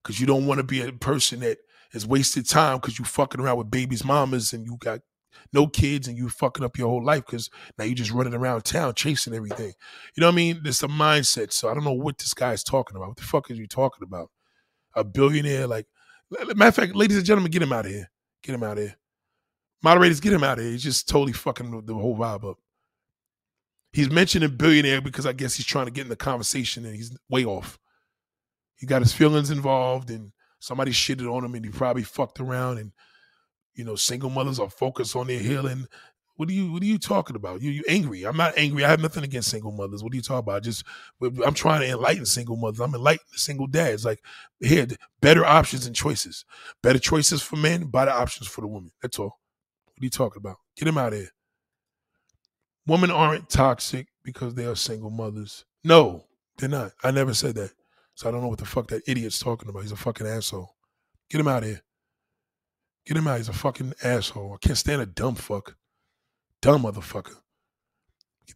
Because 0.01 0.19
you 0.19 0.27
don't 0.27 0.45
want 0.45 0.59
to 0.59 0.63
be 0.63 0.81
a 0.81 0.91
person 0.91 1.41
that 1.41 1.59
is 1.94 2.07
wasted 2.07 2.48
time 2.48 2.78
because 2.78 2.98
you 2.98 3.06
fucking 3.06 3.40
around 3.40 3.57
with 3.57 3.72
babies' 3.72 4.03
mamas 4.03 4.53
and 4.53 4.65
you 4.65 4.78
got 4.80 4.99
no 5.52 5.68
kids 5.68 6.07
and 6.07 6.18
you 6.18 6.30
fucking 6.30 6.64
up 6.64 6.78
your 6.78 6.90
whole 6.90 7.03
life 7.03 7.26
because 7.26 7.49
now 7.78 7.86
you're 7.86 7.95
just 7.95 8.11
running 8.11 8.34
around 8.34 8.64
town 8.64 8.94
chasing 8.95 9.34
everything. 9.34 9.74
You 10.15 10.22
know 10.22 10.28
what 10.28 10.34
I 10.34 10.36
mean? 10.36 10.61
It's 10.65 10.84
a 10.84 10.88
mindset. 10.88 11.52
So 11.52 11.70
I 11.70 11.74
don't 11.74 11.84
know 11.84 11.94
what 11.94 12.18
this 12.18 12.34
guy's 12.34 12.64
talking 12.64 12.95
about. 12.95 13.10
What 13.10 13.18
the 13.18 13.24
fuck 13.24 13.52
is 13.52 13.57
you 13.57 13.68
talking 13.68 14.03
about? 14.03 14.30
A 14.95 15.03
billionaire? 15.03 15.68
Like, 15.68 15.88
matter 16.32 16.68
of 16.68 16.76
fact, 16.76 16.95
ladies 16.95 17.18
and 17.18 17.26
gentlemen, 17.26 17.52
get 17.52 17.61
him 17.61 17.74
out 17.74 17.86
of 17.86 17.91
here. 17.91 18.10
Get 18.44 18.56
him 18.56 18.64
out 18.64 18.78
of 18.78 18.84
here. 18.84 18.95
Moderators, 19.82 20.20
get 20.20 20.34
him 20.34 20.44
out 20.44 20.57
of 20.57 20.64
here. 20.64 20.72
He's 20.72 20.84
just 20.84 21.10
totally 21.10 21.34
fucking 21.34 21.86
the 21.86 21.94
whole 21.94 22.18
vibe 22.18 22.49
up. 22.49 22.57
He's 23.91 24.10
mentioning 24.10 24.56
billionaire 24.56 25.02
because 25.02 25.26
I 25.26 25.34
guess 25.34 25.56
he's 25.56 25.65
trying 25.65 25.86
to 25.86 25.91
get 25.91 26.03
in 26.03 26.10
the 26.10 26.15
conversation 26.15 26.86
and 26.86 26.95
he's 26.95 27.15
way 27.30 27.45
off. 27.45 27.78
He 28.76 28.88
got 28.88 29.02
his 29.02 29.14
feelings 29.14 29.52
involved 29.52 30.10
and 30.10 30.32
somebody 30.64 30.91
shitted 30.91 31.30
on 31.30 31.44
him 31.44 31.56
and 31.56 31.65
he 31.65 31.72
probably 31.72 32.03
fucked 32.03 32.40
around 32.40 32.77
and 32.77 32.94
you 33.76 33.84
know 33.84 33.95
single 33.95 34.30
mothers 34.30 34.60
are 34.60 34.69
focused 34.69 35.15
on 35.15 35.27
their 35.27 35.40
healing. 35.40 35.85
What 36.38 36.48
are 36.49 36.53
you 36.53 36.72
what 36.72 36.81
are 36.81 36.85
you 36.85 36.98
talking 36.98 37.35
about? 37.35 37.61
You 37.61 37.72
you 37.72 37.84
angry. 37.90 38.23
I'm 38.23 38.38
not 38.38 38.53
angry. 38.57 38.85
I 38.85 38.90
have 38.90 39.02
nothing 39.02 39.26
against 39.26 39.49
single 39.49 39.73
mothers. 39.73 40.02
What 40.02 40.14
are 40.14 40.15
you 40.15 40.22
talking 40.22 40.40
about? 40.40 40.64
Just 40.64 40.85
i'm 41.45 41.53
trying 41.53 41.81
to 41.81 41.90
enlighten 41.90 42.26
single 42.26 42.56
mothers. 42.56 42.80
I'm 42.80 42.95
enlightening 42.95 43.26
single 43.34 43.68
dads. 43.68 44.06
Like 44.06 44.23
here 44.61 44.88
better 45.22 45.45
options 45.45 45.85
and 45.85 45.95
choices. 45.95 46.45
Better 46.81 46.99
choices 46.99 47.41
for 47.41 47.57
men 47.57 47.88
better 47.88 48.11
options 48.11 48.48
for 48.48 48.61
the 48.61 48.68
women. 48.68 48.91
That's 49.02 49.19
all. 49.19 49.38
What 49.85 50.02
are 50.02 50.06
you 50.06 50.10
talking 50.10 50.40
about? 50.40 50.57
Get 50.77 50.88
him 50.88 50.98
out 50.98 51.14
of 51.14 51.19
here. 51.19 51.30
Women 52.88 53.11
aren't 53.11 53.49
toxic 53.49 54.07
because 54.23 54.56
they 54.56 54.65
are 54.65 54.76
single 54.76 55.11
mothers. 55.11 55.65
No 55.84 56.23
they're 56.57 56.69
not. 56.69 56.91
I 57.03 57.11
never 57.11 57.34
said 57.34 57.56
that 57.56 57.72
so 58.15 58.27
I 58.27 58.31
don't 58.31 58.41
know 58.41 58.48
what 58.48 58.60
the 58.60 58.65
fuck 58.65 58.88
that 58.90 59.03
idiot's 59.07 59.40
talking 59.40 59.69
about. 59.69 59.81
He's 59.81 59.91
a 59.91 59.98
fucking 59.98 60.27
asshole. 60.27 60.76
Get 61.30 61.41
him 61.41 61.48
out 61.48 61.64
of 61.64 61.69
here. 61.69 61.81
Get 63.06 63.18
him 63.18 63.27
out. 63.27 63.38
He's 63.38 63.49
a 63.49 63.53
fucking 63.53 63.94
asshole. 64.03 64.53
I 64.53 64.65
can't 64.65 64.77
stand 64.77 65.02
a 65.02 65.06
dumb 65.06 65.35
fuck. 65.35 65.76
Dumb 66.61 66.84
motherfucker. 66.84 67.35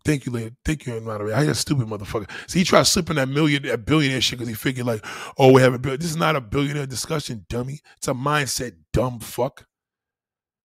Thank 0.04 0.26
you, 0.26 0.32
lady. 0.32 0.56
Thank 0.64 0.86
you, 0.86 1.00
moderator. 1.02 1.44
You 1.44 1.52
a 1.52 1.56
stupid 1.56 1.88
motherfucker? 1.88 2.30
See, 2.50 2.60
he 2.60 2.66
tried 2.66 2.84
slipping 2.84 3.16
that 3.16 3.30
million, 3.30 3.64
that 3.64 3.86
billionaire 3.86 4.22
shit 4.22 4.38
because 4.38 4.50
he 4.50 4.56
figured 4.56 4.86
like, 4.86 5.06
oh, 5.38 5.52
we 5.52 5.62
have 5.62 5.74
a 5.74 5.80
bill. 5.80 5.98
This 5.98 6.10
is 6.10 6.18
not 6.18 6.36
a 6.36 6.42
billionaire 6.42 6.86
discussion, 6.86 7.46
dummy. 7.50 7.80
It's 7.98 8.08
a 8.08 8.14
mindset, 8.14 8.76
dumb 8.94 9.20
fuck. 9.20 9.66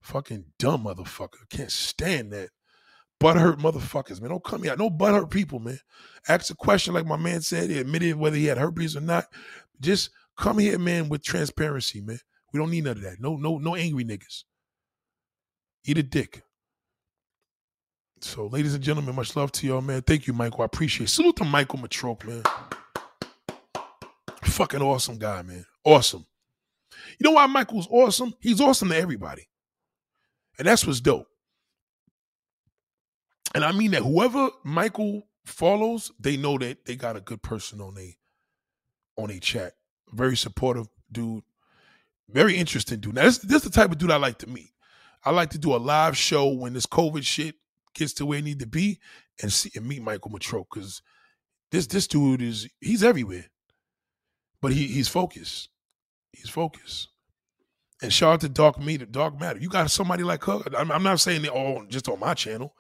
Fucking 0.02 0.46
dumb 0.58 0.84
motherfucker. 0.84 1.48
Can't 1.50 1.70
stand 1.70 2.32
that 2.32 2.50
butthurt 3.22 3.60
motherfuckers, 3.60 4.20
man. 4.20 4.30
Don't 4.30 4.44
come 4.44 4.62
here. 4.64 4.76
No 4.76 4.90
butthurt 4.90 5.30
people, 5.30 5.60
man. 5.60 5.78
Ask 6.28 6.50
a 6.50 6.56
question 6.56 6.94
like 6.94 7.06
my 7.06 7.16
man 7.16 7.40
said. 7.40 7.70
He 7.70 7.78
admitted 7.78 8.16
whether 8.16 8.36
he 8.36 8.46
had 8.46 8.58
herpes 8.58 8.96
or 8.96 9.00
not. 9.00 9.26
Just 9.80 10.10
come 10.36 10.58
here, 10.58 10.78
man, 10.78 11.08
with 11.08 11.22
transparency, 11.22 12.00
man. 12.00 12.18
We 12.52 12.58
don't 12.58 12.70
need 12.70 12.84
none 12.84 12.96
of 12.96 13.02
that. 13.02 13.20
No, 13.20 13.36
no, 13.36 13.58
no 13.58 13.76
angry 13.76 14.04
niggas. 14.04 14.44
Eat 15.84 15.98
a 15.98 16.02
dick. 16.02 16.42
So, 18.20 18.46
ladies 18.46 18.74
and 18.74 18.84
gentlemen, 18.84 19.16
much 19.16 19.34
love 19.34 19.50
to 19.52 19.66
y'all, 19.66 19.80
man. 19.80 20.02
Thank 20.02 20.26
you, 20.26 20.32
Michael. 20.32 20.62
I 20.62 20.66
appreciate 20.66 21.06
it. 21.06 21.10
Salute 21.10 21.36
to 21.36 21.44
Michael 21.44 21.80
Matroke, 21.80 22.26
man. 22.26 22.42
Fucking 24.44 24.82
awesome 24.82 25.18
guy, 25.18 25.42
man. 25.42 25.64
Awesome. 25.84 26.26
You 27.18 27.24
know 27.24 27.32
why 27.32 27.46
Michael's 27.46 27.88
awesome? 27.90 28.34
He's 28.40 28.60
awesome 28.60 28.90
to 28.90 28.96
everybody. 28.96 29.48
And 30.58 30.68
that's 30.68 30.86
what's 30.86 31.00
dope 31.00 31.26
and 33.54 33.64
I 33.64 33.72
mean 33.72 33.90
that 33.92 34.02
whoever 34.02 34.50
Michael 34.64 35.28
follows, 35.44 36.12
they 36.18 36.36
know 36.36 36.58
that 36.58 36.84
they 36.84 36.96
got 36.96 37.16
a 37.16 37.20
good 37.20 37.42
person 37.42 37.80
on 37.80 37.96
a 37.98 38.16
on 39.16 39.30
a 39.30 39.38
chat. 39.38 39.74
Very 40.12 40.36
supportive 40.36 40.88
dude. 41.10 41.44
Very 42.28 42.56
interesting 42.56 43.00
dude. 43.00 43.14
Now 43.14 43.24
this, 43.24 43.38
this 43.38 43.64
is 43.64 43.70
the 43.70 43.70
type 43.70 43.90
of 43.90 43.98
dude 43.98 44.10
I 44.10 44.16
like 44.16 44.38
to 44.38 44.48
meet. 44.48 44.70
I 45.24 45.30
like 45.30 45.50
to 45.50 45.58
do 45.58 45.74
a 45.74 45.76
live 45.76 46.16
show 46.16 46.48
when 46.48 46.72
this 46.72 46.86
COVID 46.86 47.24
shit 47.24 47.54
gets 47.94 48.12
to 48.14 48.26
where 48.26 48.38
it 48.38 48.44
need 48.44 48.60
to 48.60 48.66
be 48.66 49.00
and 49.40 49.52
see 49.52 49.70
and 49.76 49.86
meet 49.86 50.02
Michael 50.02 50.30
Matroke 50.30 50.68
because 50.72 51.02
this 51.70 51.86
this 51.86 52.06
dude 52.06 52.42
is 52.42 52.68
he's 52.80 53.04
everywhere. 53.04 53.46
But 54.60 54.72
he 54.72 54.86
he's 54.86 55.08
focused. 55.08 55.68
He's 56.32 56.48
focused. 56.48 57.08
And 58.00 58.12
shout 58.12 58.34
out 58.34 58.40
to 58.40 58.48
Dark 58.48 58.80
Meter, 58.80 59.06
Dark 59.06 59.38
Matter. 59.38 59.60
You 59.60 59.68
got 59.68 59.90
somebody 59.90 60.24
like 60.24 60.42
her. 60.44 60.60
I'm, 60.76 60.90
I'm 60.90 61.04
not 61.04 61.20
saying 61.20 61.42
they 61.42 61.48
all 61.48 61.84
just 61.88 62.08
on 62.08 62.18
my 62.18 62.34
channel. 62.34 62.74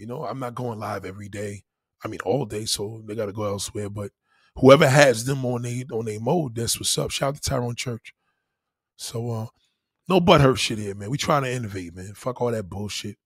You 0.00 0.06
know, 0.06 0.24
I'm 0.24 0.38
not 0.38 0.54
going 0.54 0.78
live 0.78 1.04
every 1.04 1.28
day. 1.28 1.64
I 2.02 2.08
mean, 2.08 2.20
all 2.24 2.46
day, 2.46 2.64
so 2.64 3.02
they 3.06 3.14
got 3.14 3.26
to 3.26 3.32
go 3.32 3.44
elsewhere. 3.44 3.90
But 3.90 4.12
whoever 4.56 4.88
has 4.88 5.26
them 5.26 5.44
on 5.44 5.60
they 5.60 5.84
on 5.92 6.06
their 6.06 6.18
mode, 6.18 6.54
that's 6.54 6.80
what's 6.80 6.96
up. 6.96 7.10
Shout 7.10 7.28
out 7.28 7.34
to 7.34 7.40
Tyrone 7.42 7.76
Church. 7.76 8.14
So, 8.96 9.30
uh, 9.30 9.46
no 10.08 10.18
butthurt 10.18 10.56
shit 10.56 10.78
here, 10.78 10.94
man. 10.94 11.10
We 11.10 11.18
trying 11.18 11.42
to 11.42 11.52
innovate, 11.52 11.94
man. 11.94 12.14
Fuck 12.14 12.40
all 12.40 12.50
that 12.50 12.70
bullshit. 12.70 13.16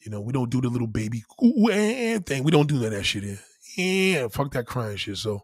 You 0.00 0.10
know, 0.10 0.20
we 0.20 0.34
don't 0.34 0.50
do 0.50 0.60
the 0.60 0.68
little 0.68 0.86
baby 0.86 1.24
ooh, 1.42 1.70
and 1.70 2.24
thing. 2.24 2.44
We 2.44 2.52
don't 2.52 2.68
do 2.68 2.74
none 2.76 2.86
of 2.86 2.90
that 2.92 3.04
shit 3.04 3.24
here. 3.24 3.40
Yeah, 3.76 4.28
fuck 4.28 4.52
that 4.52 4.66
crying 4.66 4.98
shit. 4.98 5.16
So, 5.16 5.40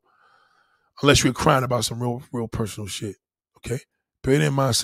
unless 1.03 1.25
you're 1.25 1.33
crying 1.33 1.65
about 1.65 1.87
some 1.87 2.03
real, 2.03 2.23
real 2.33 2.49
personal 2.49 2.87
shit, 2.87 3.17
okay? 3.59 3.81
Bear 4.23 4.39
that 4.39 4.45
in 4.45 4.53
mind, 4.53 4.77